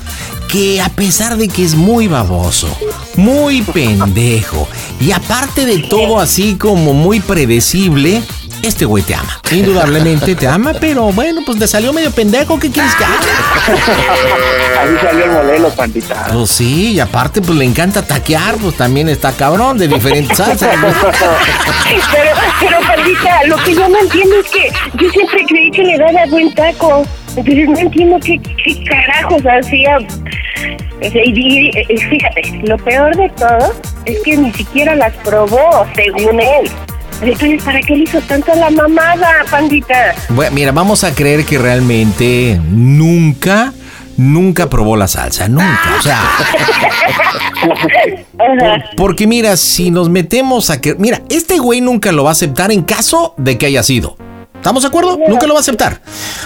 que 0.47 0.81
a 0.81 0.89
pesar 0.89 1.37
de 1.37 1.47
que 1.47 1.63
es 1.63 1.75
muy 1.75 2.07
baboso, 2.07 2.75
muy 3.15 3.61
pendejo, 3.61 4.67
y 4.99 5.11
aparte 5.11 5.67
de 5.67 5.77
todo 5.77 6.19
así 6.19 6.55
como 6.55 6.93
muy 6.93 7.19
predecible, 7.19 8.23
este 8.63 8.85
güey 8.85 9.03
te 9.03 9.15
ama. 9.15 9.39
Indudablemente 9.51 10.35
te 10.35 10.47
ama, 10.47 10.73
pero 10.79 11.11
bueno, 11.11 11.41
pues 11.45 11.59
te 11.59 11.67
salió 11.67 11.93
medio 11.93 12.11
pendejo, 12.11 12.59
¿qué 12.59 12.69
quieres 12.69 12.93
que 12.95 13.05
haga? 13.05 13.17
Ahí 14.81 14.97
salió 15.01 15.25
el 15.25 15.31
modelo, 15.31 15.69
pandita. 15.69 16.27
Pues 16.31 16.49
sí, 16.51 16.93
y 16.93 16.99
aparte 16.99 17.41
pues 17.41 17.57
le 17.57 17.65
encanta 17.65 18.01
taquear, 18.01 18.55
pues 18.55 18.75
también 18.75 19.09
está 19.09 19.31
cabrón 19.31 19.77
de 19.77 19.87
diferentes 19.87 20.37
salsas. 20.37 20.77
¿no? 20.79 20.87
Pero, 22.11 22.31
pero, 22.59 22.77
Pandita, 22.81 23.43
lo 23.45 23.57
que 23.57 23.75
yo 23.75 23.89
no 23.89 23.99
entiendo 23.99 24.35
es 24.39 24.49
que 24.49 24.71
yo 25.01 25.09
siempre 25.11 25.45
creí 25.47 25.71
que 25.71 25.83
le 25.83 25.97
daba 25.97 26.25
buen 26.27 26.53
taco. 26.53 27.05
Entonces 27.35 27.69
no 27.69 27.77
entiendo 27.77 28.17
qué, 28.23 28.39
qué 28.63 28.83
carajos 28.85 29.41
hacía. 29.45 29.97
Y 31.01 31.97
fíjate, 31.97 32.61
lo 32.63 32.77
peor 32.77 33.15
de 33.15 33.29
todo 33.29 33.73
es 34.05 34.19
que 34.23 34.37
ni 34.37 34.51
siquiera 34.53 34.95
las 34.95 35.13
probó, 35.23 35.85
según 35.95 36.39
él. 36.39 36.69
Entonces, 37.21 37.61
¿para 37.63 37.81
qué 37.81 37.95
le 37.95 38.03
hizo 38.03 38.21
tanto 38.21 38.53
la 38.55 38.69
mamada, 38.69 39.43
Pandita? 39.49 40.15
Bueno, 40.29 40.51
mira, 40.53 40.71
vamos 40.71 41.03
a 41.03 41.13
creer 41.13 41.45
que 41.45 41.57
realmente 41.57 42.59
nunca, 42.69 43.73
nunca 44.15 44.69
probó 44.69 44.95
la 44.95 45.07
salsa, 45.07 45.49
nunca. 45.49 45.95
O 45.99 46.01
sea, 46.01 46.21
porque 48.97 49.27
mira, 49.27 49.57
si 49.57 49.91
nos 49.91 50.09
metemos 50.09 50.69
a 50.69 50.79
que... 50.79 50.95
Mira, 50.95 51.21
este 51.29 51.59
güey 51.59 51.81
nunca 51.81 52.11
lo 52.13 52.23
va 52.23 52.29
a 52.29 52.33
aceptar 52.33 52.71
en 52.71 52.83
caso 52.83 53.33
de 53.37 53.57
que 53.57 53.65
haya 53.65 53.83
sido. 53.83 54.15
¿Estamos 54.55 54.83
de 54.83 54.87
acuerdo? 54.89 55.19
Nunca 55.27 55.45
lo 55.45 55.53
va 55.53 55.59
a 55.59 55.61
aceptar. 55.61 56.01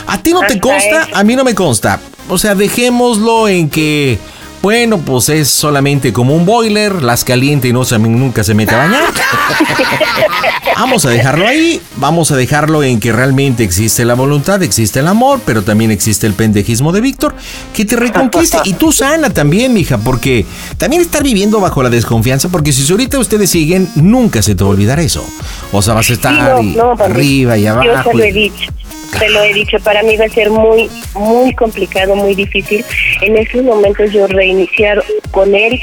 A 0.08 0.18
ti 0.20 0.34
no 0.34 0.42
te 0.42 0.60
consta, 0.60 1.08
a 1.14 1.24
mí 1.24 1.36
no 1.36 1.44
me 1.44 1.56
consta. 1.56 2.00
O 2.30 2.38
sea, 2.38 2.56
dejémoslo 2.56 3.48
en 3.48 3.70
que... 3.70 4.18
Bueno, 4.64 4.98
pues 5.00 5.28
es 5.28 5.50
solamente 5.50 6.14
como 6.14 6.34
un 6.38 6.46
boiler, 6.46 7.04
las 7.04 7.26
caliente 7.26 7.68
y 7.68 7.74
no 7.74 7.84
se, 7.84 8.00
nunca 8.00 8.46
se 8.46 8.54
mete 8.54 8.74
a 8.74 8.78
bañar. 8.78 9.04
Vamos 10.78 11.06
a 11.06 11.10
dejarlo 11.10 11.46
ahí, 11.48 11.80
vamos 11.98 12.32
a 12.32 12.36
dejarlo 12.36 12.82
en 12.84 13.00
que 13.00 13.12
realmente 13.12 13.64
existe 13.64 14.06
la 14.06 14.16
voluntad, 14.16 14.62
existe 14.64 15.00
el 15.00 15.08
amor, 15.08 15.40
pero 15.46 15.62
también 15.62 15.92
existe 15.92 16.26
el 16.26 16.34
pendejismo 16.34 16.92
de 16.92 17.00
Víctor, 17.00 17.36
que 17.76 17.86
te 17.86 17.96
reconquiste 17.96 18.58
y 18.66 18.74
tú 18.74 18.92
sana 18.92 19.30
también, 19.30 19.72
mija, 19.74 19.98
porque 20.00 20.46
también 20.78 21.02
estar 21.04 21.24
viviendo 21.24 21.60
bajo 21.62 21.84
la 21.84 21.90
desconfianza, 21.90 22.50
porque 22.50 22.74
si 22.74 22.90
ahorita 22.92 23.20
ustedes 23.20 23.52
siguen, 23.52 23.88
nunca 23.96 24.42
se 24.42 24.56
te 24.56 24.64
va 24.64 24.72
a 24.72 24.74
olvidar 24.74 25.00
eso. 25.00 25.24
O 25.72 25.82
sea, 25.82 25.94
vas 25.94 26.10
a 26.10 26.14
estar 26.14 26.34
Sí, 26.34 26.42
no, 26.42 26.62
y- 26.62 26.76
no, 26.76 26.98
Pandita. 26.98 27.06
arriba 27.06 27.58
y 27.58 27.64
Yo 27.64 27.72
abajo. 27.74 28.10
se 28.12 28.18
lo 28.18 28.24
he 28.24 28.32
dicho. 28.34 28.72
Te 29.20 29.30
lo 29.30 29.44
he 29.44 29.54
dicho, 29.54 29.78
para 29.84 30.02
mí 30.02 30.18
va 30.18 30.26
a 30.26 30.30
ser 30.30 30.50
muy, 30.50 30.90
muy 31.14 31.54
complicado, 31.54 32.16
muy 32.16 32.34
difícil. 32.34 32.84
En 33.22 33.38
esos 33.38 33.62
momentos 33.64 34.12
yo 34.12 34.28
reiniciar 34.54 35.04
con 35.32 35.56
él 35.56 35.80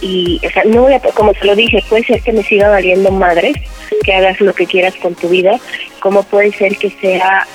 y, 0.00 0.40
o 0.46 0.50
sea, 0.50 0.64
no 0.64 0.86
como 1.14 1.32
te 1.32 1.46
lo 1.46 1.56
dije, 1.56 1.82
puede 1.88 2.04
ser 2.04 2.20
que 2.20 2.32
me 2.32 2.42
siga 2.42 2.68
valiendo 2.68 3.10
madre, 3.10 3.52
que 4.04 4.14
hagas 4.14 4.40
lo 4.40 4.52
que 4.52 4.66
quieras 4.66 4.94
con 4.96 5.14
tu 5.14 5.28
vida, 5.28 5.58
como 6.00 6.22
puede 6.24 6.52
ser 6.52 6.76
que 6.76 6.90
sea 6.90 7.46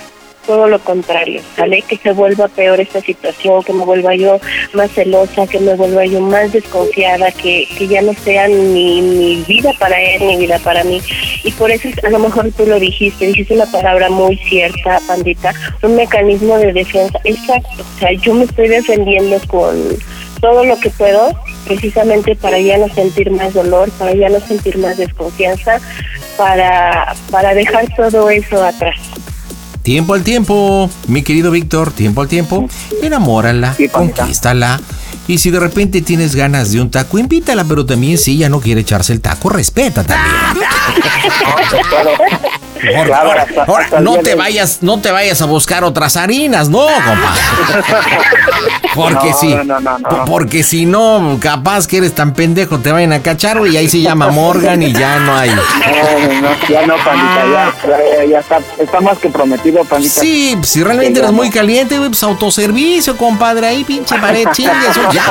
todo 0.50 0.68
lo 0.68 0.80
contrario, 0.80 1.42
¿sale? 1.56 1.84
Que 1.84 1.96
se 1.98 2.12
vuelva 2.12 2.48
peor 2.48 2.80
esta 2.80 3.02
situación, 3.02 3.62
que 3.64 3.72
me 3.72 3.86
vuelva 3.86 4.16
yo 4.16 4.40
más 4.74 4.92
celosa, 4.92 5.46
que 5.46 5.60
me 5.60 5.76
vuelva 5.76 6.08
yo 6.08 6.22
más 6.22 6.52
desconfiada, 6.52 7.32
que, 7.32 7.68
que 7.78 7.88
ya 7.88 8.02
no 8.02 8.14
sea 8.16 8.48
ni 8.48 9.00
mi 9.00 9.44
vida 9.48 9.72
para 9.78 10.02
él, 10.02 10.26
ni 10.26 10.38
vida 10.38 10.58
para 10.58 10.84
mí. 10.84 11.02
Y 11.44 11.52
por 11.52 11.70
eso 11.70 11.88
a 12.04 12.10
lo 12.10 12.18
mejor 12.18 12.52
tú 12.58 12.66
lo 12.66 12.80
dijiste, 12.80 13.28
dijiste 13.28 13.54
una 13.54 13.68
palabra 13.68 14.10
muy 14.10 14.38
cierta, 14.38 15.00
pandita, 15.08 15.54
un 15.84 15.96
mecanismo 15.96 16.58
de 16.58 16.74
defensa. 16.74 17.20
Exacto, 17.26 17.84
o 17.84 18.00
sea, 18.00 18.12
yo 18.14 18.34
me 18.34 18.46
estoy 18.46 18.70
defendiendo 18.70 19.40
con 19.48 19.78
todo 20.40 20.64
lo 20.66 20.80
que 20.80 20.90
puedo, 20.90 21.34
precisamente 21.66 22.36
para 22.36 22.60
ya 22.60 22.78
no 22.78 22.88
sentir 22.94 23.32
más 23.32 23.54
dolor, 23.54 23.90
para 23.92 24.14
ya 24.14 24.30
no 24.30 24.40
sentir 24.40 24.78
más 24.78 24.98
desconfianza, 24.98 25.80
para, 26.38 27.16
para 27.32 27.54
dejar 27.54 27.88
todo 27.96 28.30
eso 28.30 28.64
atrás. 28.64 28.98
Tiempo 29.84 30.14
al 30.14 30.24
tiempo, 30.24 30.90
mi 31.08 31.24
querido 31.24 31.52
Víctor, 31.52 31.92
tiempo 31.92 32.22
al 32.22 32.28
tiempo. 32.28 32.68
Enamórala, 33.02 33.76
conquístala. 33.92 34.80
Y 35.28 35.38
si 35.38 35.52
de 35.52 35.60
repente 35.60 36.02
tienes 36.02 36.36
ganas 36.36 36.72
de 36.72 36.82
un 36.82 36.90
taco, 36.92 37.18
invítala, 37.20 37.64
pero 37.64 37.86
también 37.86 38.18
si 38.18 38.32
ella 38.32 38.50
no 38.50 38.60
quiere 38.60 38.82
echarse 38.82 39.14
el 39.14 39.22
taco, 39.22 39.50
respeta 39.50 40.04
también. 40.04 40.66
Ahora, 42.96 43.18
ahora, 43.18 43.48
ahora, 43.68 44.00
no 44.02 44.18
te 44.18 44.36
vayas, 44.36 44.80
no 44.82 45.00
te 45.00 45.12
vayas 45.12 45.42
a 45.42 45.46
buscar 45.46 45.84
otras 45.84 46.16
harinas, 46.18 46.70
no, 46.70 46.86
compadre. 46.86 47.42
Porque 48.96 49.30
No, 49.30 49.38
si, 49.38 49.54
no, 49.54 49.80
no, 49.80 50.26
porque 50.26 50.64
si 50.64 50.86
no, 50.86 51.38
capaz 51.40 51.88
que 51.88 51.98
eres 51.98 52.16
tan 52.16 52.34
pendejo, 52.34 52.80
te 52.80 52.92
vayan 52.92 53.14
a 53.14 53.22
cachar 53.22 53.62
y 53.68 53.78
ahí 53.78 53.88
se 53.88 54.02
llama 54.02 54.30
Morgan 54.30 54.82
y 54.82 54.92
ya 54.92 55.20
no 55.20 55.36
hay. 55.36 55.50
No, 55.52 55.56
no, 56.42 56.50
ya 56.68 56.86
no, 56.88 56.96
pandita, 56.98 57.46
ya, 57.52 57.74
ya, 57.88 58.26
ya 58.26 58.40
está, 58.40 58.60
está 58.80 59.00
más 59.00 59.18
que 59.20 59.30
prometido, 59.30 59.86
pandita. 59.86 60.20
Sí, 60.22 60.54
pues, 60.58 60.70
si 60.70 60.84
realmente 60.84 61.20
eres 61.20 61.32
muy 61.32 61.50
caliente, 61.50 61.98
pues 61.98 62.24
autoservicio, 62.24 63.16
compadre, 63.16 63.68
ahí 63.68 63.84
pinche 63.84 64.18
pared, 64.18 64.48
chingue, 64.52 64.88
eso 64.90 65.02
ya. 65.12 65.24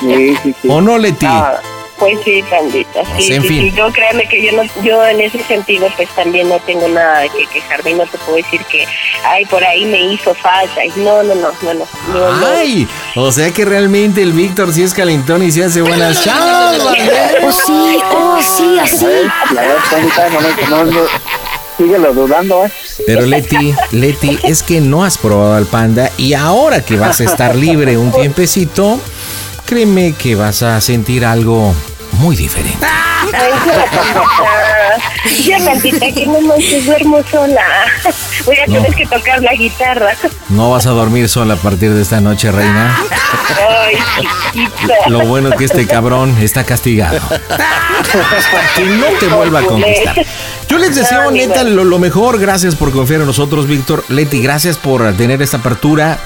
Sí, 0.00 0.36
sí, 0.42 0.54
sí. 0.62 0.68
¿O 0.68 0.80
no, 0.80 0.98
Leti? 0.98 1.26
Ah, 1.26 1.60
Pues 1.98 2.18
sí, 2.24 2.44
pandita, 2.50 3.02
sí, 3.04 3.10
Pues, 3.14 3.30
en 3.30 3.42
sí, 3.42 3.48
fin. 3.48 3.62
sí. 3.70 3.72
Yo 3.74 3.90
créeme 3.90 4.28
que 4.28 4.42
yo 4.42 4.52
no, 4.52 4.62
yo 4.82 5.06
en 5.06 5.20
ese 5.20 5.42
sentido 5.44 5.88
pues 5.96 6.08
también 6.10 6.48
no 6.48 6.58
tengo 6.60 6.86
nada 6.88 7.20
de 7.20 7.30
que 7.30 7.46
quejarme, 7.46 7.94
no 7.94 8.04
te 8.06 8.18
puedo 8.18 8.36
decir 8.36 8.60
que, 8.70 8.86
ay, 9.24 9.46
por 9.46 9.64
ahí 9.64 9.86
me 9.86 10.12
hizo 10.12 10.34
falta, 10.34 10.84
y 10.84 10.90
no, 10.96 11.22
no, 11.22 11.34
no, 11.34 11.50
no, 11.62 11.74
no, 11.74 11.86
no, 12.12 12.36
no. 12.38 12.46
Ay, 12.48 12.86
o 13.14 13.32
sea 13.32 13.50
que 13.50 13.64
realmente 13.64 14.20
el 14.22 14.32
Víctor 14.32 14.74
sí 14.74 14.82
es 14.82 14.92
calentón 14.92 15.42
y 15.42 15.50
se 15.50 15.64
hace 15.64 15.80
buenas 15.80 16.22
chavas. 16.22 16.76
¿eh? 16.98 17.38
Oh, 17.42 17.52
sí, 17.52 17.98
oh, 18.12 18.38
sí, 18.42 18.78
así. 18.78 19.06
La 19.54 19.62
verdad, 19.62 20.30
no, 20.68 20.78
no, 20.78 20.84
no, 20.84 20.92
no, 20.92 21.00
síguelo 21.78 22.12
dudando, 22.12 22.66
¿eh? 22.66 22.72
Pero 23.06 23.24
Leti, 23.26 23.74
Leti, 23.92 24.38
es 24.42 24.62
que 24.62 24.80
no 24.80 25.02
has 25.04 25.16
probado 25.16 25.54
al 25.54 25.66
panda 25.66 26.10
y 26.18 26.34
ahora 26.34 26.84
que 26.84 26.96
vas 26.96 27.20
a 27.20 27.24
estar 27.24 27.54
libre 27.56 27.96
un 27.96 28.12
tiempecito, 28.12 29.00
créeme 29.66 30.14
que 30.14 30.34
vas 30.36 30.62
a 30.62 30.80
sentir 30.80 31.24
algo 31.24 31.74
muy 32.12 32.36
diferente. 32.36 32.86
Ya, 35.44 35.58
pandita, 35.64 36.06
que 36.12 36.26
no 36.26 36.40
manches, 36.40 36.86
duermo 36.86 37.18
sola. 37.30 37.62
Voy 38.44 38.56
a 38.56 38.66
No. 38.66 38.74
tener 38.74 38.94
que 38.94 39.06
tocar 39.06 39.42
la 39.42 39.52
guitarra. 39.54 40.12
No 40.48 40.70
vas 40.70 40.86
a 40.86 40.90
dormir 40.90 41.28
sola 41.28 41.54
a 41.54 41.56
partir 41.56 41.92
de 41.92 42.02
esta 42.02 42.20
noche, 42.20 42.50
reina. 42.52 42.96
Ay, 43.68 43.96
chiquita. 44.52 45.08
Lo 45.08 45.26
bueno 45.26 45.48
es 45.50 45.56
que 45.56 45.64
este 45.64 45.86
cabrón 45.86 46.36
está 46.40 46.64
castigado. 46.64 47.20
que 48.76 48.84
no 48.84 49.06
te 49.18 49.26
vuelva 49.26 49.60
a 49.60 49.62
conquistar. 49.64 50.24
Yo 50.68 50.78
les 50.78 50.96
deseo, 50.96 51.30
neta, 51.30 51.62
lo, 51.64 51.84
lo 51.84 51.98
mejor. 51.98 52.38
Gracias 52.40 52.74
por 52.74 52.90
confiar 52.92 53.20
en 53.20 53.26
nosotros, 53.28 53.66
Víctor. 53.68 54.04
Leti, 54.08 54.40
gracias 54.42 54.76
por 54.76 55.12
tener 55.16 55.40
esta 55.42 55.58
apertura. 55.58 56.18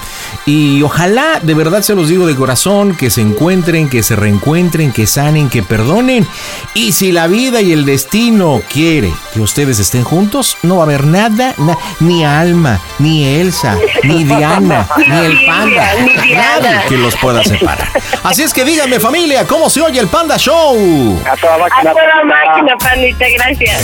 Y 0.45 0.81
ojalá, 0.81 1.39
de 1.41 1.53
verdad 1.53 1.81
se 1.83 1.93
los 1.95 2.09
digo 2.09 2.25
de 2.25 2.35
corazón, 2.35 2.95
que 2.95 3.09
se 3.11 3.21
encuentren, 3.21 3.89
que 3.89 4.01
se 4.01 4.15
reencuentren, 4.15 4.91
que 4.91 5.05
sanen, 5.05 5.49
que 5.49 5.61
perdonen. 5.61 6.27
Y 6.73 6.93
si 6.93 7.11
la 7.11 7.27
vida 7.27 7.61
y 7.61 7.71
el 7.71 7.85
destino 7.85 8.60
quiere 8.61 9.11
que 9.33 9.39
ustedes 9.41 9.79
estén 9.79 10.03
juntos, 10.03 10.57
no 10.63 10.75
va 10.77 10.81
a 10.83 10.85
haber 10.85 11.05
nada, 11.05 11.53
na- 11.57 11.77
ni 11.99 12.23
Alma, 12.25 12.79
ni 12.99 13.25
Elsa, 13.25 13.77
ni 14.03 14.23
Diana, 14.23 14.87
ni 14.97 15.05
el 15.17 15.45
panda. 15.45 15.89
Nadie 15.95 16.81
que 16.87 16.97
los 16.97 17.15
pueda 17.17 17.43
separar. 17.43 17.87
Así 18.23 18.43
es 18.43 18.53
que 18.53 18.63
díganme, 18.65 18.99
familia, 18.99 19.45
¿cómo 19.47 19.69
se 19.69 19.81
oye 19.81 19.99
el 19.99 20.07
Panda 20.07 20.37
Show? 20.37 21.21
A 21.29 21.35
toda 21.37 21.55
A 21.65 21.81
toda 21.81 22.23
máquina, 22.25 22.75
pandita, 22.77 23.25
gracias. 23.37 23.81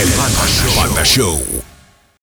Panda 0.76 1.04
Show. 1.04 1.57